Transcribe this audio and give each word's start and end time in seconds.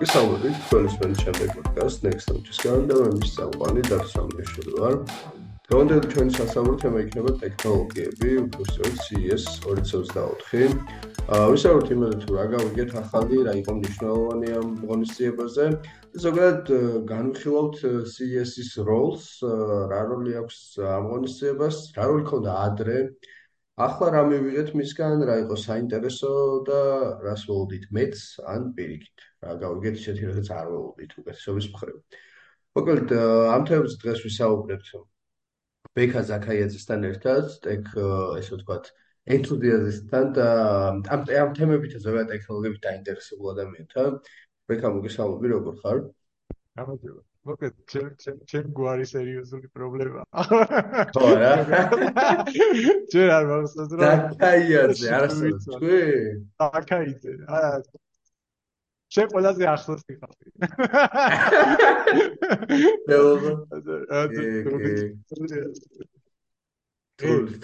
მოგესალმებით 0.00 0.60
თქვენისმენ 0.64 1.10
ჩემს 1.20 1.50
პოდკასტ 1.54 2.04
Next 2.06 2.24
Stage-სგან 2.24 2.84
და 2.88 2.94
მე 3.00 3.08
მის 3.20 3.32
საუბარი 3.36 3.82
დაგსამეშველი 3.84 4.72
ვარ. 4.80 4.94
დღევანდელი 5.66 6.06
ჩვენი 6.12 6.32
სასწავლო 6.36 6.76
თემა 6.80 7.02
იქნება 7.04 7.32
ტექნოლოგიები, 7.42 8.30
უბრალოდ 8.44 8.94
CES 9.04 9.44
2024. 9.66 10.72
აა 11.36 11.50
ვისაუბროთ 11.52 11.92
იმაზე 11.96 12.16
თუ 12.22 12.38
რა 12.38 12.46
გავიგეთ 12.54 12.94
ახალი, 13.02 13.42
რა 13.44 13.52
იყო 13.60 13.72
მნიშვნელოვანი 13.76 14.48
ამ 14.60 14.70
ღონისძიებაზე. 14.88 15.66
ზოგადად 16.24 16.64
განვიხილავთ 17.12 17.76
CES-ის 18.14 18.70
როლს, 18.88 19.26
რა 19.92 20.00
როლი 20.08 20.32
აქვს 20.40 20.58
ამ 20.96 21.10
ღონისძიებას, 21.12 21.76
რა 22.00 22.04
როლი 22.08 22.24
ქონდა 22.30 22.52
ადრე 22.70 22.96
ახლა 23.80 24.08
რა 24.16 24.22
მივიღეთ 24.32 24.72
მისგან, 24.76 25.28
რა 25.28 25.36
იყო 25.44 25.56
საინტერესო 25.60 26.32
და 26.68 26.80
რას 27.24 27.44
ველოდით 27.48 27.92
მეც 27.92 28.16
ან 28.48 28.72
პირიქით. 28.76 29.29
გავიგეთ 29.40 29.94
ისეთი 30.00 30.26
რაღაც 30.30 30.48
არ 30.56 30.66
ველოდით 30.72 31.12
უკეთესობის 31.20 31.66
მხრივ. 31.74 31.96
მოკლედ 32.76 33.14
ამ 33.56 33.62
თემებს 33.68 33.96
დღეს 34.02 34.20
ვისაუბრებთ 34.26 34.90
ბექა 35.96 36.20
ზაქაიაძესთან 36.30 37.06
ერთად, 37.10 37.46
ტექ 37.64 37.88
ესე 38.40 38.52
ვთქვათ, 38.56 38.90
ენთუზიაზისტთან 39.36 40.28
და 40.36 40.46
ამ 41.14 41.24
ამ 41.42 41.50
თემებით 41.56 41.96
ზოგადად 42.04 42.30
ტექნოლოგიებით 42.34 42.84
დაინტერესებულ 42.86 43.50
ადამიანთან. 43.54 44.20
ბექა 44.70 44.88
მოგესალმები, 44.96 45.46
როგორ 45.56 45.74
ხარ? 45.82 45.98
გამარჯობა. 46.78 47.22
მოკლედ 47.48 47.74
ჩემ 47.90 48.38
ჩემ 48.50 48.66
გვარი 48.76 49.06
სერიოზული 49.08 49.68
პრობლემა. 49.74 50.22
ხო 51.16 51.28
რა. 51.40 51.52
ჩვენ 53.10 53.28
არ 53.36 53.44
მახსოვს 53.50 53.92
რა. 53.96 54.10
დაკაიაზე, 54.36 55.06
არასდროს 55.16 55.64
თქვი? 55.74 56.00
დაკაიზე. 56.60 57.32
არა. 57.48 57.72
შენ 59.14 59.26
ყველაზე 59.34 59.64
ახლოს 59.74 60.02
ვიყავი. 60.10 60.44
დელო. 63.10 63.52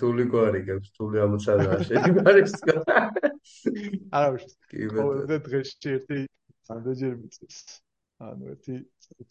თული 0.01 0.25
გვარი 0.33 0.61
გაქვს, 0.69 0.91
თული 0.99 1.17
ამოცანა 1.25 1.79
შენ 1.89 2.21
არის. 2.29 2.53
არა, 4.13 4.29
კი, 4.71 4.81
მე 5.31 5.37
დღეს 5.49 5.71
ერთი 5.95 6.19
სანდეჯერ 6.69 7.15
მიწეს. 7.23 7.57
ანუ 8.17 8.49
ერთი 8.53 8.75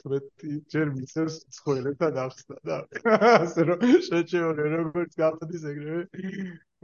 15 0.06 0.58
ჯერ 0.70 0.90
მისცეს 0.94 1.38
ცხოველებთან 1.58 2.18
ახსნა 2.22 2.58
და 2.70 2.76
ასე 3.30 3.66
რომ 3.70 3.86
შეჩეორი 4.08 4.66
როგორც 4.74 5.16
გაფდის 5.22 5.64
ეგრევე 5.72 6.04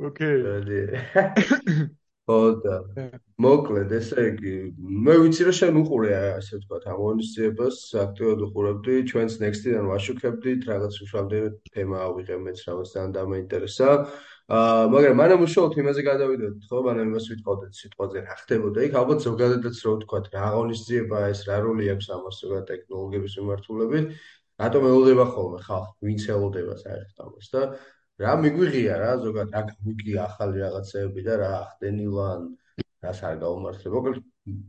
ოკეი 0.10 0.40
ოდა 2.32 2.76
მოკლედ 3.44 3.94
ესე 3.98 4.24
იგი 4.32 4.54
მე 5.06 5.16
ვიცი 5.22 5.46
რომ 5.48 5.56
შენ 5.60 5.78
უყურე 5.82 6.12
ასე 6.18 6.58
ვთქვათ 6.58 6.84
ამონისციებას 6.94 7.78
აქტიურად 8.04 8.44
უყურებდი 8.48 8.96
ჩვენს 9.12 9.38
next-დან 9.44 9.88
ვაშუქებდით 9.92 10.68
რაღაც 10.72 11.00
უშუალოდ 11.06 11.56
თემა 11.76 11.98
ავიღე 12.08 12.38
მეც 12.46 12.60
რაღაც 12.68 12.94
ძალიან 12.96 13.16
დამაინტერესა. 13.18 13.88
აა 14.58 14.84
მაგრამ 14.94 15.16
მანამ 15.22 15.46
უშუალოდ 15.48 15.80
იმაზე 15.84 16.02
გადავიდოდით 16.12 16.66
ხო? 16.70 16.78
მანამ 16.88 17.08
იმას 17.12 17.26
ვიტყოდეთ 17.32 17.72
სიტყვაზე 17.82 18.18
რა 18.28 18.36
ხდებოდა. 18.42 18.80
იქ 18.88 18.94
ალბათ 19.02 19.20
ზოგადადაც 19.28 19.78
რო 19.86 19.92
ვთქვათ 19.96 20.26
რა 20.36 20.42
აღონისძიება 20.52 21.20
ეს 21.34 21.42
რა 21.50 21.58
როლი 21.66 21.86
აქვს 21.94 22.08
ამას 22.18 22.36
ზოგადად 22.44 22.70
ტექნოლოგიების 22.72 23.34
მიმართულებით. 23.40 24.06
რატომ 24.62 24.82
ელოდება 24.92 25.26
ხოლმე 25.34 25.60
ხალხი? 25.68 25.98
ვინც 26.06 26.22
ელოდება 26.36 26.74
საერთოდ 26.84 27.18
ამას 27.26 27.48
და 27.56 27.62
რა 28.20 28.34
მიგვიღია 28.44 28.96
რა 29.02 29.12
ზოგადად 29.24 29.54
რა 29.56 29.76
გვიგია 29.84 30.26
ახალი 30.28 30.64
რაღაცეები 30.64 31.22
და 31.28 31.38
რა 31.42 31.52
ხდენილა 31.72 32.26
ან 32.36 32.42
რას 33.06 33.20
არ 33.28 33.36
გაუმართლებ. 33.44 33.94
მოკლედ 33.98 34.18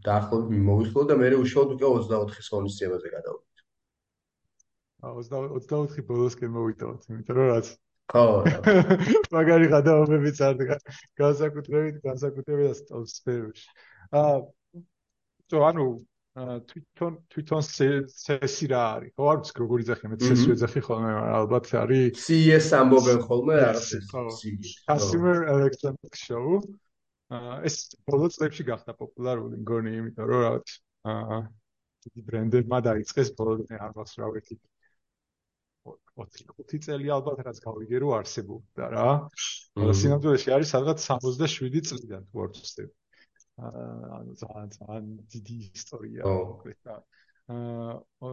დაახლოებით 0.07 0.61
მოვიხილო 0.69 1.05
და 1.11 1.15
მე 1.23 1.29
უშუალოდ 1.43 1.73
უკვე 1.77 1.89
24-ის 2.07 2.49
ღონისძიებაზე 2.53 3.09
გადავიდეთ. 3.17 3.65
აა 5.03 5.13
24 5.19 6.07
ბოლოსკენ 6.11 6.51
მოვიტოვოთ 6.57 7.09
იმიტომ 7.11 7.37
რომ 7.39 7.49
რაც 7.53 7.67
ხო 8.13 8.25
მაგარი 9.37 9.67
გადაობებიც 9.75 10.43
არ 10.47 10.55
დგა. 10.63 10.77
განსაკუთრებით 11.23 11.97
განსაკუთრებით 12.07 12.93
სპეროში 13.17 13.67
აა 14.23 14.37
то 15.53 15.65
ანუ 15.69 15.87
თვითონ 16.33 17.17
თვითონ 17.29 17.65
სესი 17.69 18.67
რა 18.73 18.83
არის? 18.97 19.13
ხო 19.13 19.25
არ 19.33 19.41
ვიცი 19.41 19.57
როგორი 19.61 19.85
ძახი 19.89 20.09
მე 20.09 20.17
სესი 20.23 20.47
ვეძახი 20.49 20.81
ხოლმე 20.87 21.11
ალბათ 21.39 21.67
არის 21.83 22.23
CS 22.25 22.69
ამბობენ 22.79 23.19
ხოლმე 23.27 23.57
რაღაც 23.61 23.91
customer 24.89 25.37
electronics 25.53 26.25
show. 26.25 26.57
ეს 27.69 27.77
ბოლო 28.09 28.33
წლებში 28.33 28.65
გახდა 28.65 28.97
პოპულარული 28.97 29.61
მგონი 29.61 29.93
იმიტომ 30.01 30.27
რომ 30.33 30.41
რაღაც 30.47 30.69
აა 31.13 31.39
დიდი 32.07 32.25
ბრენდებმა 32.33 32.79
დაიწყეს 32.89 33.29
ბოლო 33.37 33.61
არ 33.69 33.93
მახსოვს 33.93 34.17
რა 34.25 34.33
ვეთი 34.33 34.57
25 36.17 36.89
წელი 36.89 37.13
ალბათ 37.13 37.45
რაც 37.45 37.61
გავიგე 37.61 38.03
რომ 38.07 38.17
არსებობდა 38.23 38.89
რა. 38.97 39.07
სინამდვილეში 40.01 40.57
არის 40.57 40.73
სადღაც 40.77 40.99
67 41.13 41.89
წლიდან 41.93 42.25
თუ 42.33 42.45
არ 42.47 42.53
ვცდები. 42.57 42.93
ანუ 43.59 44.35
ძალიან 44.43 44.69
ძალიან 44.79 45.09
დიდი 45.35 45.57
ისტორია 45.79 46.23
მოკლედ 46.29 46.79
და 46.89 46.95
აა 47.53 48.33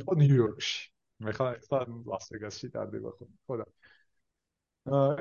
იყო 0.00 0.12
ნიუ-იორკში. 0.22 0.80
მე 1.26 1.32
ხა 1.36 1.46
ლას 2.10 2.26
ვეგასში 2.32 2.70
დადება 2.74 3.14
ხო 3.18 3.60
და. 3.62 3.66
აა 3.66 3.97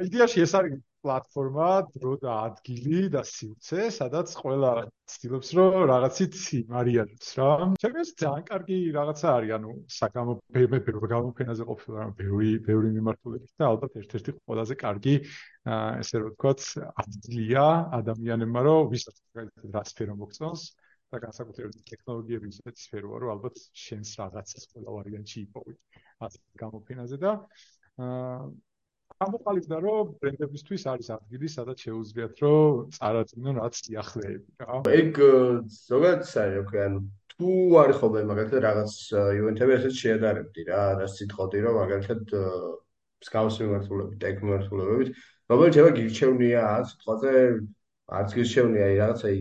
იდეაში 0.07 0.43
ეს 0.45 0.53
არის 0.57 0.77
პლატფორმა, 1.05 1.67
დრო 1.95 2.13
და 2.21 2.33
ადგილი 2.49 3.01
და 3.13 3.21
სივრცე, 3.27 3.87
სადაც 3.95 4.33
ყველა 4.39 4.71
ცდილობს 5.11 5.49
რომ 5.57 5.75
რაღაცით 5.91 6.35
იმარიანოს 6.57 7.29
რა. 7.39 7.49
ჩემს 7.83 8.09
ძალიან 8.21 8.43
კარგი 8.49 8.77
რაღაცა 8.97 9.27
არის, 9.37 9.51
ანუ 9.57 9.71
საგამოფენაზე, 9.97 10.79
ბევრი 10.87 11.11
გამოფენაზე 11.13 11.67
ყოფილა, 11.69 11.97
რა, 12.01 12.07
ბევრი, 12.21 12.51
ბევრი 12.67 12.89
მიმართულებით 12.97 13.53
და 13.61 13.69
ალბათ 13.71 13.95
ერთ-ერთი 14.01 14.35
ყველაზე 14.41 14.75
კარგი 14.83 15.15
ესე 16.01 16.15
რომ 16.23 16.29
ვთქვათ, 16.33 16.61
ადგილია 17.05 17.65
ადამიანებმა 18.01 18.61
რომ 18.67 18.91
ვისაც 18.91 19.15
რა 19.77 19.83
სფერო 19.91 20.15
მოგწონს 20.21 20.61
და 21.07 21.17
განსაკუთრებით 21.23 21.83
ტექნოლოგიების 21.87 22.61
სფერო 22.83 23.19
რო 23.21 23.27
ალბათ 23.35 23.55
შენს 23.85 24.09
რაღაცას 24.19 24.63
ყველა 24.73 24.89
ვარიანტი 24.97 25.37
იპოვი. 25.47 25.73
ასე 26.25 26.39
გამოფენაზე 26.63 27.17
და 27.21 27.31
აა 28.01 28.49
ამოყალიბდა 29.25 29.77
რომ 29.83 30.09
ბრენდებისთვის 30.23 30.83
არის 30.93 31.07
ადგილი 31.15 31.49
სადაც 31.53 31.83
შეუძლიათ 31.87 32.41
რომ 32.45 32.91
წარადგინონ 32.97 33.59
რაც 33.61 33.79
სიახლეები 33.85 34.67
რა 34.67 34.81
ეგ 34.97 35.21
ზოგადად 35.77 36.27
საერთოდ 36.31 36.61
ოქე 36.63 36.83
ანუ 36.87 37.01
თუ 37.33 37.55
არის 37.81 37.97
ხოლმე 38.01 38.21
მაგალითად 38.31 38.61
რაღაც 38.67 38.93
ივენთები 39.39 39.77
ასეთ 39.77 39.97
შეადარებდი 40.01 40.67
რა 40.69 40.83
და 41.01 41.07
სიტყოდი 41.15 41.63
რომ 41.65 41.79
მაგალითად 41.81 42.37
სკაუს 43.27 43.59
მიმართულებით 43.63 44.17
ტექ 44.23 44.41
მიმართულებით 44.45 45.11
რომელიც 45.51 45.79
ეხა 45.81 45.91
გირჩევნია 45.97 46.63
სიტყვაზე 46.91 47.33
არც 48.21 48.35
გირჩევნია 48.37 48.87
აი 48.87 48.97
რაღაცა 49.01 49.33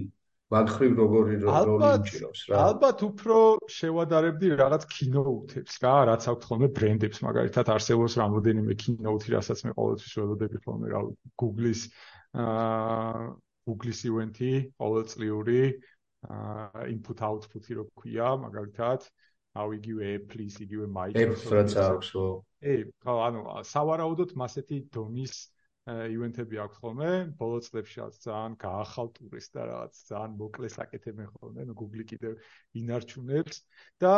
მაგხრივ 0.55 0.93
როგორი 1.01 1.37
როლი 1.43 1.89
უჭირავს 1.99 2.43
რა. 2.51 2.59
ალბათ 2.71 3.01
უფრო 3.03 3.39
შევადარებდი 3.77 4.51
რაღაც 4.61 4.84
keynote-ებს 4.93 5.75
რა, 5.83 5.95
რაც 6.11 6.23
აქვს 6.33 6.47
ხოლმე 6.51 6.69
ბრენდებს, 6.77 7.19
მაგალითად 7.27 7.73
არსებობს 7.75 8.15
რამოდენიმე 8.23 8.77
keynote-ი, 8.83 9.34
რასაც 9.34 9.65
მე 9.67 9.75
ყოველთვის 9.75 10.15
ველოდები 10.21 10.62
ხოლმე 10.62 10.93
რა. 10.95 11.03
Google-ის 11.43 11.83
აა 12.37 13.27
Google-ის 13.67 14.01
event-ი, 14.07 14.53
ყოველწლიური 14.79 15.61
აა 16.31 16.87
input 16.95 17.19
output-ი 17.27 17.81
რო 17.81 17.84
ქვია, 17.99 18.31
მაგალითად 18.47 19.11
აუ 19.57 19.75
იგივე 19.81 20.15
Apple-ის, 20.21 20.63
იგივე 20.63 20.87
Microsoft-ის 20.95 21.53
რაც 21.57 21.75
აქვს, 21.83 22.11
ე, 22.63 22.75
ხო, 23.03 23.15
ანუ 23.27 23.43
სავარაუდოდ 23.67 24.34
მასეთი 24.39 24.78
დონის 24.95 25.34
ივენთები 25.86 26.59
აქვს 26.59 26.78
ხოლმე, 26.83 27.10
ბოლო 27.38 27.59
წლებში 27.62 28.00
რაც 28.03 28.15
ძალიან 28.27 28.54
გაახალტურეს 28.59 29.47
და 29.54 29.66
რაღაც 29.71 29.98
ძალიან 30.10 30.33
მოკლეს 30.41 30.77
აკეთებენ 30.83 31.28
ხოლმე, 31.30 31.66
ნუ 31.68 31.74
Google 31.78 32.03
კიდევ 32.10 32.33
ინარჩუნებს 32.74 33.56
და 34.03 34.12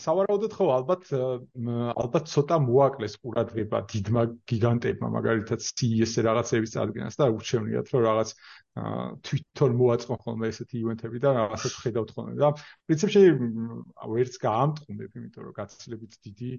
სავარაუდოდ 0.00 0.52
ხო 0.56 0.68
ალბათ 0.80 1.04
ალბათ 1.12 2.24
ცოტა 2.32 2.56
მოაკლეს 2.64 3.14
ყურადღება 3.20 3.78
დიდმა 3.92 4.22
გიგანტებმა, 4.48 5.08
მაგალითად 5.20 5.60
CES-ზე 5.60 6.24
რაღაცების 6.24 6.72
წარდგენას 6.80 7.20
და 7.20 7.28
ურჩევნიათ 7.36 7.92
რომ 7.92 8.02
რაღაც 8.08 8.30
თვითონ 9.28 9.70
მოაწყონ 9.76 10.18
ხოლმე 10.24 10.46
ესეთი 10.54 10.76
ივენთები 10.80 11.18
და 11.20 11.30
რაღაცას 11.36 11.74
ხედავთ 11.84 12.10
ხოლმე 12.16 12.34
და 12.40 12.48
პრინციპში 12.88 13.22
ვერც 14.08 14.34
გაამტყუნებ, 14.40 15.10
იმიტომ 15.20 15.42
რომ 15.44 15.54
გაცილებით 15.60 16.12
დიდი 16.24 16.52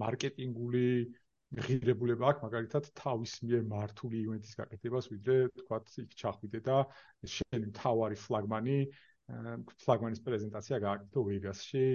მარკეტინგული 0.00 0.88
ღირებულება 1.54 2.30
აქვს 2.32 2.44
მაგალითად 2.46 2.88
თავის 2.98 3.34
მიერ 3.46 3.62
მართული 3.70 4.22
ივენთის 4.26 4.58
გაკეთებას, 4.60 5.10
ვიდრე 5.14 5.36
თქვათ 5.62 5.92
იქ 6.02 6.16
ჩახვიდე 6.22 6.60
და 6.66 6.78
შენი 7.36 7.70
თავარი 7.80 8.18
ფლაგმანი 8.26 8.78
ფლაგმანის 9.26 10.20
პრეზენტაცია 10.22 10.76
გააკეთო 10.86 11.22
ვეგასში, 11.26 11.86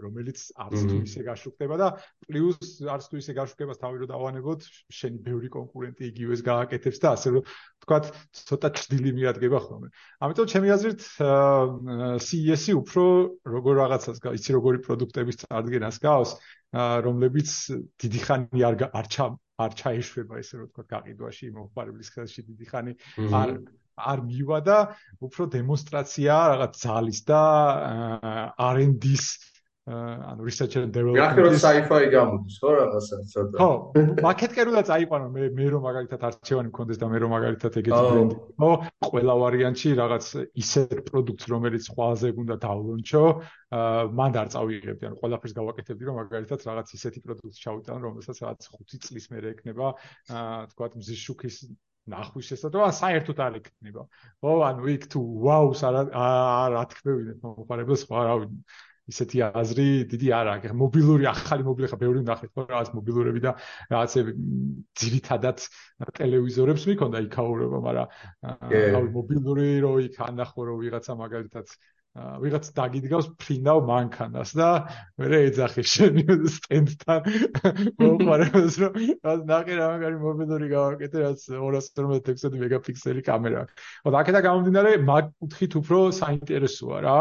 რომელიც 0.00 0.44
არც 0.64 0.84
თუ 0.88 0.96
ისე 1.04 1.24
გაშუქდება 1.26 1.76
და 1.76 1.88
პლუს 2.24 2.70
არც 2.88 3.04
თუ 3.12 3.20
ისე 3.20 3.34
გაშუქებას 3.36 3.80
თავი 3.84 4.00
რო 4.00 4.06
დავანებოთ, 4.08 4.64
შენი 4.88 5.20
ბევრი 5.28 5.50
კონკურენტი 5.52 6.08
იგივეს 6.08 6.40
გააკეთებს 6.40 7.02
და 7.04 7.12
ასე 7.20 7.28
რომ 7.36 7.44
თქვათ, 7.84 8.04
ცოტა 8.32 8.68
ჭრილი 8.80 9.12
მიადგება 9.20 9.60
ხოლმე. 9.60 9.88
ამიტომ 10.24 10.46
ჩემი 10.48 10.72
აზრით 10.72 11.00
CES-ი 12.24 12.72
უფრო 12.80 13.04
როგორ 13.44 13.74
რაღაცას, 13.84 14.24
იცი 14.24 14.50
როგორი 14.56 14.78
პროდუქტების 14.80 15.40
წარდგენას 15.44 16.00
გავს, 16.00 16.32
რომლებიც 16.78 17.52
დიდი 18.02 18.20
ხანი 18.26 18.64
არ 18.70 18.76
არ 18.94 19.06
არ 19.60 19.72
ჩაიშვება 19.80 20.38
ესე 20.40 20.58
რომ 20.60 20.68
თქვა 20.70 20.84
გაყიდვაში 20.94 21.50
მომხმარებლის 21.56 22.10
ხელში 22.14 22.42
დიდი 22.46 22.66
ხანი 22.70 22.92
არ 23.40 23.54
არ 24.00 24.22
მივა 24.24 24.58
და 24.64 24.76
უფრო 25.26 25.46
დემონსტრაცია 25.54 26.36
რაღაც 26.54 26.78
ძალის 26.84 27.20
და 27.28 27.40
R&D-ს 28.70 29.26
ანუ 29.90 30.40
research 30.48 30.76
and 30.76 30.92
development 30.94 31.20
გახრო 31.20 31.50
sci-fi 31.58 32.02
გამოდის 32.14 32.56
ხო 32.62 32.70
რაღაცა 32.78 33.16
ცოტა 33.32 33.56
ხო 33.60 33.70
მაკეტკერულად 34.26 34.86
წაიყვანო 34.90 35.26
მე 35.34 35.48
მე 35.58 35.66
რომ 35.74 35.82
მაგალითად 35.88 36.26
არჩევანი 36.28 36.70
მქონდეს 36.70 37.00
და 37.02 37.06
მე 37.10 37.18
რომ 37.24 37.34
მაგალითად 37.34 37.78
ეგეთი 37.80 38.02
ბრენდი 38.10 38.36
ხო 38.60 38.70
ყველა 39.10 39.34
ვარიანტში 39.42 39.90
რაღაც 40.02 40.24
ისეთ 40.62 40.96
პროდუქტს 41.10 41.50
რომელიც 41.54 41.84
ყველაზე 41.96 42.28
უნდა 42.44 42.56
დავლონჩო 42.66 43.24
მანდ 44.20 44.34
არ 44.42 44.48
წავიღებდი 44.54 45.04
ანუ 45.10 45.20
ყველაფერს 45.22 45.54
გავაკეთებდი 45.60 46.02
რომ 46.10 46.16
მაგალითად 46.22 46.66
რაღაც 46.70 46.88
ისეთი 47.00 47.20
პროდუქტს 47.26 47.62
ჩავიტანო 47.66 48.00
რომელსაც 48.06 48.36
რაღაც 48.46 48.72
5 48.78 49.04
წლის 49.06 49.26
მერე 49.34 49.54
ექნება 49.54 49.94
თქვა 50.74 50.86
მზის 50.98 51.20
შუქის 51.26 51.56
ნახვის 52.10 52.46
შესაძლებლობა 52.50 52.92
საერთოდ 52.96 53.40
არ 53.44 53.56
იქნება. 53.60 54.04
ხო, 54.42 54.52
ანუ 54.66 54.88
იქ 54.94 55.04
თუ 55.12 55.20
ვაუს 55.46 55.82
არ 55.88 55.98
არ 56.20 56.76
ათქმევინეთ 56.82 57.42
მომხარებელს, 57.44 58.04
ხო, 58.08 58.22
რა 58.26 58.34
ვიცი. 58.40 58.58
ისეთი 59.10 59.42
აზრი 59.50 59.86
დიდი 60.12 60.28
არ 60.38 60.50
აქვს. 60.54 60.74
მობილური 60.82 61.28
ახალი 61.30 61.66
მობილი 61.68 61.90
ხა 61.92 61.98
ბევრი 62.00 62.24
ნახეთ, 62.30 62.50
ხო, 62.54 62.66
რაღაც 62.72 62.90
მობილურები 62.96 63.40
და 63.44 63.52
რაღაცები 63.92 64.32
ძირითადად 65.02 65.58
ტელევიზორებს 66.20 66.88
მიქონდა 66.90 67.24
იქაურობა, 67.28 67.78
მაგრამ 67.86 68.08
რავი 68.96 69.14
მობილური 69.18 69.70
რო 69.86 69.94
იქ 70.08 70.20
ანახო 70.30 70.68
რო 70.70 70.76
ვიღაცა 70.84 71.18
მაგალითად 71.24 71.66
ვიღაც 72.18 72.68
დაგიდგავს 72.74 73.26
ფინალ 73.38 73.84
მანქანას 73.86 74.50
და 74.58 74.68
მე 75.22 75.38
ეძახი 75.46 75.84
შენი 75.86 76.24
სტენდთან 76.54 77.28
მოყარებს 78.02 78.78
რომ 78.82 78.98
რაც 79.28 79.44
ნახე 79.50 79.76
რა 79.78 79.86
მაგარი 79.94 80.18
მობილური 80.24 80.70
გავაკეთე 80.74 81.22
რაც 81.22 81.44
256 81.54 82.58
მეგაპიქსელი 82.64 83.22
კამერა. 83.22 83.62
ხო 84.02 84.10
და 84.10 84.22
აქედა 84.24 84.40
გამომდინარე 84.48 84.96
მაგ 85.06 85.30
კუთხით 85.38 85.78
უფრო 85.78 85.98
საინტერესოა 86.18 86.98
რა. 87.06 87.18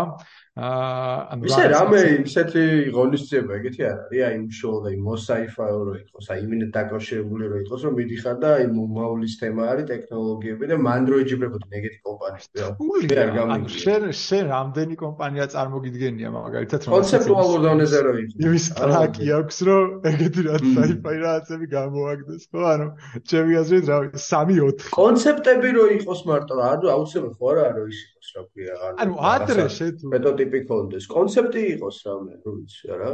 აა 0.58 1.30
ანუ 1.34 1.46
ისე 1.46 1.66
რამე 1.72 2.00
ისეთი 2.26 2.62
ღონისძიება 2.92 3.54
ეგეთი 3.60 3.82
არ 3.86 3.98
არის. 4.02 4.22
აი 4.28 4.38
უშუალოდ 4.50 4.86
აი 4.90 4.96
მოსაიფაო 5.06 5.78
რო 5.88 5.94
იყოს 6.00 6.26
აი 6.34 6.40
იმენად 6.46 6.72
დაკავშირებული 6.74 7.44
რო 7.52 7.58
იყოს 7.64 7.82
რომ 7.86 7.94
მიდიხარ 8.00 8.38
და 8.42 8.50
აი 8.58 8.66
მომავლის 8.74 9.34
თემა 9.40 9.64
არის 9.72 9.86
ტექნოლოგიები 9.94 10.64
და 10.72 10.76
მან 10.90 11.02
რო 11.10 11.16
ეჯიბრებოდი 11.24 11.66
ეგეთი 11.80 12.00
კომპანიები 12.10 13.20
რა 13.20 13.46
ანუ 13.56 13.70
შენ 13.78 14.04
შენ 14.20 14.46
რამდენი 14.50 14.96
კომპანია 15.04 15.46
წარმოგიდგენია 15.54 16.30
მაგალითად 16.34 16.80
რომ 16.90 16.94
კონცეპტუალურ 16.98 17.60
დონეზე 17.70 18.00
რო 18.10 18.14
იყოს 18.26 18.44
იმის 18.50 18.66
ტრაკი 18.82 19.26
აქვს 19.40 19.58
რომ 19.70 19.86
ეგეთი 20.12 20.42
რა 20.50 20.56
საიფაი 20.66 21.18
რაღაცები 21.24 21.66
გამოაგდეს 21.78 22.44
ხო? 22.50 22.60
ანუ 22.74 22.88
ჩემი 23.30 23.54
აზრით 23.62 23.86
რა 23.94 23.98
3-4 24.18 24.92
კონცეპტები 24.98 25.70
რო 25.78 25.86
იყოს 26.02 26.20
მარტო 26.26 26.54
რა 26.60 26.68
აუცილებლად 26.98 27.38
ხო 27.38 27.46
არა 27.54 27.66
რო 27.78 27.86
ის 27.94 28.00
იყოს 28.02 28.30
რა 28.36 28.42
ქვია 28.50 28.74
ანუ 29.00 29.14
ადრე 29.34 29.66
შეთუ 29.78 30.04
პროტოტიპი 30.50 30.68
ქონდეს, 30.68 31.06
კონცეპტი 31.10 31.62
იყოს 31.78 31.98
რამე, 32.06 32.34
რო 32.44 32.52
ვიცი 32.58 32.88
რა. 32.98 33.12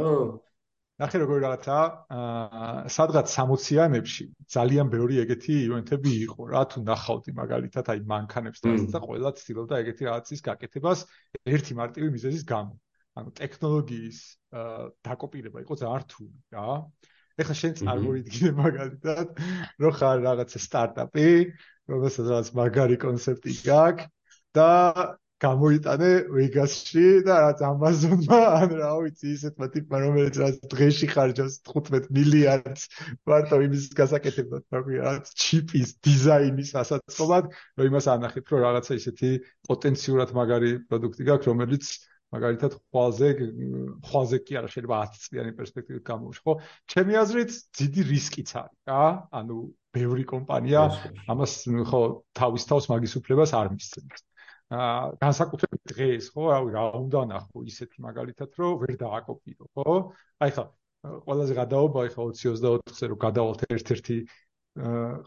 ნახე 0.96 1.18
როგორი 1.20 1.40
რაღაცა, 1.44 1.78
აა 2.16 2.88
სადღაც 2.88 3.28
60-იანებში 3.28 4.24
ძალიან 4.48 4.86
ბევრი 4.88 5.20
ეგეთი 5.24 5.54
ივენთები 5.68 6.12
იყო, 6.24 6.40
რა 6.56 6.62
თუ 6.72 6.80
ნახავდი 6.88 7.30
მაგალითად 7.36 7.84
აი 7.92 8.00
მანქანებს 8.08 8.64
და 8.64 9.00
ყველა 9.04 9.30
ცდილობდა 9.36 9.74
ეგეთი 9.84 10.02
რაღაცის 10.08 10.40
გაკეთებას 10.48 11.04
ერთი 11.44 11.72
მარტივი 11.76 12.08
მიზეზის 12.16 12.44
გამო. 12.48 12.72
ანუ 13.16 13.30
ტექნოლოგიის 13.36 14.18
დაკოპირება 15.04 15.58
იყო 15.64 15.74
ძალიან 15.76 16.00
რთული, 16.04 16.36
რა. 16.56 16.68
ეხლა 17.36 17.54
შენ 17.60 17.72
წარმოვიდგინე 17.76 18.50
მაგალითად, 18.56 19.26
რომ 19.84 19.92
ხარ 20.00 20.18
რაღაცა 20.24 20.58
სტარტაპი, 20.64 21.28
რომელსაც 21.92 22.48
მაგარი 22.56 22.96
კონცეპტი 23.04 23.52
გაქვს 23.68 24.08
და 24.56 24.68
გამოიტანე 25.44 26.10
ვეგასში 26.32 27.04
და 27.26 27.34
რაც 27.44 27.60
Amazon-მა 27.68 28.38
ან 28.56 28.70
რა 28.80 28.90
ვიცი 29.04 29.28
ისეთმა 29.36 29.66
ტიპმა 29.74 29.98
რომელიც 30.00 30.38
რაც 30.40 30.58
დღეში 30.72 31.08
ხარჯავს 31.12 31.56
15 31.68 32.08
მილიარდს 32.16 32.84
მარტო 33.28 33.58
იმის 33.66 33.88
გასაკეთებლად 34.00 34.64
რა 34.72 34.80
ქვია 34.86 35.02
რაც 35.10 35.32
ჩიპის 35.44 35.92
დიზაინის 36.08 36.70
ასაწყობად 36.82 37.50
რომ 37.52 37.90
იმას 37.90 38.08
ანახეთ 38.16 38.52
რომ 38.54 38.64
რაღაცა 38.64 38.96
ისეთი 39.00 39.30
პოტენციურად 39.68 40.32
მაგარი 40.40 40.70
პროდუქტი 40.88 41.28
გაქვს 41.28 41.50
რომელიც 41.52 41.90
მაგალითად 42.34 42.72
ხვალზე 42.80 43.28
ხვალზე 44.08 44.38
კი 44.46 44.56
არა 44.60 44.70
შეიძლება 44.72 44.96
10 45.12 45.26
წლიანი 45.26 45.52
პერსპექტივით 45.58 46.04
გამოვშ 46.08 46.40
ხო 46.46 46.54
ჩემი 46.94 47.18
აზრით 47.22 47.52
დიდი 47.80 48.06
რისკიც 48.08 48.50
არის 48.60 48.78
რა? 48.90 49.04
ანუ 49.40 49.58
ბევრი 49.96 50.24
კომპანია 50.32 50.82
ამას 51.32 51.52
ხო 51.92 52.02
თავის 52.40 52.66
თავს 52.72 52.88
მაგის 52.92 53.14
უფლებას 53.20 53.54
არ 53.60 53.70
მისცემს 53.76 54.26
აა 54.66 55.14
განსაკუთრებით 55.22 55.82
დღეს 55.92 56.26
ხო? 56.34 56.42
რავი 56.50 56.70
რა 56.74 56.84
უნდა 56.98 57.20
ნახო 57.30 57.62
ისეთი 57.70 58.02
მაგალითად 58.02 58.50
რომ 58.58 58.72
ვერ 58.82 58.92
დააკოპირო 58.98 59.66
ხო? 59.78 59.94
აი 60.42 60.50
ხა 60.56 60.64
ყველაზე 61.26 61.52
გადაობა 61.60 62.00
ხა 62.14 62.22
20-24-ზე 62.34 63.04
რომ 63.12 63.18
გადავალთ 63.26 63.60
ერთ-ერთი 63.76 64.16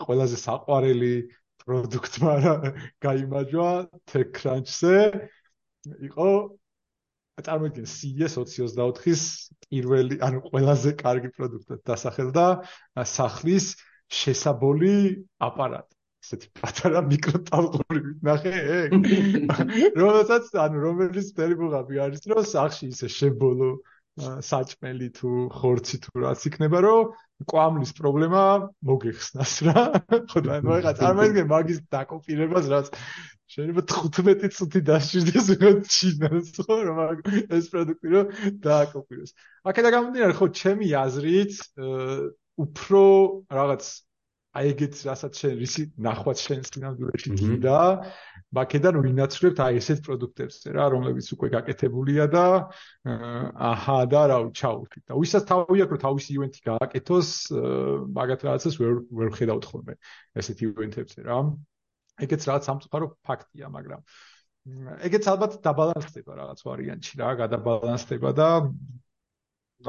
ყველაზე 0.04 0.38
საყვარელი 0.44 1.14
პროდუქტ 1.64 2.14
მაგრამ 2.26 2.60
გაიმაჯვა 3.06 3.70
TechCrunch-ზე. 4.12 4.98
იყო 6.10 6.30
წარმოიდგინე 7.40 7.88
CES 7.88 8.36
2024-ის 8.44 9.22
პირველი 9.70 10.20
ანუ 10.28 10.40
ყველაზე 10.50 10.92
კარგი 11.00 11.30
პროდუქტად 11.38 11.82
დასახელდა 11.88 12.46
სახლის 13.08 13.68
შესაბოლი 14.20 14.96
აპარატი 15.48 15.99
ესეთი 16.24 16.50
პატარა 16.60 17.02
მიკროტალღური 17.12 18.02
ნახე 18.30 18.54
ეგ 18.80 18.98
რომელსაც 20.02 20.52
ანუ 20.66 20.84
რომელიც 20.88 21.32
ტელეფონი 21.40 22.04
არის 22.08 22.28
რომ 22.34 22.44
სახში 22.54 22.92
ისე 22.94 23.10
შებოლო 23.20 23.72
საჭმელი 24.20 25.08
თუ 25.16 25.30
ხორცი 25.56 25.98
თუ 26.04 26.12
რაც 26.24 26.46
იქნება 26.50 26.80
რომ 26.84 27.12
კვამლის 27.50 27.92
პრობლემა 27.96 28.42
მოგეხსნას 28.90 29.54
რა. 29.68 29.84
ხო 30.32 30.40
და 30.44 30.60
ნუ 30.66 30.76
ეხა 30.80 30.94
წარმოიდგინე 31.00 31.46
მაგის 31.54 31.80
დაკოპირებას 31.96 32.68
რაც 32.74 32.92
შეიძლება 33.54 33.84
15 33.94 34.58
წუთი 34.58 34.82
დასჭირდეს 34.90 35.48
რა 35.62 35.72
ჩინას 35.88 36.52
ხო 36.60 36.78
რომ 36.90 37.00
ეს 37.48 37.72
პროდუქტი 37.72 38.08
რომ 38.16 38.36
დააკოპიროს. 38.68 39.32
აქედა 39.72 39.90
გამომდინარე 39.96 40.34
ხო 40.36 40.48
ჩემი 40.60 40.92
აზრით 41.06 41.54
უფრო 42.60 43.04
რაღაც 43.56 43.84
აი 44.60 44.70
ეგეთ 44.74 44.96
რასაც 45.08 45.40
შენ 45.40 45.54
რისი 45.60 45.84
ნახვაც 46.04 46.42
შენ 46.44 46.62
სინამდვილეში 46.68 47.30
გინდა 47.40 47.76
მაკედან 48.58 48.96
ვინაცვლებთ 49.06 49.60
აი 49.66 49.80
ესეთ 49.80 50.00
პროდუქტებს 50.08 50.58
რა 50.76 50.86
რომლებიც 50.94 51.28
უკვე 51.36 51.50
გაკეთებულია 51.56 52.26
და 52.34 52.46
აჰა 53.70 53.98
და 54.14 54.22
რა 54.32 54.40
ჩაუშვით 54.60 55.04
და 55.06 55.20
ვისაც 55.22 55.44
თავი 55.52 55.84
აქვს 55.86 55.94
რომ 55.96 56.02
თავისი 56.06 56.30
ივენთი 56.36 56.62
გააკეთოს 56.70 57.30
მაგათ 58.20 58.42
რაღაცას 58.50 58.76
ვერ 58.82 58.94
ვერ 59.22 59.30
ხედავთ 59.38 59.70
ხოლმე 59.70 59.94
ესეთ 60.42 60.58
ივენთებს 60.66 61.14
რა. 61.30 61.40
ეგეც 62.20 62.42
რაღაც 62.50 62.64
სამწუხარო 62.68 63.08
ფაქტია 63.24 63.68
მაგრამ 63.72 64.02
ეგეც 65.08 65.24
ალბათ 65.32 65.52
დაბალანსდება 65.64 66.32
რაღაც 66.42 66.60
ვარიანტში 66.68 67.14
რა 67.22 67.30
გადაბალანსდება 67.46 68.30
და 68.36 68.50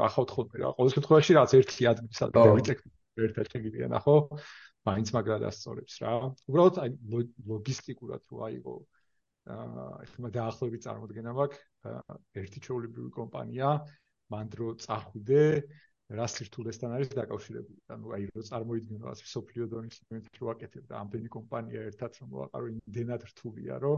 ახავთ 0.07 0.29
ხოლმე 0.31 0.57
რა. 0.63 0.69
ყოველ 0.79 0.91
შემთხვევაში 0.95 1.31
რაღაც 1.35 1.51
ერთი 1.59 1.81
ადგილი 1.91 2.15
სადაც 2.21 2.55
ვიწექ 2.61 2.79
ერთად 3.19 3.51
შეგიძლია 3.53 3.87
ნახო 3.91 4.15
მაინც 4.87 5.11
მაგრა 5.13 5.37
დასწორებს 5.43 5.95
რა. 6.01 6.13
უბრალოდ 6.49 6.75
აი 6.83 6.91
ლოგისტიკურად 7.51 8.23
რო 8.31 8.37
აიღო 8.47 8.75
აა 9.51 9.85
ეხლა 10.05 10.29
დაახლოებით 10.37 10.85
წარმოდგენა 10.85 11.31
მაქვს 11.37 11.61
ერთი 12.41 12.59
ჩაოლებრივი 12.65 13.11
კომპანია 13.19 13.69
მანდრო 14.31 14.67
წახვიდე 14.85 15.43
რა 16.11 16.25
სირთულესთან 16.27 16.91
არის 16.97 17.09
დაკავშირებული. 17.15 17.79
ანუ 17.95 18.07
აი 18.15 18.23
რო 18.35 18.41
წარმოიდგინო 18.49 19.05
ასე 19.11 19.25
სოფლიო 19.31 19.65
დონის 19.71 19.97
იმენთ 20.03 20.25
რო 20.41 20.47
აკეთებ 20.53 20.83
და 20.91 20.95
ამდენი 21.03 21.29
კომპანია 21.35 21.85
ერთად 21.91 22.11
რომ 22.21 22.27
მოაყარო 22.35 22.67
იმდენად 22.75 23.21
რთულია 23.31 23.79
რომ 23.85 23.97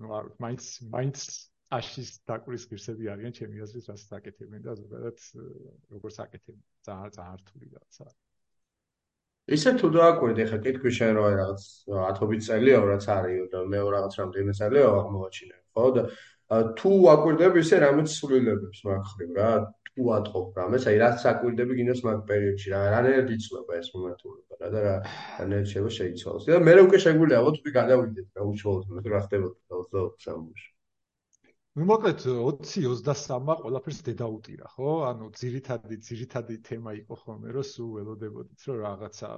ну 0.00 0.06
არ 0.18 0.24
მაინც 0.42 0.64
მაინც 0.96 1.18
აშის 1.76 2.10
დაკვრის 2.30 2.64
ღირსები 2.70 3.10
არიან 3.12 3.36
ჩემი 3.38 3.62
აზრით 3.66 3.86
რასაც 3.90 4.16
აკეთებენ 4.18 4.62
და 4.66 4.74
ზოგადად 4.80 5.18
როგორც 5.94 6.16
აკეთებენ 6.24 6.64
ძალიან 6.88 7.12
ძალიან 7.16 7.36
რთული 7.42 7.66
რაღაცაა 7.74 8.12
ისე 9.56 9.70
თუ 9.82 9.88
დააკვირდი 9.94 10.44
ხა 10.50 10.58
კითხვი 10.64 10.90
შენ 10.98 11.12
რა 11.18 11.28
რაღაც 11.40 11.62
10 11.90 12.42
წელიო 12.46 12.80
რაც 12.90 13.04
არის 13.16 13.46
და 13.54 13.62
მე 13.74 13.80
რაღაც 13.94 14.18
რამდენი 14.20 14.52
წელიო 14.58 14.88
აღმოაჩინე 14.98 15.56
ხო? 15.74 15.86
და 15.96 16.02
თუ 16.50 16.90
აკვირდები 17.14 17.62
ისე 17.62 17.76
რამეც 17.84 18.08
სრულებებს 18.18 18.80
მაგხრივ 18.90 19.30
რა 19.38 19.50
თუ 19.90 20.10
ატყობ 20.16 20.58
რამეს 20.58 20.86
აი 20.90 20.98
რაც 21.02 21.26
აკვირდები 21.30 21.78
გინდას 21.78 22.02
მაგ 22.06 22.18
პერიოდში 22.30 22.74
რა 22.74 22.80
რანაირად 22.94 23.30
იცლება 23.36 23.78
ეს 23.78 23.88
მომენტულობა 23.94 24.58
რა 24.62 24.68
და 24.74 24.80
რა 24.86 24.96
რანაირად 25.38 25.70
შეიძლება 25.70 25.94
შეიცვალოს. 25.98 26.50
და 26.50 26.60
მე 26.66 26.74
უკვე 26.86 26.98
შეგვიძლია 27.06 27.40
ალბათ 27.40 27.62
უკვე 27.62 27.72
გადავიდეთ 27.78 28.28
რა 28.34 28.42
უშუალოდ 28.50 28.86
მე 28.94 29.00
რა 29.14 29.20
ხდებოდა 29.26 29.58
24 29.70 30.26
საათში 30.26 30.68
ну 31.78 31.86
მოკლედ 31.86 32.24
20-23-მა 32.26 33.54
ყველაფერს 33.62 34.00
დედაუტირა 34.08 34.70
ხო 34.74 34.94
ანუ 35.10 35.30
ძირითადი 35.40 35.98
ძირითადი 36.08 36.56
თემა 36.66 36.94
იყო 36.98 37.18
ხოლმე 37.22 37.54
რომ 37.56 37.66
სულ 37.68 37.90
ველოდებოდით 37.98 38.66
რომ 38.70 38.80
რაღაცა 38.86 39.30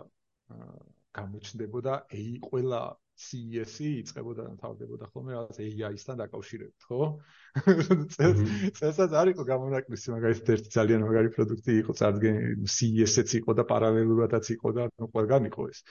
გამოჩნდებოდა 1.19 1.93
AI 2.09 2.39
ყველა 2.49 2.81
CES-ი 3.23 3.89
იწყებოდა 4.01 4.45
და 4.49 4.55
თავდებოდა 4.63 5.09
ხოლმე 5.13 5.35
რაღაც 5.37 5.59
AI-სთან 5.63 6.21
დაკავშირებით, 6.23 6.87
ხო? 6.89 7.09
წელსაც 8.79 9.13
არ 9.21 9.31
იყო 9.33 9.45
გამონაკლისი, 9.51 10.15
მაგალითად 10.15 10.53
ერთი 10.55 10.73
ძალიან 10.77 11.05
მაგარი 11.05 11.33
პროდუქტი 11.37 11.77
იყო 11.83 11.97
წარდგენ 12.01 12.41
CES-იც 12.77 13.37
იყო 13.43 13.57
და 13.61 13.67
პარალელურადაც 13.69 14.51
იყო 14.57 14.73
და 14.79 14.89
ყველგან 15.13 15.51
იყო 15.53 15.69
ეს 15.69 15.85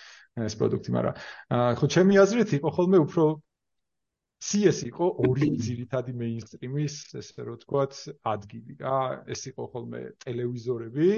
ეს 0.49 0.57
პროდუქტი, 0.59 0.95
მაგრამ 0.97 1.15
ხო 1.77 1.91
ჩემი 1.95 2.19
აზრით 2.25 2.57
იყო 2.57 2.73
ხოლმე 2.81 3.05
უფრო 3.05 3.25
CES 4.41 4.77
იყო 4.89 5.07
ორი 5.21 5.51
ძირითადი 5.61 6.13
მეინსტრიმის, 6.17 6.95
ესე 7.21 7.43
რომ 7.45 7.57
ვთქვათ, 7.59 7.97
ადგილი 8.25 8.77
რა. 8.81 8.99
ეს 9.29 9.45
იყო 9.51 9.67
ხოლმე 9.73 10.01
ტელევიზორები 10.25 11.09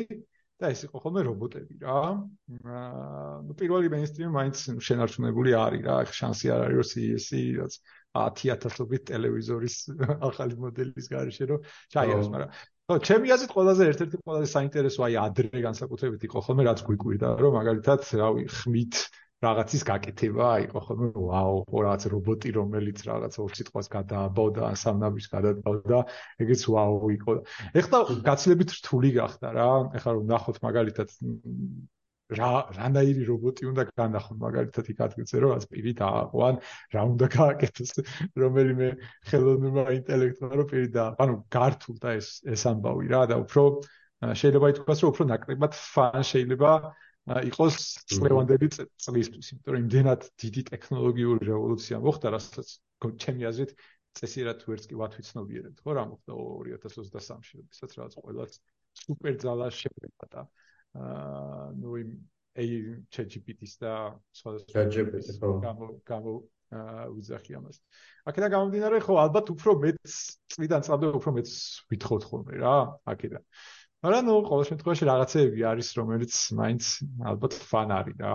და 0.59 0.71
ეს 0.75 0.83
იყო 0.87 0.99
ხოლმე 1.03 1.23
რობოტები 1.27 1.75
რა. 1.83 2.01
აა 2.67 2.83
ნუ 3.47 3.55
პირველი 3.61 3.87
მეინსტრიმი 3.95 4.31
მაინც 4.35 4.65
შენარჩუნებული 4.87 5.55
არის 5.55 5.81
რა. 5.87 5.95
შანსი 6.19 6.51
არ 6.51 6.61
არის 6.67 6.77
რომ 6.79 6.87
CES-ი 6.91 7.41
რაც 7.63 7.73
10000-ობით 8.13 9.07
ტელევიზორის 9.09 9.75
ახალი 10.29 10.59
მოდელის 10.59 11.07
garaშე 11.09 11.45
რომ 11.49 11.59
ჩაიაროს, 11.95 12.29
მაგრამ 12.29 12.51
ხო, 12.91 12.95
ჩემი 13.07 13.31
აზრით 13.33 13.51
ყველაზე 13.55 13.83
ერთ-ერთი 13.89 14.17
ყველაზე 14.21 14.47
საინტერესო 14.51 15.01
აი 15.07 15.15
ადრე 15.23 15.61
განსაკუთრებით 15.63 16.27
იყო 16.27 16.39
ხოლმე 16.45 16.63
რაც 16.67 16.79
გვიკვირდა 16.91 17.27
რომ 17.39 17.55
მაგალითად 17.57 18.01
რავი 18.19 18.43
ხმით 18.51 18.95
რაღაცის 19.45 19.83
გაკეთება 19.89 20.49
იყო 20.65 20.79
ხოლმე 20.87 21.09
ვაუ 21.29 21.57
ხო 21.69 21.83
რაღაც 21.85 22.03
რობოტი 22.13 22.49
რომელიც 22.57 23.03
რაღაც 23.09 23.39
ორ 23.43 23.51
სიტყვას 23.59 23.87
გადააბავდა 23.95 24.69
სამნაბის 24.83 25.27
გადააბავდა 25.35 25.99
ეგეც 26.45 26.61
ვაუ 26.75 27.11
იყო. 27.17 27.31
ეხლა 27.81 27.97
გაცილებით 28.29 28.69
რთული 28.79 29.09
გახდა 29.19 29.47
რა 29.59 29.69
ეხლა 29.99 30.11
რომ 30.19 30.25
ნახოთ 30.33 30.57
მაგალითად 30.67 31.09
რა 32.31 32.51
რანაირი 32.77 33.25
რობოტი 33.27 33.67
უნდა 33.69 33.83
განახო 33.99 34.35
მაგალითად 34.43 34.89
იქ 34.93 34.99
ადგილზე 35.05 35.41
რომ 35.43 35.51
ას 35.57 35.65
პირით 35.71 35.99
ააყვან 36.07 36.59
რა 36.95 37.01
უნდა 37.13 37.27
გააკეთოს 37.35 37.91
რომელიმე 38.43 38.87
ხელოვნურმა 39.29 39.85
ინტელექტმა 39.99 40.51
რომ 40.59 40.69
პირით 40.71 40.93
და 40.97 41.05
ანუ 41.25 41.35
გართულ 41.57 41.97
და 42.05 42.15
ეს 42.19 42.29
ეს 42.55 42.63
ამბავი 42.71 43.11
რა 43.13 43.21
და 43.33 43.37
უფრო 43.43 43.63
შეიძლება 44.23 44.71
ითქვას 44.73 45.03
რომ 45.03 45.13
უფრო 45.13 45.23
ნაკლებად 45.33 45.73
ფან 45.75 46.23
შეიძლება 46.31 46.71
იყოს 47.23 47.75
წლევანდელი 48.11 48.67
წლისთვის, 48.75 49.51
იმიტომ 49.53 49.73
რომ 49.75 49.83
იმდენად 49.85 50.25
დიდი 50.43 50.61
ტექნოლოგიური 50.69 51.47
რევოლუცია 51.47 51.99
მოხდა, 52.03 52.33
რასაც 52.35 52.67
ჩემი 53.23 53.47
აზრით 53.47 53.71
წესიერად 54.19 54.63
ვერც 54.67 54.83
კი 54.91 54.99
ვათვიცნობიერებთ, 54.99 55.79
ხო, 55.83 55.95
რა 55.97 56.03
მოხდა 56.11 56.35
2023-ში, 56.35 57.53
როდესაც 57.63 57.95
რაღაც 57.97 58.17
ყველაც 58.19 58.57
სუპერ 59.03 59.37
ძალა 59.41 59.67
შეფერდა. 59.73 60.43
აა 60.93 61.67
ნუ 61.79 61.91
იმ 62.03 62.09
AI 62.53 62.79
ChatGPT-ს 63.09 63.81
და 63.81 63.93
სხვა 64.37 64.51
ChatGPT-ს 64.69 65.39
გამო 65.41 65.87
გამო 66.05 66.31
აა 66.73 67.07
უძახი 67.17 67.57
ამას. 67.57 67.77
აქედან 68.29 68.53
გამომდინარე, 68.53 68.99
ხო, 69.01 69.13
ალბათ 69.25 69.49
უფრო 69.55 69.71
მეც 69.81 70.13
წვიდან 70.53 70.85
წავდე 70.85 71.09
უფრო 71.17 71.33
მეც 71.39 71.49
ვითხოვთ 71.89 72.23
ხოლმე 72.29 72.53
რა, 72.61 72.75
აქედან. 73.09 73.43
მაგრამ 74.03 74.27
ნუ 74.27 74.35
ყოველ 74.51 74.65
შემთხვევაში 74.69 75.09
რაღაცეები 75.09 75.65
არის 75.71 75.89
რომელიც 75.99 76.37
მაინც 76.59 76.83
ალბათ 77.31 77.57
ფან 77.71 77.97
არის 77.97 78.17
რა 78.19 78.33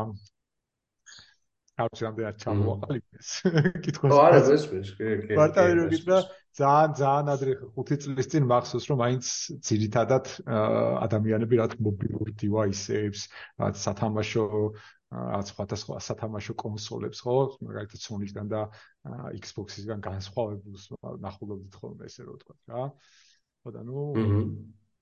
აქვს 1.78 2.02
რამდენად 2.04 2.38
ჩამოაყალიბეს 2.42 3.32
კითხვა 3.84 4.10
ხო 4.12 4.20
არა 4.25 4.38
ესმის 4.54 4.92
კი 4.98 5.10
კი 5.28 5.38
პარტნიორი 5.38 5.76
რო 5.78 5.84
გითხრა 5.92 6.18
ძალიან 6.58 6.94
ძალიან 7.00 7.28
ადრე 7.34 7.52
5 7.76 8.00
წლის 8.04 8.30
წინ 8.32 8.48
მახსოვს 8.52 8.88
რომ 8.90 8.98
მაინც 9.04 9.26
ძირითადად 9.68 10.32
ადამიანები 11.06 11.60
რაც 11.62 11.76
მობილურ 11.87 12.32
დივაისებს 12.42 13.28
რაც 13.62 13.84
სათამაშო 13.84 14.46
რაც 15.08 15.52
სხვადასხვა 15.52 16.00
სათამაშო 16.08 16.54
კონსოლებს 16.64 17.22
ხო 17.25 17.37
მაგალითად 17.68 18.00
Sony-სგან 18.02 18.50
და 18.52 18.64
Xbox-ისგან 19.38 20.02
განსხვავებულს 20.04 20.90
ნახულობდით 21.25 21.78
ხოლმე 21.80 22.10
ესე 22.10 22.26
რომ 22.26 22.37
ვთქვა 22.37 22.56
რა. 22.75 22.82
ხო 23.62 23.72
და 23.72 23.87
ნუ 23.88 24.02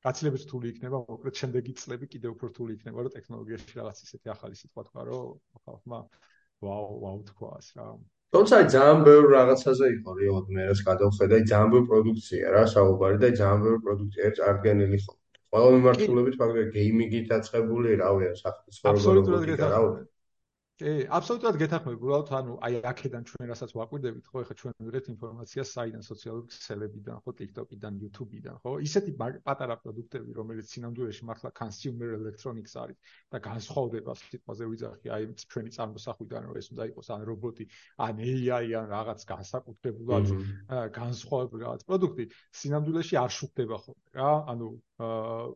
გაცილებით 0.06 0.42
რთული 0.46 0.66
იქნება, 0.72 0.98
მოკლედ 1.10 1.40
შემდეგი 1.42 1.72
წლები 1.82 2.06
კიდევ 2.14 2.34
უფრო 2.36 2.50
რთული 2.52 2.76
იქნება, 2.78 3.06
რომ 3.06 3.12
ტექნოლოგიაში 3.16 3.78
რაღაც 3.80 4.02
ისეთი 4.06 4.32
ახალი 4.34 4.58
სიტყვა 4.60 4.82
თქვა, 4.88 5.02
რომ 5.10 5.30
ხალხმა 5.66 5.98
ვაუ, 6.66 6.90
ვაუ 7.02 7.18
თქვას 7.30 7.66
რა. 7.76 7.86
თუმცა 8.34 8.56
ძალიან 8.74 8.98
ბევრ 9.06 9.26
რაღაცაზე 9.32 9.86
იყო 9.96 10.10
რეალურად 10.20 10.48
მე 10.56 10.62
რას 10.70 10.80
გადავხედე, 10.88 11.36
ძალიან 11.50 11.68
ბევრ 11.74 11.84
პროდუქცია 11.90 12.54
რა 12.54 12.64
საუბარი 12.74 13.18
და 13.22 13.28
ძალიან 13.40 13.60
ბევრ 13.66 13.78
პროდუქცია 13.86 14.30
წარდგენილი 14.38 14.98
ხო. 15.04 15.12
ყველა 15.50 15.68
მიმართულებით 15.76 16.36
მაგრამ 16.42 16.70
გეიმინგით 16.76 17.28
აწყებული 17.36 17.88
რავი 18.02 18.24
ან 18.30 18.36
სახის 18.42 18.80
ცხოვრება 18.80 19.14
როგორია 19.20 19.70
რავი. 19.74 20.00
კი, 20.76 20.92
აბსოლუტურად 21.16 21.56
გეთახმები, 21.60 21.96
უბრალოდ 21.96 22.30
ანუ 22.36 22.54
აი 22.66 22.78
აქედან 22.90 23.24
ჩვენ 23.28 23.48
რასაც 23.50 23.70
ვაკვირდებით, 23.78 24.26
ხო, 24.28 24.42
ეხლა 24.44 24.56
ჩვენ 24.60 24.74
მივიღეთ 24.76 25.06
ინფორმაციას 25.12 25.72
საიდან 25.76 26.02
სოციალური 26.04 26.50
ქსელებიდან, 26.52 27.20
ხო, 27.24 27.34
TikTok-იდან, 27.40 28.00
YouTube-იდან, 28.04 28.58
ხო? 28.60 28.72
ისეთი 28.84 29.14
პატარა 29.46 29.76
პროდუქტები, 29.80 30.36
რომელიც 30.36 30.74
სინამდვილეში 30.76 31.28
მართლა 31.30 31.50
consumer 31.60 32.10
electronics 32.20 32.76
არის 32.76 32.98
და 33.32 33.40
განსხვავდება 33.48 34.16
სიტყვაზე 34.20 34.64
ვიძახი, 34.72 35.06
აი 35.16 35.22
ჩვენი 35.48 35.70
წარმოსახვიდან, 35.80 36.40
რომ 36.50 36.60
ეს 36.60 36.66
უნდა 36.76 36.84
იყოს 36.92 37.08
ან 37.16 37.20
რობოტი, 37.30 37.64
ან 37.96 38.14
AI, 38.20 38.66
ან 38.76 38.86
რაღაც 38.92 39.20
განსაკუთრებულად 39.32 40.24
განსხვავებული 40.92 41.62
რაღაც 41.64 41.82
პროდუქტი, 41.88 42.24
სინამდვილეში 42.60 43.14
არ 43.16 43.30
შუქდება 43.40 43.76
ხოლმე, 43.80 44.08
რა? 44.20 44.32
ანუ 44.52 44.68
აა 45.00 45.46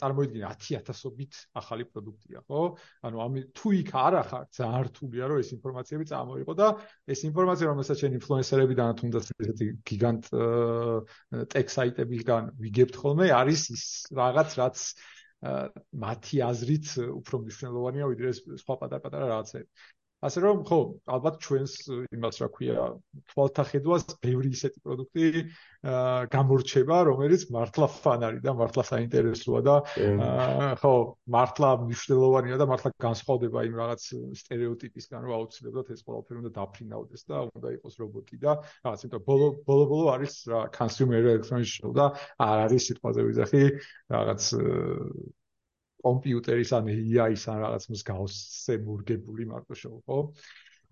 წარმოიდგინე 0.00 0.48
10000ობით 0.50 1.40
ახალი 1.60 1.84
პროდუქტია, 1.90 2.40
ხო? 2.48 2.62
ანუ 3.06 3.16
ამ 3.26 3.34
თუ 3.56 3.72
იქ 3.80 3.90
არ 4.02 4.14
ახარ, 4.22 4.44
ძალიან 4.58 4.86
რთულია 4.90 5.24
რომ 5.30 5.42
ეს 5.42 5.50
ინფორმაციები 5.56 6.04
წამოიღო 6.10 6.54
და 6.60 6.68
ეს 7.14 7.20
ინფორმაცია 7.30 7.66
რომელსაც 7.70 7.96
შენ 8.02 8.16
ინფლუენსერებიდან 8.20 8.88
თუნდაც 9.00 9.24
ესეთი 9.36 9.66
გიგანტ 9.90 10.24
ტექ 11.54 11.66
საიტებიდან 11.76 12.42
ვიგებთ 12.62 12.94
ხოლმე, 12.96 13.26
არის 13.30 13.60
ის 13.76 13.84
რაღაც 14.10 14.50
რაც 14.60 14.76
მათი 15.46 16.38
აზრით 16.42 16.86
უფრო 17.12 17.38
მნიშვნელოვანია 17.44 18.06
ვიდრე 18.08 18.30
სხვა 18.62 18.74
პატარ-პატარა 18.82 19.26
რაღაცები. 19.30 19.66
ასე 20.26 20.42
რომ 20.42 20.62
ხო, 20.66 20.78
ალბათ 21.16 21.36
ჩვენს 21.44 21.74
იმას 22.16 22.40
რა 22.42 22.48
ქვია, 22.54 22.84
თვალთახედვას 23.32 24.04
ბევრი 24.24 24.50
ისეთი 24.56 24.82
პროდუქტი 24.82 25.26
გამორჩება, 26.34 26.96
რომელიც 27.06 27.46
მართლა 27.54 27.86
ფან 28.02 28.26
არის 28.26 28.42
და 28.42 28.52
მართლა 28.58 28.82
საინტერესოა 28.90 29.60
და 29.66 29.76
ხო, 30.82 30.94
მართლა 31.36 31.70
მნიშვნელოვანია 31.86 32.58
და 32.58 32.66
მართლა 32.72 32.90
განსხვავდება 33.06 33.64
იმ 33.70 33.74
რაღაც 33.82 34.02
стереოტიპისგან, 34.42 35.20
რომ 35.26 35.32
აუცილებლად 35.38 35.94
ეს 35.94 36.02
ყველაფერი 36.06 36.42
უნდა 36.42 36.52
დაფრინავდეს 36.58 37.22
და 37.30 37.36
უნდა 37.54 37.68
იყოს 37.78 37.94
რობოტი 38.02 38.36
და 38.42 38.52
რაღაც, 38.82 39.06
იმიტომ 39.06 39.26
ბოლო 39.30 39.46
ბოლო 39.70 39.84
ბოლო 39.94 40.06
არის 40.16 40.34
რა 40.50 40.60
consumer 40.74 41.22
electronics 41.22 41.78
show 41.78 41.94
და 41.94 42.10
არ 42.42 42.66
არის 42.66 42.90
სიტყვაზე 42.90 43.20
ვიზახი 43.30 43.62
რაღაც 44.10 44.42
კომპიუტერის 46.04 46.70
ან 46.76 46.90
AI-ის 46.92 47.44
ან 47.52 47.58
რაღაც 47.64 47.88
მსგავსზე 47.92 48.78
მურგებული 48.86 49.48
მარტო 49.52 49.78
შოუ, 49.80 49.98
ხო? 50.06 50.18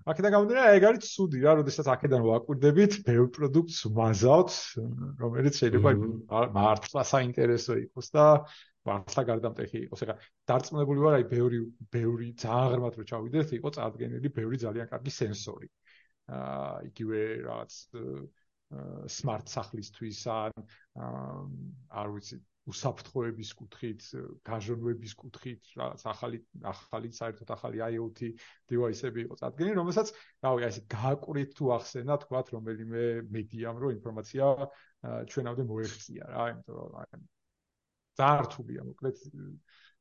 აქედან 0.04 0.32
გამომდინარე, 0.34 0.76
ეგ 0.76 0.84
არის 0.90 1.10
ცუდი 1.16 1.38
რა, 1.44 1.52
როდესაც 1.60 1.86
აქედან 1.94 2.24
ვაკვირდებით, 2.28 2.96
ბევრ 3.06 3.28
პროდუქტს 3.36 3.78
ვაზავთ, 3.98 4.56
რომელიც 5.22 5.60
შეიძლება 5.60 5.92
მართლა 6.52 7.04
საინტერესო 7.08 7.78
იყოს 7.86 8.10
და 8.12 8.24
მართლა 8.84 9.22
გარდამტეხი 9.30 9.78
იყოს. 9.86 10.04
ეხლა 10.04 10.16
დარწმუნებული 10.50 11.04
ვარ, 11.04 11.14
აი 11.18 11.24
ბევრი 11.30 11.60
ბევრი 11.96 12.28
ძალიან 12.36 12.68
ღრმად 12.74 12.98
რო 13.00 13.04
ჩავიდეთ, 13.10 13.54
იყო 13.58 13.68
წარდგენილი 13.78 14.28
ბევრი 14.38 14.60
ძალიან 14.60 14.90
კარგი 14.92 15.12
სენსორი. 15.18 15.68
აა 16.28 16.76
იგივე 16.88 17.20
რაღაც 17.48 17.72
smart 19.10 19.50
სახლისთვის 19.52 20.24
ან 20.32 20.66
არ 21.90 22.12
ვიცი 22.14 22.40
უსაფრთხოების 22.64 23.50
კუთხით, 23.58 24.04
გაჟონვების 24.48 25.12
კუთხით, 25.20 25.72
რაღაც 25.76 26.04
ახალი 26.08 26.38
ახალი 26.70 27.10
საერთოდ 27.12 27.50
ახალი 27.52 27.82
IoT 27.84 28.30
device-ები 28.72 29.24
იყო 29.26 29.36
წარდგენილი, 29.40 29.76
რომელსაც, 29.76 30.12
რავი, 30.46 30.64
აი 30.64 30.72
ეს 30.72 30.78
გააკვირით 30.94 31.52
თუ 31.58 31.72
ახსენა, 31.76 32.16
თქვათ, 32.24 32.54
რომელიმე 32.56 33.04
მედიამ 33.36 33.82
რო 33.84 33.92
ინფორმაცია 33.98 34.48
ჩვენამდე 35.28 35.68
მოეღწია 35.74 36.30
რა, 36.32 36.46
იმიტომ 36.54 36.80
რომ 36.80 36.96
აი 37.04 37.22
ძართულია, 38.14 38.88
მოკლედ 38.88 39.16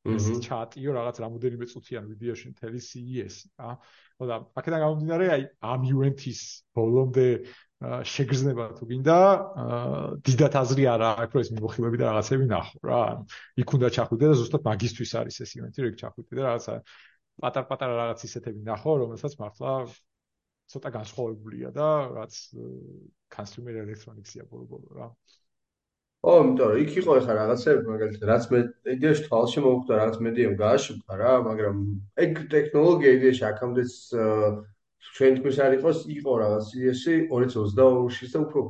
ეს 0.04 0.24
ჩატიო 0.44 0.90
რაღაც 0.92 1.16
რამოდენიმე 1.24 1.66
წუთიან 1.72 2.04
ვიდეოში 2.12 2.46
მთელი 2.52 2.80
CES, 2.88 3.36
რა. 3.56 3.76
ხო 4.14 4.24
და 4.30 4.36
აქედან 4.60 4.80
გამომდინარე, 4.84 5.26
აი 5.34 5.42
ამ 5.64 5.80
event-ის 5.90 6.40
ბოლომდე 6.76 7.28
შეგრძნება 7.84 8.66
თუ 8.78 8.86
გინდა 8.88 9.16
დიდათ 10.24 10.54
აზრი 10.60 10.84
არა 10.94 11.08
აქვს 11.24 11.40
ეს 11.42 11.50
მიმოხილები 11.54 12.00
და 12.00 12.04
რაღაცები 12.08 12.46
ნახო 12.48 12.78
რა 12.88 13.00
იქ 13.60 13.74
უნდა 13.76 13.90
ჩახვიდე 13.96 14.30
და 14.30 14.36
ზუსტად 14.40 14.62
მაგისტვის 14.68 15.12
არის 15.20 15.36
ეს 15.44 15.50
ივენთი 15.58 15.84
რომ 15.84 15.90
იქ 15.92 15.98
ჩახვიდე 16.00 16.32
და 16.38 16.42
რაღაცა 16.48 16.74
პატარ-პატარა 17.44 17.94
რაღაც 18.00 18.24
ისეთები 18.28 18.60
ნახო 18.70 18.92
რომელსაც 19.04 19.32
მართლა 19.42 19.72
ცოტა 20.72 20.90
განსხვავებულია 20.96 21.68
და 21.76 21.88
რაც 22.14 22.34
consumer 23.36 23.74
electronics-ია 23.84 24.48
ბოლო-ბოლო 24.48 24.88
რა 24.96 25.08
ო, 26.24 26.34
იმიტომ 26.44 26.68
რომ 26.72 26.78
იქ 26.84 26.92
იყო 27.00 27.14
ახლა 27.20 27.34
რაღაცები, 27.38 27.82
მაგალითად, 27.90 28.22
რაც 28.30 28.44
მე 28.52 28.60
იდეაში 28.94 29.24
თვალში 29.26 29.62
მომხვდა, 29.64 29.98
რაც 30.00 30.14
მედიამ 30.26 30.54
გააშუქა 30.60 31.18
რა, 31.20 31.32
მაგრამ 31.48 31.82
ეგ 32.24 32.32
ტექნოლოგია 32.54 33.10
იდეაში 33.18 33.44
აქამდეც 33.50 33.92
ჩვენ 35.14 35.36
თქმის 35.38 35.58
არ 35.66 35.76
იყოს, 35.78 35.98
იყო 36.16 36.32
რაღაც 36.44 36.64
CS-ი 36.72 37.14
2022-ში 37.28 38.30
და 38.34 38.40
უფრო 38.44 38.62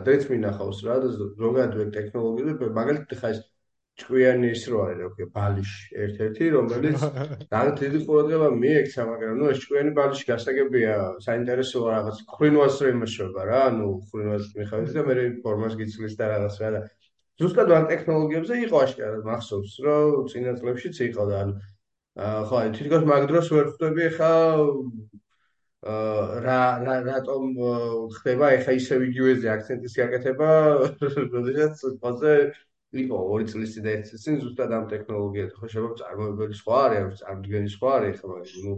ადრეც 0.00 0.22
მინახავს 0.32 0.78
რა 0.88 0.96
და 1.04 1.08
ზოგადად 1.20 1.80
ეგ 1.84 1.90
ტექნოლოგიები, 1.98 2.70
მაგალითად 2.80 3.20
ხა 3.20 3.32
ეს 3.36 3.40
ჭკვიანი 4.00 4.48
ის 4.56 4.62
რო 4.72 4.78
არის, 4.82 4.98
რა 5.02 5.08
ქვია, 5.14 5.28
ბალიში 5.36 5.96
ერთ-ერთი, 6.04 6.44
რომელიც 6.56 7.02
რაღაც 7.52 7.74
დიდი 7.82 7.98
ყურადღება 8.06 8.48
მიექცა, 8.62 9.02
მაგრამ 9.10 9.34
ნუ 9.40 9.50
ეს 9.52 9.58
ჭკვიანი 9.64 9.92
ბალიში 9.98 10.24
გასაგებია, 10.32 10.94
საინტერესოა 11.26 11.88
რაღაც 11.96 12.16
ხრინვას 12.32 12.76
რო 12.82 12.88
იმაშობა 12.96 13.42
რა, 13.52 13.62
ნუ 13.76 13.88
ხრინვას 14.08 14.44
მიხავდი 14.56 14.96
და 14.96 15.02
მე 15.08 15.14
ფორმას 15.44 15.76
გიცლის 15.82 16.14
და 16.16 16.24
რაღაც 16.32 16.56
რა 16.64 16.70
და 16.76 16.80
ზუსტად 17.42 17.68
ამ 17.76 17.84
ტექნოლოგიებზე 17.92 18.54
იყო 18.64 18.76
აშკარად 18.86 19.22
მახსოვს, 19.28 19.72
რომ 19.84 20.26
წინა 20.32 20.52
წლებშიც 20.58 20.96
იყო 21.12 21.24
და 21.28 21.36
ანუ 21.42 21.54
ხო, 22.48 22.56
აი 22.60 22.68
თვითონ 22.76 23.06
მაგ 23.08 23.22
დროს 23.30 23.46
ვერ 23.52 23.66
ხვდები 23.72 24.08
ხა 24.16 24.32
რა 26.44 26.60
რა 26.86 26.96
რატომ 27.08 27.42
ხდება 28.16 28.50
ეხა 28.56 28.72
ისე 28.78 28.98
ვიდეოზე 29.02 29.48
აქცენტის 29.54 29.94
გაკეთება, 30.00 30.50
როდესაც 31.32 31.74
ყველაზე 32.02 32.34
იყო 32.92 33.18
ორი 33.34 33.46
წლის 33.48 33.74
წინ 33.74 33.84
და 33.86 33.92
ერთი 33.96 34.08
წლის 34.12 34.24
წინ 34.26 34.34
ზუსტად 34.42 34.72
ამ 34.76 34.84
ტექნოლოგიაზე 34.92 35.54
ხო 35.58 35.68
შევა 35.74 35.90
წარმოებელი 36.00 36.56
სხვა 36.60 36.80
არის, 36.86 36.98
არის 37.02 37.20
წარმოდგენი 37.22 37.70
სხვა 37.74 37.92
არის, 37.98 38.16
ხო 38.20 38.26
მაგრამ 38.32 38.66
ნუ 38.66 38.74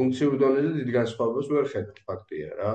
ფუნქციურ 0.00 0.34
დონეზე 0.42 0.70
დიდი 0.78 0.92
განსხვავებას 0.98 1.48
ვერ 1.54 1.70
ხედავ 1.72 2.02
ფაქტია 2.10 2.50
რა. 2.60 2.72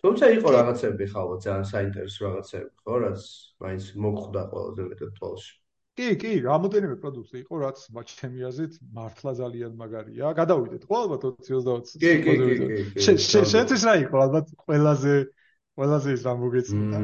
თუმცა 0.00 0.26
იყო 0.36 0.48
რაღაცები 0.56 1.04
ხალხო 1.12 1.36
ძალიან 1.44 1.66
საინტერესო 1.70 2.20
რაღაცები, 2.26 2.70
ხო, 2.84 2.94
რაც 3.04 3.20
მაინც 3.64 3.84
მოგხვდა 4.04 4.42
ყველაზე 4.52 4.82
მეტად 4.90 5.10
თვალში. 5.18 5.52
კი, 6.00 6.08
კი, 6.22 6.30
რამოდენიმე 6.46 6.96
პროდუქტი 7.02 7.36
იყო, 7.44 7.54
რაც 7.60 7.78
ჩემი 8.20 8.40
აზრით 8.48 8.74
მართლა 8.96 9.32
ძალიან 9.40 9.72
მაგარია. 9.76 10.26
გადავიდეთ, 10.40 10.82
ხო, 10.88 10.96
ალბათ 11.04 11.22
20-20. 11.44 12.00
კი, 12.00 12.12
კი, 12.24 12.32
კი. 12.96 13.12
შენთვის 13.52 13.82
რა 13.84 13.94
იყო, 14.06 14.16
ალბათ 14.24 14.46
ყველაზე 14.64 15.14
ყველაზე 15.80 16.14
ის 16.16 16.22
რა 16.28 16.34
მოგეწია. 16.40 17.00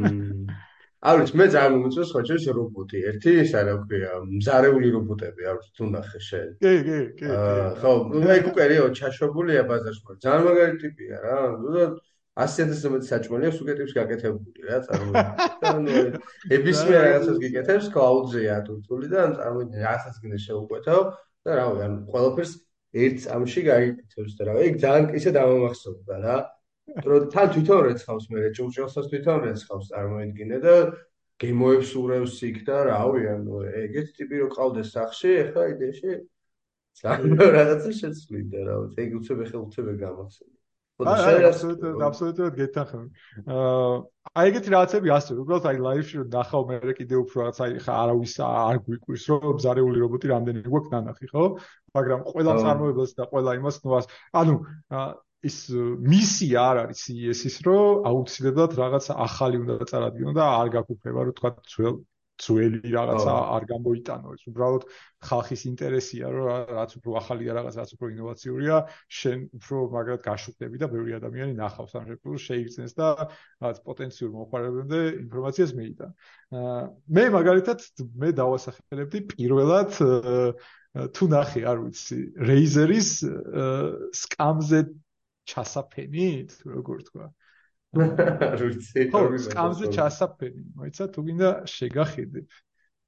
არის 1.04 1.30
მე 1.36 1.46
ძალიან 1.52 1.76
მომწონს 1.76 2.10
ხო 2.14 2.20
შეიძლება 2.28 2.56
რობოტი. 2.56 2.98
ერთი 3.10 3.30
ეს 3.44 3.52
არა 3.60 3.74
ქვია 3.84 4.12
მზარეული 4.32 4.88
რობოტები 4.96 5.42
არის 5.52 5.68
თუ 5.76 5.84
ნახე 5.92 6.20
შენ. 6.28 6.48
კი 6.64 6.74
კი 6.86 6.98
კი 7.20 7.26
ხო 7.80 7.92
მე 8.24 8.36
კუკერიო 8.46 8.84
ჩაშვებულია 8.96 9.62
ბაზარში 9.68 10.02
ძალიან 10.24 10.42
მაგარი 10.48 10.74
ტიპია 10.82 11.16
რა. 11.26 11.38
ზუსტად 11.60 11.92
100-ზე 12.36 12.88
მეტი 12.92 13.06
საჭმელი 13.08 13.46
აქვს 13.48 13.60
უკეთებს 13.64 13.92
გაკეთებული 13.96 14.60
რა 14.68 14.78
წარმოიდგინე. 14.88 16.20
ებისმიერ 16.56 17.00
რაღაცას 17.06 17.38
გიკეთებს 17.44 17.86
cloud-ზეა 17.94 18.56
თურთული 18.66 19.08
და 19.08 19.20
წარმოიდგინე 19.40 19.80
რასაც 19.88 20.18
გინდა 20.20 20.38
შეუკვეთავ 20.44 21.00
და 21.48 21.50
რავი 21.56 21.80
ანუ 21.86 21.98
ყველაფერს 22.12 22.52
ერთ 23.04 23.16
წამში 23.24 23.62
გაიკეთებს 23.70 24.36
და 24.36 24.42
რავი 24.50 24.68
ეგ 24.68 24.76
ძალიან 24.84 25.06
ისე 25.16 25.30
დამამახსოვრდა 25.36 26.16
რა. 26.26 26.36
რომ 27.06 27.28
თან 27.34 27.48
თვითონ 27.56 27.80
რეცხავს 27.88 28.26
მე 28.32 28.40
ჭურჭელსაც 28.56 29.06
თვითონ 29.12 29.38
რეცხავს 29.46 29.90
წარმოიდგინე 29.92 30.58
და 30.66 30.74
გემოებს 31.42 31.90
ურევს 32.00 32.36
იქ 32.48 32.58
და 32.68 32.76
რავი 32.90 33.22
ანუ 33.34 33.62
ეგეთ 33.84 34.12
ტიპი 34.16 34.36
რო 34.42 34.48
ყავდეს 34.56 34.92
სახში 34.96 35.32
ახლა 35.44 35.64
იდეაში 35.74 36.12
ძალიან 36.96 37.40
რაღაცა 37.56 37.90
შეცვლიდა 38.00 38.60
რა. 38.66 38.76
ეგ 39.02 39.10
უცებ 39.20 39.38
ახლა 39.44 39.58
უცებ 39.66 39.86
გამახსენე. 40.00 40.54
აი 40.96 41.44
აბსოლუტურად 41.44 42.04
აბსოლუტურად 42.08 42.54
გეთახმები. 42.56 43.08
აა 43.52 43.96
აი 44.40 44.48
ეგეთი 44.48 44.70
რაღაცები 44.72 45.08
ასე, 45.12 45.36
უბრალოდ 45.42 45.66
აი 45.68 45.78
ლაივში 45.86 46.14
რომ 46.20 46.28
ნახავ 46.32 46.62
მე 46.70 46.94
კიდე 46.96 47.16
უფრო 47.20 47.36
რაღაც 47.42 47.58
აი 47.66 47.72
ხა 47.84 47.92
არავის 48.00 48.34
არ 48.46 48.76
გვიკვირს 48.86 49.24
რომ 49.28 49.60
ზარეული 49.66 49.98
რობოტი 50.06 50.26
რამდენი 50.32 50.60
გვაქვს 50.64 50.92
ნანახი, 50.96 51.26
ხო? 51.36 51.44
მაგრამ 52.00 52.20
ყველა 52.32 52.52
წარმოებელს 52.64 53.12
და 53.12 53.24
ყველა 53.28 53.50
იმას 53.60 53.76
ნუ 53.84 53.90
ანუ 54.40 54.54
ის 55.44 55.56
მისია 56.10 56.66
არ 56.72 56.82
არის 56.86 57.04
CES-ის 57.06 57.56
რომ 57.66 58.06
აუცილებლად 58.10 58.76
რაღაც 58.80 59.10
ახალი 59.14 59.62
უნდა 59.62 59.88
წარადგინო 59.92 60.32
და 60.36 60.44
არ 60.60 60.68
გაგუფება 60.76 61.26
რომ 61.28 61.36
თქვა 61.40 61.50
ძველ 61.72 61.96
ძველი 62.36 62.80
რაღაცა 62.92 63.34
არ 63.56 63.64
გამოიტანო 63.70 64.32
ეს 64.36 64.42
უბრალოდ 64.50 64.82
ხალხის 65.28 65.62
ინტერესია 65.70 66.28
რომ 66.34 66.72
რაც 66.76 66.90
უფრო 66.98 67.16
ახალია 67.20 67.56
რაღაც 67.56 67.78
რაც 67.80 67.90
უფრო 67.96 68.10
ინოვაციურია 68.12 68.76
შენ 69.18 69.38
უფრო 69.56 69.76
მაგრად 69.94 70.20
გაშუქდები 70.26 70.82
და 70.82 70.88
ბევრი 70.92 71.16
ადამიანი 71.16 71.56
ნახავს 71.56 71.96
ამ 71.96 72.04
შეფულს 72.10 72.46
შეიგრძნეს 72.48 72.92
და 73.00 73.08
რაღაც 73.24 73.78
პოტენციურ 73.88 74.30
მომხმარებელამდე 74.36 75.00
ინფორმაციას 75.24 75.72
მიიტან. 75.80 76.10
მე 77.16 77.24
მაგალითად 77.36 77.78
მე 78.20 78.28
დავასახელებდი 78.36 79.18
პირველად 79.32 79.90
თუ 81.16 81.24
ნახე 81.32 81.60
არ 81.68 81.78
ვიცი 81.84 82.20
Razer-ის 82.48 83.10
სკამზე 84.20 84.80
ჩასაფენით 85.50 86.50
როგორ 86.76 87.04
თქვა 87.10 87.26
ხო, 87.96 89.20
სკამზე 89.40 89.88
ჩასაფერი, 89.94 90.62
მოიცა 90.76 91.04
თუ 91.14 91.22
გინდა 91.26 91.50
შეგახედებ. 91.70 92.56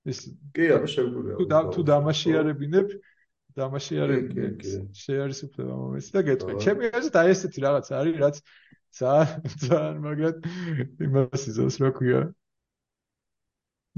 ეს 0.08 0.20
კი, 0.56 0.64
აბა 0.76 0.88
შეგვიძლია. 0.88 1.34
თუ 1.36 1.44
თუ 1.74 1.80
დამაშიარებინებ, 1.90 2.88
დამაშიარებინებ. 3.58 4.64
შეარის 4.96 5.40
უფლება 5.48 5.74
მომეცი 5.82 6.10
და 6.16 6.20
გეტყვი. 6.28 6.56
ჩემი 6.64 6.90
აზრით 6.94 7.16
აი 7.20 7.28
ესეთი 7.34 7.60
რაღაც 7.66 7.86
არის, 8.00 8.16
რაც 8.22 8.36
ძალიან 8.98 9.42
ძალიან 9.68 9.96
მაგრად 10.06 10.36
იმას 11.04 11.42
იზოს 11.52 11.76
რა 11.82 11.90
ქვია. 11.98 12.20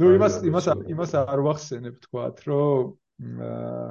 ნუ 0.00 0.06
იმას 0.16 0.34
იმას 0.50 0.66
იმას 0.90 1.10
არ 1.22 1.40
ვახსენებ 1.46 1.96
თქვათ, 2.08 2.36
რომ 2.50 2.98
აა 3.46 3.90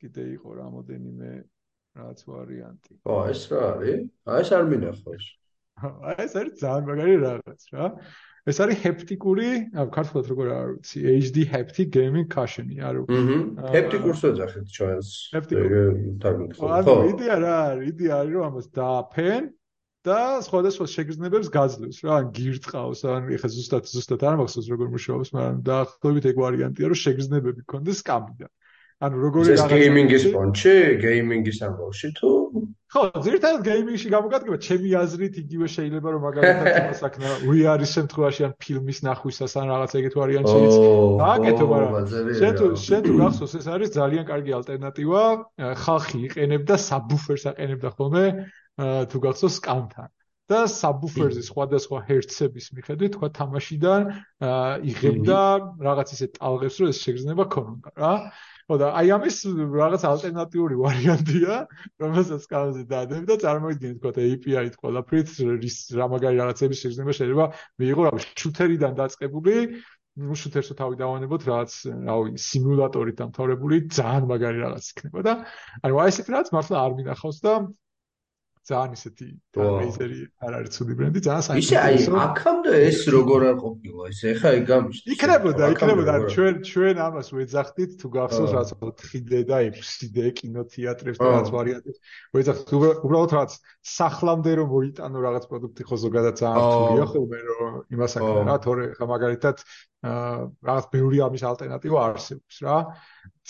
კიდე 0.00 0.24
იყო 0.40 0.48
რამოდენიმე 0.56 1.30
რაც 1.98 2.18
ვარიანტი. 2.26 2.92
ო, 3.02 3.14
ეს 3.30 3.42
რა 3.50 3.60
არის? 3.74 4.02
აი 4.30 4.40
ეს 4.44 4.50
არ 4.56 4.64
მინახავს. 4.70 5.26
აი 5.80 6.16
ეს 6.26 6.34
არის 6.40 6.54
ძალიან 6.60 6.84
მაგარი 6.90 7.14
რაღაც 7.24 7.62
რა. 7.74 7.86
ეს 8.50 8.58
არის 8.64 8.78
ჰეპტიკური, 8.84 9.48
ქართულად 9.94 10.26
როგორ 10.32 10.46
არ 10.54 10.68
ვიცი, 10.80 10.98
HD 11.20 11.44
haptic 11.50 11.88
gaming 11.92 12.28
cushion-ი, 12.32 12.78
არა. 12.80 13.04
აჰა. 13.04 13.72
ჰეპტიკურს 13.74 14.22
ეძახით 14.30 14.66
ჩვენს. 14.76 15.08
ჰეპტიკურ. 15.34 16.54
ხო, 16.56 16.96
იდეა 17.12 17.36
რა 17.44 17.56
არის? 17.70 17.90
იდეა 17.92 18.14
არის 18.20 18.32
რომ 18.38 18.44
ამას 18.48 18.66
დააფენ 18.80 19.44
და 20.00 20.20
სხვადასხვა 20.46 20.86
შეგრძნებებს 20.88 21.48
გაძლევს 21.52 21.98
რა, 22.06 22.12
ან 22.16 22.26
გირწყავს, 22.32 23.00
ან 23.04 23.28
ეხა 23.36 23.48
ზუსტად 23.52 23.84
ზუსტად 23.92 24.22
არ 24.24 24.36
მახსოვს 24.40 24.68
როგორ 24.72 24.88
მუშაობს, 24.96 25.32
მაგრამ 25.36 25.58
დაახლოებით 25.68 26.24
ეგ 26.30 26.36
ვარიანტია, 26.40 26.88
რომ 26.88 27.00
შეგრძნებები 27.04 27.60
გქონდეს 27.68 28.00
კამიდან. 28.08 28.50
ანუ 29.00 29.16
როგორი 29.16 29.54
რაღაცა 29.56 29.76
გეიმინგის 29.80 30.24
ფონჩი, 30.34 30.72
გეიმინგის 31.00 31.58
ამბავში 31.64 32.08
თუ? 32.20 32.30
ხო, 32.90 33.02
ზირთად 33.24 33.62
გეიმინგში 33.64 34.08
გამოგადგება, 34.12 34.58
ჩემი 34.66 34.90
აზრით 35.00 35.34
იგივე 35.40 35.66
შეიძლება 35.72 36.08
რომ 36.10 36.22
მაგალითად 36.26 36.66
იმას 36.80 37.00
აქნა 37.08 37.28
უიარის 37.48 37.90
შემთხვევაში 37.96 38.42
ან 38.44 38.52
ფილმის 38.60 38.98
ნახვისას 39.08 39.52
ან 39.56 39.66
რაღაც 39.72 39.92
ეგეთ 40.00 40.14
ვარიანტშიც 40.20 40.76
დააკეთო, 41.22 41.64
მაგრამ 41.72 41.94
შენ 42.40 42.52
თუ 42.60 42.66
შენ 42.84 43.00
თუ 43.08 43.12
გახსოვს 43.22 43.54
ეს 43.56 43.66
არის 43.72 43.90
ძალიან 43.96 44.24
კარგი 44.28 44.52
ალტერნატივა, 44.60 45.22
ხალხი 45.86 46.18
იყენებდა 46.28 46.74
საბუფერს 46.90 47.44
აყენებდა 47.54 47.88
ხოლმე 47.96 48.24
თუ 49.08 49.16
გახსოვს 49.24 49.54
სკამთან. 49.64 50.10
და 50.50 50.66
საბუფერზე 50.66 51.42
სხვადასხვა 51.46 51.98
ჰერცების 52.10 52.66
მიხედვით 52.74 53.12
თქვა 53.14 53.28
თამაშიდან 53.38 54.00
იღებდა 54.90 55.40
რაღაც 55.86 56.08
ისე 56.16 56.26
ტალღებს 56.34 56.78
რომ 56.82 56.90
ეს 56.90 56.98
შეგრძნება 57.06 57.44
ქონოდა 57.54 57.90
რა 58.02 58.14
ხო 58.70 58.76
და 58.78 58.88
აი 58.94 59.08
ამის 59.18 59.36
რაღაც 59.50 60.02
ალტერნატიული 60.06 60.76
ვარიანტია, 60.78 61.54
რომელსაც 61.98 62.44
კანონზე 62.52 62.84
დაადებ 62.92 63.24
და 63.26 63.36
წარმოიდგინეთ 63.42 63.96
თქო 63.98 64.10
API-ით 64.14 64.76
ყველაფრით 64.78 65.32
რის 65.58 65.78
რა 65.98 66.06
მაგარი 66.12 66.38
რაღაცების 66.38 66.82
შეგრძნება 66.84 67.16
შეიძლება 67.18 67.46
მიიღო 67.82 68.02
რა 68.06 68.12
შუთერიდან 68.22 68.94
დაწყებული. 69.02 69.54
ну 70.20 70.34
შუთერსო 70.38 70.74
თავი 70.78 70.96
დავანებოთ 71.00 71.42
რაღაც 71.48 71.74
რავი 72.06 72.30
სიმულატორით 72.44 73.16
დამთავრებული 73.20 73.76
ძალიან 73.98 74.24
მაგარი 74.30 74.58
რაღაც 74.66 74.84
იქნება 74.90 75.20
და 75.26 75.32
ანუ 75.86 76.00
აი 76.02 76.10
ესეთ 76.12 76.26
რაღაც 76.34 76.48
მართლა 76.54 76.76
არ 76.82 76.96
მინახავს 76.98 77.38
და 77.46 77.52
ძალიან 78.68 78.92
ისეთი 78.92 79.26
რეიზერი 79.56 80.18
არ 80.44 80.52
არის 80.60 80.70
ცუდი 80.76 80.94
ბრენდი, 81.00 81.20
ძალიან 81.26 81.44
საინტერესო. 81.46 81.64
ისე 81.64 81.76
აი, 81.80 81.96
აქამდე 82.24 82.72
ეს 82.90 83.00
როგორ 83.14 83.40
არ 83.50 83.56
ყოფილა, 83.64 84.02
ეს 84.12 84.20
ეხა 84.30 84.50
იგამიშ. 84.60 84.96
იქნებოდა, 85.14 85.64
იქნებოდა, 85.74 86.12
ჩვენ 86.34 86.54
ჩვენ 86.70 86.96
ამას 87.06 87.28
ვეძახდით, 87.36 87.90
თუ 88.00 88.06
გახსოვს 88.16 88.52
რაც 88.56 88.68
4D 88.80 89.32
და 89.48 89.56
6D 89.64 90.16
კინოთეატრებს 90.38 91.18
და 91.18 91.28
რაც 91.40 91.48
ვარიანტებს. 91.56 91.98
ვეძახთ 92.36 92.68
უბრალოდ 92.76 93.30
რაც 93.40 93.50
სახლამდე 93.80 94.52
რომ 94.60 94.68
მოიტანო 94.76 95.18
რაღაც 95.24 95.44
პროდუქტი 95.50 95.82
ხო 95.88 95.96
ზოგადად 96.04 96.34
ძალიან 96.40 96.60
რთულია 96.60 97.06
ხოლმე 97.10 97.38
რომ 97.48 97.72
იმას 97.96 98.12
აკეთო 98.20 98.42
რა, 98.44 98.56
თორე 98.60 98.84
ხა 99.00 99.04
მაგალითად 99.08 99.56
რაღაც 100.00 100.86
ბევრი 100.94 101.18
ამის 101.26 101.42
ალტერნატივა 101.44 102.04
არსებობს 102.08 102.60
რა. 102.64 102.76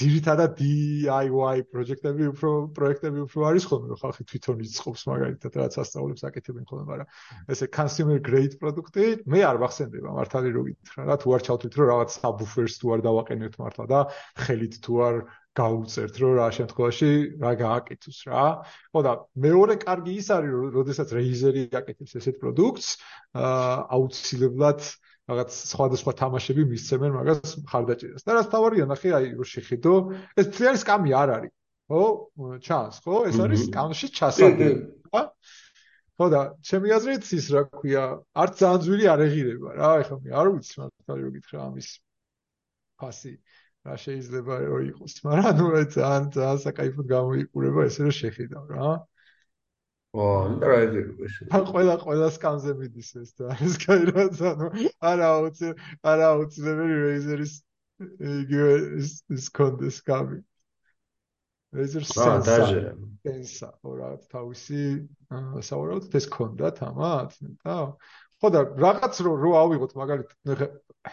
ძირითადად 0.00 0.54
DIY 0.58 1.62
პროექტები 1.70 2.28
უფრო 2.32 2.50
პროექტები 2.74 3.22
უფრო 3.26 3.44
არის 3.50 3.64
ხოლმე 3.70 3.90
რომ 3.90 3.98
ხალხი 4.00 4.24
თვითონ 4.30 4.62
იწყობს 4.66 5.02
მაგალითად 5.10 5.58
რაც 5.60 5.76
ასწავლებს 5.82 6.24
აკეთებენ 6.30 6.64
ხოლმე 6.70 6.84
მაგრამ 6.90 7.52
ესე 7.54 7.68
consumer 7.74 8.18
grade 8.28 8.56
პროდუქტი 8.62 9.06
მე 9.34 9.40
არ 9.50 9.60
ვახსენდება 9.60 10.14
მართალი 10.16 10.54
რო 10.56 10.62
გითხრა 10.70 11.06
რა 11.10 11.16
თუ 11.20 11.34
არ 11.36 11.44
ჩავთვლით 11.50 11.74
რომ 11.80 11.90
რაღაც 11.90 12.16
subwoofers 12.16 12.74
თუ 12.80 12.94
არ 12.94 13.04
დავაყენებთ 13.08 13.60
მართლა 13.60 13.86
და 13.92 14.00
ხელით 14.46 14.74
თუ 14.80 14.94
არ 15.10 15.16
გაუწერთ 15.60 16.14
რომ 16.22 16.32
რა 16.38 16.48
შემთხვევაში 16.54 17.10
რა 17.42 17.52
გააკეთოს 17.60 18.18
რა 18.30 18.46
ხო 18.94 19.00
და 19.04 19.12
მეორე 19.34 19.74
კარგი 19.84 20.12
ის 20.22 20.28
არის 20.30 20.50
რომ 20.54 20.70
როდესაც 20.78 21.08
Razer-ი 21.18 21.64
აკეთებს 21.74 22.14
ესეთ 22.22 22.36
პროდუქტს 22.40 22.88
აუცილებლად 23.98 24.80
რაღაც 25.30 25.50
სხვადასხვა 25.70 26.12
თამაშები 26.20 26.62
მისცემენ 26.70 27.12
მაგას 27.16 27.50
ხარდაჭერას. 27.70 28.22
და 28.26 28.30
რაც 28.36 28.46
თავარია 28.50 28.86
ნახე, 28.90 29.10
აი 29.14 29.26
რო 29.38 29.46
შეხედო, 29.46 29.94
ეს 30.36 30.46
ძალიან 30.58 30.78
სკამი 30.82 31.10
არ 31.22 31.28
არის. 31.36 31.52
ხო? 31.90 32.02
ჩანს, 32.66 32.96
ხო? 33.04 33.16
ეს 33.30 33.36
არის 33.44 33.60
სკამში 33.70 34.06
ჩასაგები. 34.18 34.84
ხა? 35.10 35.22
ხო 36.20 36.26
და 36.34 36.40
ჩემი 36.60 36.88
აზრით 36.98 37.24
ის 37.32 37.46
რა 37.54 37.62
ქვია, 37.72 38.04
არც 38.36 38.54
ძალიან 38.60 38.80
ძვირი 38.84 39.04
არ 39.08 39.20
ეღირება 39.24 39.70
რა, 39.80 39.90
ეხლა 40.04 40.16
მე 40.20 40.30
არ 40.40 40.46
ვიცი 40.52 40.74
მართალი 40.80 41.22
რო 41.24 41.30
გითხრა 41.36 41.58
ამის 41.64 41.88
ფასი 43.00 43.32
რა 43.88 43.94
შეიძლება 44.04 44.54
რომ 44.68 44.82
იყოს, 44.92 45.14
მაგრამ 45.24 45.54
ნუ 45.56 45.66
ძალიან 45.96 46.24
ძალიან 46.36 46.58
საკაიფოდ 46.66 47.06
გამოიყურება 47.14 47.80
ესე 47.88 48.00
რომ 48.04 48.14
შეხედავ 48.20 48.64
რა. 48.76 48.88
ო, 50.10 50.26
რა 50.58 50.76
ეზერუეს. 50.86 51.34
ან 51.54 51.64
ყველა 51.70 51.94
ყველა 52.02 52.28
სკამზე 52.34 52.72
მიდის 52.80 53.10
ეს 53.22 53.30
და 53.38 53.54
ეს 53.66 53.74
გაირაც 53.84 54.40
ანუ 54.50 54.70
არა 55.10 55.26
აუცი 55.38 55.68
არა 56.12 56.30
აუცილებელი 56.34 56.96
რეიზერის 57.06 57.54
იგივე 58.00 58.70
ის 58.98 59.12
ის 59.36 59.46
კონდეს 59.54 60.00
სკამი. 60.02 60.40
რეიზერ 61.78 62.04
სენსა. 62.10 62.56
სენსა, 63.22 63.70
რა 63.86 64.10
თავისი 64.34 64.82
საუბრობთ 65.70 66.18
ეს 66.18 66.26
კონდა 66.34 66.74
თამათ 66.80 67.38
და 67.62 67.76
ხო 68.40 68.48
და 68.50 68.60
რაღაც 68.82 69.14
რო 69.22 69.32
რო 69.36 69.50
ავიღოთ 69.62 69.92
მაგალითად 70.00 70.62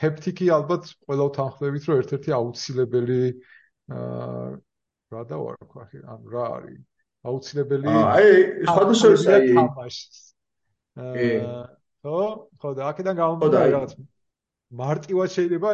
ჰეპტიკი 0.01 0.47
ალბათ 0.57 0.89
ყველა 1.05 1.25
თანხმდებით 1.37 1.87
რომ 1.89 1.99
ერთ-ერთი 2.01 2.33
აუცილებელი 2.39 3.21
აა 3.93 4.47
რა 5.13 5.21
და 5.27 5.37
ვარ 5.43 5.59
ხო 5.67 5.83
ახი 5.83 6.01
ანუ 6.03 6.31
რა 6.33 6.45
არის 6.57 6.81
აუცილებელი 7.31 7.93
აი 7.97 8.31
სხვადასხვა 8.69 9.35
აი 9.37 9.51
თამაშს 9.57 10.23
ხო 12.07 12.21
ხო 12.61 12.69
და 12.77 12.89
აქედან 12.91 13.15
გამომდინარე 13.21 13.75
რაღაც 13.77 13.93
მარტივად 14.81 15.29
შეიძლება 15.37 15.71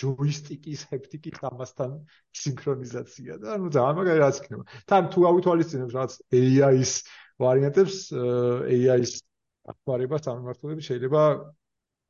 ჯოისტიკის 0.00 0.80
ჰეპტიკის 0.90 1.36
ამასთან 1.48 1.92
სინქრონიზაცია 2.34 3.36
და 3.42 3.52
ანუ 3.56 3.70
ძალიან 3.76 3.98
მაგარი 3.98 4.22
რაც 4.24 4.40
იქნება. 4.42 4.64
თან 4.90 5.04
თუ 5.14 5.26
ავითვალისწინებს 5.30 5.94
რაღაც 5.94 6.14
AI-ის 6.34 6.92
ვარიანტებს, 7.44 7.96
AI-ის 8.74 9.12
აქტუალებას 9.74 10.28
ამმართველები 10.34 10.82
შეიძლება 10.88 11.22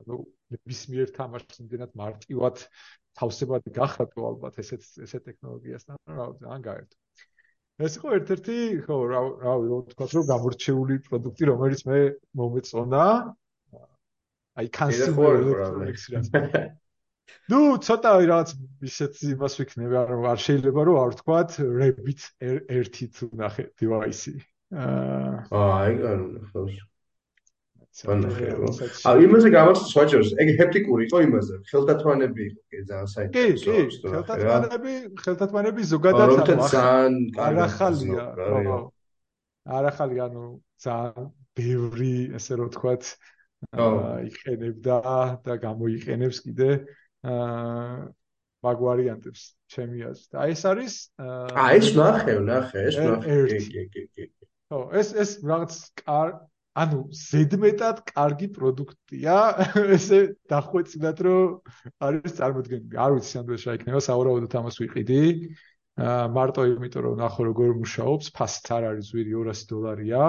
ანუ 0.05 0.17
ნებისმიერ 0.57 1.13
თამაშს 1.19 1.61
იმდენად 1.65 1.93
მარტივად 2.01 2.65
თავსებადი 3.21 3.71
გახატო 3.79 4.29
ალბათ 4.33 4.61
ესეთ 4.65 4.83
ესეთ 5.05 5.23
ტექნოლოგიასთან, 5.29 5.97
რა 6.09 6.27
ძალიან 6.41 6.63
გაერთო. 6.65 6.97
ეს 7.83 7.97
იყო 7.99 8.13
ერთ-ერთი 8.19 8.57
ხო 8.87 8.97
რა 9.11 9.21
რა 9.43 9.55
ვთქვა 9.63 10.07
რომ 10.15 10.27
გამორჩეული 10.31 10.97
პროდუქტი 11.09 11.49
რომელიც 11.51 11.81
მე 11.91 11.99
მომეწონა. 12.39 13.07
აი 14.63 14.67
consumer 14.79 15.33
electronics 15.43 16.05
რა 16.15 16.21
ნუ 17.51 17.61
ცოტა 17.85 18.11
რაღაც 18.23 18.55
ისეთი 18.89 19.33
იმას 19.35 19.55
ვიქნები 19.61 19.97
არ 20.01 20.13
არ 20.33 20.41
შეიძლება 20.47 20.81
რომ 20.87 20.99
არ 21.03 21.11
ვთქვა 21.17 21.39
rabbit 21.81 22.21
ერთი 22.79 23.05
თუ 23.17 23.31
ნახე 23.43 23.65
device-ი. 23.83 24.35
აა 24.71 25.63
აი 25.67 25.93
კარგი 26.05 26.41
ხო 26.55 26.69
აა 27.95 29.13
იმაზე 29.23 29.51
გამოსწორ 29.55 29.87
სვაჭერს 29.91 30.31
ეგ 30.43 30.49
ჰეპტიკური 30.59 31.05
იყო 31.07 31.19
იმაზე. 31.25 31.55
ხელთათმანები 31.71 32.43
იყო 32.51 32.63
კი 32.71 32.79
ძალიან 32.91 33.09
საინტერესო 33.15 33.71
კი 33.71 33.85
კი 34.03 34.09
ხელთათმანები 34.15 34.95
ხელთათმანები 35.23 35.83
ზოგადად 35.95 36.31
ძალიან 36.75 37.13
არახალია 37.47 38.25
ხო 38.35 38.79
არახალია 39.79 40.27
ანუ 40.27 40.45
ძალიან 40.83 41.29
ბევრი 41.55 42.17
ესე 42.35 42.59
რომ 42.59 42.69
ვთქვათ 42.75 43.05
იყენებდა 44.27 44.99
და 45.47 45.55
გამოიყენებს 45.63 46.39
კიდე 46.45 46.71
აა 47.23 48.11
მაგ 48.65 48.79
ვარიანტებს 48.81 49.43
ჩემი 49.71 50.03
აზრით. 50.09 50.33
აი 50.41 50.51
ეს 50.57 50.63
არის 50.73 50.95
აა 51.21 51.69
ეს 51.79 51.89
ნახე 51.95 52.35
ნახე 52.43 52.81
ეს 52.91 52.97
ნახე. 52.99 53.39
კი 53.71 53.87
კი 53.93 54.03
კი. 54.11 54.25
ხო 54.73 54.81
ეს 54.99 55.09
ეს 55.15 55.31
რაღაც 55.47 55.73
კარ 56.03 56.29
ანუ 56.75 57.01
ზედმეტად 57.15 58.01
კარგი 58.11 58.49
პროდუქტია. 58.55 59.35
ესე 59.95 60.19
დახვეწინათ 60.51 61.19
რომ 61.23 61.53
არის 62.03 62.35
წარმოქმნილი 62.39 62.99
არ 62.99 63.15
ვიცი 63.15 63.31
სანდუეჩ 63.31 63.67
რა 63.69 63.75
იქნება 63.79 64.01
საავადმყოფო 64.07 64.59
ამას 64.61 64.79
ვიყიდი 64.83 65.21
მარტო 66.35 66.63
იმიტომ 66.75 67.03
რომ 67.07 67.15
ნახო 67.23 67.47
როგორ 67.47 67.71
მუშაობს. 67.79 68.27
ფასით 68.35 68.67
არ 68.75 68.83
არის 68.91 69.05
ზვირი 69.15 69.33
200 69.39 69.71
დოლარია. 69.71 70.25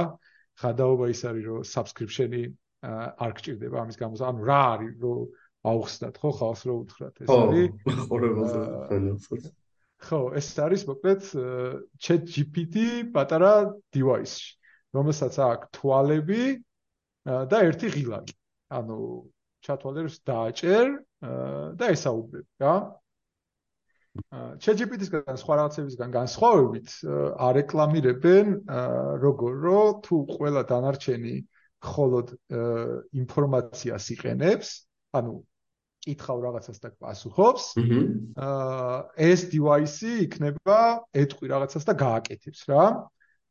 ხადაობა 0.62 1.06
ის 1.10 1.22
არის 1.26 1.44
რომ 1.50 1.66
subscription-ი 1.66 2.44
არ 2.86 3.32
გჭირდება 3.42 3.78
ამის 3.82 3.98
გამო. 3.98 4.14
ანუ 4.30 4.42
რა 4.46 4.62
არის 4.78 4.94
რომ 5.02 5.20
აუხსნათ 5.66 6.16
ხო 6.22 6.30
ხალხს 6.38 6.62
რო 6.70 6.74
უთხრათ 6.86 7.16
ეს 7.26 7.30
არის? 7.34 7.70
ხო 8.06 9.36
ხო 10.06 10.20
ეს 10.38 10.48
არის 10.62 10.82
მოკლედ 10.86 11.22
chat 11.98 12.22
gpt 12.30 13.10
პატარა 13.10 13.74
device-ში 13.90 14.65
რომელსაც 14.96 15.40
აქვს 15.46 15.72
თვალები 15.78 16.44
და 17.26 17.58
ერთი 17.70 17.88
ღილაკი. 17.96 18.36
ანუ 18.76 19.00
ჩათვალებს 19.66 20.16
დააჭერ 20.30 20.88
და 21.80 21.86
ესაუბრებ, 21.96 22.46
რა. 22.62 22.76
ChatGPT-სგან 24.64 25.36
სხვა 25.42 25.56
რაღაცებისგან 25.60 26.14
განსხვავებით 26.16 26.88
არეკლამირებენ 27.48 28.54
როგორ 29.24 29.58
რო 29.66 29.82
თუ 30.06 30.16
ყველა 30.32 30.64
დანარჩენი 30.70 31.36
მხოლოდ 31.84 32.32
ინფორმაციას 33.22 34.06
იყენებს, 34.16 34.70
ანუ 35.20 35.34
კითხავ 36.06 36.38
რაღაცას 36.46 36.80
და 36.80 36.90
პასუხობს. 37.02 37.66
აა 38.38 38.98
ეს 39.28 39.42
device-ი 39.52 40.14
იქნება 40.30 40.80
ეთყვი 41.12 41.46
რაღაცას 41.52 41.84
და 41.90 41.94
გააკეთებს 41.98 42.62
რა. 42.70 42.86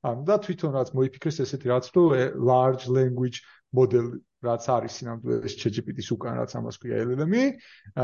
ანუ 0.04 0.22
და 0.28 0.36
თვითონ 0.44 0.72
რაც 0.78 0.92
მოიფიქრეს 0.98 1.40
ესეთი 1.44 1.70
რაც 1.72 1.90
თუ 1.94 2.02
large 2.50 2.84
language 2.92 3.40
model 3.74 4.14
რაც 4.44 4.66
არის 4.76 4.96
სინამდვილეს 5.00 5.54
ChatGPT-ს 5.60 6.10
უკან 6.14 6.36
რაც 6.40 6.52
ამას 6.58 6.76
ქვია 6.80 7.00
LLM-ი, 7.04 7.44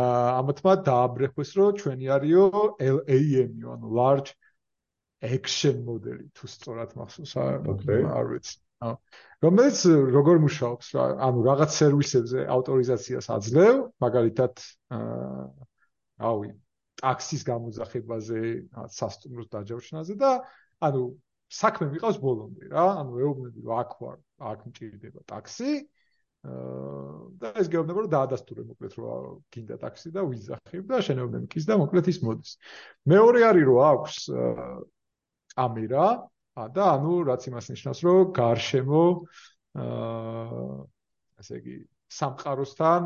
ამათმა 0.01 0.73
დააბრეხვეს 0.89 1.51
რომ 1.59 1.77
ჩვენი 1.83 2.07
არისო 2.17 2.63
LAM-ი, 2.81 3.67
ანუ 3.75 3.93
large 4.01 4.33
action 5.21 5.85
model-ი 5.85 6.27
თუ 6.33 6.51
სწორად 6.55 6.97
მახსოვს 6.97 7.35
არ 7.37 8.27
ვიცი. 8.33 8.57
აა 8.81 8.97
რომელიც 9.45 9.79
როგორ 10.17 10.37
მუშაობს 10.41 10.87
რა, 10.97 11.05
ანუ 11.29 11.41
რაღაც 11.45 11.71
სერვისებზე 11.77 12.45
ავტორიზაციას 12.57 13.27
აძლევ, 13.37 13.75
მაგალითად 14.01 14.63
აა 14.97 15.45
რავი, 16.25 16.49
ტაქსის 17.01 17.43
გამოძახებაზე, 17.49 18.41
სასტუმროს 18.97 19.49
დაჯავშნაზე 19.53 20.17
და 20.21 20.33
ანუ 20.89 21.05
საქმე 21.51 21.91
მიყავს 21.95 22.19
ბოლომდე 22.23 22.71
რა, 22.71 22.85
ანუ 23.03 23.23
ეუბნები 23.27 23.65
რომ 23.67 23.81
აქ 23.83 23.91
ვარ, 24.01 24.19
აქ 24.51 24.61
მჭირდება 24.71 25.21
ტაქსი. 25.31 25.73
და 26.41 27.49
ეს 27.61 27.69
გეუბნება 27.69 28.01
რომ 28.01 28.13
დაადასტურე 28.17 28.63
მოკლედ 28.65 28.95
რომ 28.97 29.41
გინდა 29.53 29.77
ტაქსი 29.83 30.09
და 30.15 30.23
ვიზახებ 30.25 30.85
და 30.89 31.01
შენობები 31.05 31.47
კის 31.53 31.67
და 31.69 31.77
მოკლედ 31.77 32.07
ის 32.09 32.19
მოდის. 32.25 32.53
მეორე 33.13 33.41
არის 33.45 33.65
რომ 33.69 33.81
აქვს 33.91 34.17
კამერა 35.53 36.07
და 36.57 36.85
ანუ 36.97 37.13
რაც 37.29 37.45
იმას 37.51 37.67
ნიშნავს 37.77 38.01
რომ 38.09 38.33
გარშემო 38.41 39.05
აა 39.85 40.81
ასე 41.45 41.53
იგი 41.61 41.77
სამყაროსთან 42.11 43.03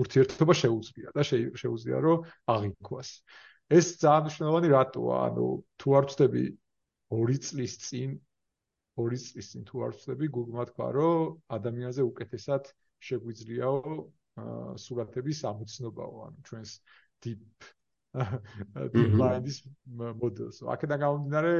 ურთიერთობა 0.00 0.54
შეუძლია 0.64 1.12
და 1.14 1.22
შეუძლია 1.28 1.98
რომ 2.00 2.24
აღიქვას. 2.54 3.08
ეს 3.68 3.86
ძალიან 4.00 4.24
მნიშვნელოვანი 4.24 4.68
რატოა? 4.72 5.16
ანუ 5.28 5.46
თუ 5.80 5.88
არ 6.00 6.04
ვწდები 6.08 6.42
2 7.14 7.38
წლის 7.46 7.76
წინ 7.84 8.18
ორი 9.02 9.18
წლის 9.18 9.50
წინ 9.52 9.64
თუ 9.68 9.84
არ 9.86 9.94
ვცდები, 9.94 10.26
Google-მა 10.34 10.64
თქვა, 10.70 10.88
რომ 10.94 11.38
ადამიანზე 11.56 12.02
უკეთესად 12.10 12.70
შეგვიძლიაო 13.08 13.94
სურათების 14.84 15.40
ამოცნობაო, 15.50 16.14
ანუ 16.26 16.44
ჩვენს 16.48 16.72
deep 17.24 17.42
deep 18.94 19.14
mind-ის 19.18 19.58
მოდელს. 20.22 20.62
აქედან 20.74 20.98
გამომდინარე, 21.02 21.54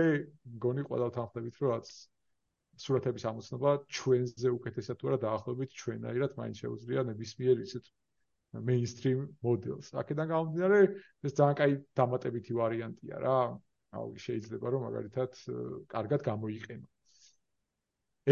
მგონი 0.54 0.82
ყველა 0.88 1.08
თანხლებით, 1.18 1.58
რომ 1.62 1.74
რაც 1.74 1.90
სურათების 2.84 3.26
ამოცნობა 3.30 3.70
ჩვენზე 3.98 4.48
უკეთესად 4.54 4.98
თუ 4.98 5.10
არა 5.10 5.18
დაახლოებით 5.26 5.76
ჩვენაირად 5.82 6.38
მაინც 6.38 6.62
შეუძლია 6.62 7.04
ნებისმიერ 7.10 7.62
ისეთ 7.66 7.90
mainstream 8.62 9.26
models. 9.42 9.90
აქედან 9.98 10.30
გამომდინარე, 10.30 10.80
ეს 11.26 11.32
ძალიან 11.38 11.56
კაი 11.58 11.72
დამატებითი 11.98 12.52
ვარიანტია 12.58 13.16
რა. 13.26 13.38
აუ 13.94 14.10
შეიძლება 14.26 14.74
რომ 14.74 14.84
მაგალითად 14.88 15.30
კარგად 15.94 16.20
გამოიყენო. 16.30 16.86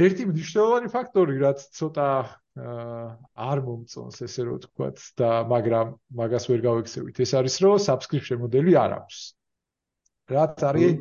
ერთი 0.03 0.25
მნიშვნელოვანი 0.33 0.89
ფაქტორი, 0.93 1.35
რაც 1.43 1.65
ცოტა 1.79 2.09
არ 3.49 3.59
მომწონს 3.67 4.23
ესე 4.27 4.45
რომ 4.49 4.61
ვთქვათ 4.61 5.03
და 5.21 5.31
მაგრამ 5.53 5.97
მაგას 6.21 6.49
ვერ 6.53 6.61
გავექცევით, 6.69 7.21
ეს 7.25 7.33
არის 7.41 7.57
რომ 7.65 7.77
subscription 7.87 8.41
მოდელი 8.45 8.77
არ 8.85 8.97
აქვს. 9.01 9.19
რაც 10.33 10.65
არის 10.71 10.97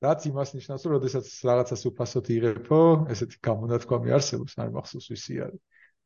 რაც 0.00 0.20
იმას 0.30 0.50
ნიშნავს, 0.56 0.84
რომ 0.88 1.02
შესაძაც 1.04 1.36
რაღაცას 1.50 1.82
უფასოდ 1.90 2.30
იღებო, 2.36 2.80
ესეთი 3.12 3.36
გამონათქვამი 3.44 4.14
არსებობს, 4.16 4.54
არ 4.62 4.70
მახსოვს 4.76 5.08
ვისი 5.12 5.34
არის. 5.44 5.60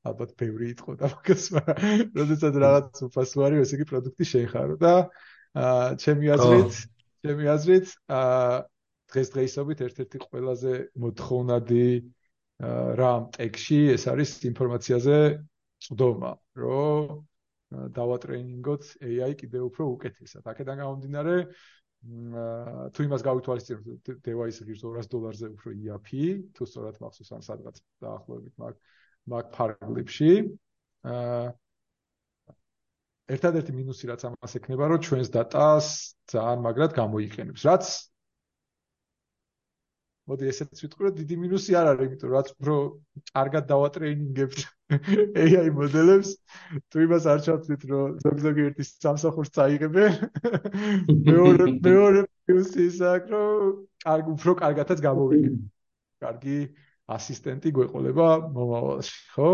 ალბათ 0.04 0.30
ბევრი 0.40 0.66
იყო 0.74 0.96
და 1.00 1.10
მაგას, 1.14 1.44
მაგრამ 1.54 1.78
შესაძაც 2.18 2.54
რაღაც 2.64 3.04
უფასო 3.06 3.44
არის, 3.46 3.60
ესე 3.64 3.76
იგი 3.78 3.86
პროდუქტი 3.92 4.24
შეხარო 4.32 4.76
და 4.82 4.94
აა 5.54 5.94
ჩემი 6.02 6.32
აზრით, 6.34 6.74
ჩემი 7.24 7.48
აზრით, 7.48 7.86
აა 8.12 8.56
დღესდღეობით 9.14 9.78
ერთ-ერთი 9.86 10.18
ყველაზე 10.28 10.72
მოთხოვნადი 11.00 11.86
რამ 13.00 13.22
ტექში 13.36 13.78
ეს 13.94 14.04
არის 14.12 14.30
ინფორმაციაზე 14.50 15.16
წვდომა, 15.86 16.32
რომ 16.60 17.24
დავატრეინინგოთ 17.96 18.82
AI 19.08 19.32
კიდევ 19.40 19.62
უფრო 19.70 19.88
უკეთესად. 19.96 20.44
აქედან 20.52 20.76
გამომდინარე, 20.84 21.36
თუ 22.04 23.00
იმას 23.08 23.22
გავითვალისწინებთ 23.24 24.10
device 24.20 24.60
ღირს 24.68 24.84
200 24.84 25.08
დოლარზე 25.08 25.46
უფრო 25.56 25.72
IAP 25.72 26.08
თუ 26.52 26.66
სწორად 26.68 27.00
მახსოვს 27.00 27.30
ან 27.32 27.44
სადღაც 27.48 27.80
დაახლოებით 28.04 28.54
მაგ 28.60 28.74
მაგ 29.32 29.44
ფარგლებში 29.56 30.32
აა 31.08 31.48
ერთადერთი 33.32 33.72
მინუსი 33.72 34.10
რაც 34.10 34.24
ამას 34.28 34.56
ექნება 34.58 34.88
რომ 34.92 35.00
ჩვენს 35.06 35.28
დატას 35.32 35.86
ძალიან 36.32 36.60
მაგრად 36.64 36.92
გამოიყენებს 36.98 37.62
რაც 37.68 37.84
მოდი 40.28 40.48
ესეც 40.50 40.80
ვიტყვი 40.84 41.04
რომ 41.06 41.16
დიდი 41.20 41.36
მინუსი 41.40 41.76
არ 41.80 41.88
არის 41.92 42.04
იმიტომ 42.08 42.30
რაც 42.34 42.50
უფრო 42.54 42.74
კარგად 43.32 43.64
დავატრეინინგებთ 43.72 44.60
AI 45.44 45.68
მოდელებს 45.78 46.30
თუ 46.92 47.04
იმას 47.06 47.28
არ 47.32 47.42
ჩავთვლით 47.48 47.82
რომ 47.92 48.14
ზოგ-ზოგი 48.24 48.64
ერთი 48.68 48.84
სამსახურს 48.88 49.52
წაიღებენ 49.56 50.12
მეორე 51.28 51.66
მეორე 51.88 52.24
მინუსი 52.28 52.88
ის 52.88 52.98
აქვს 53.12 53.32
რომ 53.36 53.76
კარგ 54.04 54.32
უფრო 54.36 54.56
კარგადაც 54.64 55.04
გამოვიგებ 55.08 55.56
კარგი 56.24 56.58
ასისტენტი 57.16 57.74
გვეყოლება 57.76 58.28
მომავალში 58.56 59.16
ხო 59.36 59.50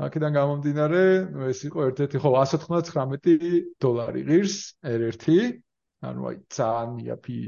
აქედან 0.00 0.32
გამომდინარე 0.38 1.02
ნუ 1.32 1.48
ეს 1.52 1.60
იყო 1.68 1.88
ერთ-ერთი 1.92 2.18
ხო 2.22 2.30
199 2.32 3.76
დოლარი 3.82 4.22
ღირს 4.28 4.56
R1 4.88 5.26
ანუ 6.08 6.20
აი 6.30 6.36
ძალიან 6.56 6.94
იაფი 7.04 7.40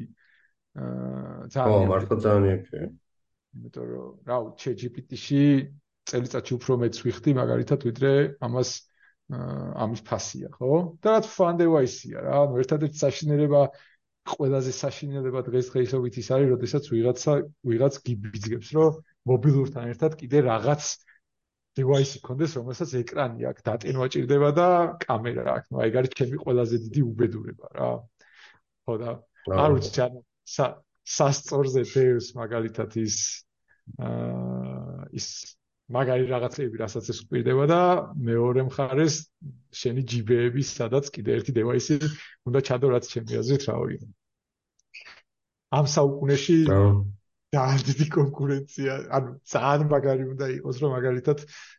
აა 0.74 1.46
ძალიან 1.54 1.87
ო 1.87 1.88
მართლა 1.92 2.16
ძალიან 2.26 2.59
იქია 2.61 2.85
იმიტომ 3.54 3.87
რომ 3.94 4.11
რა 4.28 4.37
ChatGPT-ში 4.61 5.44
წელიწადში 6.11 6.52
უფრო 6.59 6.72
მეც 6.85 7.00
ვიხდი 7.07 7.30
მაგალითად 7.40 7.80
ვიდრე 7.88 8.12
ამას 8.44 8.70
ამის 9.33 10.02
ფასია 10.04 10.52
ხო? 10.52 11.00
და 11.00 11.16
რაც 11.16 11.26
fun 11.33 11.57
device-ია 11.57 12.20
რა 12.28 12.35
ანუ 12.44 12.61
ერთადერთი 12.61 12.98
საშინელება 13.00 13.62
ყველაზე 14.24 14.72
საშინელება 14.76 15.40
დღესდღეობით 15.48 16.14
ის 16.20 16.28
არის 16.35 16.48
როდესაც 16.52 16.85
ვიღაცა 16.92 17.33
ვიღაც 17.70 17.94
გიბიძგებს 18.04 18.68
რომ 18.76 19.00
მობილურთან 19.33 19.85
ერთად 19.94 20.16
კიდე 20.20 20.44
რაღაც 20.44 20.83
device 21.78 22.20
კონდეს 22.26 22.56
რომელსაც 22.58 22.94
ეკრანი 23.02 23.46
აქვს 23.50 23.66
დატენვა 23.68 24.06
ჭირდება 24.14 24.50
და 24.58 24.68
კამერა 25.04 25.44
აქვს 25.54 25.74
ну 25.74 25.82
ეგ 25.87 25.98
არის 26.00 26.16
ჩემი 26.20 26.37
ყველაზე 26.44 26.76
დიდი 26.87 27.02
უბედურება 27.10 27.66
რა. 27.78 27.90
ხო 28.84 28.94
და 29.02 29.10
არ 29.64 29.70
ვიცი 29.76 30.00
ანუ 30.06 30.20
სასწორზე 31.16 31.82
დევს 31.92 32.32
მაგალითად 32.38 32.96
ის 33.00 33.16
აა 34.00 35.08
ის 35.20 35.26
მაგარი 35.92 36.24
რაღაცები 36.30 36.80
რასაც 36.80 37.10
ეს 37.12 37.18
გვირდება 37.28 37.64
და 37.68 37.80
მეორე 38.16 38.62
მხარეს 38.70 39.16
შენი 39.80 40.04
ჯიბეები 40.12 40.62
სადაც 40.64 41.10
კიდე 41.12 41.37
ერთი 41.37 41.52
დევაისი 41.58 41.98
უნდა 42.48 42.60
ჩადო 42.68 42.88
რაც 42.94 43.04
ჩემი 43.12 43.37
აზრით 43.40 43.66
რავი 43.68 43.98
ამ 45.76 45.87
საუკუნეში 45.96 46.56
ძალიან 47.54 47.82
დიდი 47.88 48.06
კონკურენცია 48.18 48.92
ანუ 49.18 49.30
ძალიან 49.54 49.88
მაგარი 49.94 50.24
უნდა 50.34 50.46
იყოს 50.58 50.76
რომ 50.84 50.94
მაგალითად 50.96 51.38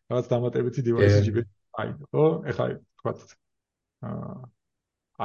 რაღაც 0.10 0.26
დამატებითი 0.34 0.82
დევაისი 0.90 1.22
ჯიბე 1.28 1.46
აი 1.84 1.90
ხო 2.02 2.26
ეხლა 2.52 2.66
თქვა 3.00 3.14
აა 4.06 4.36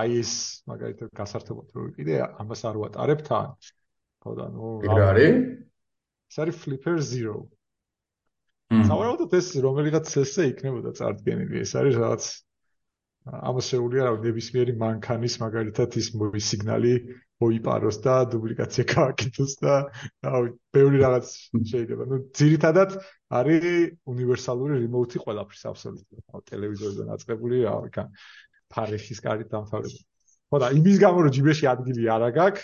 აი 0.01 0.19
ეს 0.23 0.33
მაგალითად 0.71 1.09
გასართობად 1.19 1.73
რო 1.75 1.85
ვიყიდე 1.91 2.19
ამას 2.43 2.61
არ 2.69 2.77
ვატარებ 2.83 3.23
თან. 3.27 3.49
ხო 4.23 4.31
და 4.39 4.47
ნუ 4.55 4.69
რა 4.87 5.07
არის? 5.13 5.39
ეს 6.31 6.37
არის 6.43 6.57
flipper 6.63 6.97
0 7.03 7.41
საერთოდ 8.71 9.33
ეს 9.35 9.49
რომელიღაც 9.67 10.13
წესზე 10.15 10.47
იქნებოდა 10.53 10.91
წარდგენილი 10.99 11.63
ეს 11.65 11.73
არის 11.81 11.97
რაღაც 11.99 12.29
ამას 13.51 13.67
შეუძლია 13.73 14.05
რა 14.07 14.13
ნებისმიერი 14.27 14.75
მანქანის 14.79 15.35
მაგალითად 15.43 15.99
ის 15.99 16.09
სიგნალი 16.51 16.95
მოიპაროს 17.41 17.99
და 18.05 18.15
დუპლიკაცია 18.35 18.85
გააკეთოს 18.91 19.53
და 19.65 19.75
რა 20.27 20.41
ბევრი 20.77 20.99
რაღაც 21.05 21.33
შეიძლება 21.73 22.05
ნუ 22.11 22.19
ძირითადად 22.41 22.97
არის 23.41 23.67
უნივერსალური 24.15 24.79
რიმოუთი 24.85 25.23
ყველაფრის 25.25 25.65
აბსოლუტურად 25.73 26.47
ტელევიზორზე 26.53 27.09
დაწყებული 27.11 27.65
რა 27.65 27.75
ვიქან 27.87 28.09
ფარეხის 28.71 29.21
კარგი 29.25 29.47
დამთავრებული. 29.51 30.07
ხო 30.51 30.59
და 30.59 30.69
იმის 30.75 30.97
გამო 30.99 31.19
რომ 31.25 31.33
ჯიბეში 31.35 31.67
ადგილი 31.71 32.09
არ 32.11 32.23
აგაკ, 32.27 32.57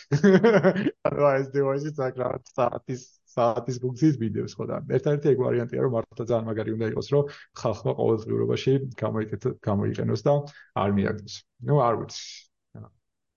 ანუ 1.07 1.27
ეს 1.39 1.47
დევაისი 1.55 1.91
საკრავად 1.95 2.43
საათის 2.51 3.03
საათის 3.37 3.79
ფუნქციით 3.85 4.17
ვიდეოს 4.23 4.57
ხო 4.59 4.67
და 4.71 4.81
ერთ-ერთი 4.99 5.31
ეგ 5.33 5.43
ვარიანტია 5.45 5.85
რომ 5.87 5.95
მართლა 5.97 6.25
ძალიან 6.31 6.49
მაგარი 6.51 6.75
უნდა 6.77 6.87
იყოს 6.93 7.09
რომ 7.15 7.31
ხალხმა 7.63 7.93
ყოველდღიურობაში 8.01 8.73
გამოიყენოს 9.71 10.27
და 10.27 10.35
არ 10.83 10.91
მიაგდეს. 10.99 11.35
ნუ 11.71 11.75
არ 11.87 11.95
ვიცი. 12.01 12.27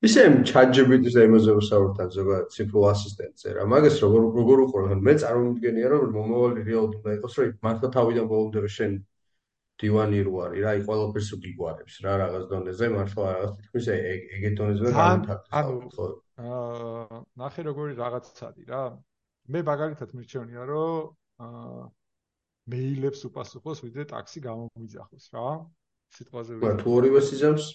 ისე 0.07 0.21
ChatGPT-ს 0.47 1.15
ემოზე 1.19 1.53
ვსაუბრობთ 1.59 2.13
ზოგადად 2.15 2.51
ციფრულ 2.55 2.85
ასისტენტზე 2.89 3.55
რა. 3.57 3.63
მაგას 3.67 3.97
როგორ 3.99 4.27
როგორ 4.39 4.61
უყურებ? 4.65 5.01
მე 5.03 5.13
წარმოვიდგენია 5.23 5.87
რომ 5.91 6.13
მომავალი 6.15 6.63
რეალურად 6.69 6.99
უნდა 6.99 7.15
იყოს 7.19 7.33
რომ 7.39 7.49
მართლა 7.67 7.89
თავიდან 7.95 8.29
ბოლომდე 8.31 8.63
რომ 8.63 8.73
შენ 8.79 8.93
დივანი 9.79 10.19
რო 10.27 10.33
არის 10.45 10.63
რა, 10.63 10.71
აი 10.71 10.79
ყველაფერს 10.87 11.29
უგიგვარებს 11.35 11.95
რა 12.03 12.13
რაღაც 12.23 12.43
დონეზე, 12.51 12.85
მართლა 12.95 13.27
რაღაც 13.35 13.51
თითქმის 13.59 13.85
ეგეთ 14.39 14.53
დონეზე 14.59 14.93
განვითარდება 14.95 15.61
ხო? 15.99 16.07
აა 16.39 17.19
ნახე 17.43 17.61
როგორი 17.67 17.93
რაღაცაცადი 17.99 18.63
რა. 18.71 18.83
მე 19.51 19.59
მაგალითად 19.67 20.09
მირჩევნია 20.15 20.63
რომ 20.71 21.11
აა 21.43 21.83
მეილებს 22.71 23.21
უპასუხოს 23.27 23.83
ვიდრე 23.83 24.03
ტაქსი 24.15 24.39
გამომიძახოს 24.47 25.25
რა. 25.35 25.47
სიტყვაზე 26.15 26.51
ვიდრე. 26.59 26.75
თუ 26.83 26.87
ორივე 26.99 27.21
სიზამს? 27.23 27.65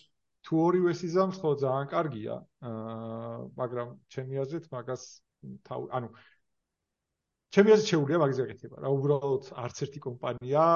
თუ 0.45 0.61
ორივე 0.67 0.93
სიზამს 1.01 1.41
ხო 1.41 1.51
ძალიან 1.65 1.89
კარგია. 1.89 2.35
აა 2.61 3.37
მაგრამ 3.61 3.89
ჩემი 4.13 4.35
აზრით 4.45 4.67
მაგას 4.75 5.03
ანუ 5.97 6.09
ჩემი 7.55 7.69
აზრით 7.75 7.89
შეუულია 7.93 8.19
მაგის 8.23 8.39
გაკეთება 8.43 8.77
რა. 8.85 8.89
უბრალოდ 8.99 9.45
არც 9.65 9.77
ერთი 9.89 10.01
კომპანია 10.05 10.67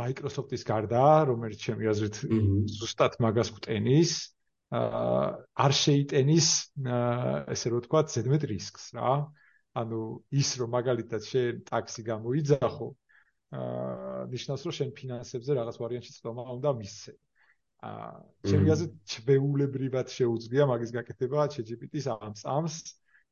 Microsoft-ის 0.00 0.62
გარდა, 0.64 1.04
რომელიც 1.28 1.60
ჩემი 1.66 1.84
აზრით 1.92 2.16
ზუსტად 2.80 3.18
მაგას 3.20 3.48
გვტენის, 3.56 4.12
აა 4.80 5.24
არ 5.64 5.72
შეიტენის 5.82 6.48
ესე 7.52 7.66
რომ 7.74 7.80
ვთქვა, 7.82 8.00
ზედმეტ 8.14 8.42
რისკს 8.52 8.86
რა. 8.96 9.12
ანუ 9.80 10.00
ის 10.40 10.48
რომ 10.58 10.70
მაგალითად 10.74 11.22
შენ 11.30 11.60
ტაქსი 11.68 12.02
გამოიძახო, 12.08 12.88
აა 13.58 14.24
ნიშნავს 14.32 14.62
რომ 14.66 14.74
შენ 14.78 14.90
ფინანსებზე 14.96 15.52
რაღაც 15.60 15.76
ვარიანტში 15.82 16.12
წომა 16.16 16.42
უნდა 16.56 16.70
მისცე. 16.80 17.12
აა 17.80 18.08
ჩემი 18.44 18.72
აზრით, 18.74 18.96
ჩვეულებრივად 19.08 20.10
შეუძლია 20.12 20.64
მაგის 20.68 20.90
გაკეთება 20.96 21.46
ChatGPT-ს 21.54 22.08
ამ 22.12 22.34
წამს. 22.36 22.76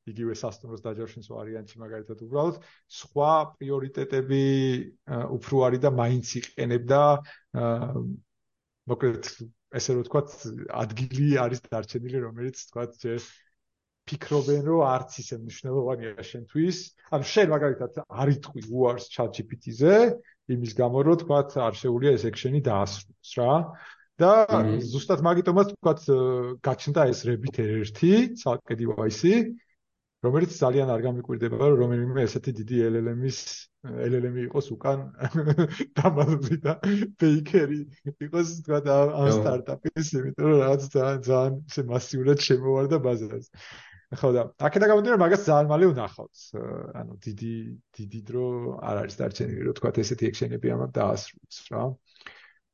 იგივე 0.09 0.35
სასტუმროს 0.41 0.81
დაჯავშნის 0.85 1.29
ვარიანტში 1.29 1.77
მაგალითად 1.85 2.23
უბრალოდ. 2.25 2.57
სხვა 2.89 3.33
პრიორიტეტები 3.61 4.45
უფრო 5.37 5.57
არის 5.69 5.81
და 5.85 5.91
მაინც 6.01 6.27
იყენებდა. 6.41 7.03
მოკლედ 8.89 9.29
ესე 9.77 9.91
რომ 9.93 10.03
ვთქვათ 10.07 10.29
ადგილი 10.83 11.29
არის 11.45 11.61
დარჩენილი 11.69 12.19
რომელიც 12.25 12.57
ვთქვათ 12.65 12.97
ჯერ 13.05 13.21
ფიქრობენ 14.09 14.63
რომ 14.65 14.81
არც 14.89 15.11
ისე 15.21 15.37
მნიშვნელოვანია 15.45 16.25
შენთვის. 16.25 16.77
ანუ 17.13 17.25
შენ 17.35 17.47
მაგალითად 17.53 17.93
არ 18.09 18.29
იტყვი 18.33 18.63
უარს 18.73 19.13
ChatGPT-ზე 19.13 19.95
იმის 20.57 20.73
გამო 20.81 21.05
რომ 21.05 21.21
თქვა 21.21 21.41
არ 21.69 21.75
შეუძლია 21.77 22.13
ეს 22.17 22.25
ექშენი 22.33 22.61
დაასრულოს 22.65 23.33
რა 23.37 23.53
და 24.19 24.33
ზუსტად 24.93 25.23
მაგიტომაც 25.29 25.73
თქვა 25.77 25.95
გაჩნდა 26.69 27.09
ეს 27.13 27.25
Rabbit 27.29 27.59
R1 27.65 28.37
ცალკე 28.43 28.79
device 28.83 29.33
რომელიც 30.27 30.55
ძალიან 30.59 30.89
არ 30.91 31.03
გამიკვირდება 31.07 31.59
რომ 31.63 31.77
რომელიმე 31.79 32.23
ესეთი 32.27 32.53
დიდი 32.61 32.79
LLM-ის 32.91 33.39
LLM-ი 33.87 34.47
იყოს 34.49 34.71
უკან 34.75 35.05
დამალული 35.99 36.59
და 36.65 36.75
ფეიქერი 37.23 37.79
იყოს 38.27 38.57
თქვა 38.67 38.81
და 38.89 38.97
ამ 39.15 39.31
სტარტაპის 39.37 40.11
იმიტომ 40.19 40.49
რომ 40.51 40.59
რაღაც 40.65 40.89
ძალიან 40.97 41.23
ძალიან 41.29 41.61
ისე 41.71 41.87
მასიურად 41.93 42.43
შემოვარდა 42.49 42.99
ბაზარზე 43.07 43.63
ხო 44.19 44.29
და 44.33 44.43
აქედა 44.67 44.87
გამოდიან 44.89 45.21
მაგას 45.21 45.43
ძალიან 45.47 45.67
მალე 45.69 45.87
ვნახავთ. 45.93 46.37
ანუ 46.99 47.13
დიდი 47.29 47.55
დიდი 47.99 48.21
დრო 48.29 48.45
არ 48.81 48.97
არის 49.05 49.17
დარჩენილი 49.21 49.63
რომ 49.69 49.75
თქვა 49.79 49.91
ესეთი 50.03 50.25
ექშენები 50.33 50.73
ამათ 50.75 50.91
დაასრულოს 50.99 51.59
რა. 51.73 51.83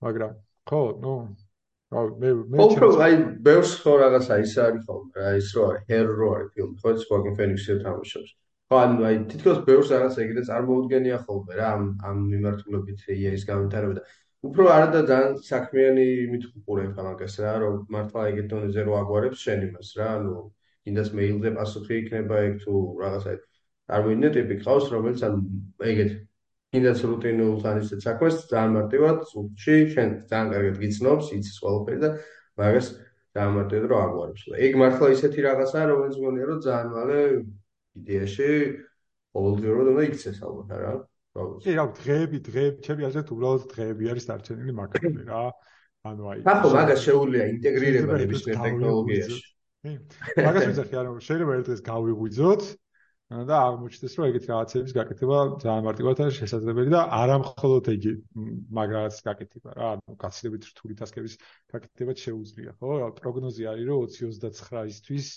მაგრამ 0.07 0.33
ხო 0.71 0.81
ნუ 1.03 1.15
აუ 1.99 2.07
მე 2.21 2.31
მე 2.53 2.65
უფრო 2.65 2.87
აი 3.07 3.17
ბევრს 3.47 3.73
ხო 3.83 3.93
რაღაცა 4.03 4.39
ის 4.45 4.55
არის 4.67 4.87
ხო 4.89 4.97
რა 5.19 5.31
ის 5.41 5.49
რო 5.57 5.63
არის 5.71 5.85
ჰერო 5.91 6.29
არის 6.37 6.49
ფილმი 6.55 6.77
ხო 6.83 6.93
ის 6.97 7.05
ფოკინ 7.11 7.35
ფენიქსი 7.39 7.77
თამაშობს. 7.85 8.31
ხო 8.69 8.77
ანუ 8.85 9.07
აი 9.09 9.17
თითქოს 9.31 9.59
ბევრს 9.69 9.89
რაღაცა 9.95 10.21
ეგრე 10.25 10.43
წარმოუდგენია 10.51 11.19
ხოლმე 11.25 11.59
რა 11.61 11.67
ამ 11.77 11.85
ამ 12.09 12.17
მიმართულებით 12.33 13.01
IA-ის 13.17 13.45
გამონტარება 13.51 13.95
და 13.99 14.03
უფრო 14.49 14.65
არადა 14.77 15.01
ძალიან 15.11 15.37
საქმიანი 15.51 16.07
მithყურებ 16.33 16.99
ამას 17.05 17.37
რა 17.45 17.53
რომ 17.63 17.77
მართლა 17.95 18.25
ეგეთ 18.33 18.47
დონეზე 18.53 18.83
რო 18.89 18.97
აგვარებს 19.01 19.45
შენ 19.45 19.65
იმას 19.69 19.91
რა 20.01 20.09
ანუ 20.17 20.35
ინდას 20.91 21.11
მეილზე 21.19 21.53
პასუხი 21.59 21.95
იქნება 22.01 22.41
ეგ 22.49 22.55
თუ 22.65 22.75
რაღაცა 23.05 23.33
არვინე 23.99 24.31
ტიპი 24.37 24.57
ყავს 24.65 24.87
რომელიც 24.95 25.23
ან 25.29 25.35
ეგეთ 25.93 26.13
კიდეც 26.75 27.01
რუტინულ 27.09 27.55
თან 27.65 27.81
ისეთ 27.85 28.01
საქმეს 28.09 28.37
ძალიან 28.53 28.77
მარტივად 28.79 29.25
სულში 29.31 29.77
შენ 29.95 30.11
ძალიან 30.31 30.53
კარგად 30.55 30.77
გიცნობს 30.83 31.33
იცის 31.39 31.57
ყველაფერი 31.65 31.99
და 32.05 32.11
მაგას 32.61 32.89
ძალიან 33.35 33.57
მარტივად 33.59 33.89
რო 33.91 33.97
აღვარებს 34.05 34.43
და 34.51 34.63
ეგ 34.69 34.79
მართლა 34.83 35.07
ისეთი 35.17 35.49
რაღაცაა 35.49 35.91
რომელიც 35.95 36.21
მგონია 36.21 36.45
რომ 36.51 36.61
ძალიან 36.69 36.89
მალე 36.99 37.19
იდეაში 38.03 38.51
ყოველდღიურად 39.35 39.91
უნდა 39.95 40.07
იქცეს 40.11 40.39
ალბათ 40.45 40.79
რა 40.85 40.95
კი 41.35 41.73
რა 41.75 41.85
დღეები 41.99 42.39
დღეები 42.47 42.85
ჩემი 42.87 43.07
აზრით 43.09 43.31
უბრალოდ 43.35 43.63
დღეები 43.73 44.11
არის 44.13 44.27
დარჩენილი 44.31 44.73
მაგალითად 44.79 45.31
რა. 45.31 45.43
ანუ 46.05 46.23
აი 46.31 46.39
ახლა 46.53 46.71
მაგას 46.79 47.01
შეუძლია 47.03 47.45
ინტეგრირება 47.55 48.19
ნებისმიერ 48.23 48.59
ტექნოლოგიაში. 48.67 49.41
მაგას 50.47 50.67
ვიძახი 50.71 50.95
ანუ 51.03 51.13
შეიძლება 51.27 51.57
ერთ 51.59 51.67
დღეს 51.69 51.83
გავიღვიძოთ 51.91 52.63
და 53.49 53.57
აღმოჩნდეს 53.69 54.15
რომ 54.19 54.27
ეგეთი 54.31 54.49
რაღაცების 54.51 54.95
გაკეთება 54.99 55.39
ძალიან 55.65 55.85
მარტივად 55.87 56.23
არის 56.25 56.37
შესაძლებელი 56.41 56.93
და 56.95 57.01
არა 57.19 57.37
მხოლოდ 57.45 57.91
იგი 57.95 58.13
მაგრაც 58.79 59.19
გაკეთება 59.29 59.75
რა 59.79 59.89
ანუ 59.97 60.17
გაცილებით 60.25 60.69
რთული 60.71 60.99
ტასკების 61.01 61.35
გაკეთება 61.75 62.17
შეუძლია 62.25 62.77
ხო? 62.79 63.11
პროგნოზი 63.21 63.69
არის 63.73 63.85
რომ 63.91 64.07
2029-ისთვის 64.15 65.29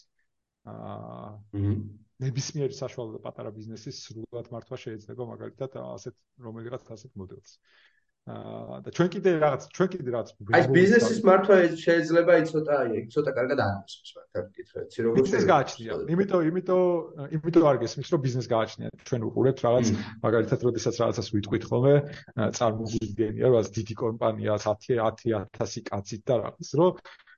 აა 0.67 1.27
ნებისმიერი 2.27 2.75
საშუალო 2.81 3.12
და 3.17 3.19
პატარა 3.25 3.51
ბიზნესის 3.57 3.99
სრულად 4.05 4.47
მართვა 4.53 4.77
შეიძლება 4.86 5.29
მაგალითად 5.33 5.77
ასეთ 5.81 6.15
რომელიღაც 6.47 6.89
ასეთ 6.97 7.12
მოდელს. 7.21 7.51
აა 7.57 7.88
და 8.27 8.91
ჩვენ 8.91 9.09
კიდე 9.11 9.31
რაღაც 9.39 9.61
ჩვენ 9.71 9.89
კიდე 9.91 10.09
რაღაც 10.11 10.29
აი 10.57 10.63
ბიზნესის 10.75 11.19
მართვა 11.27 11.55
შეიძლება 11.79 12.31
აი 12.35 12.43
ცოტა 12.51 12.73
აი 12.83 13.03
ცოტა 13.13 13.31
კარგად 13.37 13.59
აღნიშნოს 13.65 14.09
მაგრამ 14.17 14.47
კითხეთ 14.57 14.87
ცი 14.91 14.99
როგორ 15.05 15.45
გააჩნია. 15.51 15.91
იმიტომ 16.15 16.41
იმიტომ 16.49 16.81
იმიტომ 17.37 17.67
არ 17.71 17.77
გესმის 17.83 18.11
რომ 18.11 18.21
ბიზნეს 18.27 18.47
გააჩნია. 18.51 18.87
ჩვენ 19.07 19.21
უყურებთ 19.29 19.59
რაღაც 19.67 19.87
მაგალითად 20.27 20.59
როდესაც 20.67 20.95
რაღაცას 21.01 21.27
ვიტყვით 21.37 21.63
ხოლმე 21.71 21.93
წარმოგვიდგენია 22.57 23.47
რომ 23.55 23.71
დიდი 23.77 23.95
კომპანია 24.03 24.53
10 24.67 24.99
10000 25.07 25.87
კაცით 25.87 26.21
და 26.27 26.35
რაღაც 26.43 26.67
რომ 26.79 26.91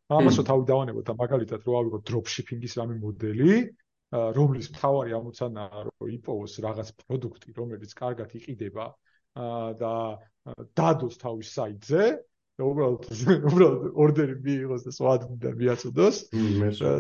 ამასო 0.10 0.42
თავი 0.50 0.64
დავანებოთ. 0.74 1.06
და 1.06 1.14
მაგალითად 1.22 1.60
რო 1.70 1.74
ავიღოთ 1.82 2.04
დროპშიპინგის 2.10 2.74
რამე 2.82 2.96
მოდელი 3.06 3.54
რომლის 4.10 4.68
მთავარი 4.74 5.12
ამოცანაა 5.22 5.80
რომ 5.86 6.10
იპოვოს 6.18 6.54
რაღაც 6.66 6.88
პროდუქტი 6.98 7.50
რომელიც 7.62 7.92
კარგად 7.94 8.30
იყიდება 8.42 8.86
და 9.36 9.94
დადოს 10.80 11.20
თავის 11.22 11.54
საიტზე 11.54 12.06
და 12.60 12.68
უბრალოდ 12.68 13.06
უბრალოდ 13.50 13.84
ორდერი 14.04 14.36
მიიღოს 14.44 14.84
და 14.84 14.92
სვადიდან 14.92 15.56
მიაწოდოს. 15.62 16.18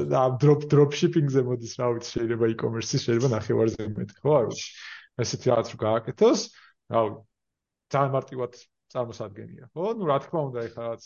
და 0.07 0.17
ამ 0.23 0.33
დროპ 0.39 0.61
დროპ 0.71 0.95
შიპინგზე 0.95 1.41
მოდის 1.49 1.73
რა 1.81 1.87
ვიცი 1.97 2.09
შეიძლება 2.15 2.45
e-commerce-ი 2.53 2.97
შეიძლება 3.03 3.29
ნახევარზე 3.35 3.87
მეტი 3.97 4.15
ხო? 4.23 4.31
არ 4.39 4.45
ვიცი. 4.49 4.67
ესეთი 5.19 5.45
რაღაც 5.51 5.67
რო 5.73 5.77
გააკეთოს 5.83 6.39
რა 6.95 6.99
ვიცი 7.09 7.23
ძალიან 7.91 8.11
მარტივად 8.15 8.51
წარმოსადგენია 8.93 9.65
ხო? 9.73 9.83
ნუ 9.99 10.03
რა 10.07 10.17
თქმა 10.23 10.39
უნდა 10.47 10.59
ეხლა 10.69 10.81
რაღაც 10.87 11.03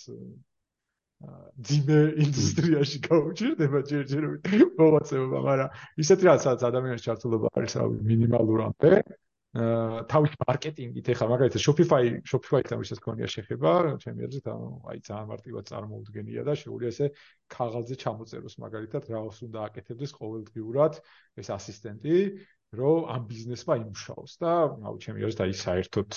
ძიმე 1.64 2.00
ინდუსტრიაში 2.20 2.98
გაუჭირდება 3.08 3.80
ჯერჯერობით 3.90 4.76
მოვაწეობა 4.78 5.38
მაგრამ 5.48 5.70
ისეთი 6.04 6.24
რაღაცა 6.28 6.56
ადამიანის 6.70 7.06
ჩართულობა 7.08 7.48
არის 7.58 7.74
რა 7.80 7.86
ვიცი 7.90 8.08
მინიმალურამდე 8.12 8.92
თავის 9.54 10.32
მარკეტინგით 10.42 11.10
ეხლა 11.14 11.26
მაგალითად 11.30 11.62
Shopify 11.62 12.06
Shopify-თან 12.26 12.80
ვისაც 12.82 13.02
გქონია 13.04 13.28
შეხება, 13.30 13.74
ჩემი 14.02 14.26
აზრით, 14.26 14.48
აი 14.50 15.02
ძალიან 15.06 15.28
მარტივად 15.30 15.68
წარმოუდგენია 15.70 16.46
და 16.48 16.56
შეუძლია 16.58 16.90
ესე 16.90 17.10
ქაღალდზე 17.54 17.96
ჩამოწეროს 18.02 18.56
მაგალითად 18.66 19.10
რაოს 19.14 19.38
უნდა 19.46 19.60
აკეთებდეს 19.70 20.16
ყოველდღიურად 20.18 20.94
ეს 21.38 21.54
ასისტენტი, 21.54 22.18
რომ 22.82 22.98
ამ 23.14 23.22
ბიზნესმა 23.30 23.74
იმუშაოს 23.84 24.34
და 24.42 24.54
აუ 24.90 24.96
ჩემი 25.06 25.30
აზრით 25.30 25.46
აი 25.46 25.54
საერთოდ 25.62 26.10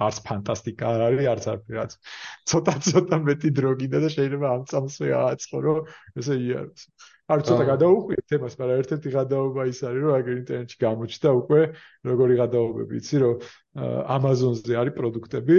არც 0.00 0.18
ფანტასტიკა 0.26 0.90
არ 0.90 1.02
არის, 1.06 1.26
არც 1.30 1.46
არც 1.54 1.92
ცოტა 2.50 2.74
ცოტა 2.90 3.16
მეტი 3.30 3.50
დრო 3.58 3.70
გინდა 3.78 3.98
და 4.04 4.10
შეიძლება 4.10 4.46
ამ 4.58 4.62
წამსვე 4.70 5.08
ააწყო, 5.22 5.58
რომ 5.66 5.78
ესე 6.18 6.34
იაროს. 6.40 6.82
არ 7.30 7.42
ცოტა 7.46 7.64
გადაუყვიეთ 7.70 8.24
თემას, 8.30 8.54
მაგრამ 8.60 8.80
ერთ-ერთი 8.82 9.10
გადაობა 9.14 9.62
ის 9.70 9.78
არის, 9.86 10.02
რომ 10.04 10.14
აგერ 10.18 10.34
ინტერნეტში 10.40 10.78
გამოჩნდა 10.84 11.30
უკვე 11.40 11.60
როგორი 12.10 12.34
გადაობები, 12.42 12.94
იცი, 13.00 13.16
რომ 13.22 13.34
Amazon-ზე 14.16 14.74
არის 14.80 14.94
პროდუქტები, 14.98 15.58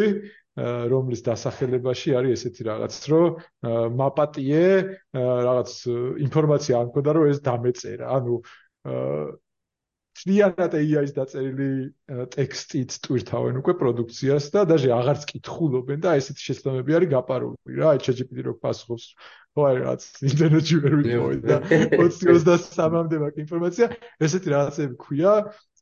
რომლის 0.91 1.21
დასახელებაში 1.27 2.09
არის 2.19 2.33
ესეთი 2.35 2.63
რაღაც, 2.67 2.93
რომ 3.11 3.27
მაპატიე 4.01 4.65
რაღაც 5.15 5.71
ინფორმაცია 6.27 6.73
არ 6.81 6.85
მქონდა, 6.91 7.11
რომ 7.15 7.23
ეს 7.31 7.39
დამეწერა. 7.39 8.05
ანუ 8.19 8.35
ცდიანად 10.16 10.74
AI-ის 10.78 11.12
დაწერილი 11.16 11.70
ტექსტით 12.32 12.94
ტვირთავენ 13.04 13.58
უკვე 13.60 13.74
პროდუქციას 13.82 14.48
და 14.54 14.62
даже 14.70 14.92
აღარც 14.96 15.26
კითხულობენ 15.28 16.04
და 16.06 16.14
ესეთი 16.20 16.46
შეცდომები 16.46 16.96
არის 16.98 17.10
გაპარული 17.12 17.76
რა 17.80 17.90
ChatGPT 18.00 18.46
რო 18.46 18.54
პასუხობს 18.62 19.06
ხო 19.56 19.66
აი 19.68 19.76
რაც 19.84 20.06
ინტერნეტში 20.30 20.78
ვერ 20.84 20.96
ვიპოვე 21.00 21.36
და 21.44 21.58
20-23-მდე 21.68 23.20
მაქვს 23.24 23.42
ინფორმაცია 23.44 23.88
ესეთი 24.28 24.54
რაღაცები 24.56 24.96
ქვია 25.04 25.34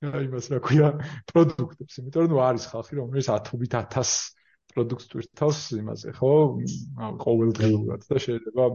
იმას 0.03 0.51
რა 0.51 0.59
ქვია 0.67 0.89
პროდუქტებს 1.31 2.01
იმიტომ 2.03 2.27
რომ 2.35 2.43
არის 2.49 2.67
ხალხი 2.75 2.99
რომელიც 3.01 3.31
ათობით 3.39 3.79
1000 3.79 4.17
პროდუქტს 4.75 5.11
ტვირთავს 5.15 5.63
იმაზე 5.79 6.15
ხო 6.19 6.35
ყოველდღიურად 7.23 8.11
და 8.11 8.23
შეიძლება 8.27 8.67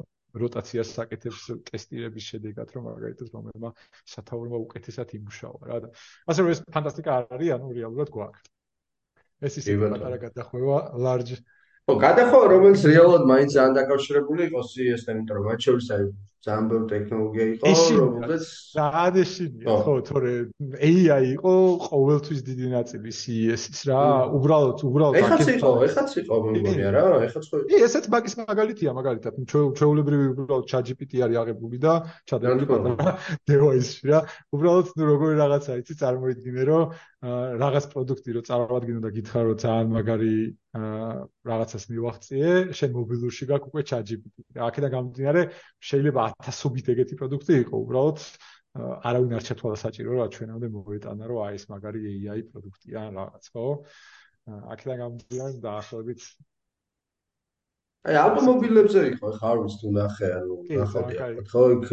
როტაციას 0.42 0.88
საკეთებს 0.98 1.42
ტესტირების 1.70 2.24
შედეგად, 2.32 2.72
რომ 2.74 2.88
მაგალითად 2.90 3.28
რომელმა 3.34 3.70
სათაურმა 4.14 4.58
უკეთესად 4.66 5.14
იმუშავა 5.18 5.60
რა. 5.70 5.78
და 5.84 5.88
ასე 6.30 6.38
რომ 6.42 6.50
ეს 6.54 6.60
ფანტასტიკა 6.74 7.10
არ 7.18 7.24
არის, 7.38 7.50
ანუ 7.56 7.66
რეალურად 7.78 8.08
გვაქვს. 8.16 8.50
ეს 9.44 9.54
ისე 9.60 9.72
პატარა 9.78 10.18
გადახვევა 10.26 10.78
large 11.06 11.36
ო 11.84 11.92
გადახვევა 12.00 12.46
რომელიც 12.54 12.82
რეალურად 12.88 13.24
მაინც 13.28 13.50
ძალიან 13.56 13.74
დაკავშირებული 13.78 14.40
იყოს 14.48 14.66
CS-თან, 14.74 15.16
იმიტომ 15.20 15.36
რომ 15.36 15.44
მათ 15.52 15.60
შორის 15.68 15.88
არის 15.94 16.12
ძალიან 16.44 16.66
ბევრი 16.70 16.86
ტექნოლოგია 16.92 17.44
იყო, 17.54 17.70
რომელზეც 17.98 18.44
ძალიან 18.74 19.14
ეშინია, 19.24 19.76
ხო, 19.84 19.94
თორე 20.08 20.32
AI 20.76 21.24
იყო 21.34 21.54
ყოველთვის 21.88 22.40
დიდი 22.48 22.66
ნაწილი 22.74 23.10
CES-ის 23.20 23.80
რა, 23.88 24.00
უბრალოდ 24.38 24.78
უბრალოდ 24.88 25.18
ეხაც 25.20 25.48
იყო, 25.56 25.70
ეხაც 25.88 26.10
იყო 26.20 26.34
მეგონია 26.44 26.90
რა, 26.92 27.04
ეხაც 27.28 27.44
ხო. 27.48 27.56
კი, 27.64 27.80
ესეც 27.88 28.04
მაგის 28.12 28.34
მაგალითია, 28.44 28.90
მაგალითად, 29.00 29.32
ჩვეულებრივი 29.48 30.26
უბრალოდ 30.34 30.68
ChatGPT 30.68 31.24
არის 31.24 31.40
აღებული 31.44 31.76
და 31.80 31.92
ChatGPT 32.28 32.72
device-ში 33.48 34.04
რა, 34.12 34.20
უბრალოდ 34.52 34.86
ნუ 35.00 35.04
როგორი 35.14 35.34
რაღაცა 35.40 35.80
იცი 35.80 35.94
წარმოიდგინე, 36.04 36.62
რომ 36.68 36.84
რაღაც 37.24 37.84
პროდუქტი 37.88 38.30
რო 38.36 38.42
წარმოადგინო 38.44 39.00
და 39.00 39.10
გითხრა 39.16 39.40
რომ 39.48 39.56
ძალიან 39.64 39.88
მაგარი 39.96 40.34
რაღაცას 40.74 41.84
მივახციე, 41.88 42.50
შენ 42.76 42.90
მობილურში 42.98 43.44
გაქვს 43.48 43.68
უკვე 43.70 43.82
ChatGPT. 43.88 44.36
აქედან 44.58 44.90
გამომდინარე, 44.94 45.42
შეიძლება 45.88 46.20
ათასობით 46.34 46.90
ეგეთი 46.94 47.18
პროდუქტი 47.20 47.54
იყო, 47.64 47.74
უბრალოდ 47.84 48.18
არავინ 49.08 49.32
არ 49.38 49.44
ჩათვალა 49.48 49.76
საჭირო 49.78 50.18
რა 50.18 50.26
ჩვენამდე 50.34 50.68
მოეტანა 50.74 51.24
რომ 51.30 51.40
აი 51.46 51.54
ეს 51.58 51.64
მაგარი 51.70 52.00
AI 52.10 52.40
პროდუქტია 52.50 52.98
ან 53.06 53.12
რაღაც, 53.22 53.44
ხო? 53.54 53.66
აქედან 54.74 54.96
გამომდინარე 55.02 55.58
დაახლოებით 55.64 56.22
აი 58.04 58.16
ავტომობილებზე 58.20 59.00
იყო, 59.14 59.28
ხა 59.38 59.46
არ 59.54 59.58
ვიცი 59.64 59.78
თუ 59.80 59.90
ნახე, 59.94 60.28
ანუ 60.38 60.56
ნახავდი, 60.74 61.14
ხო, 61.48 61.62
იქ 61.78 61.92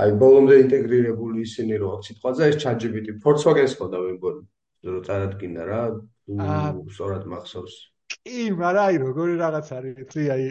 აი 0.00 0.16
ბოლომდე 0.20 0.56
ინტეგრირებული 0.64 1.44
ისინი 1.44 1.78
რო 1.82 1.88
აქვს 1.98 2.08
სიტყვაზე 2.10 2.48
ეს 2.50 2.56
ChatGPT 2.64 3.14
Volkswagen-ს 3.24 3.76
ხო 3.76 3.86
და 3.92 3.98
მეგონი 4.00 4.42
რომ 4.88 5.02
წარადგინა 5.06 5.64
რა 5.68 5.82
სწორად 6.94 7.24
მახსოვს. 7.28 7.74
კი 8.10 8.44
მაგრამ 8.56 8.84
აი 8.86 9.00
როგორი 9.04 9.34
რაღაც 9.44 9.68
არის 9.76 10.00
იცი 10.04 10.22
აი 10.34 10.46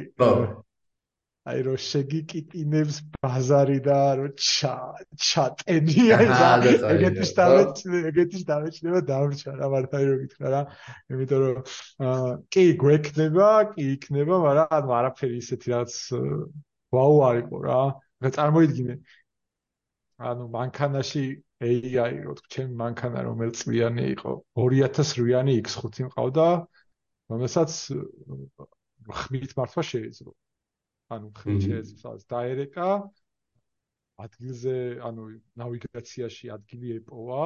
აი 1.48 1.62
რო 1.66 1.74
შეგიკიტინებს 1.80 2.98
ბაზარი 3.16 3.78
და 3.86 4.00
რო 4.20 4.28
ჩა 4.36 4.74
ჩატენი 5.28 6.04
აი 6.18 6.26
რა 6.32 6.50
ეგეთი 6.94 7.28
სტავეჭი 7.30 8.02
ეგეთი 8.12 8.42
სტავეჭიება 8.44 9.02
დავრჩა 9.12 9.54
რა 9.62 9.70
მართალი 9.74 10.10
რო 10.10 10.18
გითხრა 10.24 10.52
რა 10.56 10.62
იმიტომ 11.16 11.46
რომ 11.46 12.44
კი 12.54 12.66
გვექნება 12.84 13.48
კი 13.72 13.88
იქნება 13.96 14.42
მაგრამ 14.46 14.76
ანუ 14.80 14.96
არაფერი 15.00 15.40
ისეთი 15.44 15.74
რაც 15.76 15.96
ვაუ 16.98 17.16
არისო 17.30 17.64
რა 17.70 17.80
რა 18.20 18.34
წარმოიდგინე 18.36 19.00
ანუ 20.30 20.50
მანქანაში 20.60 21.26
AI 21.64 22.14
რო 22.28 22.36
ჩემი 22.52 22.76
მანქანა 22.84 23.24
რომელ 23.30 23.56
წლიანი 23.56 24.06
იყო 24.16 24.36
2008-იანი 24.60 25.56
X5 25.64 26.12
მყავდა 26.12 26.48
რომელსაც 27.32 27.72
ხმით 29.24 29.56
მართვა 29.60 29.84
შეეძლო 29.92 30.32
ანუ 31.16 31.32
ხმით 31.40 31.66
შეეძლო 31.66 32.14
დაერეკა 32.34 32.90
ადგილზე 34.20 34.76
ანუ 35.10 35.26
ნავიგაციაში 35.60 36.52
ადგილი 36.56 36.98
ეპოვა 37.00 37.46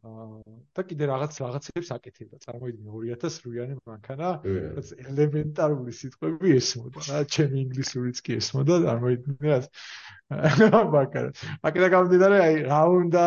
და 0.00 0.82
კიდე 0.88 1.04
რაღაც 1.10 1.38
რაღაცებს 1.42 1.90
აკეთებდა. 1.92 2.38
წარმოიდგინე 2.44 2.90
2008-იანი 2.94 3.74
მანქანა, 3.84 4.28
რაც 4.76 4.92
ელემენტარული 4.96 5.92
სიტყვები 5.92 6.54
ესმოდა, 6.56 7.02
რა, 7.08 7.18
ჩემი 7.36 7.60
ინგლისურიც 7.66 8.22
კი 8.24 8.38
ესმოდა, 8.40 8.78
წარმოიდგინე 8.86 9.52
რა. 9.52 10.80
მანქანა. 10.96 11.34
აკეთა 11.68 11.88
გამომდინარე, 11.96 12.40
აი, 12.46 12.56
რა 12.70 12.80
უნდა, 12.96 13.26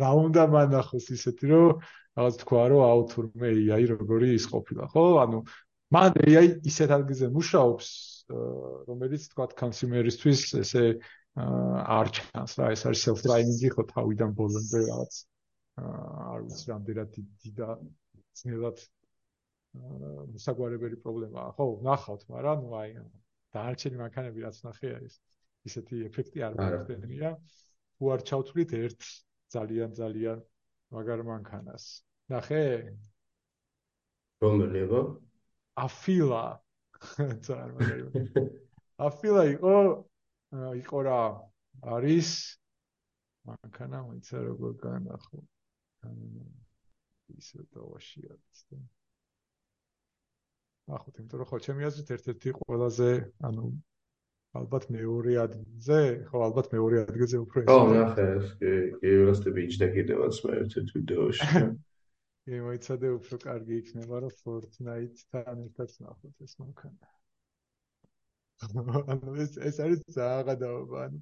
რა 0.00 0.10
უნდა 0.24 0.42
მანახოს 0.56 1.06
ისეთი, 1.12 1.44
რომ 1.52 1.84
რაღაც 2.16 2.34
თქვა, 2.40 2.64
რომ 2.72 2.82
აუ 2.88 3.00
თურმე 3.12 3.48
AI 3.60 3.84
როგორი 3.92 4.28
ის 4.40 4.48
ყოფილა, 4.48 4.88
ხო? 4.96 5.04
ანუ 5.28 5.44
მან 5.92 6.10
AI 6.24 6.46
ისეთ 6.72 6.90
ადგილზე 6.96 7.28
მუშაობს, 7.36 7.88
რომელიც 8.30 9.28
თქვა 9.32 9.46
კონსიუმერისთვის 9.60 10.40
ესე 10.62 10.84
არ 11.34 12.10
ჩანს 12.16 12.52
რა, 12.58 12.66
ეს 12.74 12.82
არის 12.88 13.04
self-driving-ი 13.08 13.70
ხო 13.74 13.84
თავიდან 13.90 14.30
ბოლომდე 14.38 14.80
რაღაც 14.88 15.14
არ 15.84 16.40
ვიცი 16.46 16.66
რამდენად 16.70 17.16
დიდა 17.44 17.68
ძნელად 18.40 18.78
მოსაგვარებელი 19.74 20.96
პრობლემაა. 21.02 21.48
ხო, 21.58 21.66
ნახავთ, 21.82 22.22
მაგრამ 22.30 22.58
ნუ 22.64 22.70
აი 22.78 22.90
დაარჩენი 23.54 23.96
მანქანები 23.98 24.46
რაც 24.46 24.56
ნახე 24.66 24.88
არის 24.98 25.14
ისეთი 25.66 26.02
ეფექტი 26.08 26.44
არ 26.46 26.54
მოხდენია. 26.58 27.30
თუ 27.98 28.04
არ 28.14 28.20
ჩავთვლით 28.30 28.70
ერთ 28.78 29.00
ძალიან 29.54 29.90
ძალიან 29.98 30.38
მაგარ 30.94 31.20
მანქანას. 31.26 31.84
ნახე? 32.30 32.62
რომელია? 34.42 35.02
აფილა. 35.74 36.44
ძალიან. 37.46 38.10
აფილა 39.08 39.42
იყო 39.54 39.74
იყო 40.82 40.98
რა 41.08 41.20
არის 41.94 42.28
მანქანა 43.48 43.98
მოიცა 44.08 44.38
როგორ 44.48 44.72
განახო. 44.84 45.38
ისე 47.34 47.64
დავაშია 47.74 48.34
ცდა. 48.52 48.78
ახოთ 50.92 51.14
იმიტომ 51.20 51.38
რომ 51.40 51.48
ხო 51.48 51.58
ჩემი 51.64 51.82
აზრით 51.88 52.08
ერთ-ერთი 52.16 52.50
ყველაზე 52.60 53.10
ანუ 53.48 53.64
ალბათ 54.54 54.84
მეორე 54.94 55.32
ადგილზე, 55.44 56.00
ხო 56.28 56.38
ალბათ 56.46 56.66
მეორე 56.74 56.96
ადგილზე 57.08 57.36
უფრო 57.44 57.58
ეს. 57.64 57.68
ხო, 57.72 57.78
ნახე, 57.90 58.26
კი, 58.60 58.72
კი, 59.00 59.10
ვასტები 59.28 59.60
იჯდა 59.68 59.86
კიდევაც 59.96 60.34
მე 60.44 60.52
ერთ-ერთ 60.62 60.88
ვიდეოში. 60.94 61.48
კი, 62.44 62.60
მოიცადე 62.68 63.10
უფრო 63.18 63.40
კარგი 63.44 63.78
იქნება 63.82 64.20
რომ 64.24 64.32
Fortnite-თან 64.42 65.64
ერთად 65.66 65.96
ნახოთ 66.06 66.44
ეს 66.48 66.56
მანქანა. 66.60 67.12
ანუ 69.14 69.36
ეს 69.44 69.56
ეს 69.68 69.80
არის 69.84 70.04
ძალიან 70.16 70.44
გადაობა, 70.50 71.06
ანუ 71.08 71.20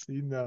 წინა 0.00 0.44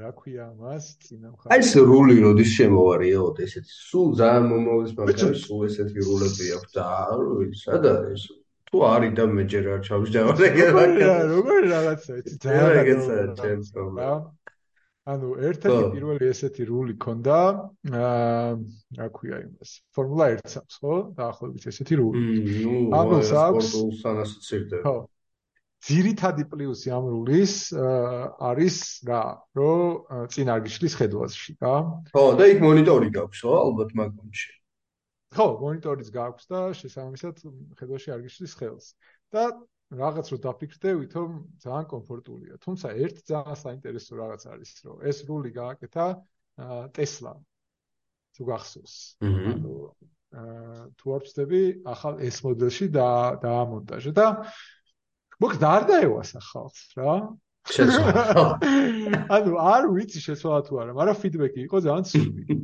რა 0.00 0.10
ქვია 0.16 0.46
მას 0.56 0.84
წინა 1.04 1.32
მხარეს 1.32 1.52
აი 1.52 1.64
ეს 1.64 1.72
რული 1.88 2.14
როდის 2.24 2.50
შემოვარიოთ 2.56 3.40
ესეთი? 3.46 3.72
სულ 3.88 4.14
ძალიან 4.20 4.46
მომავლის 4.52 4.94
მაგრამ 5.00 5.34
სულ 5.42 5.66
ესეთი 5.68 6.06
რულები 6.06 6.46
აქვს 6.56 6.72
და 6.76 6.86
სად 7.62 7.88
არის 7.92 8.22
თუ 8.72 8.84
არის 8.88 9.12
და 9.18 9.24
მე 9.36 9.44
ჯერ 9.52 9.68
არ 9.74 9.80
ჩავშდევარ 9.88 10.44
ეგრე 10.48 10.86
როგორ 11.34 11.60
რაღაცა 11.74 12.12
იცი 12.22 12.36
ძალიან 12.46 12.78
ეგეცაა 12.82 13.26
ჩემს 13.42 13.68
პრობლემა 13.76 14.16
ანუ 15.02 15.28
ერთ-ერთი 15.48 15.86
პირველი 15.96 16.26
ესეთი 16.30 16.64
რული 16.68 16.94
ქონდა 17.02 17.38
აა 17.90 18.50
რა 18.98 19.06
ქვია 19.16 19.38
იმას? 19.42 19.70
ფორმულა 19.96 20.26
1-ს 20.38 20.54
აქვს 20.62 20.76
ხო? 20.78 20.94
დაახლოებით 21.18 21.64
ესეთი 21.72 21.94
რული. 21.98 22.22
ანუ 22.94 23.18
აქვს 23.42 23.70
სანასწირდე 23.98 24.78
ხო. 24.86 24.94
ძირითადი 25.82 26.44
პლუსი 26.46 26.94
ამ 26.94 27.06
რულის 27.10 27.54
არის 27.74 28.76
რა, 29.10 29.22
რომ 29.58 30.28
წინ 30.30 30.52
არ 30.54 30.60
გიშლის 30.70 30.94
ხედვაში, 30.94 31.58
რა. 31.58 31.74
ხო, 32.14 32.24
და 32.38 32.44
იქ 32.54 32.62
მონიტორი 32.62 33.08
გაქვს, 33.18 33.42
ხო, 33.42 33.54
ალბათ 33.66 33.90
მაგონში. 33.98 34.52
ხო, 35.34 35.46
მონიტორიც 35.64 36.08
გაქვს 36.14 36.46
და 36.46 36.60
შესაბამისად 36.78 37.42
ხედვაში 37.82 38.14
არ 38.14 38.20
გიშლის 38.22 38.54
ხელს. 38.54 38.86
და 39.34 39.50
რაღაც 39.92 40.26
რო 40.32 40.38
დაფიქრდებით, 40.46 41.12
რომ 41.18 41.30
ძალიან 41.62 41.86
კომფორტულია. 41.92 42.54
თუმცა 42.64 42.86
ერთ 43.04 43.16
ძალიან 43.28 43.56
საინტერესო 43.62 44.12
რაღაც 44.16 44.42
არის, 44.52 44.70
რომ 44.88 44.96
ეს 45.04 45.18
რული 45.28 45.50
გააკეთა 45.52 46.06
Tesla. 46.96 47.34
თუ 48.32 48.42
გახსოვს. 48.48 48.94
ანუ 49.20 49.74
თუ 50.96 51.06
არ 51.12 51.22
ვწდები, 51.28 51.62
ახალ 51.84 52.14
S 52.24 52.40
მოდელში 52.40 52.86
და 52.88 53.36
დაამონტაჟა 53.44 54.12
და 54.16 54.26
მოკლედ 55.36 55.64
არ 55.68 55.82
დაევა 55.92 56.22
სახალს 56.24 56.80
რა. 56.96 57.12
შეცვალა. 57.68 58.44
ანუ 59.36 59.52
არ 59.60 59.84
ვიცი 59.94 60.20
შეცვალა 60.24 60.60
თუ 60.66 60.80
არა 60.82 60.92
მაგრამ 60.98 61.16
ფიდბექი 61.22 61.60
იყო 61.68 61.78
ძალიან 61.86 62.04
ცივი 62.10 62.56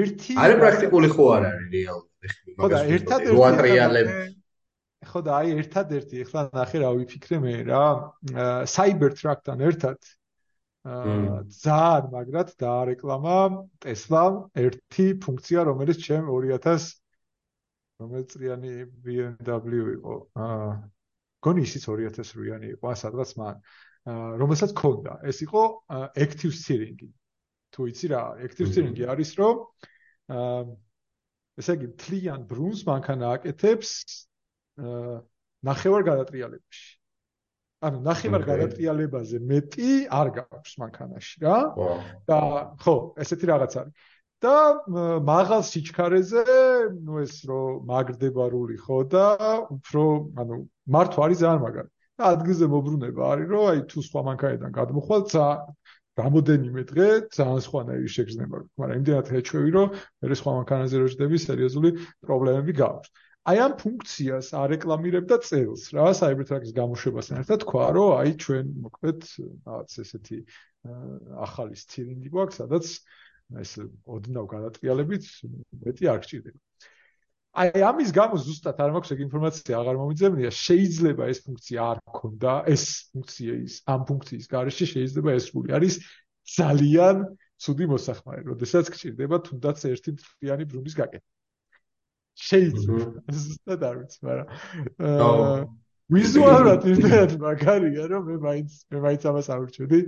ერთი 0.00 0.32
არა 0.42 0.56
პრაქტიკული 0.62 1.08
ხო 1.14 1.26
არ 1.36 1.46
არის 1.50 1.68
რეალურად 1.76 2.34
ხო 2.58 2.70
და 2.72 2.80
ერთადერთი 2.96 3.36
ხო 5.04 5.20
და 5.26 5.32
აი 5.40 5.56
ერთადერთი 5.60 6.22
ეხლა 6.24 6.42
ნახე 6.56 6.80
რა 6.82 6.90
ვიფიქრე 6.96 7.38
მე 7.44 7.54
რა 7.68 7.82
Cybertruck-თან 8.74 9.60
ერთად 9.68 9.98
ძალიან 10.86 12.10
მაგრად 12.14 12.52
დაარეკლამა 12.62 13.38
Tesla 13.82 14.22
ერთი 14.54 15.06
ფუნქცია 15.20 15.66
რომელიც 15.68 15.98
ჩემ 16.06 16.30
2000 16.30 16.94
რომელიც 18.00 18.28
წლიანი 18.36 18.72
BMW 19.04 19.98
იყო 19.98 20.14
აა 20.46 20.70
გონი 21.46 21.62
ისიც 21.66 21.86
2008-იანი 21.88 22.72
იყო, 22.76 22.94
სადღაც 23.02 23.30
მან 23.40 23.60
რომელსაც 24.40 24.72
ქონდა. 24.78 25.20
ეს 25.26 25.42
იყო 25.42 25.62
active 26.14 26.54
steering. 26.54 27.00
თუ 27.74 27.88
იცი 27.90 28.06
რა, 28.14 28.22
active 28.46 28.68
steering 28.70 28.96
არის 29.10 29.30
რომ 29.40 29.56
აა 30.30 30.62
ესე 31.60 31.72
იგი 31.76 31.88
თლიან 32.02 32.40
ბრუნს 32.46 32.86
მანქანა 32.86 33.26
აკეთებს 33.36 33.90
აა 34.06 34.35
ნახევარ 34.76 36.02
გადატრიალებაში. 36.10 36.86
ანუ 37.86 37.98
ნახევარ 38.04 38.42
გადატრიალებაზე 38.50 39.40
მეტი 39.52 39.90
არ 40.08 40.28
გაქვს 40.36 40.72
მანქანაში 40.82 41.36
რა. 41.44 41.56
და 42.28 42.38
ხო, 42.82 42.94
ესეთი 43.20 43.46
რაღაც 43.52 43.72
არის. 43.80 43.92
და 44.44 44.56
მაღალ 45.24 45.62
სიჩქარეზე, 45.64 46.44
ну 47.04 47.20
ეს 47.24 47.40
რო 47.48 47.60
მაგრდება 47.88 48.44
რული 48.52 48.76
ხო 48.76 48.98
და 49.08 49.26
უფრო, 49.76 50.02
ანუ 50.40 50.54
მართო 50.92 51.18
არის 51.24 51.38
ძალიან 51.40 51.60
მაგარი. 51.64 51.90
და 52.16 52.24
ადგილზე 52.32 52.66
მოbrunება 52.72 53.22
არის, 53.32 53.46
რომ 53.52 53.64
აი 53.70 53.80
თუ 53.92 53.98
სხვა 54.08 54.20
მანქანიდან 54.28 54.70
გადმოხვალ, 54.72 55.20
ცა 55.32 55.44
რამოდენიმე 56.16 56.82
დღე 56.88 57.08
ძალიან 57.28 57.60
სხვანაირი 57.60 58.08
შეგრძნება, 58.16 58.56
მაგრამ 58.80 58.96
იმდენად 59.00 59.26
ეჩვევი, 59.40 59.70
რომ 59.76 59.86
მე 60.24 60.36
სხვა 60.40 60.52
მანქანაზე 60.58 60.96
რო 60.96 61.08
ჯდები, 61.12 61.36
სერიოზული 61.44 61.90
პრობლემები 62.24 62.72
გაქვს. 62.80 63.08
აი 63.46 63.60
ამ 63.62 63.74
ფუნქციას 63.78 64.48
არეკლამირებდა 64.58 65.36
წელს 65.46 65.82
რა, 65.94 66.06
Cybertruck-ის 66.18 66.72
გამოშვებასთან 66.74 67.42
ერთად 67.44 67.60
თქვა, 67.62 67.84
რომ 67.94 68.14
აი 68.18 68.32
ჩვენ 68.42 68.72
მოკლედ 68.86 69.20
რაღაც 69.66 69.92
ესეთი 70.02 70.38
ახალი 71.46 71.78
სტილინგი 71.78 72.32
გვაქვს, 72.34 72.58
სადაც 72.58 72.90
ეს 73.62 73.70
ოდნავ 74.16 74.48
გადატრიალებით 74.50 75.28
მეტი 75.86 76.10
არ 76.10 76.18
გჭირდება. 76.26 76.58
აი 77.56 77.82
ამის 77.88 78.10
გამო 78.18 78.36
ზუსტად 78.42 78.82
არ 78.82 78.90
მაქვს 78.98 79.14
ეგ 79.14 79.20
ინფორმაცია 79.26 79.78
აღარ 79.78 79.96
მომიძებნია, 80.02 80.50
შეიძლება 80.52 81.30
ეს 81.30 81.38
ფუნქცია 81.46 81.80
არ 81.86 81.98
ქონდა, 82.18 82.52
ეს 82.74 82.84
ფუნქცია 83.14 83.52
ის 83.62 83.74
ამ 83.94 84.00
ფუნქციის 84.10 84.50
გარეშე 84.50 84.86
შეიძლება 84.90 85.30
ეს 85.38 85.44
სული 85.54 85.70
არის 85.78 85.94
ძალიან 86.58 87.16
ცუდი 87.62 87.86
მოსახმარე, 87.94 88.42
როდესაც 88.50 88.92
გჭირდება 88.92 89.36
თუნდაც 89.46 89.78
ერთი 89.88 90.18
მთლიანი 90.18 90.64
ბრუნვის 90.68 90.94
გაკეთა. 91.00 91.26
შეიძლება. 92.36 93.24
ზუსტად 93.32 93.80
არ 93.88 93.96
ვიცი, 94.00 94.18
მაგრამ 94.26 94.48
ვიზუალურად 96.16 96.82
ერთად 96.92 97.30
მაგარია 97.42 98.04
რომ 98.12 98.22
მე 98.30 98.36
მაინც 98.46 98.70
მე 98.94 98.98
მაინც 99.02 99.22
ამას 99.26 99.48
ავირჩევდი 99.56 100.00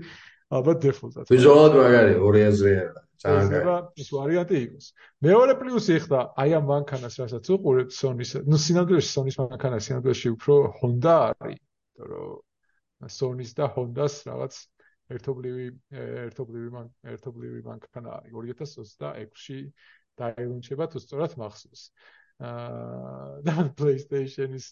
ალბათ 0.59 0.79
დეფოლტად 0.85 1.33
ვიზუალურად 1.35 1.79
მაგარია 1.83 2.19
ორი 2.29 2.43
აზრია 2.49 2.85
ძალიან 3.19 3.49
კარგი. 3.51 4.03
ეს 4.03 4.09
ვარიანტი 4.15 4.57
იყოს. 4.63 4.87
მეორე 5.27 5.53
პლუსი 5.59 5.95
ხდა 6.05 6.21
აი 6.39 6.51
ამ 6.59 6.65
მანქანას 6.71 7.15
რასაც 7.19 7.45
უყურებთ 7.51 7.91
Sony-ს 7.99 8.33
ნუ 8.47 8.57
სინამდვილეში 8.63 9.11
Sony-ს 9.11 9.37
მანქანა 9.43 9.79
სინამდვილეში 9.83 10.29
უფრო 10.39 10.55
Honda 10.79 11.15
არის. 11.35 11.59
იმიტომ 11.59 12.07
რომ 12.15 13.11
Sony-ს 13.19 13.53
და 13.59 13.65
Honda-ს 13.75 14.15
რაღაც 14.31 14.55
ერთობლივი 15.19 15.67
ერთობლივი 16.29 16.69
მან 16.77 16.87
ერთობლივი 17.11 17.61
მანქანა 17.67 18.09
არის. 18.23 18.31
2026-ში 18.39 19.59
დაელუნჩება 20.21 20.89
თუ 20.93 20.99
სწორად 21.05 21.37
მახსოვს. 21.43 21.83
აა 22.39 23.43
და 23.47 23.55
PlayStation-ის 23.79 24.67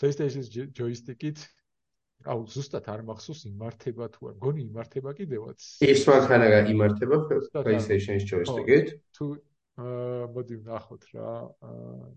PlayStation-ის 0.00 0.48
ჯოისტიკით 0.76 1.38
აუ 2.28 2.44
ზუსტად 2.52 2.88
არ 2.92 3.02
მახსოვს 3.08 3.44
იმართება 3.50 4.08
თუ 4.14 4.30
არ 4.32 4.36
გონი 4.44 4.62
იმართება 4.68 5.10
კიდევაც. 5.20 5.60
ეს 5.84 6.04
მანქანა 6.08 6.64
იმართება 6.72 7.16
PlayStation-ის 7.64 8.24
ჯოისტიკით 8.32 8.94
თუ 9.16 9.26
აა 9.80 10.30
მოდი 10.36 10.54
ვნახოთ 10.64 11.02
რა 11.16 11.32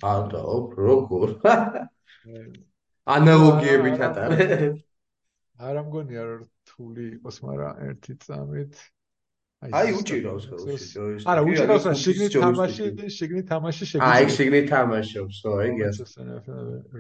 აა 0.04 0.20
და 0.32 0.42
როგორ? 0.88 1.30
ანალოგიებით 3.04 4.00
ატარებ 4.00 4.76
არ 5.68 5.80
ამგონია 5.84 6.24
რომ 6.28 6.44
რთული 6.48 7.08
იყოს 7.20 7.40
მაგრამ 7.44 7.82
ერთი 7.90 8.14
წამით 8.24 8.80
აი 9.72 9.94
უჭირავს 9.96 10.46
ხოლმე 10.50 10.76
არა 11.32 11.42
უჭირავს 11.48 11.86
რა 11.88 11.94
შიგნით 12.04 12.34
თამაში 12.44 12.88
შიგნით 13.16 13.46
თამაში 13.52 13.84
შეგიძლია 13.92 14.16
აი 14.16 14.26
შიგნით 14.36 14.66
თამაშობს 14.74 15.38
ხო 15.44 15.54
ეგია 15.68 15.90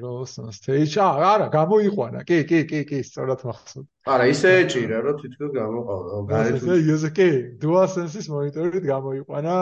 როლსონ 0.03 0.47
სტეიჯ 0.57 0.93
არა 1.03 1.47
გამოიყვანა. 1.57 2.19
კი 2.29 2.37
კი 2.49 2.59
კი 2.69 2.79
კი 2.89 2.99
სწორად 3.03 3.41
მახსოვს 3.43 3.87
არა 4.13 4.25
ისე 4.33 4.49
ეჭირა 4.63 4.97
რომ 5.03 5.15
თვითონ 5.19 5.49
გამოყავდა 5.59 6.23
გარეთ 6.31 6.55
ეს 6.55 6.63
იუზ 6.87 7.03
კი 7.17 7.27
dual 7.59 7.87
sense-ის 7.91 8.27
მონიტორით 8.31 8.85
გამოიყვანა 8.93 9.55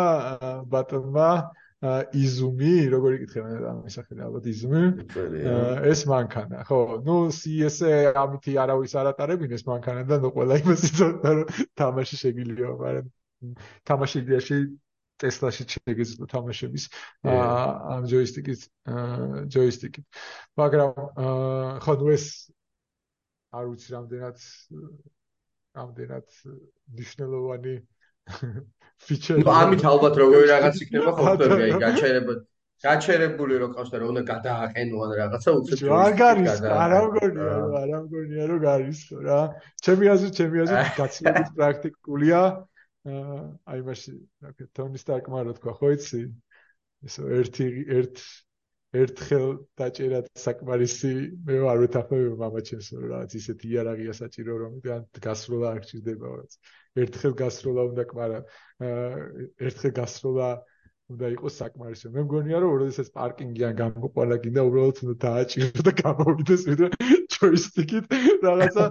ბატონმა 0.69 1.29
იზუმი, 1.82 2.73
როგორ 2.93 3.15
იკითხება 3.17 3.53
ამის 3.71 3.95
სახელი 3.97 4.21
ალბათ 4.21 4.45
იზუმი. 4.51 4.82
ეს 5.89 6.03
მანქანა, 6.05 6.61
ხო. 6.69 7.01
ნუ 7.01 7.15
CS-ე 7.34 8.13
ამითი 8.13 8.53
არავის 8.61 8.93
არ 9.01 9.09
ატარებინ 9.11 9.55
ეს 9.57 9.65
მანქანა 9.65 10.05
და 10.05 10.21
ნუ 10.21 10.29
ყველა 10.36 10.59
იმას 10.61 10.82
იცოდა 10.91 11.29
რომ 11.41 11.47
თამაში 11.82 12.15
შეგიძლია, 12.21 12.69
მაგრამ 12.77 13.05
თამაში 13.89 14.17
იდეაში 14.21 14.57
ტესლაში 15.21 15.63
შეგეძლო 15.73 16.25
თამაშების 16.29 16.84
ამ 17.25 18.05
ჯოისტიკით 18.13 18.61
ჯოისტიკით. 19.49 20.05
მაგრამ 20.61 20.93
ხო 21.82 21.93
ნუ 21.97 22.13
ეს 22.13 22.25
არ 23.57 23.65
ვიცი 23.73 23.89
რამდენად 23.97 24.38
რამდენად 25.82 26.27
მნიშვნელოვანი 26.93 27.75
აა 27.82 28.00
ფიჩერი. 29.07 29.43
ნუ 29.43 29.51
ამით 29.61 29.84
ალბათ 29.91 30.15
როგორი 30.22 30.45
რაღაც 30.53 30.82
იქნება 30.86 31.11
ხოლმე 31.17 31.61
აი 31.67 31.78
გაჩერება 31.86 32.34
გაჩერებული 32.82 33.57
რო 33.61 33.67
ყავს 33.78 33.89
და 33.93 33.97
რომ 34.01 34.11
უნდა 34.11 34.24
გადააყენო 34.32 35.01
ან 35.05 35.11
რაღაცა 35.22 35.51
უცებ 35.57 35.91
არ 36.01 36.13
გარის 36.22 36.61
არ 36.84 36.93
ამგონია 36.99 37.57
არ 37.82 37.91
ამგონია 37.97 38.45
რომ 38.51 38.61
გარის 38.65 39.01
რა 39.26 39.39
ჩემი 39.86 40.09
აზრით 40.13 40.39
ჩემი 40.41 40.63
აზრით 40.65 40.95
გაცილებით 41.01 41.51
პრაქტიკულია 41.59 42.41
აი 43.74 43.80
მასში 43.89 44.13
რა 44.45 44.49
თქმა 44.57 44.88
უნდა 44.89 45.17
თონი 45.22 45.43
რა 45.49 45.53
თქვა 45.61 45.74
ხო 45.78 45.91
იცი 45.97 46.22
ესო 47.05 47.30
ერთი 47.38 47.67
ერთ 47.97 48.26
ერთხელ 48.91 49.45
დაჭერა 49.79 50.19
საკმარისი 50.35 51.11
მე 51.47 51.59
არ 51.71 51.77
ვეთახმები 51.83 52.31
მამაჩემს 52.41 52.87
რომ 52.95 53.05
რაღაც 53.11 53.35
ისეთი 53.39 53.69
იარაღია 53.71 54.15
საჭირო 54.19 54.57
რომ 54.61 54.73
თან 54.83 55.05
გასროლა 55.27 55.67
არ 55.71 55.79
გჭირდება 55.85 56.25
რაღაც 56.31 56.57
ერთხელ 57.05 57.33
გასროლა 57.41 57.85
უნდა 57.91 58.03
კვარა 58.11 58.39
ერთხელ 59.67 59.93
გასროლა 60.01 60.49
უნდა 61.11 61.27
იყოს 61.35 61.55
საკმარისი. 61.61 62.07
მე 62.15 62.21
მგონია 62.27 62.57
რომ 62.63 62.71
როდესაც 62.81 63.07
პარკინგიან 63.15 63.73
გამოყვალა 63.79 64.35
კიდე 64.43 64.61
უბრალოდ 64.67 64.97
უნდა 65.03 65.15
დააჭირო 65.23 65.81
და 65.87 65.91
გამოვიდეს 66.01 66.61
ვიდრე 66.71 66.87
ჯოისტიკით 67.35 68.05
რაღაცა 68.47 68.85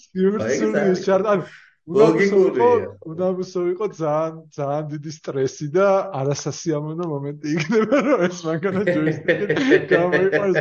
სიურსული 0.00 0.84
შარტ 1.04 1.30
ანუ 1.34 1.44
ლოგიკურია. 1.90 2.86
უნდასო 3.10 3.60
იყო 3.74 3.86
ძალიან 3.98 4.34
ძალიან 4.54 4.84
დიდი 4.92 5.10
სტრესი 5.16 5.66
და 5.74 5.86
არასასიამოვნო 6.20 7.04
მომენტი 7.12 7.46
იქნება 7.56 7.98
რომ 8.06 8.20
ეს 8.26 8.38
მანქანა 8.46 8.82
ჯოისტიკი 8.90 9.78
გამოიყაროს. 9.90 10.58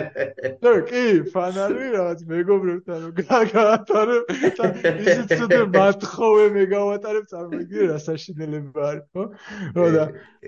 და 0.64 0.74
კი, 0.90 1.06
ფანარი 1.34 1.86
რაღაც 1.98 2.20
მეგობრებთან 2.34 3.00
რომ 3.06 3.14
გაატარებ 3.54 4.24
და 4.58 4.66
ისიც 5.06 5.28
ცუდე 5.38 5.62
მათხოვე 5.78 6.46
მეგავატარებ 6.58 7.26
წარმოგიდგენ 7.34 7.86
რა 7.94 8.00
საშინელება 8.10 8.82
არის, 8.90 9.06
ხო? 9.14 9.24
ხო 9.78 9.88
და 9.96 10.04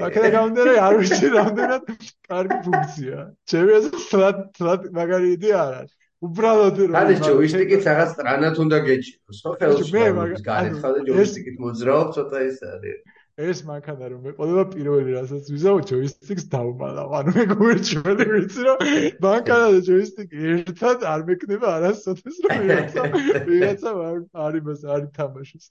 აქედან 0.10 0.32
გამომდინარე 0.38 0.74
არ 0.88 0.94
ვიცი 1.02 1.28
რამდენად 1.38 1.84
კარგი 2.32 2.58
ფუნქცია. 2.66 3.18
ჩემი 3.52 3.72
აზრით 3.80 4.92
მაგარი 4.98 5.28
იდეა 5.38 5.58
არ 5.62 5.74
არის. 5.82 6.01
უბრალოდ 6.22 6.80
რომ 6.82 6.96
ანუ 7.00 7.14
ჯოისტიკით 7.26 7.88
რაღაც 7.90 8.12
ტრანად 8.20 8.60
უნდა 8.64 8.78
გეჭიროს 8.88 9.40
ხო 9.46 9.54
ხელში 9.62 9.94
მე 9.96 10.04
მაგას 10.18 10.44
განეცხადე 10.46 11.00
ჯოისტიკით 11.08 11.56
მოძრაობ 11.64 12.12
ცოტა 12.18 12.42
ის 12.50 12.60
არის. 12.72 13.00
ეს 13.42 13.60
მანქანა 13.66 14.06
რომ 14.12 14.22
მე 14.28 14.32
ყველა 14.38 14.64
პირველი 14.76 15.16
რასაც 15.18 15.50
ვიზავ 15.54 15.78
ჯოისტიკს 15.92 16.46
დავმალავ 16.54 17.16
ანუ 17.20 17.34
მე 17.38 17.46
გვერდში 17.54 17.98
ვიცი 18.06 18.62
რომ 18.68 18.78
მანქანა 19.26 19.68
და 19.74 19.82
ჯოისტიკი 19.90 20.38
ერთად 20.54 21.06
არ 21.14 21.26
მექნება 21.32 21.68
არასოდეს 21.80 22.38
რომ 22.46 22.62
ვიღაცა 22.62 23.02
ვიღაცა 23.50 23.92
არ 24.46 24.60
იმას 24.62 24.82
არ 24.94 25.02
ითამაშოს 25.10 25.66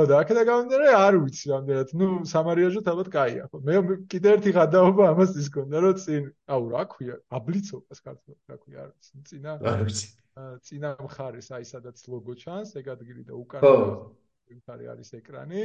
ხო 0.00 0.06
და 0.08 0.18
აქედან 0.24 0.46
გამომდინარე 0.48 0.92
არ 0.96 1.14
ვიცი 1.20 1.50
რამდენად. 1.52 1.90
ნუ 2.00 2.06
სამარიაჟოთ 2.32 2.86
ალბათ 2.92 3.08
კაია 3.12 3.44
ხო. 3.52 3.58
მე 3.68 3.74
კიდე 4.08 4.28
ერთი 4.32 4.50
გადაობა 4.56 5.08
ამას 5.12 5.34
ის 5.36 5.48
გქონდა 5.52 5.82
რომ 5.84 5.96
წინ 6.00 6.24
აუ 6.56 6.64
რა 6.72 6.82
ქვია? 6.88 7.16
აბლიცობას 7.36 8.00
ქართულად 8.00 8.38
რა 8.48 8.56
ქვია? 8.64 8.78
არ 8.84 8.90
ვიცი. 8.96 9.12
წინა 9.28 9.52
არ 9.60 9.82
ვიცი? 9.84 10.08
წინა 10.64 10.90
მხარეს 11.04 11.48
აი 11.52 11.64
სადაც 11.68 11.96
ლოგო 12.08 12.34
ჩანს 12.40 12.72
ეგ 12.80 12.86
ადგილი 12.96 13.22
და 13.28 13.34
უკან 13.36 13.60
მხარე 14.56 14.84
არის 14.88 15.10
ეკრანი. 15.20 15.62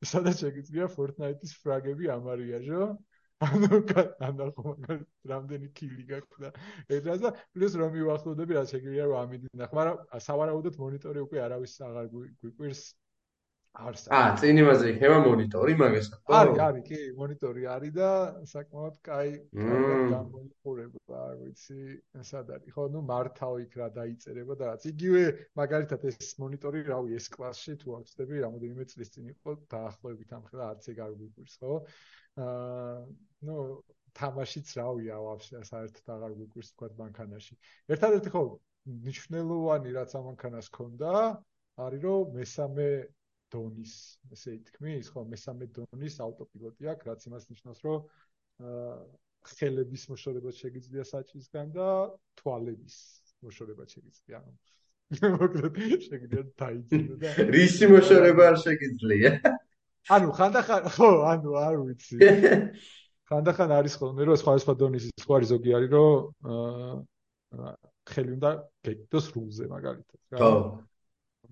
სადაც 0.00 0.36
შეგიძლია 0.44 0.88
Fortnite-ის 0.96 1.52
ფრაგები 1.60 2.08
ამარიაჟო. 2.16 2.82
ანუ 3.44 3.68
ანუ 4.24 4.44
ხომ 4.56 4.84
რამდენი 5.28 5.68
კილი 5.76 6.04
გაქვს 6.08 6.38
და 6.40 6.50
ეს 6.88 7.20
და 7.24 7.30
პლუს 7.52 7.74
რომ 7.80 7.90
მივახსოვდები 7.96 8.56
რა 8.56 8.62
შეგიძლია 8.70 9.04
რომ 9.10 9.18
ამიდი 9.20 9.48
ნახ 9.60 9.74
მაგრამ 9.74 9.96
სავარაუდოდ 10.26 10.78
მონიტორი 10.78 11.20
უკვე 11.26 11.42
არავის 11.46 11.74
აღარ 11.88 12.06
გვიკვირს 12.14 12.82
არს 13.74 14.04
აა 14.14 14.34
წინ 14.38 14.58
იმაზე 14.62 14.90
იქნება 14.92 15.14
მონიტორი 15.24 15.72
მაგას 15.78 16.08
ხო? 16.14 16.34
არის 16.38 16.58
არის 16.64 16.84
კი 16.88 16.98
მონიტორი 17.18 17.62
არის 17.74 17.92
და 17.96 18.10
საკმაოდ 18.50 18.98
კაი 19.08 19.32
გამოიყურება 20.14 21.22
არ 21.22 21.34
ვიცი 21.42 21.78
სად 22.30 22.52
არის. 22.54 22.70
ხო 22.76 22.84
ნუ 22.94 23.00
მართავ 23.10 23.54
იქ 23.64 23.74
რა 23.80 23.88
დაიწერება 23.98 24.54
და 24.60 24.64
რაც. 24.70 24.86
იგივე 24.94 25.22
მაგალითად 25.58 26.06
ეს 26.10 26.30
მონიტორი 26.44 26.84
რავი 26.86 27.18
ეს 27.18 27.26
კლასში 27.34 27.74
თუ 27.82 27.96
აღწდები 27.98 28.44
რამოდენიმე 28.46 28.84
წლის 28.94 29.10
წინ 29.10 29.26
იყო 29.34 29.56
დაახლოებით 29.74 30.30
ამ 30.38 30.44
ხელა 30.50 30.64
არც 30.70 30.84
ეგ 30.94 31.02
არ 31.06 31.12
გვიგვირს 31.18 31.56
ხო? 31.58 31.74
აა 32.46 32.94
ნუ 33.50 33.58
თამაშიც 34.14 34.68
რავია 34.78 35.18
ვაფშე 35.18 35.64
საერთოდ 35.66 36.14
აღარ 36.14 36.38
გვიგვირს 36.38 36.70
თქვა 36.78 36.88
ბანკანაში 37.02 37.54
ერთადერთი 37.90 38.30
ხო 38.30 38.42
ნიშნულოვანი 39.10 39.90
რაც 39.98 40.14
ამ 40.14 40.30
ბანკანას 40.30 40.70
ქონდა 40.78 41.12
არის 41.84 42.02
რომ 42.06 42.34
მესამე 42.38 42.88
დონის, 43.54 43.94
ესე 44.34 44.56
ითქმის, 44.58 45.10
ხო, 45.14 45.24
მესამე 45.30 45.68
დონის 45.78 46.16
ავტოპილოტი 46.26 46.90
აქვს, 46.92 47.08
რაც 47.10 47.26
იმას 47.30 47.44
ნიშნავს, 47.54 47.80
რომ 47.86 47.98
აა 48.64 48.94
ხელების 49.44 50.04
მოშორება 50.10 50.50
შეიძლება 50.56 51.04
საჭისგან 51.10 51.72
და 51.76 51.88
თვალების 52.40 52.96
მოშორება 53.44 53.84
შეიძლება. 53.92 54.40
მოკლედ 55.36 55.74
შეიძლება 55.84 56.42
დაიძინო 56.60 57.14
და 57.22 57.30
რისი 57.54 57.86
მოშორება 57.92 58.42
არ 58.50 58.56
შეიძლება. 58.64 59.52
ანუ 60.14 60.28
ხანდახან 60.38 60.82
ხო, 60.96 61.10
ანუ 61.32 61.50
არ 61.60 61.76
ვიცი. 61.84 62.16
ხანდახან 63.28 63.70
არის 63.78 63.94
ხოლმე 64.00 64.22
რომ 64.28 64.40
სხვადასხვა 64.40 64.74
დონის 64.80 65.04
სხვა 65.24 65.36
ზოგი 65.50 65.70
არის 65.76 65.90
რომ 65.92 66.08
აა 66.54 67.70
ხელი 68.04 68.30
უნდა 68.36 68.50
გეკიდოს 68.84 69.26
რულზე 69.32 69.64
მაგალითად. 69.72 70.18
ხო. 70.40 70.50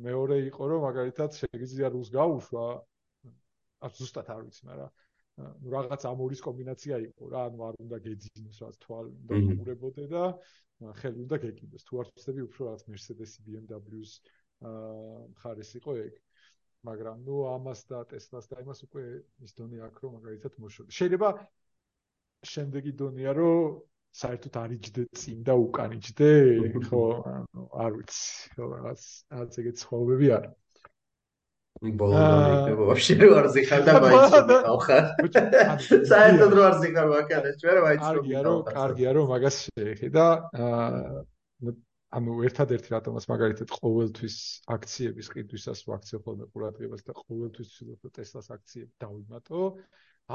მეორე 0.06 0.36
იყო 0.48 0.62
რომ 0.72 0.80
მაგალითად 0.88 1.30
შეგიძლია 1.42 1.88
რუს 1.92 2.08
გაუშვა 2.16 2.66
არ 3.86 3.92
ზუსტად 3.98 4.26
არ 4.32 4.42
ვიცი 4.46 4.62
მაგრამ 4.70 4.90
ნუ 5.62 5.68
რაღაც 5.74 6.02
ამორის 6.12 6.40
კომბინაცია 6.46 6.96
იყო 7.08 7.30
რა 7.32 7.40
ანუ 7.48 7.58
არ 7.68 7.74
უნდა 7.84 7.98
გეძინოს 8.06 8.58
რა 8.62 8.68
თვალ 8.84 9.06
უნდა 9.12 9.34
უყურებოდე 9.52 10.04
და 10.12 10.24
ხელი 11.00 11.18
უნდა 11.24 11.36
გეკიდოს 11.44 11.84
თუ 11.88 12.00
არ 12.02 12.08
ვწდები 12.12 12.42
უფრო 12.48 12.60
რაღაც 12.68 12.82
Mercedes-ი 12.92 13.40
BMW-ს 13.46 14.12
მხარეს 15.32 15.70
იყო 15.78 15.92
ეგ. 16.06 16.14
მაგრამ 16.82 17.22
ნუ 17.26 17.36
ამას 17.54 17.80
და 17.86 17.98
Tesla-ს 18.10 18.50
და 18.50 18.56
იმას 18.62 18.80
უკვე 18.86 19.02
ის 19.46 19.52
დონე 19.54 19.78
აქვს 19.86 20.02
რომ 20.02 20.14
მაგალითად 20.18 20.52
მოშორ 20.62 20.86
შეიძლება 20.98 21.28
შემდეგი 22.52 22.92
დონეა 23.02 23.32
რომ 23.38 23.78
საერთოდ 24.12 24.56
არიჯდე 24.62 25.02
წინ 25.16 25.38
და 25.46 25.54
უკან 25.56 25.92
იჯდე 25.96 26.30
ხო 26.88 27.02
ანუ 27.32 27.62
არ 27.84 27.92
ვიცი 27.96 28.50
ხო 28.56 28.66
რაღაც 28.72 29.00
რაღაც 29.32 29.52
ეგეთ 29.62 29.76
ცხოვრებები 29.82 30.28
არის 30.36 30.52
ბოლო 32.00 32.18
ვაფშე 32.92 33.14
არ 33.40 33.46
ზიხარ 33.56 33.82
და 33.88 33.92
მაინც 34.04 34.34
საერთოდ 36.12 36.52
არ 36.68 36.74
ზიხარ 36.82 37.08
მაგალითად 37.12 37.54
ჩვენ 37.62 37.80
მაინც 37.86 38.02
კარგია 38.04 38.40
რომ 38.46 38.58
კარგია 38.68 39.10
რომ 39.16 39.26
მაგას 39.32 39.56
შეეხი 39.64 40.08
და 40.16 40.26
ანუ 42.12 42.32
ერთადერთი 42.46 42.92
რატომაც 42.92 43.24
მაგალითად 43.32 43.68
ყოველთვის 43.72 44.36
აქციების 44.76 45.26
ყიდვისას 45.32 45.80
ვაქციო 45.88 46.18
ხოლმე 46.24 46.46
ყურადღებას 46.52 47.02
და 47.08 47.12
ყოველთვის 47.16 47.68
ვცდილობ 47.72 48.12
ტესლას 48.18 48.52
აქციები 48.56 48.92
დავიმატო 49.00 49.60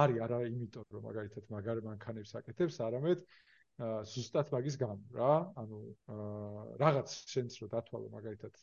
არის 0.02 0.18
არა 0.26 0.40
იმიტომ 0.50 0.86
რომ 0.98 1.04
მაგალითად 1.10 1.44
მაგარ 1.54 1.78
მანქანებს 1.86 2.34
აკეთებს 2.42 2.82
არამედ 2.88 3.22
ზუსტად 3.78 4.50
მაგის 4.54 4.76
გამო 4.82 5.18
რა 5.18 5.34
ანუ 5.62 5.80
რაღაც 6.82 7.14
შენც 7.34 7.58
რო 7.62 7.68
დათვალო 7.74 8.10
მაგალითად 8.16 8.56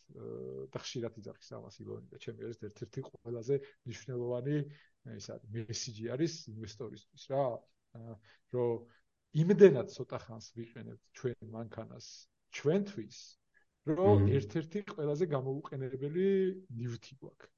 და 0.74 0.82
ხშირად 0.82 1.18
იძახის 1.22 1.50
ამას 1.58 1.78
ილონი 1.84 2.10
და 2.10 2.18
ჩემი 2.24 2.48
არის 2.48 2.58
ერთ-ერთი 2.68 3.04
ყველაზე 3.06 3.58
მნიშვნელოვანი 3.86 4.56
ის 5.14 5.28
არის 5.36 5.46
მესიჯი 5.54 6.10
არის 6.16 6.34
ინვესტორისთვის 6.54 7.28
რა 7.34 7.44
რომ 8.58 8.84
იმდენად 9.44 9.94
ცოტა 9.94 10.18
ხანს 10.26 10.46
ვიყენებთ 10.58 11.02
ჩვენ 11.20 11.50
მანქანას 11.54 12.06
ჩვენთვის 12.58 13.18
რომ 13.94 14.28
ერთ-ერთი 14.40 14.80
ყველაზე 14.94 15.24
გამოუყენებელი 15.36 16.28
ნივთი 16.82 17.14
გვაქვს 17.22 17.54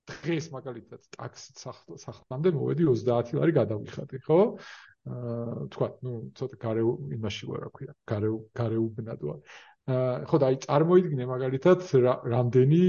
დღეს 0.07 0.51
მაგალითად 0.55 1.07
ტაქსით 1.17 1.63
სახლამდე 2.03 2.53
მოვედი 2.57 2.87
30 2.89 3.33
ლარი 3.39 3.55
გადავიხადე, 3.57 4.21
ხო? 4.27 4.41
აა 5.07 5.67
თქვა, 5.75 5.89
ну, 6.07 6.13
ცოტა 6.39 6.57
გარე 6.63 6.83
იმაში 7.17 7.49
ვარ, 7.51 7.61
რა 7.67 7.71
ქვია, 7.75 7.93
გარე 8.11 8.31
გარეუბნად 8.59 9.21
ვარ. 9.27 9.41
აა 9.87 10.15
ხო 10.31 10.37
და 10.43 10.51
აი 10.51 10.57
წარმოიდგინე 10.67 11.25
მაგალითად 11.31 11.79
რამდენი 12.35 12.83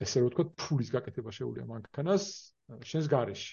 ესე 0.00 0.22
რომ 0.22 0.30
ვთქვა, 0.30 0.44
ფულის 0.58 0.90
გაკეთება 0.94 1.30
შეუძლია 1.34 1.66
მანქანას 1.70 2.24
შენს 2.90 3.06
გარეში. 3.12 3.52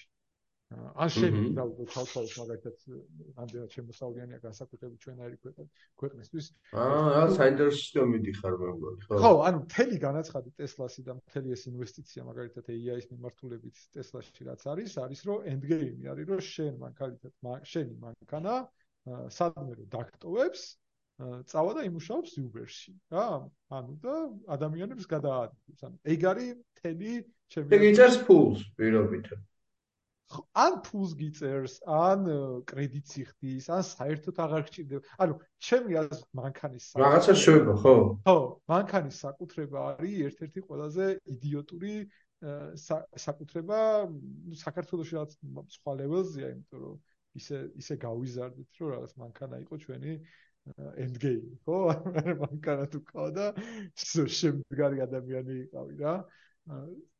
ან 0.68 1.08
შენი 1.12 1.42
და 1.56 1.64
თავთავის 1.92 2.32
მაგალითად 2.38 2.82
ამდენად 3.42 3.76
შემოსავლიანია 3.76 4.38
განსაკუთრებით 4.42 5.04
ჩვენაირი 5.04 5.36
ქვეყნისთვის. 6.02 6.48
აა 6.76 7.22
საინტერესო 7.38 8.04
მიდიხარ 8.12 8.56
მე 8.62 8.72
მგონი 8.76 9.06
ხო? 9.08 9.20
ხო 9.22 9.30
ანუ 9.48 9.62
მთელი 9.64 9.96
განაცხადი 10.04 10.52
ტესლასი 10.60 11.06
და 11.08 11.16
მთელი 11.20 11.56
ეს 11.56 11.62
ინვესტიცია 11.72 12.26
მაგალითად 12.28 12.68
AI-ის 12.76 13.08
მიმართულებით 13.14 13.76
ტესლაში 13.96 14.48
რაც 14.50 14.66
არის 14.74 14.98
არის 15.08 15.20
რომ 15.28 15.48
endgame-ი 15.54 16.12
არის 16.12 16.28
რომ 16.28 16.44
შენ 16.52 16.72
მაგალითად 16.84 17.32
შენი 17.72 17.94
მანქანა 18.04 18.54
სადმე 19.40 19.72
რომ 19.80 19.88
დაქტოვებს 19.96 20.62
წავა 21.18 21.72
და 21.74 21.82
იმუშაობს 21.88 22.32
Uber-ში. 22.44 22.92
რა 23.10 23.24
ანუ 23.74 23.94
და 24.04 24.14
ადამიანებს 24.54 25.08
გადაადგილებს 25.10 25.82
ანუ 25.88 25.96
ეგ 26.12 26.20
არის 26.30 26.50
მთელი 26.60 27.12
ჩემი 27.50 27.74
ეგ 27.74 27.82
იწერს 27.88 28.18
ფულს 28.28 28.60
პირობითად 28.78 29.40
ან 30.52 30.78
ფულს 30.84 31.12
გიწერს, 31.16 31.74
ან 31.88 32.28
კრედიტს 32.68 33.18
იხდის, 33.22 33.68
ან 33.72 33.82
საერთოდ 33.88 34.40
აღარ 34.44 34.64
გჭირდება. 34.68 35.02
ანუ 35.24 35.36
ჩემი 35.68 35.98
აზრით 36.02 36.28
მანქანის 36.40 36.86
რაღაცა 37.00 37.34
შეიძლება, 37.42 37.74
ხო? 37.82 37.94
ხო, 38.28 38.36
მანქანის 38.72 39.20
საკუთრება 39.24 39.78
არის 39.92 40.16
ერთ-ერთი 40.28 40.60
ყველაზე 40.68 41.06
იდიოტური 41.34 41.94
საკუთრება, 43.18 43.78
ну, 44.08 44.54
საქართველოს 44.54 45.08
რაღაც 45.16 45.32
სხვა 45.78 45.92
level-ზეა, 46.02 46.50
იმიტომ 46.54 46.82
რომ 46.84 46.98
ისე 47.40 47.56
ისე 47.82 47.94
გავიზარდეთ, 48.04 48.68
რომ 48.78 48.88
რაღაც 48.94 49.12
მანქანა 49.22 49.56
იყო 49.64 49.74
ჩვენი 49.84 50.12
end 51.02 51.16
game, 51.18 51.56
ხო? 51.64 51.78
მანქანა 52.44 52.84
თუ 52.92 53.00
ყავდა 53.08 53.46
და 53.56 54.26
შემდგარი 54.38 55.02
ადამიანი 55.08 55.54
იყავი 55.64 55.94
რა. 56.04 56.14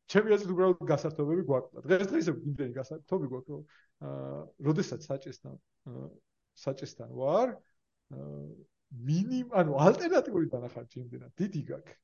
ჩემი 0.08 0.34
აზრით 0.34 0.52
უბრალოდ 0.54 0.88
გასართობები 0.88 1.42
გვაქვს. 1.48 1.84
დღესდღეისე 1.84 2.32
იმდენი 2.50 2.72
გასართობი 2.78 3.26
გვაქვს, 3.32 3.50
რომ 3.54 3.62
აა 4.08 4.40
როდესაც 4.68 5.00
საჭესთან 5.08 5.56
საჭესთან 6.64 7.08
ვარ, 7.18 7.48
მინიმ, 9.08 9.48
ანუ 9.52 9.76
ალტერნატიული 9.84 10.48
დანახარჯი 10.54 10.96
იმდენად 11.04 11.32
დიდი 11.42 11.62
გაქვს. 11.72 11.98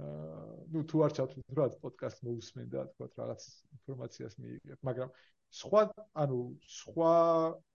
აა 0.00 0.50
ну 0.70 0.84
თუ 0.90 0.96
არ 1.06 1.12
ჩავთვლით 1.16 1.56
რა 1.58 1.66
პოდკასტ 1.80 2.18
მოусმენ 2.28 2.66
და 2.70 2.80
თქვა 2.92 3.06
რაღაც 3.20 3.42
ინფორმაციას 3.78 4.34
მიიღებ, 4.40 4.78
მაგრამ 4.86 5.10
სხვა 5.50 5.82
ანუ 6.22 6.38
სხვა 6.78 7.14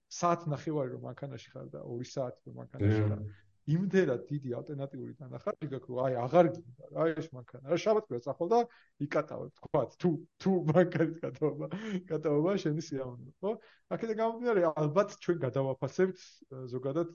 საათ 0.06 0.46
ნახევარი 0.52 0.94
რომ 0.94 1.04
ანქანაში 1.12 1.50
ხარ 1.52 1.66
და 1.74 1.82
2 1.82 2.06
საათი 2.14 2.50
რომ 2.50 2.62
ანქანაში 2.64 3.02
ხარ 3.10 3.20
იმდენად 3.66 4.20
დიდი 4.30 4.52
ალტერნატიული 4.58 5.14
დანახარჯი 5.20 5.68
გაქვს 5.72 5.90
რომ 5.90 6.00
აი 6.06 6.16
აღარ 6.22 6.48
გინდა 6.56 6.90
რა 6.96 7.06
ეს 7.22 7.28
მანქანა 7.36 7.72
რა 7.72 7.78
შაბათქვია 7.84 8.20
წახვალ 8.26 8.50
და 8.52 8.60
იკატავებ. 9.06 9.50
თქვა 9.58 9.82
თუ 10.02 10.10
თუ 10.44 10.52
მანქანის 10.70 11.18
კატაობა 11.24 11.66
კატაობა 12.10 12.52
შენი 12.62 12.84
სიამოვნო. 12.88 13.30
ხო? 13.42 13.50
აქედან 13.96 14.20
გამომდინარე 14.22 14.62
ალბათ 14.70 15.18
ჩვენ 15.26 15.38
გადავაფასებთ 15.46 16.18
ზოგადად 16.74 17.08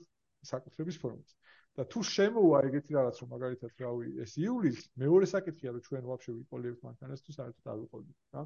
საკუთრების 0.52 1.00
ფორმას 1.00 1.32
და 1.78 1.84
თუ 1.88 2.00
შემოვა 2.04 2.58
ეგეთი 2.68 2.96
რაღაც 2.98 3.16
რომ 3.22 3.28
მაგალითად 3.32 3.70
რავი 3.82 4.08
ეს 4.24 4.32
ივლის 4.44 4.80
მეორე 5.02 5.26
საკითხია 5.30 5.72
რომ 5.72 5.84
ჩვენ 5.88 6.02
ვაფშე 6.10 6.32
ვიყოლებთ 6.36 6.80
მანქანას 6.88 7.24
თუ 7.24 7.32
საერთოდ 7.38 7.70
არ 7.72 7.78
ვიყოლებთ 7.84 8.36
რა 8.36 8.42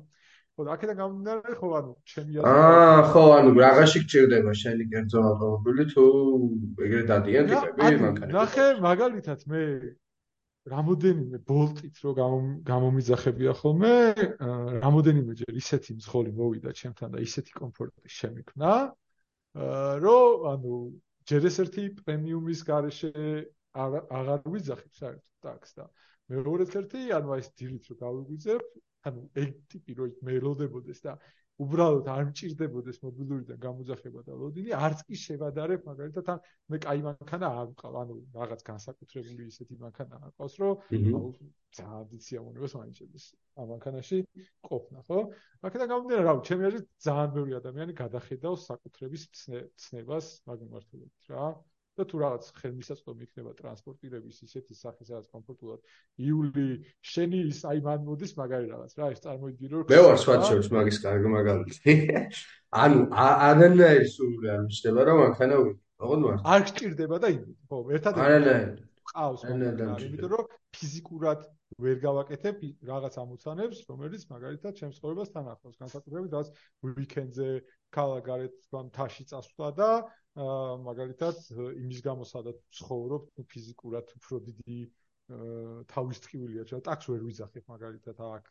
ხო 0.57 0.65
და 0.65 0.73
აქედან 0.73 0.97
გამომდინარე 0.97 1.55
ხო 1.61 1.69
ანუ 1.77 1.93
ჩემი 2.09 2.39
აა 2.49 3.01
ხო 3.13 3.23
ანუ 3.37 3.51
რაღაცი 3.61 4.01
გჭირდება 4.05 4.53
შენი 4.57 4.85
კერძო 4.93 5.21
ავტომობილი 5.31 5.85
თუ 5.93 6.05
ეგრე 6.87 7.03
დადიან 7.11 7.51
ტიპები 7.51 7.99
მანქანები 8.05 8.37
ნახე 8.37 8.67
მაგალითად 8.87 9.45
მე 9.53 9.63
რამოდენიმე 10.73 11.39
ბოლტით 11.51 12.01
რო 12.05 12.13
გამომიძახებია 12.71 13.53
ხოლმე 13.61 13.93
რამოდენიმე 14.87 15.37
ჯერ 15.43 15.61
ისეთი 15.61 15.99
მსხოლი 16.01 16.33
მოვიდა 16.41 16.73
ჩემთან 16.81 17.13
და 17.15 17.21
ისეთი 17.29 17.53
კომფორტი 17.61 18.15
შემიქნა 18.17 18.73
რომ 20.09 20.49
ანუ 20.57 20.75
ჯერ 21.29 21.53
ეს 21.53 21.57
ერთი 21.67 21.85
პრემიუმის 22.01 22.65
garaშე 22.65 23.13
აღარ 23.77 24.41
ვიძახებ 24.57 24.93
საერთოდ 25.05 25.37
ტაქს 25.45 25.77
და 25.77 25.85
მეორე 26.33 26.67
ერთი 26.81 27.01
ანუ 27.21 27.29
აი 27.37 27.45
ეს 27.45 27.49
დილით 27.61 27.85
რო 27.93 27.95
გავიგვიძებ 28.03 28.63
ანუ 29.09 29.27
ეგ 29.43 29.51
ტიპი 29.73 29.99
რო 30.01 30.07
მელოდებოდეს 30.29 31.01
და 31.07 31.19
უბრალოდ 31.65 32.09
არ 32.13 32.25
მჭირდებოდეს 32.29 32.99
მობილურიდან 33.01 33.61
გამოძახება 33.61 34.23
და 34.27 34.35
ლოდინი 34.41 34.73
არც 34.77 35.03
კი 35.09 35.19
შევადარებ 35.21 35.87
მაგალითად 35.89 36.27
ან 36.33 36.41
მე 36.73 36.81
კაი 36.85 37.05
მანქანა 37.07 37.49
არ 37.61 37.71
მყავს 37.71 37.97
ანუ 38.03 38.17
რაღაც 38.37 38.65
განსაკუთრებული 38.67 39.47
ისეთი 39.53 39.79
მანქანა 39.85 40.21
არ 40.27 40.35
ყავს 40.37 40.57
რომ 40.61 40.75
ძალიან 41.79 42.05
დიციამონებას 42.13 42.77
მაინჩებს 42.81 43.25
ამ 43.57 43.73
მანქანაში 43.73 44.19
ყოფნა 44.69 45.01
ხო? 45.09 45.19
აქედან 45.65 45.91
გამომდინარე 45.93 46.27
რა 46.29 46.35
ჩემი 46.51 46.69
აზრით 46.69 46.87
ძალიან 47.09 47.33
ბევრი 47.37 47.57
ადამიანი 47.61 47.97
გადახედავს 48.03 48.69
საკუთრების 48.73 49.23
ცნებას 49.87 50.27
მაგ 50.45 50.59
მიმართულებით 50.67 51.33
რა 51.33 51.47
და 51.97 52.05
თუ 52.11 52.21
რაღაც 52.21 52.49
ხელმისაწვდომი 52.61 53.27
იქნება 53.27 53.53
ტრანსპორტირების 53.61 54.41
ისეთი 54.47 54.75
სახის 54.77 55.09
რაღაც 55.13 55.29
კომფორტულად. 55.33 55.81
იული 56.21 56.67
შენი 57.13 57.41
ის 57.51 57.61
აი 57.71 57.81
მან 57.87 58.05
მოდის 58.09 58.33
მაგარი 58.41 58.67
რაღაც 58.73 58.93
რა 59.01 59.09
ეს 59.17 59.21
წარმოიდგინე 59.25 59.73
რომ 59.77 59.87
მე 59.93 60.01
ვარ 60.07 60.19
სხვა 60.25 60.37
შორის 60.51 60.69
მაგის 60.77 60.99
კარგი 61.07 61.29
მაგალითი. 61.37 61.97
ანუ 62.85 63.01
არანაირი 63.27 64.09
სული 64.13 64.53
არ 64.57 64.61
მიშდება 64.69 65.01
რომ 65.09 65.23
მანქანა 65.25 65.57
ოღონდ 66.05 66.23
ვარ. 66.29 66.37
არ 66.45 66.61
გჭირდება 66.69 67.17
და 67.25 67.29
იმით. 67.37 67.57
ხო 67.71 67.77
ერთად 67.97 68.15
არანაირი. 68.27 68.85
ყავს 69.07 69.43
იმიტომ 69.49 70.31
რომ 70.35 70.45
ფიზიკურად 70.77 71.41
ვერ 71.83 71.97
გავაკეთებ 72.03 72.57
რაღაც 72.91 73.15
ამოცანებს 73.23 73.79
რომელიც 73.91 74.23
მაგალითად 74.33 74.73
ჩემს 74.81 74.99
ცხოვრებას 75.01 75.33
თან 75.35 75.47
ახლავს. 75.55 75.77
განსაკუთრებით 75.83 76.33
რაც 76.37 76.49
ვიკენდზე 76.85 77.49
ქალაქარეთ 77.97 78.53
თქვა 78.67 78.81
თაში 78.97 79.25
წასვლა 79.31 79.69
და 79.81 79.91
მაგალითად 80.37 81.37
იმის 81.81 82.01
გამო 82.05 82.27
სადაც 82.29 82.59
ცხოვრობ 82.79 83.29
ფიზიკურად 83.53 84.13
უფრო 84.21 84.41
დიდი 84.49 84.81
თავის 85.93 86.21
ტყიულია 86.27 86.67
ჩვენ 86.71 86.83
ტაქს 86.89 87.09
ვერ 87.13 87.23
ვიძახებ 87.29 87.65
მაგალითად 87.73 88.21
აქ. 88.27 88.45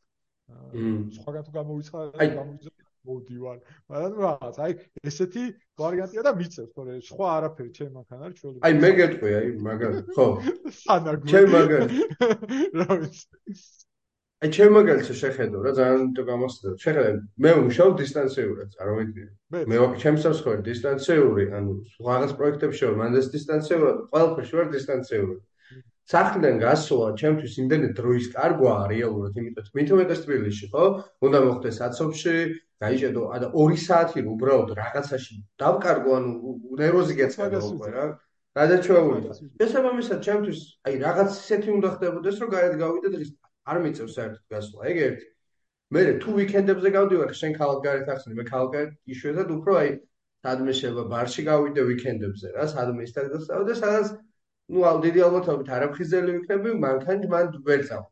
სხვაგან 1.19 1.43
თუ 1.45 1.51
გამოვიცხადე 1.59 2.27
გამოვიძახე 2.35 2.83
მოდივარ 3.05 3.57
მაგრამ 3.93 4.17
რაღაც 4.25 4.59
აი 4.65 4.75
ესეთი 5.09 5.43
ვარიანტია 5.81 6.21
და 6.25 6.33
მიწევს 6.41 6.71
თორე 6.75 6.97
სხვა 7.09 7.27
არაფერი 7.37 7.71
ჩემ 7.77 7.91
მანქანა 7.97 8.29
არ 8.29 8.33
ჩვეულებრივ 8.39 8.65
აი 8.69 8.73
მე 8.81 8.91
გეტყვი 8.99 9.33
აი 9.39 9.49
მაგალითად 9.69 10.07
ხო. 10.17 10.27
ჩემ 11.33 11.49
მაგალითად 11.55 11.91
რა 12.81 12.89
ვიცი 13.01 13.55
აი 14.43 14.49
ჩემ 14.55 14.71
მაგალითად 14.75 15.17
შეხედო 15.23 15.57
რა 15.63 15.71
ძალიან 15.79 16.01
თუ 16.15 16.23
გამოსწორ 16.29 16.73
შეხედე 16.83 17.11
მე 17.43 17.51
ვმუშაობ 17.55 17.93
დისტანციურად 18.01 18.67
წარმოიდგინე 18.75 19.65
მე 19.71 19.77
ვაკ 19.81 19.93
ჩემსავს 20.03 20.39
ხარ 20.45 20.59
დისტანციური 20.69 21.45
ანუ 21.59 21.75
რაღაც 22.07 22.31
პროექტებში 22.39 22.83
ვარ 22.87 22.97
მანდ 23.01 23.19
ეს 23.21 23.27
დისტანციურად 23.35 24.01
ყველაფერში 24.11 24.59
ვარ 24.59 24.67
დისტანციური 24.75 25.35
სახლიდან 26.11 26.59
გასვლა 26.61 27.05
ჩემთვის 27.19 27.53
იმდენი 27.61 27.87
დროის 27.97 28.27
კარგვა 28.35 28.73
რეალურად, 28.91 29.37
იმიტომ 29.41 29.65
რომ 29.65 29.79
მithumetes 29.79 30.19
თბილისში, 30.25 30.67
ხო? 30.73 30.83
უნდა 31.25 31.39
მოხდეს 31.45 31.79
აცოფში, 31.87 32.35
გაიჭედო, 32.85 33.23
ადა 33.35 33.47
2 33.55 33.79
საათი 33.85 34.21
უბრალოდ 34.33 34.69
რაღაცაში 34.81 35.35
დავკარგო, 35.63 36.11
ანუ 36.19 36.53
ნერვოზი 36.81 37.15
გეცემა 37.21 37.63
უკვე 37.71 37.89
რა. 37.95 38.05
გადაჩვეული. 38.55 39.21
შესაბამისად, 39.59 40.19
ჩემთვის 40.27 40.59
აი 40.85 40.93
რაღაც 41.05 41.29
ისეთი 41.41 41.69
უნდა 41.77 41.89
ხდებოდეს, 41.95 42.35
რომ 42.41 42.49
გაერთ 42.53 42.75
გავიდე 42.85 43.09
დღის 43.15 43.31
არ 43.70 43.82
მიწევს 43.84 44.14
საერთოდ 44.18 44.44
გასვლა. 44.54 44.80
ეგ 44.90 44.96
ერთი. 45.08 45.26
მე 45.90 46.02
თუ 46.22 46.30
ვიკენდებზე 46.38 46.88
გავდივარ, 46.96 47.30
შენ 47.40 47.52
ქალაქ 47.60 47.78
გარეთ 47.86 48.08
ახსნი, 48.14 48.34
მე 48.38 48.44
ქალაქ 48.50 48.68
გარეთ 48.74 48.92
იშვიათად 49.14 49.48
უფრო 49.58 49.72
აი 49.80 49.90
სადმე 50.44 50.72
შეიძლება 50.78 51.04
ბარში 51.12 51.42
გავიდე 51.50 51.82
ვიკენდებზე 51.90 52.52
რა, 52.56 52.64
სადმე 52.72 53.06
ისთან 53.08 53.26
გასავდე, 53.32 53.74
სადაც 53.80 54.06
ну, 54.70 54.84
ал 54.90 55.00
დიდი 55.04 55.20
ალბათობით 55.26 55.68
არაფხიზელი 55.76 56.34
ვიქნები, 56.36 56.74
მანქანით 56.84 57.26
მან 57.34 57.50
ვერ 57.66 57.82
წავა. 57.90 58.06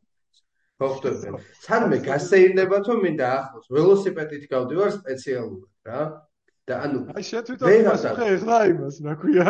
ხო 0.78 0.88
ხდება. 0.98 1.38
სადმე 1.64 1.96
გასეირნება 2.08 2.78
თუ 2.86 2.94
მინდა 3.02 3.28
ახლოს 3.38 3.66
ველოსიპედით 3.74 4.44
გავდივარ 4.52 4.90
სპეციალურად, 4.98 5.70
რა. 5.88 6.02
და 6.68 6.76
ანუ 6.84 6.98
აი 7.16 7.24
შენ 7.28 7.44
თვითონ 7.48 7.74
იმას 7.74 8.02
ხეხლა 8.18 8.58
იმას, 8.70 8.96
რა 9.06 9.14
ქვია, 9.22 9.46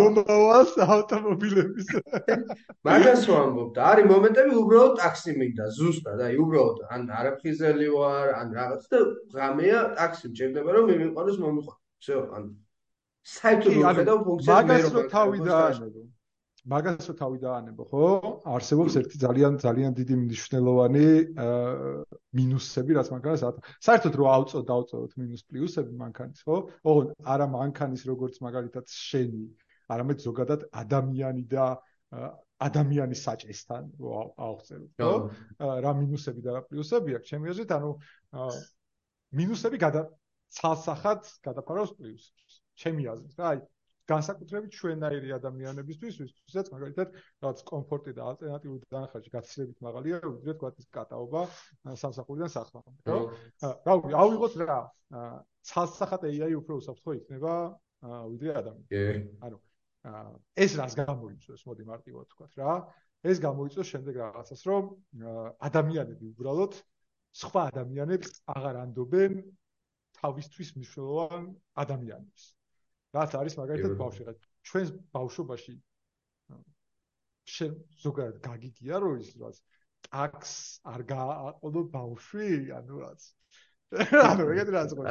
მომავალს 0.00 0.74
ავტომობილების. 0.86 1.88
მაგას 2.86 3.24
ვამბობ 3.30 3.72
და 3.74 3.88
არის 3.90 4.06
მომენტები 4.12 4.54
უბრალოდ 4.60 4.94
ტაქსი 5.02 5.34
მინდა, 5.40 5.66
ზუსტად, 5.78 6.22
აი 6.28 6.38
უბრალოდ 6.44 6.78
ან 6.94 7.10
არაფხიზელი 7.20 7.88
ვარ, 7.96 8.32
ან 8.38 8.54
რაღაც 8.60 8.86
და 8.94 9.02
ღამეა 9.34 9.80
ტაქსი 9.98 10.30
მჭირდება 10.30 10.70
რომ 10.78 10.84
მიმიყვანოს 10.92 11.42
მომიყვანო. 11.42 11.78
всё, 12.00 12.18
ან 12.38 12.44
საერთოდ 13.34 13.74
ვერ 13.82 13.94
ხედავ 14.00 14.18
ფუნქციას 14.30 14.64
მე 14.70 14.76
რო 14.94 15.02
თავი 15.10 15.38
დაანებო. 15.50 16.02
მაგასაც 16.65 17.17
თავი 17.19 17.37
დაანებო, 17.43 17.83
ხო? 17.93 18.05
არსებობს 18.49 18.95
ერთი 18.97 19.17
ძალიან 19.21 19.57
ძალიან 19.61 19.91
დიდი 19.99 20.15
მნიშვნელოვანი 20.17 21.05
მინუსები, 22.39 22.91
რაც 22.97 23.11
მანქანას 23.13 23.43
აქვს. 23.45 23.75
საერთოდ 23.85 24.13
რო 24.17 24.25
აუწო 24.33 24.59
დაუწოთ 24.65 25.11
მინუს 25.21 25.43
პლუსები 25.45 25.93
მანქანის, 25.93 26.41
ხო? 26.41 26.57
ოღონ 26.89 27.07
არა 27.21 27.47
მანქანის 27.53 28.01
როგორც 28.09 28.41
მაგალითად 28.41 28.85
შენი, 28.89 29.45
არამედ 29.93 30.17
ზოგადად 30.25 30.61
ადამიანი 30.73 31.43
და 31.53 31.65
ადამიანის 32.65 33.21
საჭესთან 33.29 33.83
რო 34.01 34.09
აუხსენოთ, 34.41 34.91
ხო? 34.97 35.13
რა 35.85 35.91
მინუსები 36.01 36.41
და 36.41 36.49
რა 36.57 36.61
პლუსები 36.65 37.19
აქვს, 37.19 37.29
ჩემი 37.29 37.45
აზრით, 37.53 37.71
ანუ 37.77 37.91
მინუსები 39.37 39.77
გადა 39.85 40.01
ცალსახად 40.55 41.21
გადაფარავს 41.45 41.93
პლუსებს. 41.93 42.53
ჩემი 42.79 43.05
აზრით, 43.11 43.37
რა, 43.37 43.45
აი 43.53 43.59
განსაკუთრებით 44.09 44.71
ჩვენაირი 44.77 45.31
ადამიანებისთვის, 45.35 46.17
ვისაც 46.21 46.69
მაგალითად 46.73 47.15
რაღაც 47.41 47.63
კომფორტი 47.69 48.11
და 48.17 48.21
ალტერნატიული 48.31 48.85
დანახარჯი 48.95 49.29
გაცილებით 49.35 49.79
მაღალია, 49.81 50.19
ვიდრე 50.25 50.53
თქვა 50.59 50.69
ის 50.77 50.87
კატაობა 50.97 51.41
სამსახურიდან 52.03 52.51
სახლამდე, 52.55 52.99
ხო? 53.09 53.19
რა 53.85 53.93
ვიცი, 54.01 54.17
ავიღოთ 54.21 54.53
რა, 54.61 54.79
ცალსახად 55.65 56.27
AI 56.29 56.53
უფრო 56.61 56.73
უსაფრთხო 56.81 57.17
იქნება 57.19 57.53
ვიდრე 58.05 58.51
ადამიანი. 58.61 59.25
ანუ 59.41 59.57
ეს 60.53 60.71
რას 60.77 60.93
გამოიწვევს, 61.01 61.63
მოდი 61.65 61.83
მარტივად 61.89 62.25
თქვა 62.29 62.47
რა. 62.61 62.73
ეს 63.25 63.39
გამოიწვევს 63.41 63.89
შემდეგ 63.89 64.15
რაღაცას, 64.21 64.61
რომ 64.69 64.83
ადამიანები 65.65 66.25
უბრალოდ 66.29 66.73
სხვა 67.41 67.61
ადამიანებს 67.73 68.29
აღარ 68.53 68.75
ანდობენ 68.85 69.33
თავისთვის 70.21 70.69
მნიშვნელოვან 70.77 71.43
ადამიანებს. 71.83 72.54
რაც 73.15 73.37
არის 73.41 73.57
მაგალითად 73.61 73.97
ბავშვი 74.01 74.27
რა 74.29 74.33
ჩვენს 74.69 74.91
ბავშვობაში 75.15 75.75
შენ 77.55 77.73
ზოგადად 78.03 78.37
გაგიგია 78.45 78.99
რომ 79.03 79.17
ის 79.21 79.31
რაც 79.41 79.57
ტაქს 80.09 80.53
არ 80.91 81.01
გააყოლო 81.09 81.81
ბავშვი 81.95 82.51
ანუ 82.77 83.01
რაც. 83.01 83.25
ანუ 84.27 84.45
ეგეთ 84.51 84.69
რაც 84.75 84.93
ხო 84.97 85.03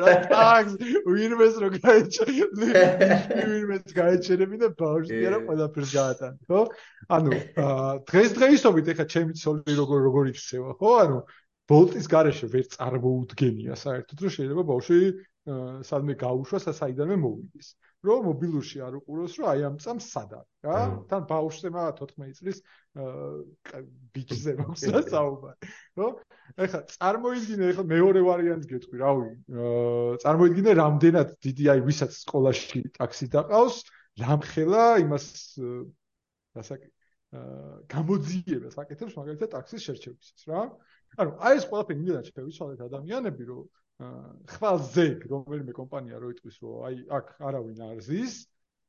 რა 0.00 0.14
ტაქს 0.30 0.74
ვინმეს 1.08 1.56
რო 1.62 1.70
გაიჩერე 1.76 2.48
ვინმეს 3.50 3.96
გაიჩერები 3.96 4.60
და 4.60 4.68
ბავშვი 4.82 5.22
არა 5.30 5.40
ყველაფერს 5.48 5.94
გაატან 5.96 6.36
ხო? 6.50 6.60
ანუ 7.18 7.40
დღეს 8.12 8.36
დღეისობით 8.38 8.92
ეხა 8.94 9.08
ჩემი 9.16 9.38
ცოლი 9.40 9.78
როგორ 9.80 10.04
როგორ 10.08 10.30
იქცევა 10.34 10.76
ხო? 10.78 10.92
ანუ 11.06 11.18
ბოლტის 11.72 12.06
garaშე 12.12 12.52
ვერ 12.52 12.68
წარმოუდგენია 12.76 13.80
საერთოდ 13.82 14.26
რომ 14.26 14.34
შეიძლება 14.36 14.68
ბავშვი 14.68 15.00
სადმე 15.44 16.14
გაუშვას 16.24 16.64
და 16.68 16.72
საიდანვე 16.72 17.16
მოვიდეს. 17.20 17.68
რომ 18.04 18.26
მობილურში 18.28 18.80
არ 18.84 18.96
უყუროს, 19.00 19.34
რომ 19.40 19.48
აი 19.48 19.60
ამ 19.64 19.76
წამს 19.80 20.06
სად 20.12 20.32
არის, 20.36 20.50
რა? 20.64 20.78
თან 21.08 21.22
ბავშვზე 21.28 21.68
მაგ 21.72 22.00
14 22.00 22.36
წლის 22.36 22.58
ბიჭზე 24.12 24.52
მაქვს 24.60 24.84
და 24.92 25.00
საუბარი, 25.08 25.70
ხო? 25.96 26.08
ეხლა 26.66 26.80
წარმოიდგინე, 26.92 27.64
ეხლა 27.72 27.84
მეორე 27.94 28.20
ვარიანტი 28.28 28.68
გეტყვი, 28.72 28.96
რავი, 29.04 29.30
წარმოიდგინე 30.24 30.74
რამდენად 30.80 31.28
დიდი 31.48 31.64
აი 31.74 31.80
ვისაც 31.88 32.12
სკოლაში 32.24 32.84
ტაქსი 32.98 33.26
დაყავს, 33.32 33.76
რამხელა 34.20 34.84
იმას 35.04 35.26
რასაკი 36.54 36.88
გამოძიებას 37.90 38.76
აკეთებს 38.78 39.16
მაგალითად 39.16 39.48
ტაქსის 39.56 39.88
შერჩევისას, 39.88 40.44
რა? 40.52 40.68
ანუ 41.18 41.30
აი 41.40 41.56
ეს 41.58 41.64
ყველაფერი 41.72 42.04
იმედად 42.04 42.28
შევიცვალეთ 42.30 42.84
ადამიანები, 42.84 43.48
რომ 43.48 43.64
ხვალზე 44.54 45.06
რომელიმე 45.30 45.72
კომპანია 45.76 46.18
რო 46.18 46.34
იტყვის 46.34 46.56
რომ 46.64 46.84
აი 46.88 46.96
აქ 47.18 47.26
არავინ 47.48 47.82
არ 47.88 47.98
ზის 48.08 48.34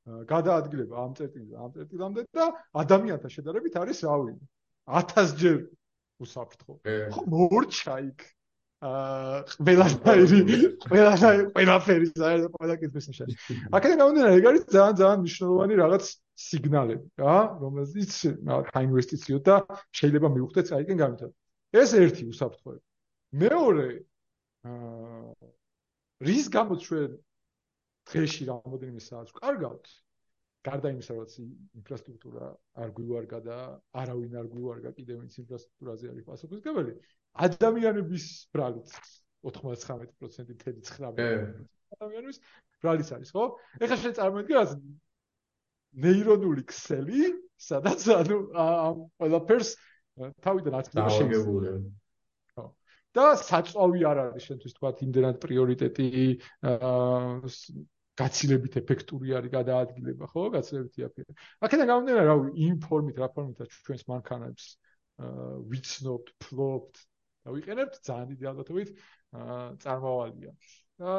გადაადგილება 0.05 0.95
ამ 1.01 1.13
წერტილზე 1.17 1.55
ამ 1.61 1.71
წერტილამდე 1.75 2.21
და 2.33 2.45
ადამიანთა 2.81 3.29
შედარებით 3.35 3.77
არის 3.81 4.01
რავი 4.05 4.33
1000 4.85 5.35
ჯერ 5.41 5.57
უსაფრთხო. 6.21 6.73
ხო 7.13 7.21
მორჩა 7.33 7.95
იქ. 8.09 8.19
აა 8.85 9.37
ყველაფერი 9.65 10.39
ყველაფერი 10.85 11.45
ყველაფერი 11.55 12.07
ზაერა 12.21 12.49
ყველა 12.55 12.75
კითხვის 12.81 13.05
ნიშანი. 13.09 13.33
აქედან 13.71 13.97
გამომდინარე 14.01 14.33
ეგ 14.39 14.45
არის 14.51 14.63
ძალიან 14.75 14.95
ძალიან 14.99 15.19
მნიშვნელოვანი 15.23 15.75
რაღაც 15.81 16.05
სიგნალები 16.45 17.07
რა 17.23 17.37
რომელზეც 17.63 18.13
რა 18.45 18.81
ინვესტიციო 18.87 19.37
და 19.47 19.55
შეიძლება 19.99 20.27
მივხვდეთ 20.35 20.67
აიქენ 20.77 20.97
გამიწევ 21.01 21.29
ეს 21.81 21.89
ერთი 22.03 22.23
უსაფრთხოება. 22.29 22.83
მეორე 23.41 23.87
რის 26.25 26.47
გამოც 26.55 26.79
ჩვენ 26.87 27.11
დღეში 28.09 28.47
რამოდენიმე 28.49 29.01
საათს 29.03 29.35
კარგავთ 29.39 29.85
გარდა 30.65 30.91
იმისა 30.95 31.13
რომ 31.17 31.27
ინფრასტრუქტურა 31.79 32.45
არ 32.81 32.89
გვივარგა 32.97 33.39
და 33.45 33.57
არავინ 34.01 34.37
არ 34.41 34.47
გვივარგა 34.53 34.93
კიდევ 34.97 35.25
ის 35.27 35.37
ინფრასტრუქტურაზე 35.43 36.11
არის 36.13 36.25
პასუხისგებელი 36.29 36.93
ადამიანების 37.47 38.25
ბრალიც 38.55 38.93
99% 39.45 40.55
თელი 40.63 40.81
9 40.89 41.19
ადამიანების 41.95 42.39
ბრალიც 42.81 43.09
არის 43.17 43.29
ხო? 43.35 43.43
ეხლა 43.81 43.97
შენ 44.01 44.15
წარმოიდგინე 44.19 44.57
რა 44.57 44.65
ნეირონული 46.05 46.63
ქსელი 46.71 47.21
სადაც 47.69 48.07
ანუ 48.15 48.39
ამ 48.65 49.05
ყველაფერს 49.21 49.69
თავიდან 50.45 50.79
აწდება 50.81 51.09
შეგებული 51.19 51.75
და 53.15 53.25
საწვავი 53.41 54.05
არ 54.11 54.21
არის 54.25 54.47
შენთვის 54.49 54.75
თქვა 54.77 54.91
იმდენად 55.07 55.37
პრიორიტეტი 55.43 56.07
გაცილებით 58.19 58.77
ეფექტური 58.81 59.35
არის 59.39 59.51
გადაადგილება 59.55 60.29
ხო 60.31 60.43
გაცილებით 60.55 60.99
იაფია 61.01 61.35
აქედან 61.67 61.89
გამომდინარე 61.91 62.27
რა 62.29 62.35
იმ 62.67 62.77
ფორმით 62.85 63.19
რა 63.23 63.29
ფორმითაც 63.35 63.75
ჩვენს 63.87 64.05
მანქანებს 64.11 64.67
ვიცნობთ 65.73 66.31
ფლობთ 66.45 67.03
და 67.45 67.55
ვიყენებთ 67.55 67.99
ძალიან 68.07 68.31
დიდი 68.31 68.49
ალბათობით 68.51 68.93
წარმოვალია 69.83 70.53
და 71.03 71.15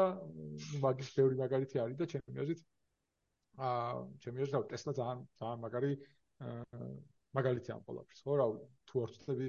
მაგის 0.84 1.12
ბევრი 1.16 1.40
მაგალითი 1.42 1.82
არის 1.84 2.00
და 2.00 2.08
ჩემი 2.12 2.44
აზრით 2.44 2.64
აა 3.68 4.00
ჩემი 4.24 4.44
აზრით 4.46 4.68
ტესლა 4.72 4.92
ძალიან 5.00 5.20
ძალიან 5.40 5.60
მაგარი 5.64 5.92
მაგალითი 7.36 7.72
ამ 7.76 7.82
ყველაფერს 7.88 8.24
ხო 8.24 8.36
რა 8.40 8.46
თუ 8.88 9.04
არ 9.04 9.12
ვწდები 9.12 9.48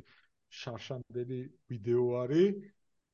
შარშანდელი 0.62 1.40
ვიდეო 1.72 2.06
არის 2.24 2.66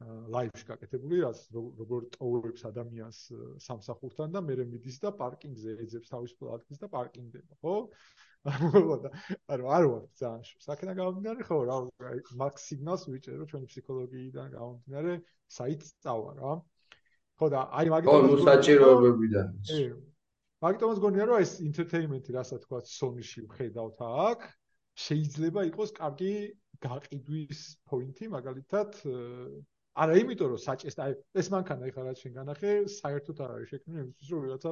ლაივში 0.03 0.65
გაკეთებული, 0.67 1.21
რაც 1.23 1.39
როგორ 1.55 2.07
ტოვებს 2.17 2.65
ადამიანს 2.67 3.19
სამსახურთან 3.63 4.35
და 4.35 4.41
მერე 4.43 4.65
მიდის 4.67 4.99
და 5.03 5.13
პარკინგზე 5.15 5.77
ეძებს 5.85 6.11
თავის 6.11 6.35
პლატკის 6.39 6.81
და 6.83 6.89
პარკინგდება, 6.91 7.59
ხო? 7.63 7.75
ანუ 8.43 8.69
არ 9.47 9.61
ვარ 9.63 10.01
ძალიან 10.19 10.41
საკენა 10.65 10.93
გამომდინარე 10.99 11.45
ხო 11.47 11.57
რა 11.63 11.77
მაქს 12.41 12.65
სიგნალს 12.67 13.05
ვიჭერო 13.07 13.45
ჩვენი 13.47 13.69
ფსიქოლოგიიდან 13.71 14.49
გამომდინარე 14.55 15.13
საით 15.47 15.85
წავა 16.03 16.33
რა 16.39 16.51
ხო 17.39 17.47
და 17.53 17.61
აი 17.79 17.93
მაგიტომაც 17.93 18.33
ხო 18.33 18.47
საჭიროებებიდან 18.49 19.47
მაგიტომაც 20.67 20.99
გონია 21.05 21.25
რომ 21.31 21.45
ეს 21.45 21.53
ინტერტეინმენტი 21.69 22.35
რასაც 22.35 22.67
თქვა 22.67 22.79
სონიში 22.91 23.45
ვხედავთ 23.47 24.03
აქ 24.27 24.45
შეიძლება 25.07 25.65
იყოს 25.71 25.95
კარგი 26.03 26.33
გაყიდვის 26.81 27.61
პოინტი 27.89 28.29
მაგალითად 28.33 28.99
არა 29.93 30.17
იმიტომ 30.17 30.49
რომ 30.53 30.61
საჭეს 30.63 30.97
აი 31.05 31.15
ეს 31.37 31.47
მანქანა 31.53 31.89
ეხლა 31.91 32.03
რაც 32.09 32.21
შენ 32.25 32.33
განახე 32.39 32.71
საერთოდ 32.97 33.41
არ 33.45 33.51
არის 33.55 33.73
შექმნილი 33.73 34.03
იმისთვის 34.03 34.29
რომ 34.33 34.45
ვიღაცა 34.45 34.71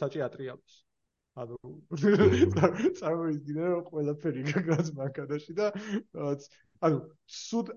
საჭე 0.00 0.24
ატრიალოს. 0.26 0.78
ანუ 1.38 1.58
წარმოიდგინე 2.98 3.66
რომ 3.72 3.84
ყველაფერი 3.90 4.42
გაგრაც 4.48 4.88
მანქანაში 4.98 5.54
და 5.60 5.68
ანუ 6.88 6.98
სულ 7.38 7.70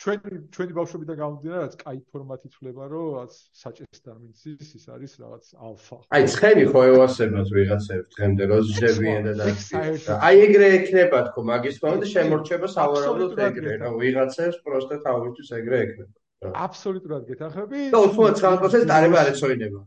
ჩვენი 0.00 0.36
ჩვენი 0.56 0.74
ბავშვობიდან 0.76 1.16
გამომდინარე 1.20 1.60
რაც 1.60 1.74
კაი 1.80 1.98
ფორმატი 2.12 2.48
თვლება 2.54 2.84
რომ 2.92 3.08
რაც 3.16 3.32
საჭესთან 3.62 4.16
მიცის 4.20 4.70
ის 4.78 4.84
არის 4.94 5.12
რაღაც 5.22 5.44
ალფა. 5.66 5.96
აი 6.16 6.22
ცხენი 6.34 6.64
ხო 6.72 6.80
ევასებათ 6.92 7.48
ვიღაცებს 7.56 8.08
დღემდე 8.16 8.44
რომ 8.52 8.62
ჟებიან 8.80 9.28
და 9.40 10.16
აი 10.28 10.36
ეგრე 10.46 10.68
ექნება 10.78 11.20
თქო 11.28 11.40
მაგის 11.50 11.76
თქო 11.80 11.92
და 12.00 12.08
შემორჩება 12.14 12.72
სავარაუდოდ 12.76 13.44
ეგრე 13.50 13.76
რომ 13.84 13.92
ვიღაცებს 14.00 14.56
პროსტა 14.64 14.96
თავისთვის 15.04 15.52
ეგრე 15.60 15.76
ექნება 15.84 16.54
აბსოლუტურად 16.64 17.22
გეთახები 17.28 17.80
და 17.92 18.00
99% 18.00 18.88
დარება 18.88 19.16
არ 19.20 19.28
ეცოინება. 19.36 19.80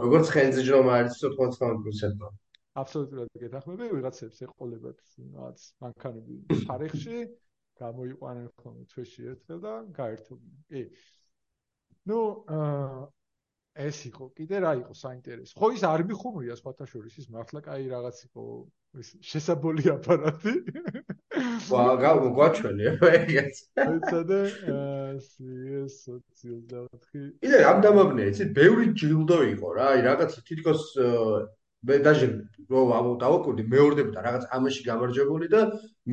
როგორც 0.00 0.26
ხენძი 0.32 0.62
ჯრომა 0.64 0.92
არის 0.98 1.20
99%-ო 1.20 2.28
აბსოლუტურად 2.80 3.28
გეთახმები 3.44 3.88
ვიღაცებს 3.92 4.38
ეყოლებათ 4.48 4.98
რაღაც 5.36 5.64
მანქანები 5.84 6.36
ფარეხში 6.64 7.18
გამოიყვანენ 7.82 8.46
ხოლმე 8.62 8.84
თვეში 8.92 9.26
ერთხელ 9.32 9.58
და 9.66 9.74
გაერთობდნენ. 9.98 10.62
კი. 10.70 10.82
ნუ 12.10 12.20
აა 12.58 13.02
ეს 13.72 13.98
იყო 14.12 14.24
კიდე 14.36 14.58
რა 14.60 14.72
იყო 14.84 14.92
საინტერესო. 14.92 15.56
ხო 15.56 15.68
ის 15.72 15.82
არ 15.88 16.02
მიხუმრია 16.08 16.56
სხვათა 16.60 16.86
შორის 16.92 17.14
ის 17.22 17.26
მართლა 17.32 17.60
კაი 17.64 17.86
რაღაც 17.88 18.18
იყო 18.28 18.44
ეს 19.00 19.08
შესაბოლი 19.24 19.84
აპარატი. 19.96 20.52
ვა 21.72 21.86
გაგვაჩვენე 22.02 22.92
ეგეც. 23.16 23.54
ეცადე 23.80 24.40
ეს 25.80 25.96
სოციალდათხი. 26.04 27.22
კიდე 27.40 27.58
ამ 27.72 27.80
დამაბნია 27.86 28.26
იცით, 28.32 28.50
ბევრი 28.60 28.86
ჯილდო 28.92 29.38
იყო 29.56 29.68
რა, 29.80 29.86
აი 29.96 30.00
რაღაც 30.08 30.36
თითქოს 30.44 30.84
მე 31.88 31.96
დაჟე 32.06 32.26
რო 32.72 32.82
დავაკურდი 33.22 33.64
მეორდება 33.74 34.22
რაღაც 34.26 34.44
ამაში 34.56 34.82
გამარჯვებული 34.88 35.46
და 35.54 35.60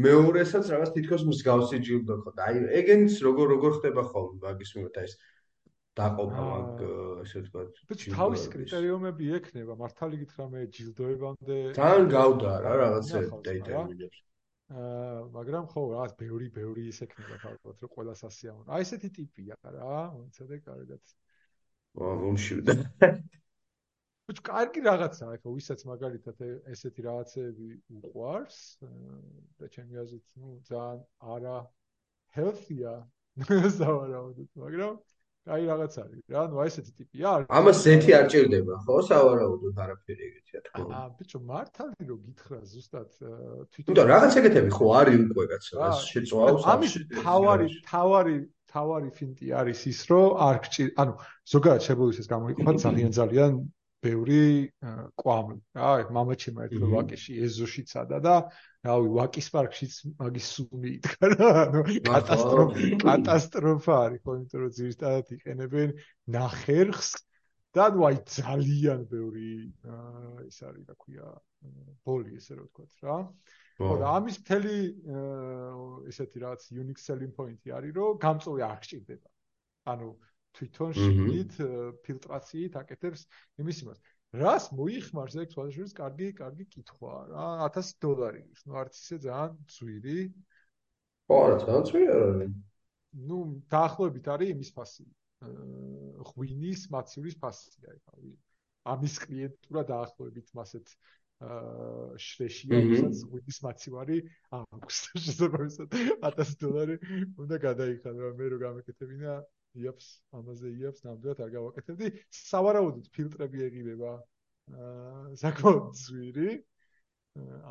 მეორესაც 0.06 0.72
რაღაც 0.74 0.90
თითქოს 0.96 1.26
მსგავსი 1.30 1.78
ჯილდო 1.88 2.16
ხო 2.24 2.32
და 2.38 2.48
აი 2.50 2.64
ეგენს 2.80 3.20
როგორ 3.28 3.46
როგორ 3.54 3.72
ხდება 3.78 4.04
ხოლმე 4.10 4.40
მაგის 4.46 4.72
მიმართ 4.76 4.98
ეს 5.06 5.14
დაყოფა 6.00 6.42
მაგ 6.50 6.82
ესე 7.26 7.44
ვთქვათ 7.44 7.70
თავის 8.16 8.44
კრიტერიუმები 8.54 9.30
ექნება 9.40 9.76
მართალი 9.84 10.20
გითხრა 10.24 10.46
მე 10.54 10.66
ჯილდოებამდე. 10.76 11.58
თან 11.78 12.10
გავდა 12.14 12.52
რა 12.66 12.74
რაღაცა 12.82 13.20
დეტერმინებს. 13.48 14.20
აა 14.70 15.22
მაგრამ 15.34 15.66
ხო 15.74 15.82
რაღაც 15.94 16.14
ბევრი 16.22 16.48
ბევრი 16.54 16.84
ის 16.94 17.02
ექნება 17.06 17.36
თავად 17.44 17.60
რომ 17.84 17.94
ყველა 17.96 18.14
სასიამოვნო. 18.22 18.70
აი 18.70 18.86
ესეთი 18.86 19.10
ტიპია 19.18 19.56
რა 19.66 19.98
მოცადე 20.14 20.58
კარგად. 20.66 21.04
ვა 21.98 22.10
მომშივდა 22.24 22.74
უჩ 24.30 24.40
კარგი 24.46 24.82
რაღაცაა 24.86 25.38
ხო 25.42 25.54
ვისაც 25.58 25.80
მაგალითად 25.90 26.38
ესეთი 26.74 27.02
რაღაცები 27.10 27.70
უყვარს 28.00 28.58
და 29.60 29.70
ჩემი 29.76 30.02
აზრით 30.04 30.28
ნუ 30.42 30.50
ძალიან 30.70 31.00
არა 31.36 31.58
healthy-ა 32.38 32.96
სავარაუდოდ 33.80 34.50
მაგრამ 34.64 35.00
აი 35.50 35.64
რაღაც 35.66 35.94
არის. 36.04 36.22
რა 36.30 36.42
ნუ 36.52 36.58
აი 36.62 36.70
ესეთი 36.70 36.92
ტიპია 37.00 37.30
ამას 37.58 37.78
ზეთი 37.86 38.12
არ 38.20 38.26
ჭირდება 38.34 38.76
ხო 38.86 38.98
სავარაუდოდ 39.10 39.76
არაფერი 39.86 40.24
ეგეთია 40.30 40.60
თქო. 40.68 40.84
აა 41.00 41.08
ბიჭო 41.18 41.40
მართალი 41.50 42.04
რომ 42.10 42.20
გითხრა 42.28 42.60
ზუსტად 42.74 43.10
თვითონ 43.74 43.98
და 43.98 44.04
რაღაც 44.14 44.34
ეგეთები 44.42 44.70
ხო 44.78 44.88
არის 45.00 45.20
უკვე 45.34 45.46
კაცო 45.54 45.74
ეს 45.90 45.98
შეწვავს 46.12 46.70
ამის 46.74 46.94
თავარი 47.24 47.68
თავარი 47.90 48.38
თავარი 48.70 49.10
ფინტი 49.18 49.48
არის 49.64 49.80
ის 49.90 50.00
რომ 50.14 50.28
არ 50.48 50.58
გჭირ 50.70 50.90
ანუ 51.02 51.14
ზოგადად 51.54 51.82
შეგვიძლია 51.88 52.30
გამოიყოფა 52.34 52.72
ძალიან 52.86 53.12
ძალიან 53.20 53.52
ბევრი 54.06 54.72
კვამლი. 55.20 55.60
რა 55.76 55.92
მამაჩემ 56.16 56.60
ერთხელ 56.64 56.92
ვაკიში 56.96 57.34
ეზოში 57.46 57.84
წადა 57.92 58.20
და 58.24 58.36
რავი 58.88 59.10
ვაკის 59.18 59.48
პარკშიც 59.52 59.94
მაგის 60.20 60.48
სუმი 60.56 60.92
იდგა 60.98 61.30
რა 61.34 61.50
ანუ 61.64 61.82
კატასტროფა 62.08 62.90
კატასტროფა 63.04 63.98
არის 64.04 64.22
ხო 64.24 64.36
იმიტომ 64.40 64.62
რომ 64.64 64.72
ძირითადად 64.80 65.34
იყენებენ 65.36 65.90
ნახერხს 66.36 67.12
და 67.76 67.86
ნუ 67.94 68.06
აი 68.10 68.18
ძალიან 68.40 69.04
ბევრი 69.12 69.52
ის 70.48 70.58
არის 70.70 70.86
რა 70.90 70.96
ქვია 71.04 71.28
ბოლი 72.08 72.40
ესე 72.40 72.56
რომ 72.56 72.70
ვთქვათ 72.72 73.04
რა. 73.04 73.18
ხო 73.84 73.96
და 74.00 74.08
ამის 74.16 74.40
მთელი 74.44 74.78
ესეთი 76.12 76.38
რაღაც 76.46 76.62
unique 76.72 77.04
selling 77.04 77.36
point-ი 77.36 77.76
არის 77.76 77.94
რომ 78.00 78.18
გამწვევი 78.24 78.64
არ 78.64 78.80
გჭირდება. 78.80 79.30
ანუ 79.92 80.10
თვითონ 80.58 80.96
შეგით 80.98 81.58
ფილტრაციით 82.06 82.78
აკეთებს 82.82 83.26
იმის 83.64 83.82
იმას. 83.86 84.00
რას 84.42 84.66
მოიხმარს 84.78 85.36
ეგ 85.42 85.54
თვალშორის 85.54 85.94
კარგი 86.00 86.28
კარგი 86.40 86.66
კითხვაა 86.74 87.22
რა 87.34 87.46
1000 87.78 87.94
დოლარი. 88.06 88.44
ნუ 88.70 88.74
არც 88.82 88.94
ისე 89.02 89.16
ძალიან 89.26 89.56
ძვირი. 89.76 90.20
ხო, 91.30 91.40
ძალიან 91.64 91.84
ძვირი 91.90 92.08
არის. 92.18 92.52
ნუ 93.30 93.38
დაახლოებით 93.74 94.26
არის 94.34 94.54
იმის 94.56 94.72
ფასი. 94.78 95.06
ღვინის 96.30 96.82
მაცივრის 96.94 97.38
ფასი 97.42 97.90
არის. 97.90 98.38
ამის 98.94 99.16
კლიენტურა 99.26 99.82
დაახლოებით 99.94 100.48
მასეთ 100.58 100.88
შრეშია, 102.20 102.80
ვისაც 102.86 103.20
ღვინის 103.32 103.60
მაცივარი 103.66 104.18
აქვს. 104.60 104.98
შესაძლოა 105.26 105.70
1000 106.28 106.58
დოლარი 106.60 106.96
უნდა 107.40 107.56
გადაიხადო, 107.66 108.34
მე 108.40 108.46
რო 108.54 108.58
გამეკეთებინა 108.66 109.34
იაფს 109.78 110.08
ამაზე 110.40 110.72
იაფს 110.82 111.04
ნამდვილად 111.06 111.42
არ 111.46 111.52
გავაკეთებდი. 111.56 112.08
სავარაუდოდ 112.40 113.10
ფილტრები 113.16 113.64
ეღირება 113.68 114.14
აა 114.70 115.36
საკმაოდ 115.44 115.92
ძვირი 116.04 116.50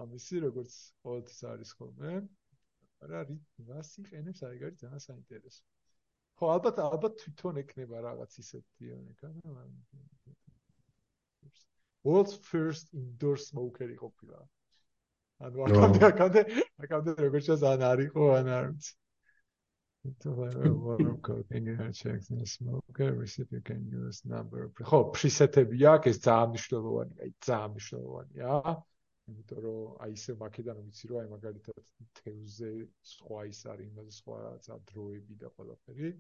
ამისი 0.03 0.43
როგორც 0.47 0.77
ყოველთვის 1.07 1.41
არის 1.53 1.73
ხოლმე. 1.79 2.13
არა 3.07 3.25
რას 3.71 3.91
იყენებს 4.03 4.45
აი 4.49 4.61
გარი 4.63 4.77
ძალიან 4.83 5.03
საინტერესო. 5.07 5.63
ხო 6.39 6.53
ალბათ 6.55 6.77
ალბათ 6.85 7.19
თვითონ 7.23 7.59
ექნება 7.65 8.03
რაღაც 8.07 8.39
ისეთი 8.43 8.95
ეკანა 8.95 9.67
world's 12.07 12.39
first 12.51 12.95
indoor 12.95 13.37
smoker 13.37 13.91
ყოფილა. 14.05 14.39
ანუ 15.47 15.67
აქამდე 15.67 16.01
აქამდე 16.13 16.41
აქამდე 16.85 17.11
როგორც 17.27 17.47
არისო 17.57 18.31
ან 18.39 18.49
არ 18.59 18.67
ვიცი 18.71 18.93
to 18.93 18.95
water 18.95 18.95
cooking 18.95 19.08
ხო 24.91 25.01
preset-ები 25.17 25.81
აქვს 25.93 26.11
ეს 26.13 26.19
ძალიან 26.27 26.53
მნიშვნელოვანია 26.55 27.31
ძალიან 27.49 27.73
მნიშვნელოვანია 27.75 28.53
იმიტომ 29.29 29.61
რომ 29.65 29.97
აი 30.05 30.13
ესე 30.19 30.35
მაკედან 30.43 30.79
ვიცი 30.85 31.11
რომ 31.13 31.19
აი 31.23 31.29
მაგალითად 31.35 31.91
თევზე 32.21 32.71
სხვა 33.13 33.41
ის 33.53 33.61
არის 33.73 33.91
იმაზე 33.93 34.13
სხვა 34.19 34.37
რა 34.45 34.79
დროები 34.93 35.35
და 35.43 35.51
ყველაფერი. 35.57 36.13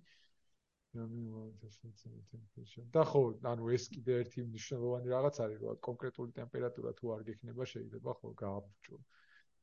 და 2.98 3.02
ხო 3.12 3.22
ანუ 3.52 3.70
ეს 3.78 3.84
კიდე 3.94 4.12
ერთი 4.24 4.44
მნიშვნელოვანი 4.50 5.14
რაღაც 5.14 5.40
არის 5.46 5.58
რომ 5.64 5.80
კონკრეტული 5.88 6.36
ტემპერატურა 6.40 6.92
თუ 7.00 7.14
არ 7.16 7.24
გექნება 7.30 7.64
შეიძლება 7.72 8.14
ხო 8.20 8.28
გააფუჭო 8.42 9.00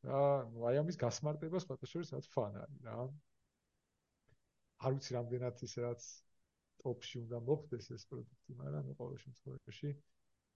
და 0.05 0.19
ნუ 0.53 0.67
აი 0.71 0.75
ამის 0.81 0.99
გასმარტება 1.05 1.63
სხვა 1.65 1.79
შორის 1.93 2.13
რაც 2.15 2.29
ფან 2.35 2.59
არის 2.63 2.83
რა 2.89 2.97
არ 4.85 4.93
ვიცი 4.95 5.15
რამდენად 5.17 5.63
ის 5.65 5.73
რაც 5.85 6.05
ტოპში 6.85 7.15
უნდა 7.23 7.39
მოხდეს 7.49 7.87
ეს 7.95 8.03
პროდუქტი, 8.09 8.57
მაგრამ 8.61 8.91
ყოველ 8.99 9.17
შემთხვევაში 9.23 9.89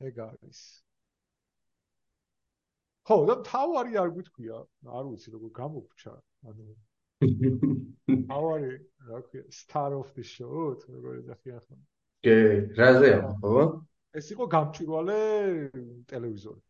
ეგ 0.10 0.20
არის. 0.26 0.60
ხო, 3.10 3.18
და 3.30 3.36
თავარი 3.50 3.98
არ 4.04 4.10
გითქვია, 4.18 4.58
არ 5.00 5.06
ვიცი 5.10 5.34
როგორ 5.36 5.52
გამოგჩა, 5.60 6.14
ანუ 6.52 6.68
თავარი, 8.30 8.74
რა 9.10 9.22
ქვია, 9.28 9.44
star 9.50 9.92
of 9.98 10.14
the 10.14 10.24
show, 10.24 10.76
როგორ 10.94 11.24
ეძახიან 11.24 11.64
ხო? 11.66 11.80
კი, 12.28 12.36
რაზეა, 12.78 13.20
ხო? 13.42 13.56
ეს 14.20 14.30
იყო 14.34 14.46
გამჭვირვალე 14.54 15.18
ტელევიზორი. 16.12 16.62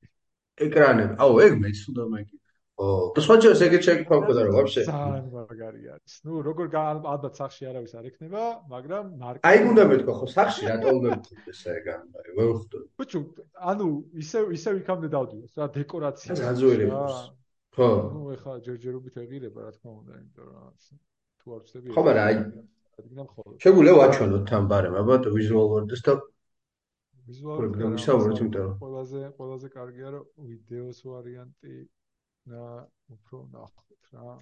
ეკრანები. 0.66 1.14
აუ, 1.24 1.34
ეგ 1.46 1.54
მეც 1.64 1.84
უნდა 1.92 2.04
მეკითხა. 2.16 2.49
ო, 2.80 3.12
და 3.12 3.20
სხვა 3.26 3.36
ჯერ 3.44 3.54
ეგეთ 3.66 3.84
შეგიფავდა 3.88 4.42
რომ 4.48 4.54
ვაფშე. 4.56 4.82
ძალიან 4.88 5.26
მაგარი 5.36 5.82
არის. 5.94 6.14
ნუ 6.24 6.34
როგორ 6.48 6.68
ალბათ 6.80 7.34
სახში 7.40 7.64
არავის 7.70 7.94
არ 8.00 8.06
ექნება, 8.10 8.44
მაგრამ 8.72 9.04
მარკეტინგი 9.20 9.50
აი 9.50 9.58
უნდა 9.72 9.84
მეთქვა 9.92 10.14
ხო 10.20 10.28
სახში 10.36 10.64
რატო 10.70 10.88
უნდა 11.00 11.10
მეთქვა 11.12 11.38
ეს 11.52 11.62
ეგ 11.76 11.86
არის. 11.94 12.32
ვერ 12.40 12.50
ხვდები. 12.56 12.88
ბიჭო, 13.00 13.20
ანუ 13.72 13.88
ისე 14.24 14.40
ისე 14.56 14.70
იქამდე 14.80 15.08
დავდივარ, 15.16 15.50
რა 15.60 15.68
დეკორაცია. 15.76 16.32
გაძვირი. 16.40 16.88
ხო. 17.76 17.90
ნუ 18.16 18.22
ეხლა 18.40 18.54
ჯერჯერობით 18.64 19.16
ეღირება 19.24 19.60
რა 19.60 19.72
თქმა 19.76 19.92
უნდა, 20.00 20.12
იმიტომ 20.24 20.46
რომ 20.48 20.72
თუ 21.40 21.48
არ 21.56 21.62
ვწდები. 21.68 21.88
ხო, 21.96 22.02
მაგრამ 22.08 22.26
აი 22.30 22.36
შეგვიძლია 23.64 23.96
ვაჩვენოთ 24.00 24.44
თან 24.50 24.64
ბარემ, 24.72 24.96
ალბათ 25.00 25.24
words 25.32 26.02
და 26.08 26.14
words-ი 27.30 28.00
საუბრობთ, 28.04 28.40
იმიტომ 28.42 28.64
რომ 28.66 28.76
ყველაზე 28.84 29.22
ყველაზე 29.38 29.68
კარგია 29.76 30.08
რომ 30.16 30.24
ვიდეოს 30.50 31.00
ვარიანტი 31.06 31.74
უფრო 32.50 33.38
ნახოთ 33.54 34.10
რა. 34.16 34.34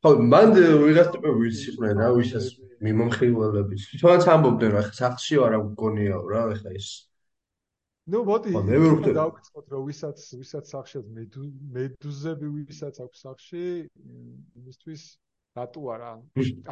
ხო, 0.00 0.10
მან 0.32 0.54
ვიღაც 0.56 1.08
ტიპები 1.12 1.36
ვიცი 1.44 1.66
იყვნენ 1.72 1.98
რა, 2.00 2.08
ვისაც 2.16 2.44
მიმომხილველების. 2.86 3.82
თვითონაც 3.92 4.24
ამბობდნენ 4.34 4.70
რა, 4.76 4.82
ხა 4.88 4.94
სახში 5.00 5.40
ვარ 5.42 5.56
ამ 5.60 5.66
გონიაო 5.76 6.22
რა, 6.32 6.44
ხა 6.60 6.72
ეს. 6.80 6.88
ნუ 8.10 8.22
მოდი, 8.24 8.52
დავიწყოთ 9.20 9.66
რომ 9.74 9.82
ვისაც 9.90 10.18
ვისაც 10.40 10.64
სახში 10.72 11.02
მედუზები 11.76 12.48
ვისაც 12.56 12.96
აქვს 13.04 13.18
სახში, 13.26 13.64
იმისთვის 14.56 15.02
რატო 15.60 15.80
არა? 15.94 16.10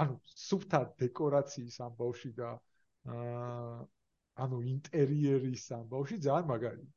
ანუ 0.02 0.14
სუფთა 0.48 0.80
დეკორაციის 1.04 1.76
ამბავში 1.84 2.32
და 2.40 2.56
აა 3.12 3.84
ანუ 4.44 4.58
ინტერიერის 4.72 5.64
ამბავში 5.78 6.16
ძალიან 6.26 6.46
მაგარია. 6.52 6.88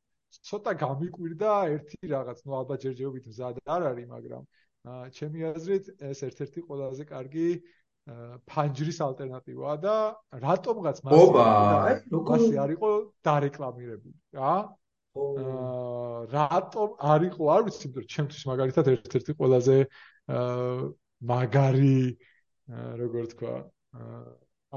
ცოტა 0.47 0.71
გამიკვირდა 0.81 1.51
ერთი 1.75 1.99
რაღაც, 2.15 2.39
ნუ 2.47 2.51
ალბათ 2.61 2.83
ჯერჯერობით 2.85 3.25
მზად 3.31 3.55
არ 3.75 3.81
არის, 3.91 4.07
მაგრამ 4.15 4.43
ჩემი 5.17 5.39
აზრით 5.51 5.85
ეს 6.09 6.19
ერთ-ერთი 6.27 6.59
ყველაზე 6.67 7.03
კარგი 7.11 7.47
ფანჯრის 8.49 8.99
ალტერნატივაა 9.05 9.77
და 9.81 9.95
რატომღაც 10.41 11.01
აი 11.05 11.95
როგორ 12.13 12.39
არისო 12.63 12.89
დარეკლამირებული 13.27 14.15
რა? 14.39 14.53
აა 15.21 16.21
რატომ 16.33 16.89
არისო? 17.13 17.43
არ 17.55 17.61
ვიცი 17.67 17.87
მაგრამ 17.91 18.09
ჩემთვის 18.15 18.43
მაგალითად 18.51 18.85
ერთ-ერთი 18.95 19.31
ყველაზე 19.37 19.77
აა 20.39 20.89
მაგარი 21.33 21.97
როგორ 23.03 23.23
თქვა 23.35 23.53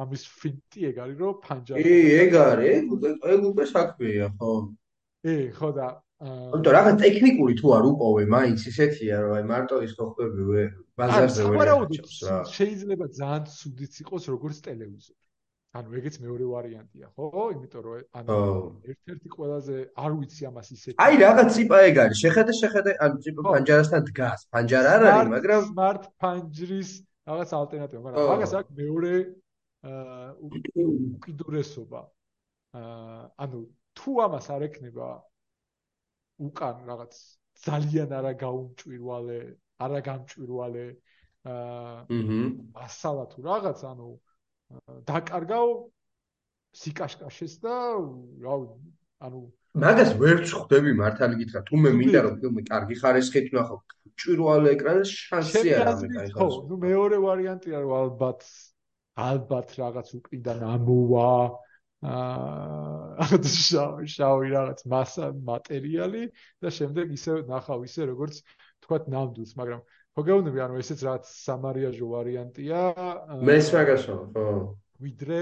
ამის 0.03 0.23
ფინტი 0.41 0.81
ეგ 0.91 0.97
არის 1.05 1.19
რომ 1.23 1.35
ფანჯარი 1.45 1.83
ი 1.85 1.99
ეგ 2.25 2.33
არის 2.45 2.71
ეგ 3.35 3.41
უკვე 3.51 3.65
საქმეა 3.75 4.29
ხო 4.39 4.55
ე 5.25 5.37
ხო 5.59 5.71
და 5.79 5.89
ანუ 6.25 6.71
რაღაც 6.73 6.97
ტექნიკური 7.03 7.55
თუ 7.59 7.73
არ 7.77 7.85
უყოვე, 7.91 8.23
მაინც 8.35 8.61
ისეთია, 8.71 9.17
რომ 9.25 9.33
აი 9.35 9.45
მარტო 9.51 9.77
ის 9.85 9.93
ხო 9.99 10.05
ხვდები 10.15 10.45
ვე 10.51 10.63
ბაზარზე 10.97 11.43
ვერ 11.53 11.69
რა. 11.75 12.39
შეიძლება 12.55 13.07
ძალიან 13.19 13.43
ცუდიც 13.51 13.95
იყოს 14.05 14.25
როგორც 14.35 14.57
ტელევიზორი. 14.65 15.21
ანუ 15.75 15.89
ეგეც 15.99 16.17
მეორე 16.23 16.45
ვარიანტია, 16.55 17.07
ხო? 17.19 17.45
იმიტომ 17.55 17.83
რომ 17.83 18.03
ანუ 18.19 18.37
ერთ-ერთი 18.95 19.29
ყველაზე 19.37 19.77
არ 20.05 20.13
ვიცი 20.19 20.43
ამას 20.49 20.69
ისეთი. 20.77 20.97
აი 21.05 21.15
რაღაც 21.25 21.49
ციპა 21.55 21.79
ეგ 21.89 21.97
არის. 22.05 22.19
შეხედე, 22.25 22.53
შეხედე, 22.63 22.91
ანუ 23.05 23.17
ციპა 23.25 23.41
ფანჯარასთან 23.51 24.03
დგას. 24.09 24.41
ფანჯარა 24.55 24.91
არ 24.95 25.03
არის, 25.11 25.31
მაგრამ 25.35 25.63
smart 25.75 26.03
ფანჯრის 26.23 26.91
რაღაც 27.27 27.51
ალტერნატივა, 27.59 28.01
მაგრამ 28.07 28.31
მაგას 28.33 28.53
აქვს 28.55 28.73
მეორე 28.81 29.13
უკიდურესობა. 29.85 32.01
ანუ 33.45 33.61
თუ 33.95 34.11
ამას 34.27 34.47
არ 34.51 34.63
ექნება 34.69 35.09
უკან 36.41 36.77
რაღაც 36.89 37.13
ძალიან 37.65 38.11
არა 38.19 38.33
გაუმჭვირვალე, 38.43 39.41
არა 39.85 40.01
გამჭვირვალე 40.09 40.87
აა 41.45 42.07
აჰა 42.11 42.85
ასალა 42.87 43.25
თუ 43.31 43.39
რაღაც, 43.45 43.79
ანუ 43.85 44.09
დაკარგავ 45.07 45.69
სიკაშკაშეს 46.75 47.55
და 47.63 47.75
რა 48.43 48.55
ანუ 49.25 49.41
მაგას 49.75 50.11
ვერ 50.19 50.43
ხვდები 50.47 50.93
მართალი 50.99 51.39
გითხრა, 51.41 51.61
თუ 51.69 51.75
მე 51.83 51.91
მინდა 51.99 52.21
რომ 52.25 52.35
ფილმი 52.41 52.63
კარგი 52.71 52.97
ხარისხით 52.99 53.49
ნახო, 53.55 53.77
ჭვირვალე 54.19 54.69
ეკრანზე 54.75 55.07
შანსი 55.11 55.75
არ 55.75 55.91
არის 55.93 56.13
კაი 56.15 56.31
ხო, 56.35 56.47
ნუ 56.71 56.77
მეორე 56.85 57.19
ვარიანტია 57.25 57.79
რომ 57.83 57.93
ალბათ 58.01 58.47
ალბათ 59.15 59.75
რაღაც 59.79 60.09
უკიდან 60.19 60.63
ამოვა 60.75 61.31
აა 62.05 63.39
შავი 64.15 64.49
რაღაც 64.53 64.81
მასა 64.93 65.29
მატერიალი 65.51 66.25
და 66.61 66.73
შემდეგ 66.79 67.13
ისე 67.17 67.37
ნახავ 67.49 67.87
ისე 67.89 68.09
როგორც 68.11 68.41
თქვათ 68.85 69.09
ნამდვილს 69.15 69.55
მაგრამ 69.61 69.81
ხო 70.15 70.25
გეუბნები 70.29 70.65
ანუ 70.67 70.81
ესეც 70.83 71.05
რაღაც 71.07 71.31
სამარიაჟო 71.33 72.07
ვარიანტია 72.11 72.81
მე 73.41 73.55
ეს 73.61 73.71
მაგასო 73.77 74.17
ხო. 74.35 74.45
ვიდრე 75.07 75.41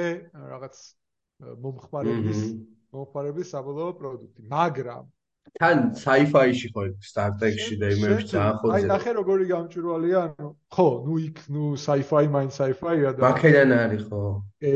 რაღაც 0.53 0.77
მომხმარების 1.65 2.41
მომხმარების 2.95 3.51
საბოლოო 3.57 3.97
პროდუქტი 3.99 4.47
მაგრამ 4.55 5.11
თან 5.61 5.79
sci-fi-ში 5.95 6.69
ხო 6.75 6.83
სტარტექში 7.07 7.75
და 7.83 7.87
იმებში 7.95 8.27
ძალიან 8.33 8.57
ხოძე 8.61 8.75
აი 8.77 8.85
ნახე 8.93 9.13
როგორი 9.19 9.45
გამჭვირვალეა 9.53 10.21
ანუ 10.27 10.49
ხო 10.75 10.89
ნუ 11.07 11.15
იქ 11.29 11.39
ნუ 11.55 11.65
sci-fi 11.85 12.25
მაინ 12.35 12.51
sci-fi-ია 12.59 13.11
და 13.17 13.23
მაქედან 13.27 13.75
არის 13.79 14.03
ხო. 14.09 14.23
ე 14.71 14.73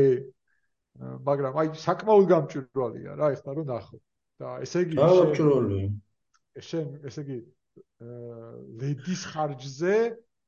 მაგრამ 1.27 1.53
აი 1.61 1.67
საკმაოდ 1.87 2.25
გამჭვირვალეა 2.33 3.11
რა 3.19 3.27
ეხლა 3.35 3.51
რომ 3.57 3.67
ნახო. 3.73 3.97
და 4.37 4.47
ესე 4.65 4.77
იგი 4.85 4.95
გამჭვირვალე 5.01 5.81
შენ 6.69 6.87
ესე 7.09 7.21
იგი 7.25 7.37
ლედის 8.81 9.21
ხარჯზე 9.33 9.97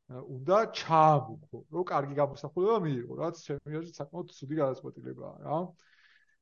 უნდა 0.10 0.58
ჩააბუქო 0.78 1.58
რომ 1.74 1.84
კარგი 1.92 2.16
გამოსახულება 2.22 2.78
მიიღო 2.86 3.14
რაც 3.22 3.42
ჩემი 3.46 3.78
აზრით 3.80 4.00
საკმაოდ 4.02 4.34
ცუდი 4.38 4.56
გადაწყვეტილებაა 4.62 5.36
რა 5.46 5.58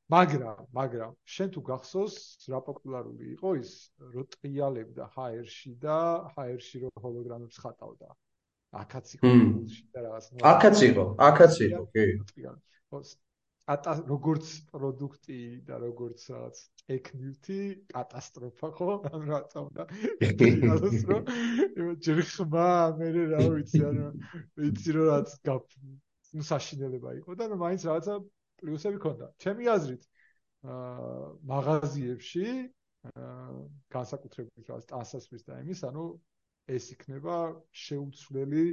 მაგრამ 0.08 0.60
მაგრამ 0.78 1.12
შენ 1.36 1.48
თუ 1.54 1.60
გახსოვს 1.68 2.16
რა 2.52 2.60
პოპულარული 2.68 3.24
იყო 3.36 3.50
ის 3.60 3.72
რო 4.14 4.22
ტრიალებდა 4.34 5.08
HR-ში 5.12 5.72
და 5.84 5.98
HR-ში 6.32 6.80
რო 6.84 6.90
ჰოლოგრამებს 7.04 7.60
ხატავდა? 7.64 8.08
აქაც 8.82 9.06
იყო 9.16 9.32
და 9.92 9.98
რაღაც 10.04 10.24
აქაც 10.52 10.78
იყო 10.88 11.04
აქაც 11.28 11.54
იყო 11.68 11.82
კი. 11.92 12.06
ატა 13.68 13.92
როგორც 14.08 14.46
პროდუქტი 14.72 15.38
და 15.68 15.76
როგორც 15.84 16.20
რაღაც 16.32 16.56
ტექნიკი 16.88 17.60
კატასტროფა 17.92 18.68
ხო 18.78 18.92
ან 19.12 19.26
რაცა 19.28 19.58
უნდა 19.68 19.84
ის 20.96 21.02
რომ 21.10 21.22
ჯერხმა 22.06 22.68
მე 23.00 23.08
რა 23.32 23.42
ვიცი 23.56 23.82
ანუ 23.92 24.06
ვიცი 24.56 24.96
რომ 24.96 25.06
რაც 25.12 25.36
ნუ 26.32 26.44
საშინელება 26.52 27.12
იყო 27.20 27.36
და 27.40 27.52
მაინც 27.64 27.84
რაღაცა 27.88 28.14
პლუსები 28.60 29.00
ქონდა 29.04 29.28
ჩემი 29.44 29.68
აზრით 29.74 30.06
აა 30.68 31.18
მაღაზიებში 31.52 32.46
აა 33.08 33.58
განსაკუთრებით 33.94 34.70
რაღაც 34.72 34.88
ტანსასმის 34.92 35.44
და 35.48 35.58
იმის 35.64 35.82
ანუ 35.88 36.06
ეს 36.76 36.88
იქნება 36.94 37.36
შეუცვლელი 37.84 38.64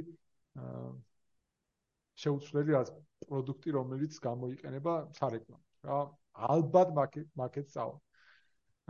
აა 0.62 0.88
შეუცვლელი 2.24 2.76
რაც 2.76 2.90
პროდუქტი 3.28 3.76
რომელიც 3.76 4.18
გამოიყენება 4.26 4.94
სარეკლამო 5.20 5.64
რა. 5.88 6.00
ალბათ 6.36 6.92
მარკეტ 6.96 7.70
წავა 7.72 7.96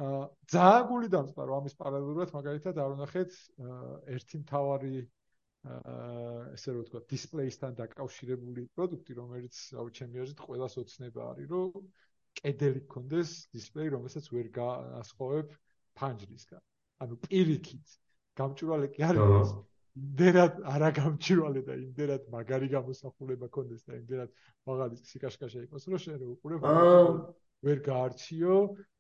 აა 0.07 0.23
ძალიან 0.53 0.89
გული 0.93 1.09
დამწყარო 1.13 1.59
ამის 1.61 1.75
პარალელურად 1.81 2.33
მაგალითად 2.37 2.81
არ 2.85 2.97
უნახეთ 2.97 3.37
ერთი 4.17 4.41
მთავარი 4.43 4.95
ესე 5.67 6.75
რომ 6.75 6.83
ვთქვა 6.85 7.01
დისპლეისთან 7.13 7.77
დაკავშირებული 7.81 8.67
პროდუქტი 8.77 9.17
რომელიც 9.19 9.61
აუ 9.83 9.89
ჩემი 9.99 10.23
აზრით 10.25 10.41
ყველას 10.47 10.75
ოცნება 10.83 11.23
არის 11.33 11.49
რომ 11.53 11.87
კედელი 12.41 12.83
გქონდეს 12.87 13.31
დისპლეი 13.57 13.93
რომელსაც 13.97 14.29
ვერ 14.35 14.51
გაასხოვებ 14.59 15.55
ფანჯრისგან 16.01 16.63
ანუ 17.07 17.19
პირიქით 17.27 17.97
გამჭვირვალე 18.41 18.93
კი 18.95 19.07
არ 19.09 19.21
არის 19.25 19.51
იმდენად 19.97 20.61
არა 20.77 20.91
გამჭირვალე 21.01 21.61
და 21.67 21.75
იმდენად 21.83 22.29
მაგარი 22.37 22.69
გამოსახულება 22.77 23.49
კონდეს 23.57 23.83
და 23.89 23.97
იმდენად 24.01 24.31
მაღალი 24.69 25.01
სიკაშკაშა 25.11 25.65
იყოს 25.67 25.89
რომ 25.89 26.03
შენ 26.05 26.27
უყურებ 26.37 26.67
ვერ 27.67 27.79
გაარჩიო 27.89 28.57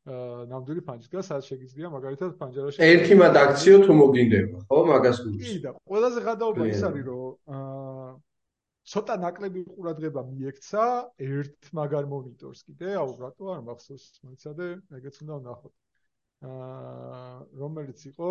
ნამდვილი 0.07 0.83
ფანჯი 0.87 1.09
და 1.13 1.23
სადაც 1.27 1.49
შეგიძლია 1.51 1.89
მაგალითად 1.91 2.35
ფანჯარაში 2.41 2.83
ერთი 2.87 3.15
მათ 3.23 3.39
აქციო 3.43 3.77
თუ 3.87 3.97
მოგინდება 4.01 4.61
ხო 4.71 4.79
მაგას 4.91 5.19
გულს 5.25 5.43
კი 5.47 5.57
და 5.65 5.73
ყველაზე 5.91 6.21
გადაობა 6.29 6.69
ის 6.71 6.83
არის 6.89 7.05
რომ 7.09 7.57
აა 7.57 8.11
ცოტა 8.87 9.15
ნაკლები 9.25 9.61
ყურადღება 9.67 10.23
მიექცა 10.31 10.85
ერთ 11.27 11.71
მაგარ 11.79 12.07
მონიტორს 12.13 12.61
კიდე 12.71 12.95
აუ 13.03 13.11
რატო 13.25 13.51
არ 13.57 13.63
მახსოვს 13.67 14.05
მოიცადე 14.27 14.69
ეგეც 15.01 15.19
უნდა 15.27 15.35
ვნახოთ 15.43 15.75
აა 16.47 17.35
რომელიც 17.67 18.07
იყო 18.15 18.31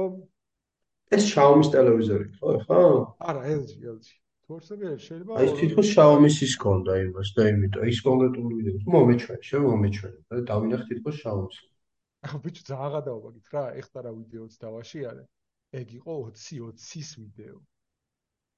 ეს 1.15 1.27
Xiaomi-ის 1.31 1.69
ტელევიზორი 1.75 2.27
ხო 2.39 2.53
ხო? 2.65 2.83
არა, 3.19 3.41
LG, 3.51 3.71
LG. 3.93 4.07
თორსები 4.45 4.89
შეიძლება 5.01 5.37
აი 5.41 5.53
თითქოს 5.59 5.87
Xiaomi-ის 5.95 6.37
ის 6.45 6.53
კონდა 6.63 6.97
იმას 7.03 7.29
და 7.37 7.45
იმიტომ 7.51 7.87
ის 7.91 7.99
კონკრეტული 8.07 8.57
ვიდეო 8.57 8.91
მომეჩვენა, 8.95 9.45
შემომეჩვენა 9.49 10.19
და 10.31 10.41
დავინახე 10.49 10.85
თითქოს 10.89 11.17
Xiaomi-ის. 11.21 11.57
ახლა 12.25 12.39
ბიჭო 12.45 12.63
ძალიან 12.69 12.91
გადაობა 12.97 13.29
გით 13.35 13.47
რა, 13.55 13.63
ეხლა 13.81 13.99
რა 14.05 14.11
ვიდეოც 14.19 14.53
დავაშიარე. 14.65 15.23
ეგ 15.79 15.87
იყო 15.99 16.13
20-20-ის 16.25 17.09
ვიდეო. 17.21 17.57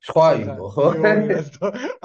სხვა 0.08 0.28
იყო, 0.44 0.68
ხო? 0.76 0.88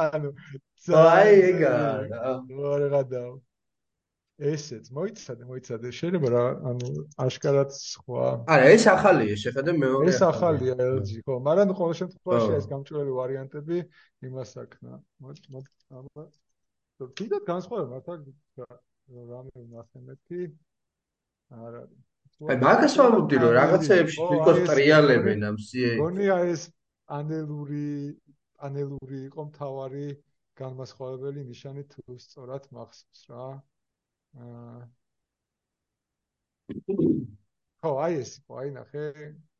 ანუ 0.07 0.30
აი 1.12 1.35
ეგაა. 1.51 1.93
რა 2.12 2.89
გადაობა. 2.97 3.51
ესეც 4.51 4.90
მოიცადე 4.97 5.45
მოიცადე. 5.49 5.88
შეიძლება 5.99 6.28
რა 6.34 6.45
ანუ 6.70 6.88
აშკარად 7.24 7.70
სხვა 7.78 8.26
არა 8.55 8.70
ეს 8.76 8.84
ახალია 8.93 9.36
შეხედე 9.45 9.74
მეორე 9.82 10.12
ეს 10.12 10.20
ახალია 10.28 10.74
LG 10.86 11.11
ხო. 11.26 11.34
მაგრამ 11.49 11.74
ყოველ 11.80 11.95
შემთხვევაში 12.01 12.53
ეს 12.59 12.66
გამჭვირვალე 12.72 13.12
ვარიანტები 13.18 13.78
იმას 14.28 14.51
აქნა. 14.62 14.93
მოდი 15.22 15.43
მოდი 15.55 15.70
აბა 15.99 16.24
თვითონ 17.03 17.43
განსხვავება 17.53 17.88
მართლა 17.93 18.14
რამე 19.32 19.62
ნახე 19.74 19.99
მეთქი 20.07 20.43
არ 21.53 21.74
არის 21.82 22.01
აი 22.53 22.57
მაგას 22.62 22.95
ვამბობდი 22.99 23.36
რომ 23.43 23.53
რაღაცეებში 23.59 24.18
თვითონ 24.28 24.59
ტრიალებენ 24.68 25.43
ამ 25.49 25.57
CA. 25.66 25.90
გონია 26.03 26.36
ეს 26.53 26.62
პანელური 27.07 27.88
პანელური 28.59 29.18
იყო 29.28 29.43
მთავარი 29.51 30.07
განმასხვავებელი 30.61 31.45
ნიშანი 31.51 31.84
თუ 31.93 32.16
სწორად 32.24 32.68
მახსოვს 32.76 33.22
რა. 33.32 33.47
ხო, 37.83 37.91
აი 38.07 38.18
ეს 38.22 38.33
იყო, 38.41 38.59
აი 38.62 38.74
ნახე, 38.78 39.05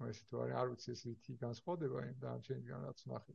ესე 0.09 0.23
თუ 0.31 0.43
არის, 0.45 0.55
არ 0.63 0.67
ვიცი 0.73 0.91
ეს 0.95 1.03
ვითი 1.09 1.33
განსხვავდება 1.43 2.05
იმ 2.09 2.17
დანარჩენიდან 2.23 2.85
რაც 2.89 3.01
ნახე. 3.13 3.35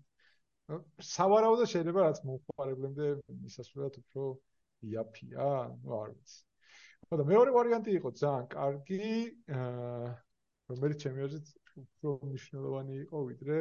სავარაუდო 1.07 1.65
შეიძლება 1.71 2.05
რაც 2.07 2.21
მომხმარებლემდე 2.27 3.09
მისასვლელად 3.43 3.99
უფრო 4.03 4.23
იაფია, 4.87 5.49
ну 5.83 5.89
არ 6.01 6.09
ვიცი. 6.15 6.39
ხო 7.07 7.19
და 7.21 7.25
მეორე 7.31 7.51
ვარიანტი 7.57 7.91
იყო 7.99 8.09
ძალიან 8.21 8.47
კარგი, 8.55 9.11
აა 9.57 10.07
რომელიც 10.71 11.03
ჩემი 11.03 11.23
აზრით 11.27 11.51
უფრო 11.81 12.13
მნიშვნელოვანი 12.27 12.95
იყო 13.05 13.19
ვიდრე 13.27 13.59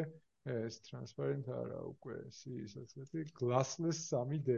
ეს 0.55 0.79
transparent 0.87 1.51
არა 1.51 1.79
უკვე 1.91 2.16
ის 2.31 2.41
ისეთი 2.55 3.22
glassless 3.41 4.01
3D 4.14 4.57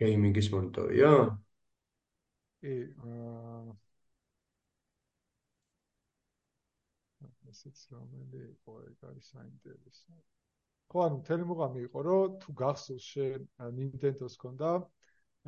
გეიმინგის 0.00 0.48
მონიტორია? 0.54 1.10
ე 2.64 2.74
აა 3.04 3.74
ესეც 7.54 7.82
რომელი 7.94 8.40
იყო 8.50 8.72
ეგ 8.88 9.04
არის 9.10 9.26
საინტერესო. 9.34 10.16
ხო 10.90 10.98
ანუ 11.06 11.18
თელი 11.28 11.44
მუღამი 11.50 11.80
იყო 11.88 12.00
რომ 12.08 12.36
თუ 12.42 12.54
გახსოვს 12.60 13.04
შენ 13.12 13.46
Nintendo-ს 13.78 14.36
ქონდა 14.42 14.72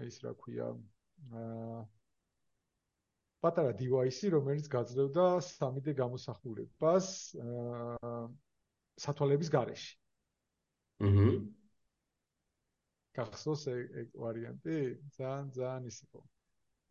ის 0.07 0.17
რა 0.25 0.33
ქვია 0.43 0.69
აა 1.41 1.81
პატარა 3.45 3.73
device-ი 3.81 4.33
რომელიც 4.37 4.67
გაძლევდა 4.77 5.27
3D 5.49 5.95
გამოსახულებას 6.01 7.07
აა 7.43 8.15
სათვალების 9.05 9.51
გარეშე. 9.57 9.93
აჰა. 11.07 11.56
გახსოვს 13.19 13.63
ეგ 13.75 14.09
ვარიანტი? 14.23 14.79
ძალიან 15.19 15.53
ძალიან 15.59 15.91
ის 15.91 15.99
იყო. 16.07 16.21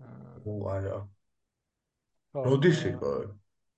აა 0.06 0.60
არა. 0.76 1.00
როდის 2.50 2.80
იყო? 2.92 3.12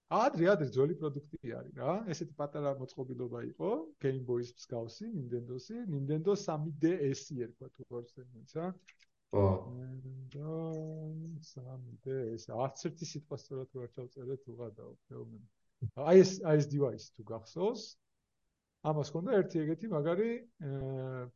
ადრე 0.08 0.45
ადრე 0.54 0.68
ძველი 0.72 0.95
პროდუქტი 1.00 1.50
არის 1.60 1.74
რა. 1.80 1.93
ესეთი 2.14 2.34
პატარა 2.39 2.72
მოწყობილობა 2.80 3.39
იყო 3.52 3.72
Game 4.04 4.22
Boy-ის 4.30 4.54
მსგავსი, 4.56 5.10
Nintendo-სი, 5.12 5.82
Nintendo 5.91 6.36
3DS-ი 6.43 7.43
ერქვა 7.48 7.68
თუ 7.76 7.88
გორს 7.91 8.16
თემიც 8.16 8.56
რა. 8.56 8.72
ო. 9.36 9.43
და 10.32 10.56
3DS, 11.52 12.48
არც 12.64 12.86
ერთი 12.88 13.06
სიტყვა 13.12 13.38
სწორად 13.43 13.76
ვერ 13.76 13.91
ჩავწერე 13.98 14.36
თუ 14.48 14.56
გადაო, 14.64 14.91
ფეომენ. 15.12 15.43
აი 16.08 16.24
ეს 16.24 16.32
აი 16.48 16.58
ეს 16.64 16.68
device 16.72 17.08
თუ 17.16 17.28
გახსოვს, 17.32 17.84
ამას 18.86 19.10
ქონდა 19.14 19.38
ერთი 19.42 19.62
ეგეთი 19.64 19.88
მაგარი 19.92 20.30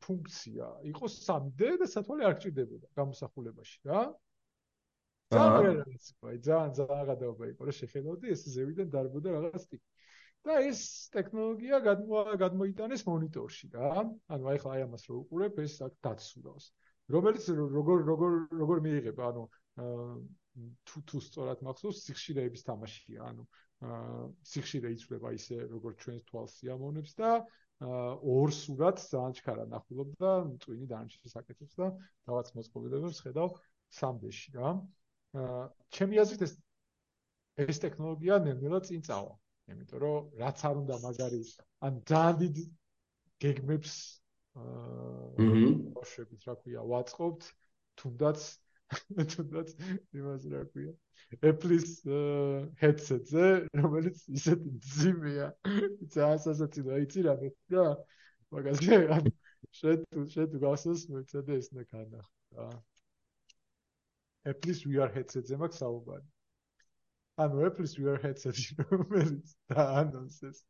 ფუნქცია. 0.05 0.67
იყო 0.91 1.05
3D 1.13 1.71
და 1.81 1.87
სათვალე 1.93 2.27
არ 2.29 2.35
გჭირდებოდა 2.37 2.87
გამოსახულებაში 2.99 3.79
რა. 3.89 4.01
ძალიან 5.31 5.79
იყო, 5.81 6.35
ძალიან 6.47 6.71
ძალიან 6.75 7.05
გადაობა 7.11 7.45
იყო, 7.55 7.61
რომ 7.67 7.75
შეხედავდი 7.81 8.25
ეს 8.35 8.41
ზევიდან 8.55 8.87
დარბოდა 8.91 9.29
რაღაც 9.37 9.63
ტიპი. 9.71 9.87
და 10.41 10.53
ეს 10.65 10.79
ტექნოლოგია 11.13 11.77
გადმოიტანეს 12.41 13.03
მონიტორში 13.05 13.67
რა. 13.77 13.89
ანუ 14.33 14.43
აი 14.51 14.57
ხა 14.61 14.69
აი 14.73 14.81
ამას 14.89 15.03
რო 15.09 15.17
უყურებ, 15.21 15.59
ეს 15.61 15.75
აქ 15.85 15.93
დაცულავს. 16.01 16.65
რომელიც 17.13 17.45
როგორ 17.77 17.97
როგორ 18.09 18.31
როგორ 18.61 18.77
მიიღება, 18.85 19.23
ანუ 19.31 19.43
თუ 20.87 21.01
თუ 21.07 21.17
სწორად 21.25 21.61
მახსოვს, 21.65 22.03
სიხშირეების 22.07 22.65
თამაშია, 22.67 23.27
ანუ 23.31 23.43
სიხშირე 24.51 24.91
იცვლება 24.95 25.31
ისე 25.37 25.57
როგორც 25.71 26.03
ჩვენს 26.03 26.23
თვალს 26.29 26.55
სიამოვნებს 26.59 27.13
და 27.17 27.29
ორ 27.81 28.51
სურათს 28.53 29.07
ძალიან 29.09 29.37
ჩქარა 29.37 29.65
ნახულობ 29.73 30.09
და 30.21 30.31
წვინი 30.61 30.85
დანარჩენ 30.91 31.33
საკეთებს 31.33 31.79
და 31.81 31.87
რაღაც 32.29 32.51
მოწყობილობებს 32.57 33.21
ხედავ 33.25 33.55
3D-ში 33.97 34.53
რა. 34.57 34.69
ჩემი 35.97 36.21
აზრით 36.21 36.45
ეს 36.45 36.53
ეს 37.65 37.77
ტექნოლოგია 37.81 38.37
ნელ-ნელა 38.45 38.79
წინ 38.85 39.01
წავა. 39.07 39.33
იმიტომ 39.71 39.99
რომ 40.03 40.29
რაც 40.43 40.57
არ 40.67 40.75
უნდა 40.83 40.95
მაგარი 41.05 41.41
ან 41.87 41.93
ძალიან 42.11 42.37
დიდ 42.43 42.57
გეგმებს 43.41 43.93
აა 44.61 45.49
ოშებით 46.01 46.41
რა 46.47 46.55
ქვია 46.61 46.81
ვაწყობთ 46.91 47.49
თუნდაც 48.01 48.39
თუნდაც 49.33 49.73
იმას 50.19 50.47
რა 50.53 50.61
ქვია 50.73 50.93
Apple-ის 51.51 51.91
headset-ზე 52.81 53.47
რომელიც 53.81 54.23
ისეთ 54.37 54.63
ძიმეა 54.93 55.47
იცი 57.05 57.25
რა 57.27 57.35
და 57.71 57.85
მაგაზე 58.51 59.01
შენ 59.79 60.07
შენ 60.35 60.47
თუ 60.53 60.63
გასოს 60.65 61.05
მეცადე 61.15 61.59
ეს 61.61 61.71
ნახა 61.77 62.03
Apple-ის 64.49 64.79
VR 64.89 65.11
headset-ზე 65.13 65.57
მაქვს 65.61 65.79
საუბარი. 65.83 66.25
ანუ 67.43 67.65
Apple-ის 67.67 67.93
VR 67.99 68.17
headset-ი 68.23 68.85
რომელიც 68.89 69.53
და 69.69 69.85
ანონსეს. 70.01 70.63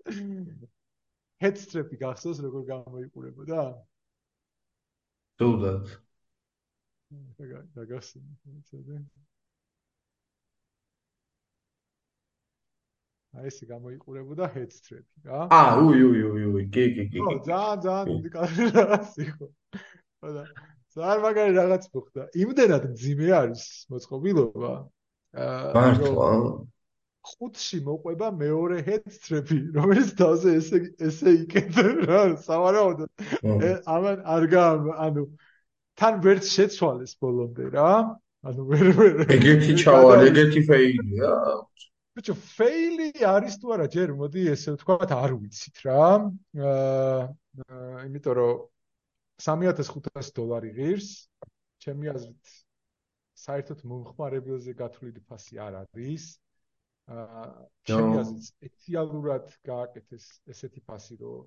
Headstrap-ი 1.42 2.00
გახსოვს 2.02 2.42
როგორ 2.46 2.66
გამოიყურებოდა? 2.72 3.64
თუდად. 5.40 5.96
გაგახსენე. 7.76 9.02
აი 13.32 13.48
ესე 13.48 13.66
გამოიყურებოდა 13.68 14.48
headstrap-ი, 14.52 15.24
რა? 15.24 15.46
აა, 15.56 15.76
უი, 15.88 16.02
უი, 16.04 16.24
უი, 16.30 16.46
უი, 16.52 16.64
კი, 16.68 16.84
კი, 16.98 17.04
კი. 17.14 17.20
ო, 17.24 17.36
ძალიან, 17.48 17.78
ძალიან 17.86 18.10
უნიკალური 18.16 18.66
რაღაც 18.76 19.14
იყო. 19.24 19.46
ხოდა 20.20 20.44
ძალიან 20.92 21.22
მაგარი 21.24 21.54
რაღაც 21.56 21.84
მოხდა. 21.96 22.24
იმდენად 22.44 22.84
ძიმე 23.00 23.28
არის 23.40 23.64
მოწყობილობა. 23.92 24.72
აა 25.32 25.72
მართლა 25.80 26.30
ხუთში 27.22 27.78
მოყვება 27.86 28.28
მეორე 28.34 28.78
ჰედსტრეპი, 28.88 29.58
რომელიც 29.78 30.10
თავზე 30.20 30.50
ესე 30.60 30.78
ესე 31.08 31.34
იკეთა 31.46 31.84
რა, 32.10 32.22
სავარაუდოდ. 32.44 33.10
ამან 33.96 34.24
არ 34.36 34.44
გამ, 34.52 34.90
ანუ 35.06 35.24
თან 36.02 36.16
ვერც 36.26 36.48
შეცვალეს 36.50 37.12
ბოლომდე 37.22 37.68
რა. 37.78 37.90
ანუ 38.50 38.64
ვერ 38.72 38.88
ვერ 38.98 39.20
ეგეთი 39.36 39.74
ჩავალ, 39.78 40.24
ეგეთი 40.32 40.62
ფეილია. 40.66 41.34
ბიჭო, 42.18 42.34
ფეილი 42.58 43.10
არის 43.22 43.58
თუ 43.62 43.74
არა, 43.76 43.86
ჯერ 43.96 44.14
მოდი 44.18 44.46
ესე 44.50 44.74
ვთქვა, 44.74 45.06
არ 45.14 45.36
ვიცით 45.38 45.78
რა. 45.86 46.06
აა 46.58 48.02
იმიტომ 48.08 48.34
რომ 48.40 48.64
3500 49.46 50.34
დოლარი 50.42 50.72
ღირს. 50.74 51.10
ჩემი 51.86 52.10
აზრით 52.16 52.46
საერთოდ 53.46 53.86
მომხმარებელზე 53.86 54.74
გათვლილი 54.82 55.22
ფასი 55.30 55.62
არ 55.62 55.86
არის. 55.86 56.26
აა 57.14 57.46
ჩემი 57.86 58.14
აზრით 58.26 58.50
სპეციალურად 58.50 59.54
გააკეთეს 59.70 60.26
ესეთი 60.50 60.82
ფასი, 60.82 61.22
რომ 61.22 61.46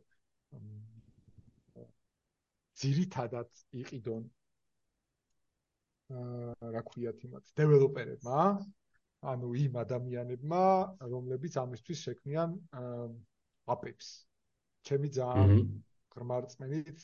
ძირითადად 2.79 3.51
იყიდონ 3.83 4.23
რა 6.75 6.83
ქვიათ 6.89 7.25
იმათ 7.29 7.45
დეველოპერებმა, 7.59 8.41
ანუ 9.33 9.49
იმ 9.65 9.79
ადამიანებმა, 9.85 10.65
რომლებიც 11.15 11.57
ამისთვის 11.65 11.99
შექმნიან 12.07 12.51
აპებს. 13.75 14.09
ჩემი 14.85 15.09
ძალიან 15.17 15.51
გრმარწმენით 16.15 17.01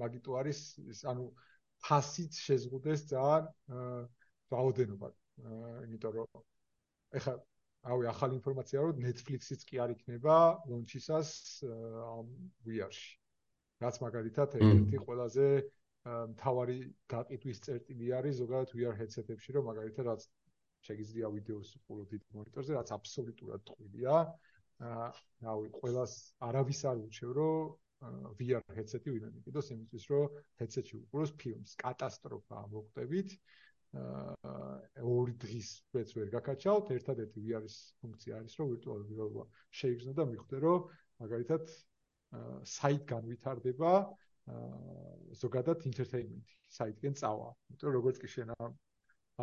მაგიტო 0.00 0.30
არის 0.40 0.60
ანუ 1.10 1.24
ფასით 1.82 2.32
შეზღუდეს 2.46 3.00
ძალიან 3.12 3.44
რაოდენობა. 4.54 5.08
იმიტომ 5.86 6.12
რომ 6.16 6.44
ეხლა 7.18 7.34
რავი 7.86 8.06
ახალი 8.10 8.34
ინფორმაცია 8.40 8.78
რომ 8.86 9.02
Netflix-იც 9.06 9.62
კი 9.68 9.78
არ 9.82 9.90
იქნება 9.96 10.36
launch-ისას 10.70 11.30
ამ 11.66 12.26
VR-ში. 12.66 13.12
რაც 13.82 13.94
მაგალითად 14.06 14.56
ერთ-ერთი 14.58 14.98
ყველაზე 15.06 15.46
მთავარი 16.06 16.76
გაყიდვის 17.14 17.62
წერტილი 17.66 18.12
არის 18.18 18.36
ზოგადად 18.42 18.74
VR 18.80 18.94
headset-ებში 19.00 19.56
რომ 19.56 19.70
მაგალითად 19.70 20.10
რაც 20.10 20.28
შეგიძლია 20.88 21.32
ვიდეოს 21.36 21.72
უყურო 21.80 22.04
დიდ 22.12 22.28
მონიტორზე 22.36 22.76
რაც 22.78 22.92
აბსოლუტურად 22.98 23.66
ტყუილია 23.70 24.20
აა 24.90 25.08
რავი 25.48 25.72
ყოველას 25.80 26.14
არავის 26.50 26.80
არ 26.92 27.02
უჩევ 27.08 27.34
რომ 27.40 27.74
VR 28.38 28.62
headset-ი 28.76 29.12
ვინმე 29.12 29.28
მიყიდოს 29.34 29.68
იმისთვის, 29.74 30.04
რომ 30.12 30.34
headset-ში 30.60 30.96
უყუროს 30.98 31.32
ფილმს. 31.42 31.70
კატასტროფა 31.82 32.58
მოხდებით. 32.72 33.32
აა 33.96 35.06
ორი 35.12 35.34
დღის 35.44 35.70
ვეც 35.96 36.12
ვერ 36.18 36.28
გაკაჩავთ. 36.36 36.92
ერთადერთი 36.96 37.44
VR-ის 37.46 37.76
ფუნქცია 38.02 38.40
არის, 38.40 38.58
რომ 38.60 38.72
ვირტუალური 38.74 39.16
რეალობა 39.16 39.44
შეიგრძნო 39.80 40.12
და 40.20 40.24
მიხვდე, 40.32 40.56
რომ 40.66 40.80
მაგალითად 41.24 41.64
საიტგან 42.76 43.22
ვითარდება 43.32 43.92
აა 43.96 45.15
ზოგადად 45.42 45.86
entertainment-ი. 45.90 46.54
საიტგან 46.76 47.14
წავა. 47.20 47.48
იმიტომ 47.70 47.92
როგორც 47.98 48.20
კი 48.22 48.28
შენ 48.34 48.52
ამ 48.56 48.72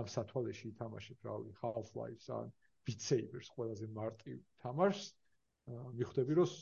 ამ 0.01 0.07
სათვალეში 0.09 0.65
ითამაშებ, 0.73 1.17
რავი, 1.27 1.51
Half-Life-ს 1.61 2.29
ან 2.33 2.47
Beat 2.83 3.01
Saber-ს 3.07 3.49
ყველაზე 3.55 3.87
მარტივ 3.95 4.39
თამაშს 4.63 5.03
მიხვდები 5.69 6.33
რომ 6.39 6.53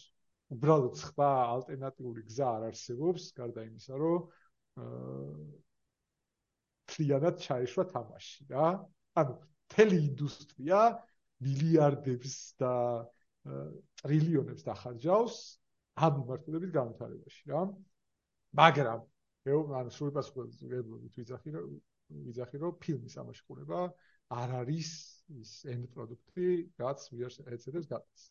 უბრალოდ 0.55 0.97
სხვა 1.01 1.29
ალტერნატიული 1.55 2.23
გზა 2.27 2.47
არ 2.57 2.65
არსებობს 2.69 3.27
გარდა 3.37 3.63
იმისა 3.69 3.99
რომ 4.01 4.27
ფლიადად 6.91 7.39
ჩაიშვა 7.45 7.85
თამაში 7.93 8.47
რა 8.51 8.67
ანუ 9.21 9.37
თელი 9.73 9.97
ინდუსტრია 10.11 10.81
მილიარდებს 11.47 12.35
და 12.61 12.73
ტრილიონებს 14.03 14.67
დახარჯავს 14.67 15.37
ამ 16.05 16.19
მიმართულებით 16.19 16.75
განვითარებაში 16.77 17.53
რა 17.53 17.63
მაგრამ 18.61 19.07
ანუ 19.49 19.91
სრული 19.95 20.13
პასუხი 20.17 20.81
ვიძახი 21.17 21.53
რომ 21.57 21.69
ვიძახი 22.27 22.57
რომ 22.61 22.73
ფილმის 22.83 23.15
ამაში 23.21 23.43
ყურება 23.47 23.81
არ 24.41 24.49
არის 24.61 24.89
ის 25.41 25.53
end 25.73 25.87
product-ი 25.95 26.49
რაც 26.81 27.07
ვიარს 27.15 27.41
ეცედებს 27.47 27.87
გადას 27.89 28.27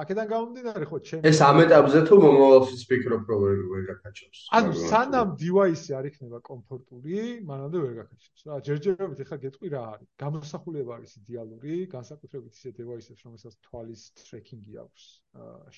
აქედან 0.00 0.26
გამომდინარე 0.30 0.86
ხო 0.86 0.98
ჩემ 1.06 1.24
ეს 1.26 1.38
ამ 1.42 1.56
ეტაპზე 1.66 2.00
თუ 2.06 2.16
მომავალშიც 2.22 2.82
ფიქრობ 2.90 3.30
რომ 3.30 3.40
ვერ 3.42 3.62
ვერ 3.70 3.82
გაკაჩავს 3.90 4.42
ანუ 4.58 4.74
სანამ 4.90 5.32
device-ი 5.40 5.96
არ 5.98 6.06
იქნება 6.10 6.38
კომფორტული 6.50 7.16
მანამდე 7.50 7.78
ვერ 7.84 7.94
გაკაჩავს 7.98 8.44
რა. 8.46 8.58
ჯერჯერობით 8.68 9.22
ეხლა 9.24 9.38
გეტყვი 9.44 9.72
რა 9.74 9.82
არის. 9.94 10.08
გამოსახულება 10.22 10.90
არის 10.94 11.12
იდეალური 11.22 11.74
განსაკუთრებით 11.94 12.52
ისე 12.54 12.70
device-ებს 12.78 13.24
რომელსაც 13.26 13.54
თვალის 13.66 14.02
tracking-ი 14.22 14.78
აქვს. 14.84 15.04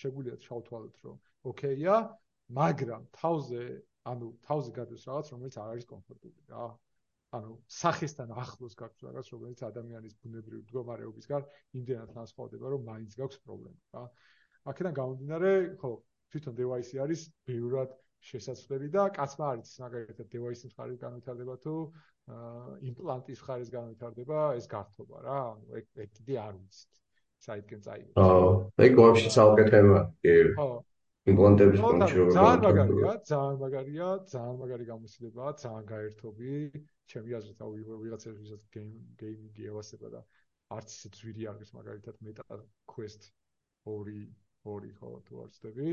შეგვიძლია 0.01 0.37
ჩავთვალოთ 0.45 0.97
რომ 1.09 1.17
ოკეია 1.49 1.97
მაგრამ 2.53 3.03
თავზე 3.17 3.65
ანუ 4.11 4.29
თავზე 4.47 4.73
გადის 4.79 5.05
რაღაც 5.09 5.29
რომელიც 5.33 5.57
არ 5.63 5.69
არის 5.73 5.87
კომფორტული 5.93 6.47
რა 6.53 6.67
ანუ 7.39 7.53
სახესთან 7.81 8.33
ახლოს 8.43 8.75
გაქვს 8.81 9.05
რაღაც 9.09 9.29
რომელიც 9.35 9.61
ადამიანის 9.69 10.15
ბუნებრივი 10.23 10.63
მდგომარეობისგან 10.63 11.47
იმდენად 11.81 12.15
განსხვავდება 12.19 12.73
რომ 12.75 12.87
მაინც 12.89 13.17
გაქვს 13.21 13.43
პრობლემა 13.47 13.79
რა. 13.97 14.05
აქედან 14.73 14.97
გამომდინარე 15.01 15.53
ხო 15.81 15.93
თვითონ 16.33 16.59
device-ი 16.61 17.03
არის 17.05 17.21
ბევრად 17.49 17.95
შესაძლებელი 18.33 18.89
და 18.97 19.05
კაცმა 19.19 19.47
არის 19.55 19.73
მაგალითად 19.85 20.27
device-ის 20.35 20.73
მხარეს 20.75 21.01
განვითარდება 21.05 21.55
თუ 21.65 21.75
იმპლანტის 22.91 23.41
მხარეს 23.43 23.71
განვითარდება 23.77 24.43
ეს 24.59 24.67
გართობა 24.75 25.25
რა. 25.27 25.41
ანუ 25.57 25.81
ეგ 25.81 25.87
ეგ 26.05 26.11
კიდე 26.19 26.37
არ 26.47 26.55
ვიცით. 26.61 27.03
საერთოდ 27.43 27.81
წაიღო 27.87 28.13
ხო 28.15 28.85
ეგ 28.87 28.99
ვაფშე 29.03 29.31
ცალკე 29.35 29.65
თემა 29.73 30.01
კი 30.23 30.35
ხო 30.59 30.67
იმპლანტების 31.31 31.83
კონჩო 31.83 32.25
ძალიან 32.35 32.63
მაგარია 32.67 33.13
ძალიან 33.31 33.59
მაგარია 33.63 34.09
ძალიან 34.33 34.57
მაგარი 34.63 34.85
გამოსილებაა 34.93 35.53
ძალიან 35.63 35.85
გაერთობი. 35.93 36.55
ჩემი 37.13 37.35
აზრით 37.39 37.61
აუ 37.67 37.73
ვიღაცას 38.03 38.37
ვისაც 38.43 38.63
გეიმ 38.75 38.93
გეიმინგი 39.21 39.69
ევასება 39.71 40.09
და 40.15 40.21
არც 40.77 40.95
ისე 40.97 41.09
ძვირი 41.19 41.49
არის 41.53 41.71
მაგალითად 41.77 42.21
მეტა 42.27 42.59
quest 42.93 43.29
2 43.93 44.17
2 44.67 44.93
ხო 44.99 45.11
თუ 45.29 45.43
არ 45.45 45.49
ვცდები 45.53 45.89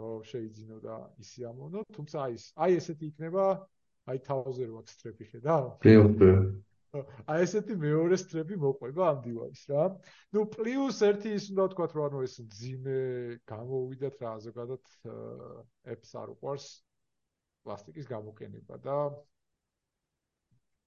რომ 0.00 0.22
შეიძინო 0.30 0.78
და 0.86 0.96
ისი 1.24 1.46
ამონო 1.50 1.84
თუმცა 1.96 2.22
აი 2.26 2.38
აი 2.66 2.78
ესეთი 2.80 3.10
იქნება 3.12 3.46
აი 4.12 4.22
თავზე 4.28 4.68
რო 4.70 4.80
აქ 4.82 4.94
სტრეპი 4.94 5.28
ხედავ 5.34 5.68
კი 5.84 5.94
კი 6.22 6.30
აი 6.94 7.44
ესეთი 7.44 7.74
მეორე 7.82 8.16
სტრეპი 8.22 8.56
მოყვება 8.62 9.06
ამ 9.12 9.20
დივაის 9.26 9.62
რა. 9.70 9.84
ნუ 10.36 10.42
პლუს 10.54 10.98
ერთი 11.08 11.32
ის 11.38 11.46
უნდა 11.54 11.64
თქვა 11.74 11.86
რომ 11.94 12.04
ანუ 12.08 12.20
ეს 12.26 12.34
ძიმე 12.58 12.98
გამოვიდათ 13.52 14.18
რა 14.24 14.32
ზოგადად 14.46 14.84
ეფს 15.94 16.12
არ 16.22 16.34
უყარს 16.34 16.66
პლასტიკის 17.66 18.10
გამოყენება 18.14 18.78
და 18.86 18.98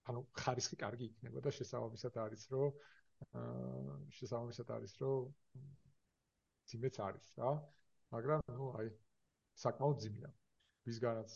ანუ 0.08 0.24
ხარისხი 0.40 0.80
კარგი 0.84 1.10
იქნება 1.12 1.44
და 1.44 1.52
შესაბამისად 1.60 2.20
არის 2.24 2.44
რომ 2.54 2.72
აა 3.42 3.98
შესაბამისად 4.20 4.72
არის 4.78 4.94
რომ 5.04 5.28
ძიმეც 6.72 6.96
არის 7.08 7.28
რა. 7.42 7.52
მაგრამ 8.16 8.42
ნუ 8.60 8.68
აი 8.80 8.88
საკმაოდ 9.64 9.98
ძიმეა. 10.06 10.32
ვისგანაც 10.88 11.32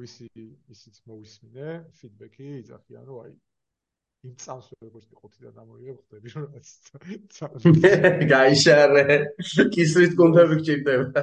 ვისი 0.00 0.28
ისიც 0.74 1.00
მოვისმინე 1.08 1.68
ფიდბექი 1.96 2.48
იძახიან 2.60 3.04
რომ 3.08 3.18
აი 3.24 3.32
იმ 4.22 4.34
წამს 4.38 4.66
როგორც 4.78 5.06
ყუთიდან 5.18 5.56
ამოიღებ 5.62 5.96
ხდები 6.02 6.28
რომ 6.34 6.44
რაც 6.54 6.68
გაიშარე. 8.32 9.04
კისრის 9.74 10.14
კონტები 10.20 10.58
გჭირდება. 10.62 11.22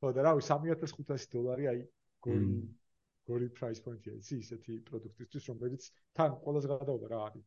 ხო 0.00 0.12
და 0.16 0.24
რავი 0.24 0.40
3500 0.46 1.28
დოლარი 1.36 1.68
აი 1.72 1.80
გორი 2.24 2.48
გორი 3.28 3.46
პრაის 3.58 3.80
პოინტია 3.84 4.16
იცი 4.16 4.34
ისეთი 4.44 4.72
პროდუქტისთვის 4.88 5.48
რომელიც 5.52 5.82
თან 6.16 6.30
ყველაზე 6.40 6.66
გადაუდა 6.72 7.06
რა 7.12 7.20
არის 7.28 7.44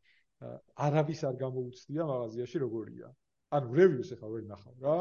არავის 0.85 1.21
არ 1.29 1.35
გამოუცდია 1.43 2.03
მაღაზიაში 2.13 2.57
როგორია. 2.65 3.07
ანუ 3.57 3.67
რევიუს 3.79 4.09
ახლა 4.15 4.27
ვერ 4.33 4.43
ნახავ 4.53 4.75
რა. 4.85 4.97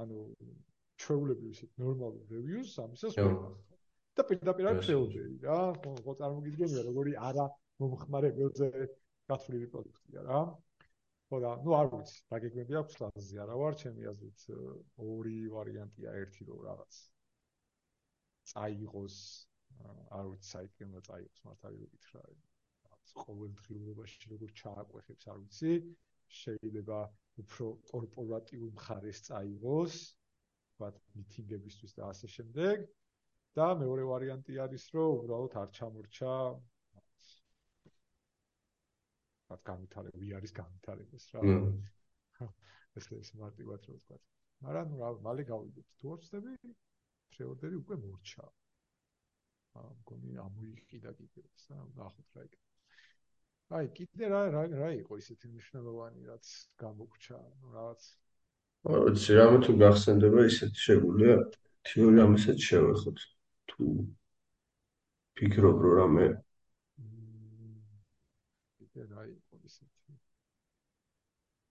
ანუ 0.00 0.18
ჩვეულებრივ 1.00 1.50
ისეთ 1.52 1.70
ნორმალურ 1.84 2.24
რევიუს 2.32 2.72
ამისას 2.84 3.12
ვერ 3.20 3.34
ნახავ. 3.36 3.56
და 4.16 4.22
პირდაპირ 4.30 4.64
არის 4.70 4.86
ფეოდერი 4.88 5.36
რა 5.44 5.58
ხო 5.80 6.12
წარმოგიდგენია 6.20 6.82
როგორი 6.88 7.12
არა 7.28 7.44
მომხმარე 7.80 8.30
ველზე 8.38 8.68
გათვლილი 9.30 9.68
პროდუქტია 9.72 10.24
რა. 10.26 10.40
ხო 11.30 11.38
და 11.44 11.50
ნუ 11.64 11.74
არ 11.78 11.88
ვიცი, 11.94 12.18
რა 12.30 12.38
გეგმები 12.44 12.76
აქვს 12.80 12.96
ლაზი 13.00 13.36
არა 13.44 13.56
ვარ, 13.60 13.74
ჩემი 13.82 14.06
აზრით 14.10 14.40
ორი 15.06 15.36
ვარიანტია, 15.54 16.14
ერთი 16.22 16.46
რო 16.50 16.56
რაღაც 16.66 17.00
წაიღოს, 18.50 19.18
არ 20.18 20.30
ვიცი, 20.30 20.48
საერთოდ 20.50 20.96
წაიღოს 21.08 21.44
მართალი 21.48 21.76
რო 21.82 21.88
გითხრა. 21.94 22.22
ყოველდღიურობაში 23.20 24.32
როგორ 24.32 24.50
ჩააყვეხებს, 24.62 25.28
არ 25.30 25.38
ვიცი, 25.44 25.74
შეიძლება 26.40 26.98
უფრო 27.42 27.66
კორპორატიულ 27.90 28.70
მხარეს 28.78 29.22
წაიღოს, 29.28 29.94
ვთქვათ, 30.70 30.98
მიტინგებისთვის 31.20 31.92
და 31.98 32.02
ასე 32.10 32.26
შემდეგ. 32.36 32.90
და 33.58 33.66
მეორე 33.74 34.02
ვარიანტი 34.06 34.58
არის, 34.62 34.84
რომ 34.94 35.08
უბრალოდ 35.20 35.54
არ 35.60 35.70
ჩამორჩა 35.74 36.34
რაც 39.50 39.62
განვითარება, 39.70 40.20
ვი 40.22 40.30
არის 40.38 40.52
განვითარებას 40.60 41.26
რა. 41.34 41.42
ეს 42.98 43.06
ეს 43.18 43.30
მარტივად 43.40 43.86
რო 43.90 43.96
ვთქვა. 43.98 44.18
მაგრამ 44.66 44.90
ნუ 44.92 45.10
მალე 45.26 45.44
გავიდეთ. 45.50 45.86
თუ 46.00 46.14
არ 46.14 46.18
ვწდები, 46.22 46.72
შეორდერი 47.36 47.76
უკვე 47.82 47.96
მორჩა. 48.04 48.46
აა 49.80 49.90
მგონი 50.00 50.32
ამოიყიდა 50.44 51.10
კიდე 51.18 51.42
და 51.46 51.78
ნახოთ 51.98 52.28
რა 52.36 52.42
იქნება. 52.48 52.68
აი, 53.70 53.86
კიდე 53.96 54.30
რა 54.32 54.40
რა 54.54 54.62
რა 54.82 54.90
იყო 54.98 55.18
ისეთი 55.22 55.50
მნიშვნელოვანი, 55.50 56.20
რაც 56.30 56.46
გამოგჩა, 56.82 57.38
რაღაც 57.76 58.02
აა, 58.90 59.12
რამე 59.38 59.58
თუ 59.66 59.72
გახსენდება 59.82 60.40
ისეთი 60.50 60.78
შეგვიძლია 60.86 61.36
თეორია 61.90 62.24
ამასაც 62.26 62.58
შევეხოთ. 62.70 63.18
თუ 63.70 63.84
ფიქრობ 65.38 65.76
რომ 65.84 65.94
რამე 66.00 66.26
კიდე 68.90 69.06
რა 69.14 69.22
იყო 69.30 69.58
ისეთი? 69.70 70.14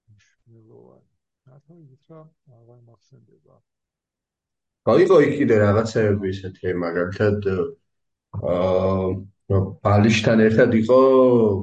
მნიშვნელოვანი. 0.09 1.09
რატო 1.49 1.75
ითხრა 1.95 2.19
აღარ 2.57 2.79
მახსენდება. 2.89 3.55
გაიყო 4.89 5.17
იქ 5.25 5.33
კიდე 5.39 5.55
რაღაცეები 5.63 6.31
ისეთი 6.35 6.73
მაგალითად 6.83 7.49
აა 8.53 9.09
ბალიშთან 9.83 10.43
ერთად 10.45 10.77
იყო 10.79 10.99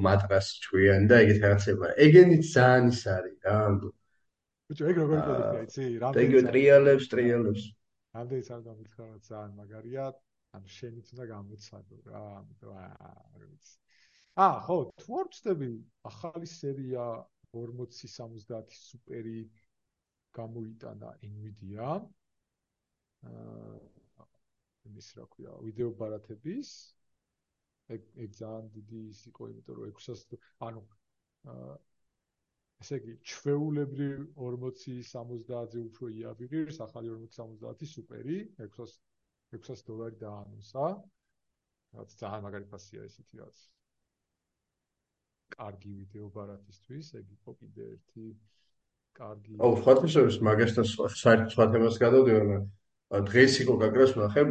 მატრასი 0.05 0.61
ჩვიანი 0.67 1.09
და 1.11 1.19
ეგეთ 1.25 1.39
რაღაცება 1.45 1.91
ეგენი 2.05 2.37
ძალიან 2.53 2.89
ის 2.93 3.01
არის 3.15 3.37
რა 3.47 3.57
ბიჭო 4.69 4.83
ეგ 4.91 4.97
როგორ 5.01 5.17
იყო 5.17 5.59
იცი? 5.65 5.83
რამდენი 6.03 6.41
ტრიალებს 6.51 7.05
ტრიალებს. 7.13 7.63
რამდენი 8.17 8.43
სამ 8.51 8.61
გამიცხარა 8.69 9.17
ძალიან 9.29 9.51
მაგარია. 9.61 10.05
ანუ 10.57 10.67
შენიც 10.77 11.07
უნდა 11.13 11.25
გამოცადო 11.33 11.95
რა 12.11 12.23
ამიტომ 12.39 12.75
არ 12.77 13.43
ვიცი 13.47 13.75
აა 14.37 14.57
ხო 14.65 14.75
თუ 15.01 15.15
არ 15.19 15.27
ვწდები 15.33 15.67
ახალი 16.05 16.47
სერია 16.49 17.03
4070 17.57 18.75
სუპერი 18.79 19.39
გამოიტანა 20.37 21.13
Nvidia. 21.29 21.87
აა 23.29 24.27
ის 25.01 25.07
რა 25.17 25.25
ქვია 25.33 25.53
ვიდეო 25.65 25.89
ბარათების. 26.01 26.69
ეგ 27.95 28.05
ეგ 28.25 28.35
ძალიან 28.41 28.67
დიდი 28.75 29.01
ის 29.13 29.21
იყო 29.31 29.47
იმიტომ 29.53 29.79
რომ 29.79 29.97
600 30.05 30.37
ანუ 30.67 30.83
აა 31.53 31.73
ესე 32.85 32.99
იგი 33.01 33.15
ჩვეულებრივ 33.31 34.19
4070-ზე 34.37 35.81
უფრო 35.87 36.11
იაბიღირს 36.19 36.77
ახალი 36.85 37.09
4070 37.15 37.89
სუპერი 37.95 38.37
600 38.61 39.01
600 39.57 39.89
დოლარი 39.89 40.21
დაანონსა. 40.27 40.85
რაც 41.97 42.15
ძალიან 42.21 42.47
მაგარი 42.49 42.71
ფასია 42.75 43.09
ესეთი 43.09 43.41
რაც 43.41 43.65
კარგი 45.53 45.91
ვიდეო 45.99 46.27
ბარათისთვის, 46.35 47.11
ეგ 47.19 47.25
იყო 47.37 47.51
კიდე 47.59 47.83
ერთი 47.93 48.25
კარგი. 49.19 49.55
აუ, 49.63 49.73
ფათიშევის 49.85 50.37
მაგასთან 50.47 50.85
საერთოდ 50.91 51.53
სხვა 51.53 51.65
თემას 51.73 51.99
გადავდივარ. 52.03 52.65
დღეს 53.29 53.53
იყო 53.63 53.73
გაგრას 53.83 54.13
ნახე, 54.19 54.43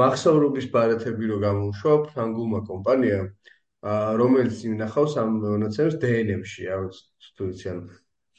მახსოვრობის 0.00 0.66
ბარათები 0.74 1.24
რო 1.30 1.38
გამოუშვა 1.44 1.94
ფრანგულმა 2.10 2.60
კომპანიამ 2.70 3.26
რომელიც 4.20 4.62
ინახავს 4.68 5.16
ამ 5.20 5.36
მონაცემს 5.44 5.98
DNM-ში, 6.00 6.68
რა 6.68 6.78
ვიცი, 6.84 7.32
თუ 7.36 7.48
იცი 7.52 7.66
ანუ 7.72 7.84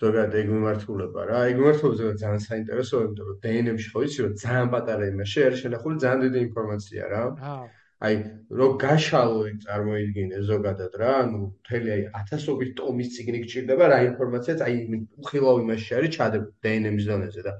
ზოგადად 0.01 0.35
ეგ 0.41 0.47
მიმართულება 0.53 1.21
რა. 1.29 1.39
ეგ 1.49 1.61
მიმართულება 1.61 2.13
ძალიან 2.23 2.41
საინტერესოა, 2.45 3.01
იმიტომ 3.05 3.27
რომ 3.29 3.37
DNM-ში 3.45 3.89
ხო 3.93 4.03
იცი 4.05 4.19
რომ 4.25 4.33
ძალიან 4.43 4.67
პატარა 4.73 5.05
იმაში 5.13 5.39
არის 5.45 5.61
შენახული 5.65 5.95
ძალიან 6.05 6.21
დიდი 6.25 6.39
ინფორმაცია 6.47 7.09
რა. 7.13 7.23
აა 7.51 7.80
აი, 8.07 8.15
რო 8.59 8.67
გაშალო 8.81 9.41
იქ 9.51 9.57
წარმოიდგინე 9.65 10.37
ზოგადად 10.49 10.95
რა, 11.01 11.11
ანუ 11.23 11.39
მთელი 11.41 11.91
აი 11.95 12.05
ათასობით 12.19 12.71
ტომის 12.79 13.11
ციგნი 13.15 13.41
გჭირდება 13.43 13.89
რა 13.91 13.99
ინფორმაციაც 14.07 14.63
აი 14.67 14.77
უხილავ 15.21 15.61
იმაში 15.65 15.91
არის 15.97 16.15
ჩადებული 16.17 16.55
DNM-ის 16.65 17.05
დონეზე 17.11 17.43
და 17.47 17.53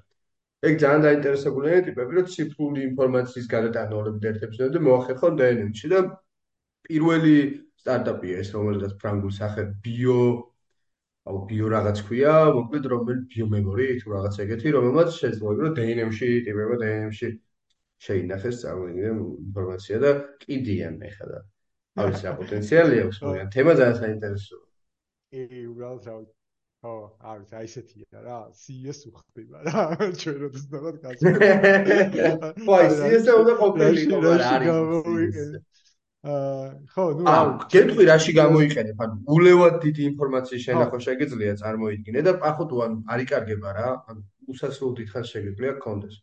ეგ 0.70 0.80
ძალიან 0.84 1.06
დაინტერესებულია 1.06 1.84
ტიპები, 1.90 2.18
რომ 2.18 2.32
ციფრული 2.34 2.82
ინფორმაციის 2.90 3.48
გადატანოლები 3.54 4.32
ერთებს 4.32 4.58
და 4.62 4.82
მოახერხონ 4.88 5.38
DNM-ში 5.42 5.88
და 5.94 6.02
პირველი 6.90 7.36
სტარტაპია 7.82 8.42
ეს, 8.42 8.50
რომელსაც 8.58 8.98
ფრანგულ 9.02 9.34
სახედ 9.38 9.70
bio 9.86 10.18
აუ 11.30 11.40
ბიო 11.50 11.68
რაღაც 11.70 11.98
ქვია, 12.06 12.34
მოკლედ 12.58 12.86
რომელი 12.92 13.22
ბიომემორი 13.32 13.88
თუ 14.02 14.14
რაღაც 14.16 14.36
ეგეთი, 14.46 14.74
რომელმაც 14.76 15.10
შეძლო 15.22 15.50
რომ 15.62 15.74
DNM-ში 15.78 16.30
ტიპება 16.48 16.78
DNM-ში 16.82 17.30
შეინახეს 18.02 18.62
წარმოიდგინე 18.66 19.14
ინფორმაცია 19.48 19.98
და 20.06 20.12
კიდიან 20.44 20.96
ეხლა 21.10 21.26
და 21.32 21.40
არის 22.02 22.22
რა 22.26 22.32
პოტენციალი 22.42 23.02
აქვს, 23.06 23.18
მაგრამ 23.26 23.50
თემა 23.56 23.74
ძალიან 23.80 23.98
საინტერესოა. 24.02 24.64
კი, 25.32 25.60
უბრალოდ 25.72 26.08
რა 26.08 26.16
ო, 26.82 26.94
არის 27.30 27.52
აი 27.54 27.68
ესეთია 27.70 28.22
რა, 28.26 28.38
CS 28.58 29.00
უხდება 29.12 29.58
რა, 29.68 29.82
ჩვენ 30.22 30.38
როდის 30.44 30.64
დავარ 30.72 30.96
გასაგებია. 31.04 32.32
ხო, 32.66 32.78
CS-ը 33.02 33.36
უნდა 33.42 33.54
ყოფილიყო, 33.60 34.18
რა 34.26 34.34
არის. 34.56 35.60
ხო, 36.94 37.06
ნუ 37.18 37.30
აუ, 37.36 37.54
გეტყვი 37.74 38.04
რაში 38.10 38.34
გამოიყენებ? 38.40 38.98
ანუ 39.06 39.16
ულევად 39.36 39.78
დიდი 39.86 40.02
ინფორმაციის 40.10 40.66
შენახვა 40.66 41.00
შეგიძლია 41.06 41.54
წარმოიდგინე 41.62 42.26
და 42.28 42.34
ახო 42.50 42.66
თუ 42.70 42.82
ანუ 42.86 42.98
არიკარგება 43.14 43.70
რა, 43.78 43.90
ანუ 44.10 44.22
უსასრულო 44.54 44.92
დიდხანს 45.02 45.32
შეგიძლია 45.34 45.72
გქონდეს. 45.78 46.16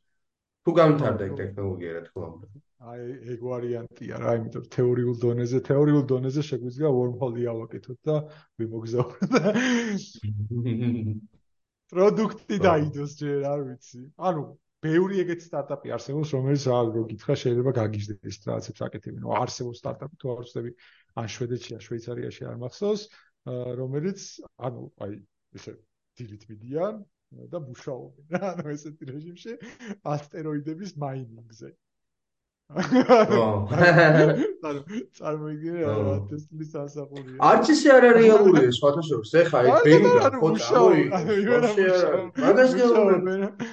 თუ 0.68 0.72
გამთარდა 0.76 1.24
ეგ 1.24 1.32
ტექნოლოგია 1.40 1.92
რა 1.96 2.00
თქმა 2.04 2.26
უნდა. 2.28 2.46
აი, 2.88 3.04
ეგ 3.32 3.40
ვარიანტია 3.48 4.16
რა, 4.20 4.32
იმიტომ 4.38 4.64
თეორიულ 4.74 5.16
დონეზე, 5.22 5.58
თეორიულ 5.68 6.04
დონეზე 6.12 6.42
შეგვიძლია 6.48 6.90
wormhole-ი 6.92 7.44
ავაკეთოთ 7.52 7.98
და 8.04 8.16
ვიმოგზავნოთ. 8.60 9.32
პროდუქტი 11.88 12.56
დაიდოს 12.68 13.12
ჯერ, 13.16 13.40
არ 13.48 13.60
ვიცი. 13.64 14.02
ანუ 14.28 14.42
ბევრი 14.84 15.24
ეგეთი 15.24 15.44
სტარტაპი 15.48 15.88
არსებობს, 15.96 16.36
რომელიც 16.36 16.62
რა 16.68 16.80
რო 16.92 17.02
გითხრა 17.16 17.34
შეიძლება 17.42 17.72
გაგიჟდეს 17.80 18.36
რაღაცებს 18.44 18.84
აკეთებენ. 18.88 19.20
ნუ 19.24 19.30
არსებობს 19.40 19.80
სტარტაპი 19.80 20.20
თუ 20.20 20.26
არ 20.36 20.42
ვწდები 20.44 20.70
ან 21.16 21.26
შვედეთში 21.32 21.70
ან 21.78 21.82
შვეიცარიაში 21.88 22.42
არ 22.52 22.56
მახსოვს, 22.62 23.02
რომელიც 23.80 24.20
ანუ 24.68 24.82
აი 25.00 25.16
ესე 25.56 25.72
დილით 26.20 26.44
მიდიან 26.52 27.00
და 27.28 27.58
მუშაობენ 27.60 28.24
რა, 28.32 28.40
ანუ 28.54 28.72
ესეთი 28.72 29.04
რეჟიმში 29.12 29.52
ასტეროიდების 30.12 30.96
მაინინგზე. 31.02 31.70
ანუ 34.68 34.80
წარმოიდგინე 35.16 35.84
რა 35.88 36.16
ტესტის 36.28 36.72
ასახულია. 36.82 37.38
არც 37.50 37.70
ისე 37.74 37.88
არ 37.96 38.04
რეალურია 38.18 38.72
სხვათა 38.76 39.02
შორის. 39.08 39.30
ეხა 39.42 39.62
აი 39.62 39.68
ბენუდან 39.86 40.34
ხო 40.40 40.48
წამოიღეს. 40.64 42.02
მაგას 42.44 42.72
გეუბნები. 42.80 43.70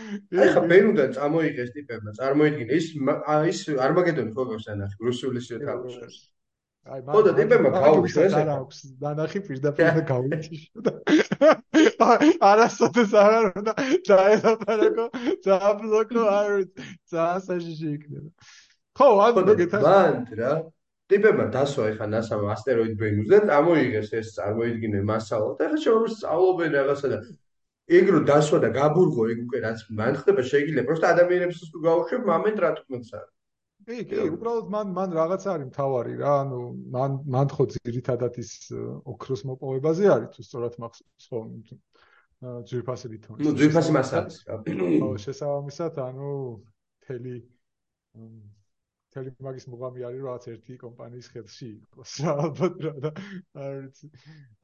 ეხა 0.47 0.61
ბენუდან 0.71 1.09
წამოიღეს 1.19 1.69
ტიპებმა. 1.75 2.15
წარმოიდგინე 2.19 2.71
ის 2.79 2.87
ის 3.51 3.59
არმაგედონი 3.87 4.31
ხო 4.31 4.43
გავს 4.51 4.65
ანახი 4.75 4.97
რუსული 5.11 5.43
სიოთალოს. 5.43 6.15
აი 6.85 6.99
მაგ 7.01 7.13
ხოდა 7.17 7.31
ტიპებმა 7.39 7.69
გაუშვეს. 7.75 8.33
არ 8.39 8.49
აქვს 8.55 8.77
დანახი 9.01 9.39
პირდაპირ 9.47 9.87
და 9.97 10.01
გაუჩიშო 10.11 10.79
არასოდეს 12.49 13.11
აღარ 13.21 13.45
უნდა 13.59 13.73
დაელაპარაკო, 14.09 15.05
დააბლოკო 15.45 16.23
არ 16.35 16.51
ძალიან 17.11 17.41
საშიში 17.47 17.87
იქნება. 17.95 18.29
ხო, 18.95 19.07
ანუ 19.25 19.45
მოგეთან 19.49 19.81
რა. 20.39 20.53
ტიპებმა 21.05 21.45
დასვა 21.53 21.83
ეხა 21.93 22.05
NASA-მა 22.09 22.47
ასტეროიდ 22.55 22.93
ბენუზე, 22.97 23.37
ამოიღეს 23.57 24.09
ეს 24.19 24.27
წარმოიდგინე 24.37 25.01
მასალა 25.05 25.49
და 25.59 25.67
ეხა 25.69 25.77
შეურს 25.85 26.15
სწავლობენ 26.17 26.71
რაღაცა 26.77 27.07
და 27.13 27.17
ეგ 27.85 28.05
რო 28.15 28.19
დასვა 28.25 28.57
და 28.65 28.69
გაბურღო 28.73 29.23
ეგ 29.33 29.39
უკვე 29.45 29.59
რაც 29.65 29.79
მან 29.99 30.13
ხდება 30.17 30.41
შეიძლება 30.49 30.87
პროსტა 30.89 31.11
ადამიანებს 31.13 31.59
თუ 31.69 31.81
გავუშვებ 31.85 32.21
მომენტ 32.31 32.57
რა 32.65 32.69
თქმაც 32.79 33.05
არის. 33.19 33.34
კი, 33.85 33.97
კი, 34.09 34.21
უბრალოდ 34.35 34.71
მან 34.75 34.93
მან 34.97 35.15
რაღაც 35.17 35.47
არის 35.53 35.69
მთავარი 35.69 36.15
რა, 36.21 36.33
ანუ 36.45 36.61
მან 36.95 37.17
მან 37.35 37.53
ხო 37.55 37.67
ძირითადად 37.75 38.39
ის 38.41 38.51
ოქროს 39.13 39.45
მოპოვებაზე 39.51 40.09
არის 40.15 40.33
თუ 40.35 40.47
სწორად 40.47 40.79
მახსოვს 40.83 41.29
ხო 41.29 41.41
ძვირფასი 42.69 43.11
ლითონის. 43.13 43.45
ნუ 43.45 43.55
ძვირფასი 43.61 43.95
მასალის 43.95 44.41
რა. 44.49 44.59
ხო, 44.65 45.09
შესაბამისად, 45.25 46.01
ანუ 46.09 46.31
თელი 47.05 47.35
მთელი 49.15 49.31
მაგის 49.47 49.65
მუღამი 49.71 50.03
არის 50.07 50.23
რაღაც 50.27 50.45
ერთი 50.51 50.73
კომპანიის 50.81 51.27
ხელში 51.31 51.67
იყოს 51.71 52.15
რა 52.25 52.31
ალბათ 52.45 52.81
რა 52.83 52.91
და 53.05 53.11
არ 53.63 53.77
ვიცი 53.85 54.09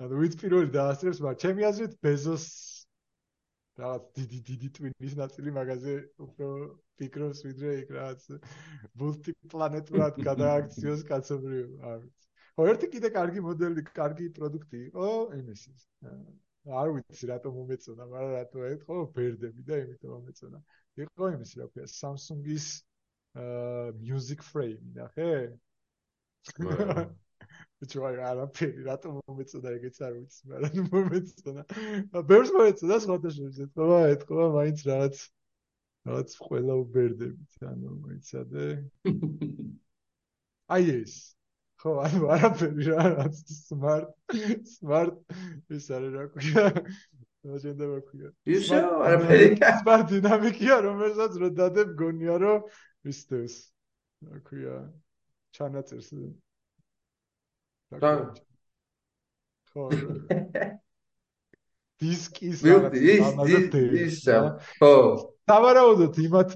ანუ 0.03 0.17
ვიც 0.21 0.33
პირველი 0.41 0.71
დაასწრებს 0.75 1.21
მაგრამ 1.23 1.39
ჩემი 1.43 1.67
აზრით 1.69 1.93
ბეზოს 2.03 2.45
რაღაც 3.79 4.03
დიდი 4.19 4.39
დიდი 4.49 4.69
ტვინის 4.77 5.15
ნაწილი 5.21 5.53
მაგაზე 5.57 5.95
უფრო 6.27 6.49
ფიქრობს 7.01 7.43
ვიდრე 7.47 7.73
იქ 7.81 7.93
რაღაც 7.97 8.27
მულტიპლანეტურად 9.03 10.21
გადააქციოს 10.29 11.07
კაცობრიობა 11.11 11.93
არ 11.93 11.99
ვიცი 12.05 12.29
ხო 12.59 12.69
ერთი 12.73 12.91
კიდე 12.95 13.09
კარგი 13.17 13.43
მოდელი 13.47 13.85
კარგი 14.01 14.29
პროდუქტი 14.37 14.85
იყო 14.91 15.09
იმისის 15.39 15.87
არ 16.69 16.93
ვიცი 16.93 17.27
რატომ 17.31 17.55
მომეწონა 17.57 18.05
მაგრამ 18.11 18.33
რატო 18.37 18.65
ეთქო 18.69 18.97
ბერდები 19.15 19.63
და 19.69 19.77
იმიტომ 19.83 20.11
მომეწონა. 20.13 20.59
იყო 21.05 21.29
იმის 21.33 21.51
რა 21.57 21.65
ქვია 21.71 21.87
Samsung-ის 21.89 22.67
music 24.09 24.43
frame 24.43 24.93
ნახე? 24.93 25.31
ბიჭო 27.81 28.01
აი 28.07 28.17
არაფერი 28.29 28.83
რატომ 28.85 29.19
მომეწონა 29.25 29.71
ეგეც 29.77 29.95
არ 30.05 30.13
ვიცი 30.17 30.49
მაგრამ 30.53 30.89
მომეწონა. 30.93 31.63
ბევრს 32.31 32.51
მომეწონა 32.55 32.97
სხვადასხვა 33.05 33.47
ეთქვა 33.65 33.99
ეთქვა 34.15 34.45
მაინც 34.55 34.83
რაღაც 34.89 35.21
რაღაც 36.09 36.35
ყველა 36.45 36.73
უბერდებით 36.81 37.65
ანუ 37.71 37.93
მოიცადე 38.05 38.65
აი 40.77 40.85
ეს. 41.01 41.15
ხო 41.81 41.91
ანუ 42.05 42.29
არაფერი 42.35 42.85
რა 42.93 43.05
რაც 43.17 43.41
smart 43.49 44.13
smart 44.75 45.17
ის 45.73 45.89
არის 45.97 46.13
რა 46.17 46.25
ქვია? 46.37 46.65
შეიძლება 47.41 47.97
ქვია? 48.09 48.29
ის 48.45 48.69
არაფერი? 48.77 49.49
smart 49.81 50.05
დინამიკია 50.13 50.77
რომელსაც 50.85 51.41
რო 51.41 51.49
დადებ 51.57 51.97
გონია 51.97 52.37
რომ 52.45 52.69
ვისდევს 53.09 53.57
რა 54.29 54.45
ქვია 54.45 54.77
ჩანაწერს 55.57 56.13
ხო 59.71 59.83
დისკის 62.01 62.61
რაღაცა 62.65 64.37
ხო. 64.79 64.93
სავარაუდოდ 65.51 66.15
იმათ 66.25 66.55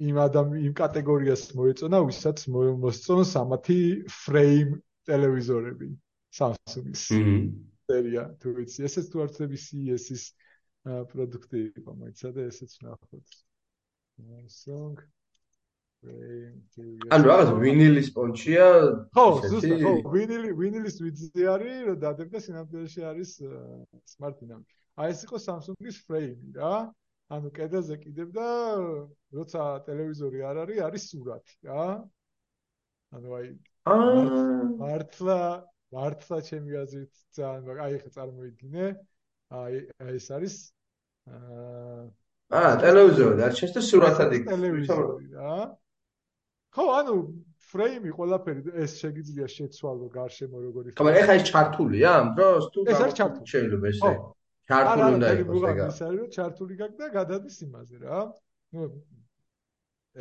იმ 0.00 0.16
ადამ 0.24 0.54
იმ 0.56 0.72
კატეგორიას 0.80 1.42
მოეწონა 1.58 1.98
ვისაც 2.08 2.38
მოსწონს 2.50 3.32
ამათი 3.42 3.78
ფრეიმ 4.08 4.70
ტელევიზორები 5.10 5.88
Samsung-ის. 6.30 7.04
სერია 7.90 8.24
თუ 8.40 8.48
ვიცი. 8.56 8.86
ესეც 8.86 9.06
თუ 9.12 9.22
არც 9.26 9.38
CES-ის 9.66 10.24
პროდუქტი 11.10 11.58
იყო 11.82 11.92
მოიცადე 12.00 12.46
ესეც 12.50 12.72
ნახოთ. 12.86 13.28
Samsung 14.16 14.96
ანუ 16.00 17.24
რაღაც 17.28 17.48
ვინილის 17.60 18.08
პონჩია 18.16 18.66
ხო 19.16 19.24
ზუსტად 19.52 19.82
ხო 19.84 19.92
ვინილი 20.14 20.52
ვინილის 20.60 20.96
ვიძე 21.04 21.48
არის 21.54 21.80
რომ 21.88 21.96
დადებდა 22.04 22.38
სინამდვილეში 22.44 23.02
არის 23.12 23.30
სმარტინამი 24.14 24.64
აი 25.00 25.14
ეს 25.14 25.20
იყო 25.24 25.38
Samsung-ის 25.40 25.98
ფრეიმი 26.06 26.50
რა. 26.60 26.92
ანუ 27.30 27.50
კედელზე 27.56 27.96
კიდევ 28.02 28.28
და 28.34 28.46
როცა 29.38 29.60
ტელევიზორი 29.86 30.40
არ 30.50 30.56
არის 30.64 30.80
არის 30.86 31.02
სურათი 31.10 31.56
რა. 31.68 31.84
ანუ 33.16 33.28
აი 33.38 33.46
მართლა 34.82 35.38
მართლა 35.94 36.36
ჩემი 36.48 36.72
აზრით 36.82 37.14
ძალიან 37.38 37.80
აი 37.86 38.00
ხა 38.02 38.10
წარმოიდგინე. 38.16 38.86
აი 39.62 39.74
ეს 40.16 40.26
არის 40.36 40.54
აა 41.30 42.02
აა 42.60 42.72
ტელევიზორი 42.84 43.34
და 43.40 43.44
არ 43.48 43.54
შეშთა 43.62 43.80
სურათად 43.88 44.36
იქ 44.36 44.44
ტელევიზორი 44.50 45.26
რა 45.38 45.54
ხო, 46.74 46.84
ანუ 47.00 47.14
ფრეიმი 47.70 48.10
ყველაფერი 48.18 48.60
ეს 48.84 48.92
შეგიძლია 49.02 49.46
შეცვალო 49.56 50.06
გარშემო 50.16 50.58
როგორი 50.66 50.94
ხო, 50.94 51.02
მაგრამ 51.06 51.22
ეხა 51.22 51.34
ეს 51.38 51.44
ჩართულია 51.50 52.10
ამ 52.20 52.28
დროს 52.38 52.64
თუ 52.74 52.78
ეს 52.90 53.00
არის 53.04 53.14
ჩართული 53.20 53.46
შეიძლება 53.52 53.86
ესე 53.94 54.12
ჩართული 54.70 55.08
უნდა 55.18 55.30
იყოს 55.42 55.64
ეგა 55.70 55.86
ის 55.90 56.00
არის 56.06 56.20
რომ 56.20 56.30
ჩართული 56.36 56.74
გაქვს 56.80 56.98
და 57.00 57.06
გადადის 57.18 57.56
იმაზე 57.66 57.96
რა. 58.04 58.18
ნუ 58.74 58.82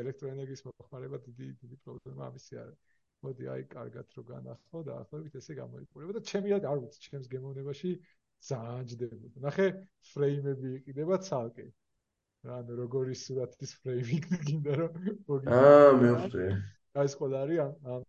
ელექტროენერგიის 0.01 0.61
მოხმარება 0.69 1.17
დიდი 1.25 1.47
დიდი 1.61 1.77
პრობლემა 1.85 2.21
ამისი 2.29 2.53
არის. 2.63 2.77
მოდი 3.25 3.45
აი 3.53 3.63
კარგად 3.73 4.07
რო 4.15 4.23
განახო 4.31 4.79
და 4.87 4.93
ახლობით 5.03 5.33
ესე 5.41 5.53
გამოიყურება 5.59 6.11
და 6.17 6.21
ჩემი 6.31 6.49
არ 6.55 6.77
ვიცი 6.81 6.99
ჩემს 7.05 7.27
გემოვნებაში 7.33 7.91
ძალიან 8.49 8.85
ჯდებოდა. 8.89 9.37
ნახე 9.45 9.67
ფრეიმები 10.13 10.69
იყიდება 10.79 11.15
ცალკე. 11.27 11.65
ანუ 12.47 12.75
როგორი 12.79 13.15
სურათის 13.19 13.71
ფრეიმი 13.83 14.17
გინდა 14.47 14.73
რომ 14.79 14.93
აა 15.59 15.91
მეუღრე. 15.99 16.47
აი 16.95 17.09
ეს 17.09 17.15
ყველა 17.19 17.37
არის 17.43 17.59
ამ 17.65 17.73
ამ 17.95 18.03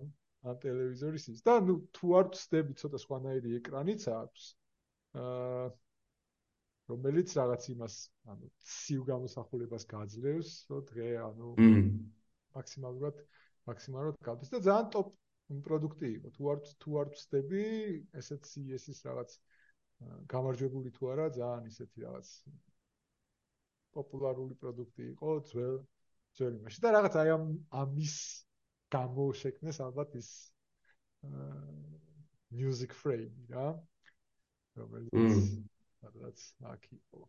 ამ 0.50 0.56
ტელევიზორის 0.64 1.24
ის 1.34 1.40
და 1.46 1.54
ნუ 1.66 1.74
თუ 1.96 2.06
არ 2.20 2.26
ვწდები 2.30 2.76
ცოტა 2.80 2.98
სხვანაირი 3.04 3.56
ეკრანიც 3.58 4.06
აქვს. 4.14 4.44
აა 5.20 5.66
რომელიც 6.90 7.34
რაღაც 7.38 7.62
იმას 7.74 7.96
ანუ 8.30 8.46
ცივ 8.70 9.02
გამოსახულებას 9.10 9.84
გაძლევს, 9.90 10.50
რომ 10.70 10.86
დღე 10.90 11.08
ანუ 11.26 11.50
მაქსიმალურად 12.54 13.16
მაქსიმალურად 13.70 14.16
გავდეს 14.30 14.50
და 14.54 14.62
ძალიან 14.66 14.88
ტოპ 14.94 15.08
პროდუქტი 15.66 16.08
იყო. 16.16 16.28
თუ 16.38 16.50
არ 16.54 16.58
თუ 16.82 16.90
არ 17.02 17.08
ვწდები, 17.14 17.62
ესეც 18.22 18.42
CS-ის 18.50 18.98
რაღაც 19.06 19.30
გამარჯვებული 20.32 20.90
თუ 20.96 21.10
არა, 21.14 21.26
ძალიან 21.36 21.70
ისეთი 21.70 22.06
რაღაც 22.06 22.28
პოპულარული 23.96 24.56
პროდუქტი 24.62 25.08
იყო 25.14 25.34
ძველ 25.50 25.76
ძველი 26.38 26.62
მაშინ 26.66 26.86
და 26.86 26.94
რაღაც 26.98 27.18
აი 27.22 27.34
ამ 27.36 27.44
ამის 27.82 28.16
გამო 28.96 29.26
შექმნეს 29.42 29.82
ალბათ 29.86 30.16
ის 30.22 30.30
music 32.62 32.96
frame 33.02 33.52
რა 33.54 33.68
რომელიც 34.82 35.52
რაღაც 36.04 36.48
აქ 36.74 36.90
იყო 36.96 37.28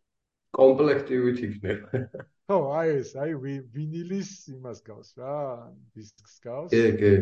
კომპლექტივით 0.56 1.38
იქნება. 1.46 2.02
ხო, 2.50 2.58
აი 2.76 2.90
ეს, 2.98 3.14
აი 3.16 3.36
ვინილის 3.72 4.32
იმას 4.52 4.82
გავს 4.84 5.14
რა, 5.20 5.36
დისკს 5.96 6.34
გავს. 6.44 6.74
კი, 6.74 6.82
კი. 7.00 7.12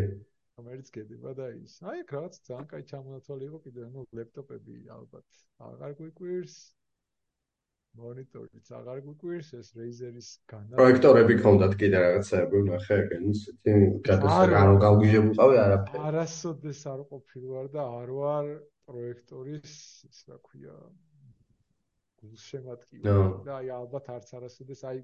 რომელიც 0.58 0.90
გედება 0.96 1.34
და 1.38 1.46
ის. 1.54 1.76
აი, 1.86 2.02
რაღაც 2.10 2.40
ძალიან 2.48 2.66
კაი 2.72 2.86
ჩამონაცვალი 2.90 3.48
იყო 3.50 3.60
კიდე, 3.66 3.86
ну, 3.94 4.04
ლეპტოპები 4.18 4.76
ალბათ 4.96 5.38
აღარ 5.68 5.94
გვიკვირს. 6.00 6.56
მონიტორიც 7.98 8.70
აღარ 8.78 9.02
გვიკვირს, 9.06 9.50
ეს 9.60 9.68
Razer-ის 9.76 10.28
განა. 10.52 10.76
პროექტორები 10.78 11.34
ქონდათ 11.42 11.76
კიდე 11.82 11.98
რაღაცები, 12.06 12.62
ნახე, 12.70 12.98
ეგენი 13.04 13.30
ისეთი 13.36 13.76
გადასაღ 14.08 14.56
არ 14.62 14.72
გავგიჟებულყავი 14.86 15.60
არაფერი. 15.66 16.02
არასოდეს 16.10 16.82
არ 16.94 17.00
ყოფილვარ 17.12 17.70
და 17.76 17.86
არ 18.00 18.10
ვარ 18.20 18.50
პროექტორის, 18.90 19.76
ის 20.10 20.20
რა 20.30 20.38
ქვია, 20.46 20.76
გულშემატკივარი 22.20 23.44
და 23.46 23.52
აი 23.60 23.70
ალბათ 23.76 24.08
არც 24.14 24.32
არასოდეს 24.38 24.82
აი 24.90 24.98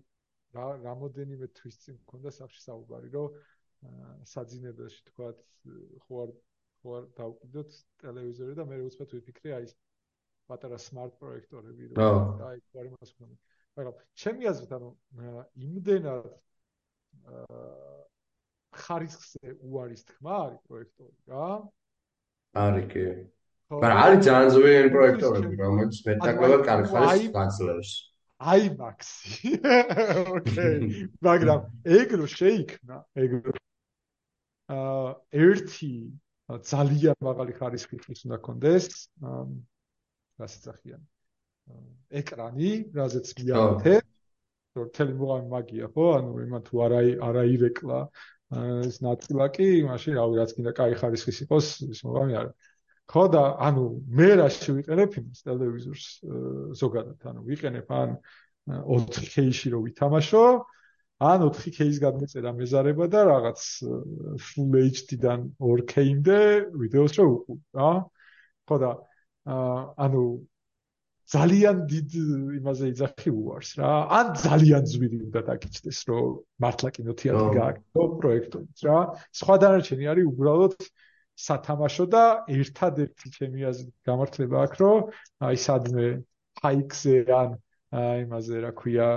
რამოდენიმე 0.56 1.48
თვის 1.58 1.78
წინ 1.84 1.96
მქონდა 2.00 2.32
სახში 2.38 2.60
საუბარი 2.64 3.12
რომ 3.14 3.38
საძინებელში 4.32 5.02
თქვა 5.10 5.30
ხო 6.04 6.20
არ 6.24 6.34
ხო 6.82 6.96
არ 6.98 7.08
დავყიდოთ 7.20 7.78
ტელევიზორი 8.02 8.56
და 8.60 8.66
მე 8.70 8.80
უცბად 8.88 9.14
ვიფიქრე 9.16 9.54
აი 9.58 9.70
პატარა 10.50 10.78
smart 10.86 11.14
პროექტორები 11.22 11.92
რომ 11.92 12.42
აი 12.50 12.58
ხო 12.64 12.82
არ 12.82 12.90
იმას 12.90 13.14
მქონდა 13.14 13.36
მაგრამ 13.76 13.94
ჩემი 14.24 14.50
აზრით 14.52 14.72
ანუ 14.78 14.90
იმდენად 15.68 16.28
ხარისხზე 18.82 19.56
უარის 19.70 20.02
თქმა 20.10 20.36
არის 20.46 20.60
პროექტორი 20.68 21.16
რა 21.32 21.48
არის 22.66 22.86
კი 22.92 23.06
მაგრამ 23.66 23.98
არის 23.98 24.20
ძალიან 24.26 24.50
ძვირი 24.54 24.90
პროექტორები, 24.94 25.56
რომელიც 25.58 25.96
მეტნაკლებად 26.06 26.60
კარგ 26.66 26.84
ხარისხს 26.90 27.32
გაძლევს. 27.34 27.90
აი 28.50 28.62
მაქსი. 28.78 29.50
ოკეი. 30.36 30.76
მაგრამ 31.26 31.60
ეგ 31.98 32.14
რო 32.20 32.26
შეიქმნა, 32.30 32.96
ეგ 33.22 33.30
აა 34.70 35.08
ერთი 35.46 35.90
ძალიან 36.70 37.16
მაღალი 37.26 37.52
ხარისხის 37.58 38.22
უნდა 38.30 38.38
კონდეს. 38.46 38.86
რასიცახიან. 40.41 41.01
ეკრანი, 42.21 42.71
რაზეც 42.97 43.27
მიაღთე. 43.39 43.95
რომ 44.71 44.87
თელი 44.95 45.13
მოგამი 45.19 45.47
მაგია, 45.51 45.87
ხო? 45.91 46.03
ანუ 46.17 46.31
იმან 46.47 46.61
თუ 46.67 46.75
არა 46.85 46.99
არა 47.27 47.43
ირეკლა 47.53 47.99
ეს 48.87 48.97
ნაწილაკი, 49.03 49.67
მაშინ 49.83 50.15
რავი, 50.15 50.35
რაც 50.39 50.51
კიდე 50.55 50.71
кай 50.75 50.95
ხარისხის 50.95 51.37
იყოს, 51.43 51.67
ის 51.91 51.99
მოგამი 52.07 52.33
არა. 52.39 52.51
ხო 53.11 53.23
და 53.27 53.43
ანუ 53.67 53.83
მე 54.15 54.29
რა 54.39 54.47
შევიყენებ 54.55 55.15
იმის 55.19 55.43
ტელევიზორს 55.43 56.05
ზოგადად 56.79 57.25
ანუ 57.31 57.41
ვიყენებ 57.49 57.91
ან 57.91 58.15
4K-ში 58.71 59.73
რო 59.73 59.79
ვითამაშო 59.83 60.43
ან 61.31 61.43
4K-ის 61.43 61.99
გადმეწერა 62.05 62.53
მეზარება 62.55 63.07
და 63.11 63.25
რაღაც 63.27 63.61
full 64.47 64.79
HD-დან 64.79 65.43
4K-მდე 65.59 66.39
ვიდეოს 66.83 67.19
რო 67.19 67.27
უყურებ 67.35 67.81
რა 67.81 67.91
ხო 68.71 68.75
და 68.79 68.91
ანუ 69.46 70.22
ძალიან 71.26 71.78
დიდ 71.90 72.10
იმაზე 72.58 72.88
იძახი 72.92 73.30
უარს 73.34 73.70
რა. 73.78 73.90
ან 74.18 74.26
ძალიან 74.42 74.84
ძვირი 74.90 75.18
უნდა 75.26 75.40
დაგიჩნდეს 75.48 76.00
რომ 76.06 76.26
მართლა 76.62 76.90
კინოთეატრი 76.96 77.48
გააკეთო 77.58 78.02
პროექტიც 78.22 78.84
რა. 78.86 78.98
სხვა 79.34 79.54
დანარჩენი 79.62 80.04
არის 80.12 80.28
უბრალოდ 80.30 80.76
სათამაშო 81.36 82.06
და 82.14 82.24
ერთადერთი 82.48 83.26
ჩემი 83.36 83.66
აზრით 83.70 83.96
გამართლება 84.08 84.56
აქვს 84.66 84.78
რომ 84.82 85.00
აი 85.50 85.56
სადმე 85.66 86.06
ჰაიქზე 86.62 87.16
ან 87.40 87.50
იმაზე 88.26 88.56
რა 88.64 88.72
ქვია 88.78 89.08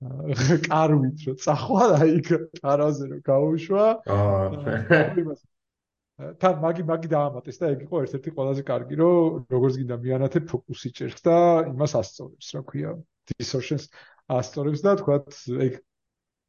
კარვით 0.70 1.24
რომ 1.26 1.36
წახვალ 1.44 1.90
აი 2.00 2.20
კარაზე 2.28 3.04
რომ 3.10 3.20
გაუშვა 3.26 3.86
თან 6.40 6.56
მაგი 6.64 6.82
მაგი 6.90 7.08
დაამატეს 7.14 7.60
და 7.60 7.70
ეგ 7.74 7.84
იყო 7.86 8.02
ერთ-ერთი 8.04 8.30
ყველაზე 8.36 8.62
კარგი 8.70 8.96
რომ 9.00 9.44
როგორც 9.54 9.74
გინდა 9.80 9.96
მიანათებ 10.04 10.48
ფოკუსი 10.50 10.90
ჭერს 10.98 11.22
და 11.24 11.36
იმას 11.70 11.92
ასწორებს 12.00 12.50
რა 12.56 12.62
ქვია 12.70 12.90
distortions 13.32 13.86
ასწორებს 14.40 14.84
და 14.84 14.96
თქვა 15.00 15.16
ეგ 15.66 15.80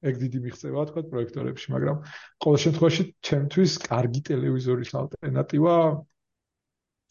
ეგ 0.02 0.18
დიდი 0.18 0.40
მიღწევაა 0.46 0.86
თქვა 0.90 1.02
პროექტორებში, 1.14 1.68
მაგრამ 1.76 1.98
ყოველ 2.42 2.60
შემთხვევაში 2.66 3.04
ჩემთვის 3.28 3.72
კარგი 3.86 4.22
ტელევიზორის 4.30 4.94
ალტერნატივა 4.98 5.76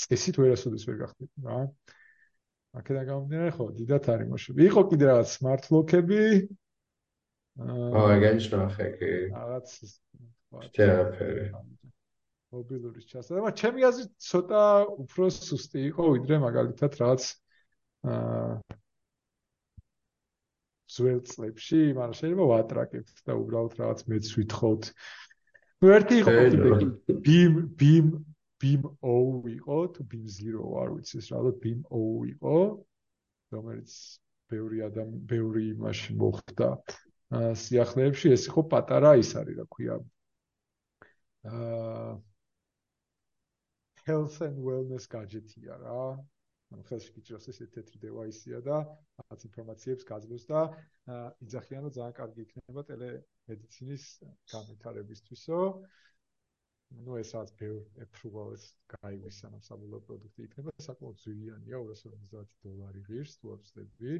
წესით 0.04 0.40
ვერასოდეს 0.42 0.86
ვერ 0.90 0.96
გახდები, 1.04 1.44
რა. 1.46 1.60
აქედან 2.80 3.04
გამომდინარე, 3.10 3.50
ხო, 3.54 3.64
დიდათ 3.78 4.04
არის 4.14 4.30
მოშვები. 4.32 4.66
იყო 4.70 4.82
კიდე 4.90 5.04
რაღაც 5.10 5.28
smart 5.38 5.70
lock-ები. 5.74 6.22
აა, 7.60 8.04
ეგეც 8.18 8.50
ნახე, 8.54 8.86
კი. 8.98 9.12
რაღაც 9.38 9.68
თერაპევტი. 10.74 11.46
მობილურის 12.50 13.06
ჩასადება, 13.06 13.42
მაგრამ 13.46 13.58
ჩემი 13.60 13.84
აზრით 13.86 14.12
ცოტა 14.26 14.62
უფრო 15.04 15.26
სუსტი 15.34 15.82
იყო, 15.90 16.06
ვიდრე 16.16 16.38
მაგალითად 16.44 16.96
რაღაც 17.00 17.26
აა 18.10 18.78
ძველ 20.90 21.20
წლებში, 21.30 21.80
მაგრამ 21.94 22.16
შეიძლება 22.18 22.46
ვატრაკებთ 22.50 23.20
და 23.30 23.36
უბრალოდ 23.38 23.76
რაღაც 23.80 24.00
მეც 24.10 24.30
ვითხოვთ. 24.38 24.88
ნუ 25.80 25.92
ერთი 25.96 26.16
იყო 26.22 26.32
ბიმ 27.26 27.54
ბიმ 27.78 28.08
ბიმ 28.60 28.82
O 29.00 29.16
იყო, 29.48 29.78
თუ 29.94 30.00
ბიმ 30.10 30.24
0 30.26 30.74
არ 30.82 30.88
ვიცი, 30.96 31.14
ეს 31.22 31.28
რაღაც 31.32 31.60
ბიმ 31.62 31.84
O 31.94 32.02
იყო, 32.34 32.56
რომელიც 33.54 33.92
ბევრი 34.50 34.82
ადამ 34.90 35.14
ბევრი 35.30 35.62
იმაში 35.70 36.18
მოხდა 36.18 36.68
სიახლეებში, 37.62 38.34
ეს 38.34 38.50
იყო 38.50 38.66
პატარა 38.74 39.14
ის 39.22 39.30
არის, 39.38 39.54
რა 39.62 39.66
ქვია. 39.70 39.96
აა 41.46 42.10
health 44.10 44.42
and 44.48 44.58
wellness 44.66 45.06
gadget-ია 45.14 45.80
რა. 45.86 46.02
ანუ 46.74 46.84
ხელში 46.88 47.12
გიჭროს 47.14 47.46
ეს 47.50 47.58
თეთრი 47.74 47.98
დევაისია 48.04 48.58
და 48.66 48.76
რაღაც 49.20 49.44
ინფორმაციებს 49.48 50.04
გაძლევს 50.10 50.44
და 50.50 50.60
იძახიან 51.46 51.86
რომ 51.86 51.94
ძალიან 51.96 52.14
კარგი 52.18 52.44
იქნება 52.46 52.84
ტელემედიცინის 52.90 54.04
განვითარებისთვისო. 54.52 55.58
ну 57.06 57.18
ეს 57.22 57.30
რაც 57.38 57.50
ბევრ 57.58 57.82
ეფრუვალს 58.06 58.64
გაიგვის 58.94 59.36
ანუ 59.48 59.60
საბოლოო 59.66 60.04
პროდუქტი 60.06 60.46
იქნება 60.46 60.74
საკმაოდ 60.86 61.20
ძვირიანია 61.24 61.82
250 61.90 62.56
დოლარი 62.66 63.04
ღირს 63.10 63.36
თუ 63.42 63.54
აცდები. 63.56 64.16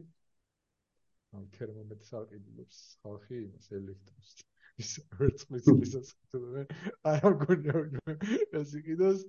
ანუ 1.39 1.47
თერმომეტრს 1.57 2.15
აყიდულობს 2.21 2.79
ხალხი 3.03 3.43
იმას 3.47 3.67
ელექტროს. 3.81 4.31
ის 4.83 4.93
ერთმის 5.27 5.67
ისიც 5.77 6.15
ხდება. 6.19 6.63
არა 7.15 7.33
გონია 7.43 8.15
ეს 8.61 8.79
იყიდოს. 8.81 9.27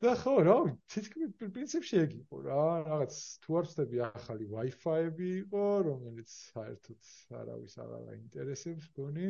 და 0.00 0.14
ხო 0.16 0.32
რა 0.46 0.54
თითქმის 0.88 1.32
პრინციპში 1.36 1.98
ეგ 2.00 2.12
იყო 2.22 2.38
რა 2.46 2.60
რაღაც 2.86 3.16
თუ 3.44 3.56
არ 3.60 3.66
ვწდები 3.68 3.98
ახალი 4.06 4.46
Wi-Fi-ები 4.48 5.28
იყო 5.40 5.64
რომელიც 5.86 6.30
საერთოდ 6.36 7.10
არავის 7.40 7.74
აღარ 7.84 8.06
აინტერესებს 8.14 8.86
გონი. 8.96 9.28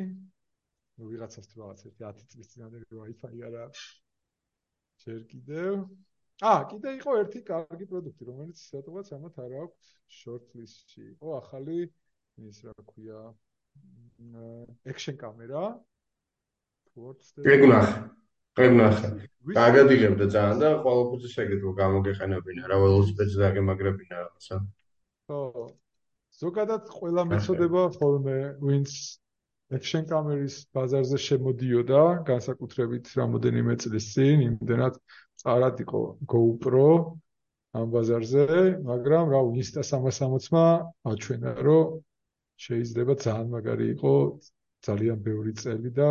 ну 1.01 1.09
ვიღაცას 1.11 1.51
თუ 1.51 1.57
რაღაც 1.65 1.83
ერთი 1.91 2.05
10 2.07 2.31
წლის 2.31 2.53
წინანდელი 2.55 2.87
Wi-Fi 3.01 3.43
არა 3.51 3.65
ჯერ 5.03 5.21
კიდევ. 5.33 5.75
ა 6.39 6.53
კიდე 6.71 6.95
იყო 7.01 7.11
ერთი 7.25 7.41
კარგი 7.51 7.91
პროდუქტი 7.91 8.31
რომელიც 8.31 8.63
სადღაც 8.71 9.11
ამათ 9.19 9.43
არ 9.43 9.53
აქვს 9.65 9.91
short 10.21 10.55
list-ში 10.55 11.03
იყო 11.19 11.35
ახალი 11.43 11.81
ის 12.47 12.63
რა 12.63 12.75
ქვია 12.95 13.21
action 14.87 15.19
კამერა 15.19 15.67
ეგნახ 17.59 18.20
ეგნახ 18.59 18.97
გაგადიღებდა 19.57 20.27
ძალიან 20.35 20.59
და 20.63 20.71
ყოველთვის 20.85 21.33
შეგეძლო 21.37 21.73
გამოგეყენებინა 21.81 22.63
რა 22.71 22.77
ველოსიპედზე 22.83 23.39
დაგემაგრებინა 23.45 24.15
რაღაცა 24.21 24.57
ხო. 25.31 25.41
ზოგადად 26.41 26.85
ყველა 26.99 27.23
მეწოდება 27.31 27.83
ხოლმე 27.97 28.39
ვინც 28.67 28.91
action 29.71 30.03
კამერის 30.11 30.57
ბაზარზე 30.75 31.19
შემოდიოდა, 31.25 32.03
განსაკუთრებით 32.27 33.11
რამოდენიმე 33.21 33.75
წლის 33.83 34.07
წინ, 34.15 34.43
იმდენად 34.51 34.99
წარად 35.43 35.83
იყო 35.87 36.01
GoPro 36.33 36.91
ამ 37.79 37.87
ბაზარზე, 37.95 38.47
მაგრამ 38.83 39.31
რა 39.31 39.41
Insta 39.63 39.83
360-მა 39.87 40.67
აჩვენა, 41.07 41.53
რომ 41.63 42.03
შეიძლება 42.67 43.15
ძალიან 43.25 43.49
მაგარი 43.55 43.87
იყო 43.95 44.15
ძალიან 44.87 45.19
ბევრი 45.23 45.53
წელი 45.63 45.91
და 45.95 46.09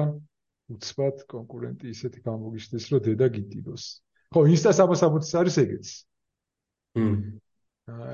უცბად 0.75 1.25
კონკურენტი 1.33 1.91
ისეთი 1.95 2.23
გამოგიშდეს, 2.27 2.85
რომ 2.93 3.03
დედა 3.07 3.27
გიტიროს. 3.35 3.85
ხო, 4.33 4.41
Insta 4.53 4.71
360 4.77 5.39
არის 5.41 5.57
ეგეც. 5.63 5.87
ჰმ. 6.97 7.17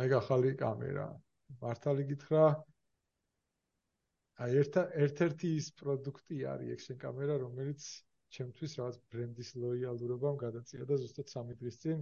ეგ 0.05 0.11
ახალი 0.21 0.55
კამერა. 0.61 1.07
მართალი 1.61 2.03
გითხრა, 2.11 2.45
აი 4.43 4.51
ერთ 4.61 4.77
ერთ-ერთი 5.05 5.49
ის 5.59 5.67
პროდუქტი 5.79 6.37
არის 6.53 6.71
action 6.75 6.97
camera, 6.99 7.35
რომელიც 7.39 7.81
ჩემთვის 8.35 8.71
რაღაც 8.79 8.97
ბრენდის 9.11 9.49
ლოიალურობამ 9.63 10.37
გადაწია 10.45 10.87
და 10.89 10.95
ზუსტად 11.01 11.27
3 11.31 11.59
დღის 11.59 11.77
წინ 11.83 12.01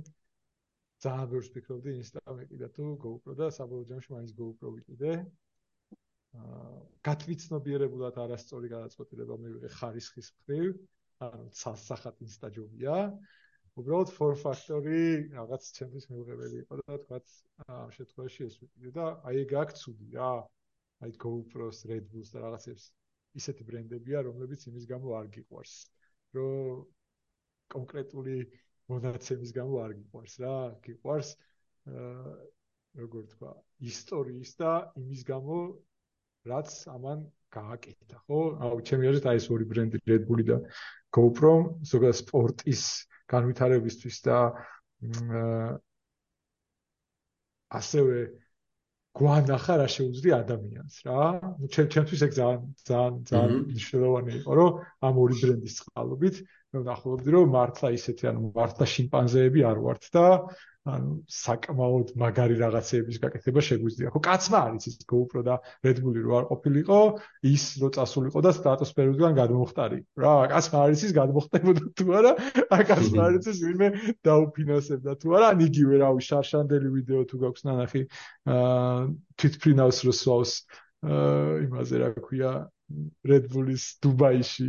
ძალიან 1.04 1.30
ბევრს 1.34 1.50
ფიქრობდი 1.54 1.94
Insta-მა 2.00 2.34
მეკიდა 2.40 2.68
თუ 2.76 2.84
GoPro 3.04 3.34
და 3.40 3.50
საბოლოო 3.58 3.88
ჯამში 3.90 4.14
მაინც 4.16 4.32
GoPro 4.40 4.70
ვიყიდე. 4.78 5.12
აა 6.34 6.74
გათვიცნობიერებულად 7.08 8.18
არასწორი 8.24 8.70
გადაწყვეტილება 8.74 9.36
მივიღე 9.44 9.70
ხარისხის 9.78 10.30
მხრივ, 10.36 10.70
ანუ 11.28 11.48
სასახად 11.62 12.22
Insta 12.26 12.50
ჯობია. 12.56 12.98
უბრალოდ 13.82 14.10
form 14.16 14.38
factor-ი 14.40 15.04
რაღაც 15.34 15.70
ჩემთვის 15.78 16.06
მიუღებელი 16.14 16.58
იყო 16.64 16.80
და 16.80 16.98
თქვა 17.04 17.20
ამ 17.76 17.94
შემთხვევაში 17.98 18.42
ეს 18.48 18.56
ვიყიდე 18.62 18.92
და 18.98 19.06
აი 19.30 19.40
ეგ 19.44 19.54
აქ 19.62 19.70
ცუდი 19.82 20.10
რა. 20.16 20.34
აი 21.04 21.12
GoPro-ს, 21.24 21.80
Red 21.92 22.06
Bull-ს 22.12 22.30
და 22.34 22.44
რაღაცებს 22.46 22.84
ისეთი 23.42 23.64
ბრენდებია, 23.70 24.22
რომლებიც 24.30 24.68
იმის 24.70 24.86
გამო 24.94 25.16
არ 25.20 25.28
გიყვარს, 25.36 25.74
რომ 26.38 26.86
კონკრეტული 27.76 28.38
მონაცემის 28.94 29.52
გამო 29.58 29.82
არ 29.86 29.96
გიყვარს 30.00 30.36
რა, 30.44 30.56
გიყვარს 30.86 31.30
აა 31.92 32.36
როგორ 33.04 33.24
თქვა, 33.34 33.52
ისტორიის 33.90 34.52
და 34.62 34.72
იმის 35.02 35.22
გამო 35.28 35.58
რაც 36.50 36.70
ამან 36.92 37.24
გააკეთა, 37.54 38.18
ხო? 38.28 38.40
აუ, 38.66 38.82
ჩემი 38.88 39.10
აზრით 39.10 39.26
აი 39.32 39.40
ეს 39.40 39.48
ორი 39.54 39.66
ბრენდი 39.70 40.02
Red 40.10 40.24
Bull-ი 40.28 40.46
და 40.50 40.58
GoPro 41.14 41.54
ზოგადად 41.86 42.20
სპორტის 42.20 42.84
განვითარებისთვის 43.34 44.18
და 44.28 44.38
ასევე 47.80 48.18
გვანახა 49.14 49.76
რა 49.78 49.88
შეუძლია 49.94 50.42
ადამიანს 50.42 50.96
რა. 51.06 51.24
ნუ 51.62 51.68
ჩემ 51.74 51.88
ჩემთვის 51.94 52.22
ეგ 52.28 52.32
ძალიან 52.34 52.62
ძალიან 52.90 53.18
ძალიან 53.30 53.52
მნიშვნელოვანი 53.70 54.32
იყო, 54.42 54.52
რომ 54.60 54.72
ამ 55.06 55.16
ორი 55.24 55.36
ბრენდის 55.42 55.76
წყალობით 55.80 56.36
მე 56.74 56.78
ვნახულობდი, 56.82 57.30
რომ 57.38 57.54
მართლა 57.54 57.90
ისეთი 57.94 58.24
ანუ 58.34 58.42
მართლა 58.58 58.86
შიმპანზეები 58.94 59.62
არ 59.70 59.78
ვართ 59.86 60.04
და 60.18 60.26
ანუ 60.84 61.12
საკმაოდ 61.32 62.10
მაგარი 62.20 62.56
რაღაცეების 62.60 63.20
გაკეთება 63.24 63.62
შეგვიძლია. 63.64 64.10
ხო, 64.12 64.20
კაცმა 64.20 64.60
არის 64.68 64.88
ის 64.92 64.98
GoPro 65.08 65.44
და 65.48 65.56
Red 65.80 66.02
Bull-ი 66.04 66.24
რო 66.26 66.34
არ 66.40 66.46
ყოფილიყო, 66.52 66.98
ის 67.48 67.64
რო 67.80 67.90
წასულიყო 67.96 68.40
და 68.44 68.52
სტრატოსფეროდან 68.58 69.38
გადმოხტარი. 69.38 70.00
რა, 70.20 70.34
კაცმა 70.52 70.82
არის 70.84 71.06
ის 71.08 71.14
გადმოხტებოდა 71.16 71.84
თუ 71.96 72.06
არა? 72.20 72.34
კაცმა 72.92 73.22
არის 73.32 73.48
ის 73.54 73.60
ვინმე 73.64 73.88
დაუფინანსებდა 74.28 75.12
თუ 75.24 75.28
არა? 75.40 75.48
ან 75.56 75.64
იგივე 75.72 75.96
რავი, 76.04 76.22
შარშანდელი 76.28 76.90
ვიდეო 77.00 77.24
თუ 77.32 77.36
გაქვს 77.48 77.64
ნანახი, 77.64 78.02
აა 78.44 79.00
თვითფრინავს 79.40 79.98
რო 80.04 80.14
სვავს 80.20 80.52
აა 81.08 81.64
იმაზე 81.64 81.96
რა 82.04 82.10
ქვია 82.28 82.52
Red 83.24 83.48
Bull-ის 83.56 83.88
დუბაიში. 84.04 84.68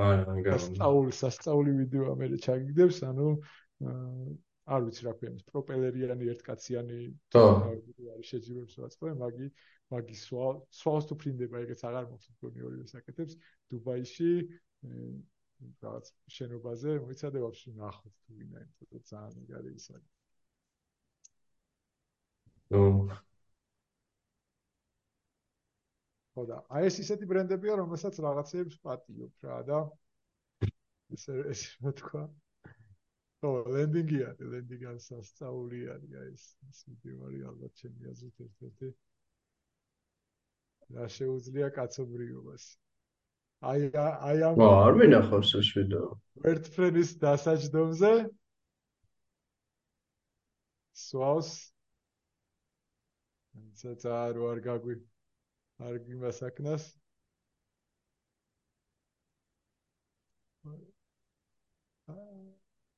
აა, 0.00 0.42
გასწავლი, 0.42 0.58
სასწაული, 0.58 1.10
სასწაული 1.22 1.70
ვიდეო 1.86 2.04
ამერე 2.18 2.36
ჩაგიგდებს, 2.42 3.04
ანუ 3.06 3.38
არ 3.80 4.84
ვიცი 4.86 5.06
რა 5.06 5.12
ქვია, 5.18 5.30
პროპელერიანი 5.50 6.28
ერთკაციანი 6.34 6.98
არის 7.40 8.26
შეჯიბებს 8.30 8.74
რაც 8.84 8.96
ხო, 9.00 9.12
მაგი 9.22 9.46
მაგი 9.94 10.16
სვა 10.20 10.48
სვას 10.80 11.08
თუ 11.10 11.16
ფრინდება 11.22 11.62
ეგეც 11.64 11.80
აღარ 11.88 12.04
მოხსნი 12.12 12.66
ორივე 12.68 12.86
საკეთებს. 12.92 13.34
დუბაიში 13.72 14.30
რაღაც 15.84 16.12
შენობაზე 16.36 16.94
მოიცადე 17.06 17.42
ვაფშე 17.44 17.74
ნახოთ 17.80 18.14
თუ 18.20 18.36
ვინა 18.38 18.62
იმიტომ 18.62 19.02
ძალიან 19.10 19.34
მაგარი 19.40 19.74
ის 19.80 19.86
არის. 19.96 20.12
ნუ. 22.70 23.18
ხოდა, 26.34 26.56
აი 26.70 26.86
ეს 26.88 26.96
ისეთი 27.02 27.26
ბრენდებია, 27.32 27.74
რომელსაც 27.82 28.14
რაღაცეებს 28.24 28.78
პატიობ 28.86 29.48
რა 29.50 29.58
და 29.68 29.80
ესე 31.16 31.34
ესე 31.52 31.92
თქვა 32.00 32.22
ო 33.48 33.50
ლენდინგი 33.74 34.18
არის 34.28 34.48
ლენდინგი 34.52 34.86
არის 34.90 35.04
სასწაული 35.10 35.80
არის 35.94 36.16
ეს 36.30 36.42
ის 36.70 36.80
მიდივარი 36.88 37.40
ალბათ 37.50 37.72
ჩემი 37.80 38.10
აზრით 38.12 38.42
ერთ-ერთი. 38.46 38.90
რა 40.96 41.06
შეუძლია 41.16 41.68
კაცობრიობას? 41.78 42.66
აი 43.70 43.88
აი 44.02 44.44
ამ 44.50 44.60
ვა 44.60 44.68
არ 44.84 45.00
მინახავს 45.00 45.54
ეს 45.62 45.72
ვიდეო 45.78 46.06
ვერტფრენის 46.44 47.10
დასაჯდომზე 47.24 48.12
სვავს. 51.06 51.50
ცეცა 53.80 54.16
რო 54.36 54.48
არ 54.52 54.60
გაგვი 54.68 54.96
არ 55.88 55.94
გიმასაკნას 56.08 56.84
აა 56.92 56.99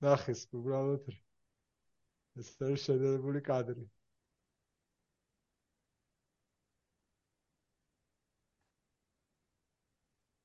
ნახეს 0.03 0.47
უბრალოდ 0.59 1.11
ეს 2.43 2.49
არის 2.67 2.87
შედარებული 2.89 3.43
კადრი. 3.49 3.85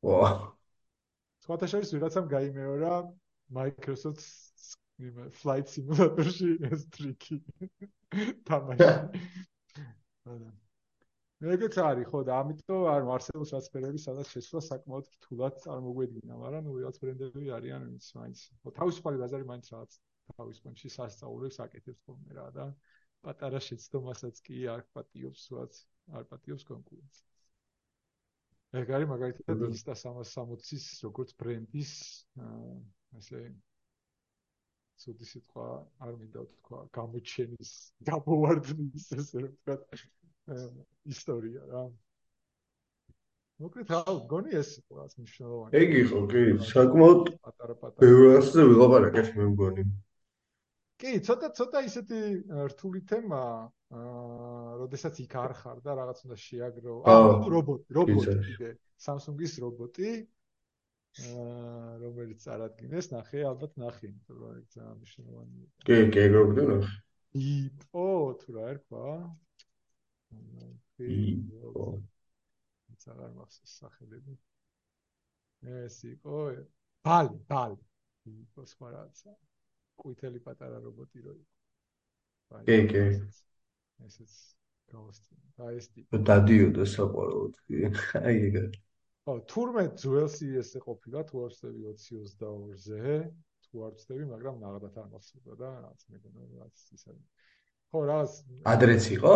ვა. 0.08 0.30
სხვათაშორის 1.46 1.94
ვიღაცამ 1.96 2.28
გაიმეორა 2.34 2.92
Microsoft 3.58 4.24
Flight 5.42 5.74
Simulator-ში 5.74 6.54
ეს 6.70 6.86
ტრიკი. 6.96 7.42
თამაში. 8.50 8.88
ანუ 10.32 10.52
ეგეც 11.46 11.76
არის 11.78 12.08
ხო 12.10 12.20
და 12.26 12.36
ამიტომ 12.42 12.84
არ 12.90 13.04
მარსელოს 13.08 13.52
რასფერები 13.54 14.00
სადაც 14.02 14.30
შესვლა 14.34 14.62
საკმაოდ 14.68 15.10
რთულად 15.18 15.60
წარმოგვედგინა, 15.66 16.38
მაგრამ 16.44 16.64
ნუ 16.66 16.72
ვიღაც 16.78 16.98
ბრენდები 17.04 17.52
არიან 17.58 17.84
ის 17.94 18.08
მაინც. 18.18 18.40
თავისუფალი 18.80 19.22
ბაზარი 19.22 19.46
მაინც 19.52 19.70
რაღაც 19.74 20.00
თავის 20.34 20.62
კონში 20.66 20.90
სასწაულებს 20.98 21.60
აკეთებს 21.68 22.02
ხოლმე 22.08 22.38
რა 22.40 22.48
და 22.58 22.66
პატარა 23.22 23.62
შეცდომასაც 23.68 24.42
კი 24.50 24.66
არ 24.74 24.82
პატიობს 24.98 25.44
ვაც 25.54 25.80
არ 26.18 26.26
პატიობს 26.34 26.66
კონკურენციას. 26.74 27.24
ეგ 28.82 28.90
არის 28.98 29.08
მაგალითად 29.14 29.62
Insta 29.70 29.94
360-ის 29.94 30.86
როგორც 31.06 31.30
ბრენდის 31.40 31.94
ასე 33.22 33.46
ცუდი 35.02 35.26
სიტყვა 35.30 35.68
არ 36.02 36.14
მინდა 36.20 36.44
ვთქვა 36.50 36.80
გამოჩენის 36.98 37.72
გამოვარდნის 38.10 39.06
ესე 39.22 39.44
ვთქვა 39.46 39.76
ისტორია 41.08 41.64
რა. 41.72 41.84
მოკლედ 43.58 43.90
რა 43.90 44.02
გონი 44.32 44.54
ეს 44.60 44.70
ყავს 44.86 45.18
მნიშვნელოვანი. 45.18 45.72
ეგ 45.82 45.90
იყო 46.04 46.20
კი, 46.32 46.44
საკმაოდ 46.72 47.22
პატარა-პატარა. 47.42 48.02
ბევრასზე 48.04 48.62
ვიღაპარაკეთ 48.70 49.32
მე 49.38 49.48
მგონი. 49.54 49.86
კი, 51.02 51.12
ცოტა 51.26 51.48
ცოტა 51.58 51.82
ისეთი 51.90 52.20
რთული 52.74 53.02
თემა, 53.10 53.42
აა, 53.98 54.78
როდესაც 54.82 55.20
იქ 55.26 55.34
არ 55.42 55.54
ხარ 55.58 55.78
და 55.86 55.92
რაღაც 55.98 56.24
უნდა 56.26 56.38
შეაგრო. 56.44 56.96
აა, 57.06 57.28
რობოტი, 57.54 57.86
რობოტი 57.98 58.36
კიდე, 58.46 58.72
Samsung-ის 58.98 59.54
რობოტი. 59.64 60.12
აა, 61.18 61.98
რომელიც 62.02 62.46
წარადგინეს, 62.46 63.10
ნახე, 63.10 63.42
ალბათ 63.50 63.74
ნახე, 63.82 64.06
იმიტომ 64.10 64.38
რომ 64.38 64.58
ეგ 64.58 64.66
ძალიან 64.74 64.96
მნიშვნელოვანია. 65.02 65.68
კი, 65.88 65.98
კი, 66.14 66.20
ეგ 66.26 66.32
რობოტი 66.38 66.64
ნახე. 66.72 66.94
იპო, 67.38 68.08
თუ 68.42 68.48
რა 68.58 68.64
ერქვა? 68.74 69.06
იპო 71.08 71.88
აღარ 73.08 73.32
მახსოვს 73.38 73.74
სახელები 73.82 74.34
ეს 75.82 76.00
იყო 76.12 76.40
ბალი 77.08 77.38
ბალი 77.52 77.78
იპო 78.34 78.66
სხვა 78.72 78.92
რაღაცა 78.96 79.36
ყვითელი 80.04 80.42
პატარა 80.48 80.82
რობოტი 80.88 81.24
რო 81.28 81.36
იყო 81.38 82.64
კი 82.68 82.80
კი 82.92 83.06
ესეც 84.08 84.34
გავოსტი 84.92 85.40
და 85.60 85.72
ეს 85.78 85.88
ტიპი 85.96 86.22
დადიოდა 86.32 86.90
საყვაროდ 86.96 87.64
კი 87.70 87.88
აი 88.24 88.44
ეგ 88.50 88.60
ხო, 89.28 89.34
თურმე 89.52 89.84
ძველ 90.00 90.30
CS-ზე 90.32 90.80
ყოფილა 90.88 91.24
თუ 91.28 91.42
არ 91.46 91.52
ვწდები 91.52 91.82
2022-ზე, 91.84 93.16
თუ 93.68 93.82
არ 93.88 93.96
ვწდები, 93.98 94.28
მაგრამ 94.32 94.62
ნაღდათ 94.64 95.00
არ 95.02 95.08
მოსულა 95.12 95.58
და 95.60 95.72
რაც 95.84 96.06
მეგონა 96.12 96.46
რაც 96.62 96.86
ისე. 96.96 97.16
ხო, 97.92 98.00
რას 98.08 98.38
ადრეც 98.72 99.04
იყო? 99.18 99.36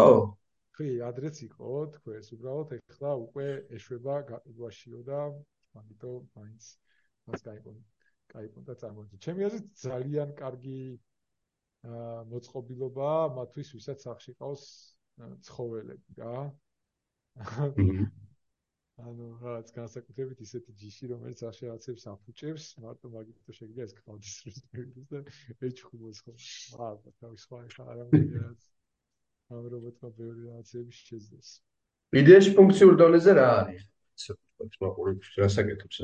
ხი, 0.82 0.92
ადრეც 1.06 1.40
იყო, 1.46 1.72
თქვენს 1.96 2.28
უბრალოდ 2.36 2.72
ეხლა 2.78 3.12
უკვე 3.24 3.48
ეშვება 3.78 4.16
გაყიდვაშიო 4.30 5.02
და 5.10 5.20
ამიტომ 5.82 6.24
მაინც 6.38 6.70
მას 7.30 7.46
გაიგონი. 7.48 7.84
გაიგონდა 8.34 8.76
წარმოიდგინე. 8.82 9.22
ჩემი 9.26 9.46
აზრით 9.48 9.68
ძალიან 9.84 10.34
კარგი 10.42 10.82
მოწყობილობა 12.34 13.12
მათთვის, 13.38 13.70
ვისაც 13.78 14.08
სახში 14.08 14.34
ყავს 14.42 14.66
ცხოველები 15.46 16.18
რა. 16.22 16.36
ანუ 19.02 19.28
რაც 19.46 19.70
განსაკუთრებით 19.78 20.42
ისეთი 20.46 20.74
ჯიში 20.82 21.08
რომელიც 21.14 21.40
აღშეაცებს 21.48 22.04
აფუჭებს 22.12 22.66
მარტო 22.84 23.10
მაგითო 23.14 23.56
შეიძლება 23.58 23.86
ეს 23.88 23.94
კალდის 24.02 24.36
რესპექტს 24.50 25.08
და 25.14 25.22
ეჩხუბოს 25.70 26.22
ხო 26.26 26.36
ალბათ 26.90 27.16
თავის 27.24 27.46
სხვა 27.48 27.62
ხა 27.76 27.88
არ 27.94 28.04
ამიგებს 28.04 28.68
ამ 29.52 29.68
რობოტმა 29.74 30.10
ბევრი 30.18 30.42
რაღაცები 30.50 30.98
შეძლეს. 30.98 31.50
იდეაში 32.22 32.52
ფუნქციურ 32.60 32.98
დონეზე 33.02 33.32
რა 33.38 33.48
არის? 33.62 33.86
ცოტა 34.24 34.70
მაყურებს 34.84 35.28
რასაკეთებს 35.44 36.04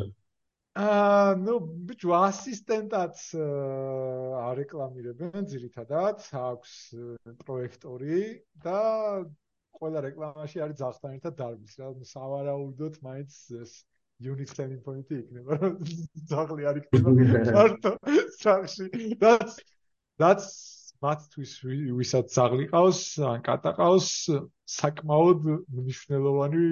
აა 0.78 1.36
ნუ 1.42 1.54
ბიჭო 1.90 2.12
ასისტენტად 2.16 3.16
არეკლამირებენ 4.46 5.48
ძირითადად 5.54 6.22
აქვს 6.38 6.74
პროექტორი 7.48 8.20
და 8.66 8.82
ყველა 9.80 10.04
რეკლამაში 10.08 10.62
არის 10.66 10.78
ძაღლთან 10.82 11.18
ერთად 11.18 11.34
დარბის 11.42 11.74
რა. 11.82 11.90
სავარაუდოდ 12.14 13.02
მაინც 13.08 13.32
ეს 13.64 13.74
unit 14.22 14.50
selling 14.54 14.82
point-ი 14.86 15.20
იქნება 15.22 15.58
ძაღლი 16.30 16.70
არ 16.70 16.80
იქნება 16.82 17.10
მარტო 17.58 17.92
სახში 18.38 19.18
that's 19.22 19.58
that's 20.22 20.77
მათთვის 21.06 21.52
ვისაც 22.00 22.34
ძაღლი 22.36 22.66
ყავს 22.72 23.02
ან 23.32 23.44
კატა 23.48 23.74
ყავს 23.78 24.10
საკმაოდ 24.78 25.48
მნიშვნელოვანი 25.78 26.66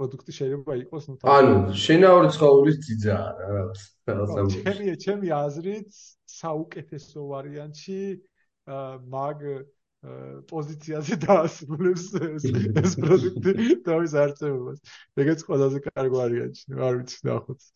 პროდუქტი 0.00 0.32
შეიძლება 0.38 0.78
იყოს 0.84 1.10
ნუ 1.10 1.18
ანუ 1.36 1.56
შინაური 1.84 2.32
ცხოველის 2.36 2.78
ძიძაა 2.86 3.28
რა 3.40 3.50
რაღაც 3.50 4.56
ჩემი 4.56 4.96
ჩემი 5.04 5.34
აზრით 5.40 6.00
საუკეთესო 6.40 7.26
ვარიანტი 7.32 8.00
მაგ 9.14 9.44
პოზიციაზე 10.48 11.16
დაასრულებს 11.26 12.04
ეს 12.24 12.44
ეს 12.82 12.94
პროდუქტი 12.96 13.76
თავის 13.84 14.12
არწევობას. 14.22 14.78
ეგეც 15.20 15.42
ყველაზე 15.44 15.80
კარგი 15.84 16.14
ვარიანტი, 16.16 16.62
არ 16.88 16.94
ვიცი 17.00 17.18
ნახოთ. 17.28 17.66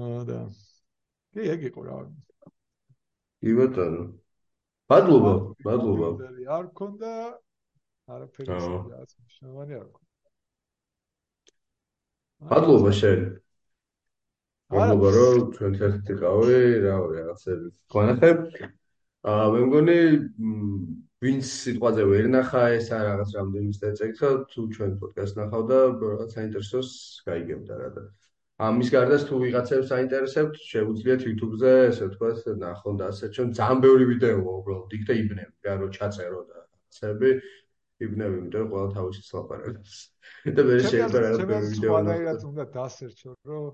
აა 0.00 0.22
და 0.30 0.38
კი 1.36 1.50
ეგ 1.52 1.66
იყო 1.68 1.84
რა. 1.84 1.98
კი 3.44 3.52
ბატონო. 3.60 4.04
მადლობა, 4.92 5.32
მადლობა. 5.66 6.08
არ 6.56 6.66
ქონდა 6.78 7.12
არაფერი 8.16 8.56
ის 8.56 8.66
მნიშვნელოვანი 9.18 9.78
არ 9.80 9.86
ქონდა. 9.96 10.30
მადლობა 12.52 12.92
შენ. 13.00 13.26
მადლობა 14.76 15.12
რომ 15.16 15.46
თქვენ 15.56 15.78
ერთად 15.88 16.12
იყავი, 16.16 16.58
რა 16.86 16.96
რაღაცები. 17.18 17.70
თქვენახებ 17.90 18.38
აა 19.26 19.46
მე 19.52 19.60
მგონი 19.66 19.98
ვინც 21.24 21.48
სიტყვაზე 21.50 22.02
ვერ 22.06 22.26
ნახა 22.30 22.62
ეს 22.76 22.90
რა 22.92 22.98
რაღაც 23.06 23.30
რამდენი 23.36 23.72
წეცა 23.80 24.30
თუ 24.52 24.66
ჩვენ 24.76 24.92
პოდკასტ 25.00 25.38
ნახავ 25.40 25.62
და 25.70 25.78
რაღაც 26.02 26.36
საინტერესოს 26.36 26.90
გაიგებდა 27.26 27.78
რა 27.80 27.88
და 27.96 28.04
ამის 28.56 28.88
გარდა 28.92 29.16
თუ 29.28 29.38
ვიღაცებს 29.42 29.90
საინტერესებთ 29.92 30.54
შეუძლიათ 30.64 31.24
YouTube-ზე 31.28 31.72
ესე 31.92 32.06
ვთქვათ 32.08 32.46
ნახონ 32.60 32.94
და 33.00 33.08
ასე. 33.12 33.28
ჩვენ 33.36 33.48
ძალიან 33.58 33.82
ბევრი 33.84 34.04
ვიდეოა 34.12 34.52
უბრალოდ 34.60 34.94
იქ 34.96 35.02
და 35.08 35.16
იბნები 35.20 35.68
რა 35.68 35.74
რომ 35.82 35.90
ჩაწერო 35.96 36.40
და 36.48 36.54
რაღაცები. 36.60 37.30
იბნები 38.06 38.38
იმიტომ 38.40 38.66
ყველა 38.72 38.88
თავისი 38.96 39.22
სლაპარაკობს 39.26 39.92
და 40.56 40.64
მე 40.68 40.74
შეიძლება 40.84 41.20
რაღაც 41.24 41.44
ბევრი 41.50 41.68
ვიდეო 41.74 42.00
ნახო 42.08 42.24
და 42.26 42.48
უნდა 42.48 42.64
დასერჩო 42.76 43.30
რომ 43.50 43.68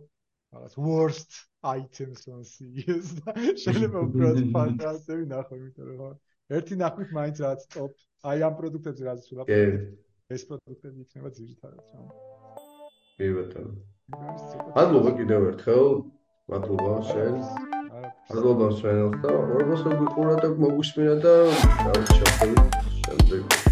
რაღაც 0.53 0.75
worst 0.87 1.33
items 1.73 2.21
on 2.35 2.43
CES 2.53 3.07
და 3.23 3.35
შეიძლება 3.65 4.05
უბრალოდ 4.09 4.47
ფანტასტები 4.59 5.25
ნახო 5.35 5.59
იმიტომ 5.63 5.95
რომ 6.03 6.59
ერთი 6.59 6.79
ნახვით 6.83 7.17
მაინც 7.19 7.43
რაც 7.47 7.67
ტოპ 7.75 8.07
აი 8.35 8.47
ამ 8.51 8.55
პროდუქტებზე 8.61 9.11
რაც 9.11 9.33
ვლაპარაკობ 9.33 10.37
ეს 10.39 10.47
პროდუქტები 10.51 11.07
იქნება 11.07 11.35
ძირითადად 11.39 11.87
რა. 11.95 12.07
კი 13.19 13.35
ბატონო 13.39 13.92
მადლობა 14.77 15.11
კიდევ 15.19 15.45
ერთხელ. 15.51 15.87
მადლობა 16.53 16.95
შენ. 17.11 17.35
მადლობა 18.31 18.71
შენ 18.81 19.19
და 19.25 19.35
ორბოს 19.59 19.85
გიყურა 19.89 20.39
და 20.45 20.55
მოგუსმინა 20.65 21.19
და 21.27 21.37
დავიჩავ 21.85 22.33
შემდეგ 22.39 23.72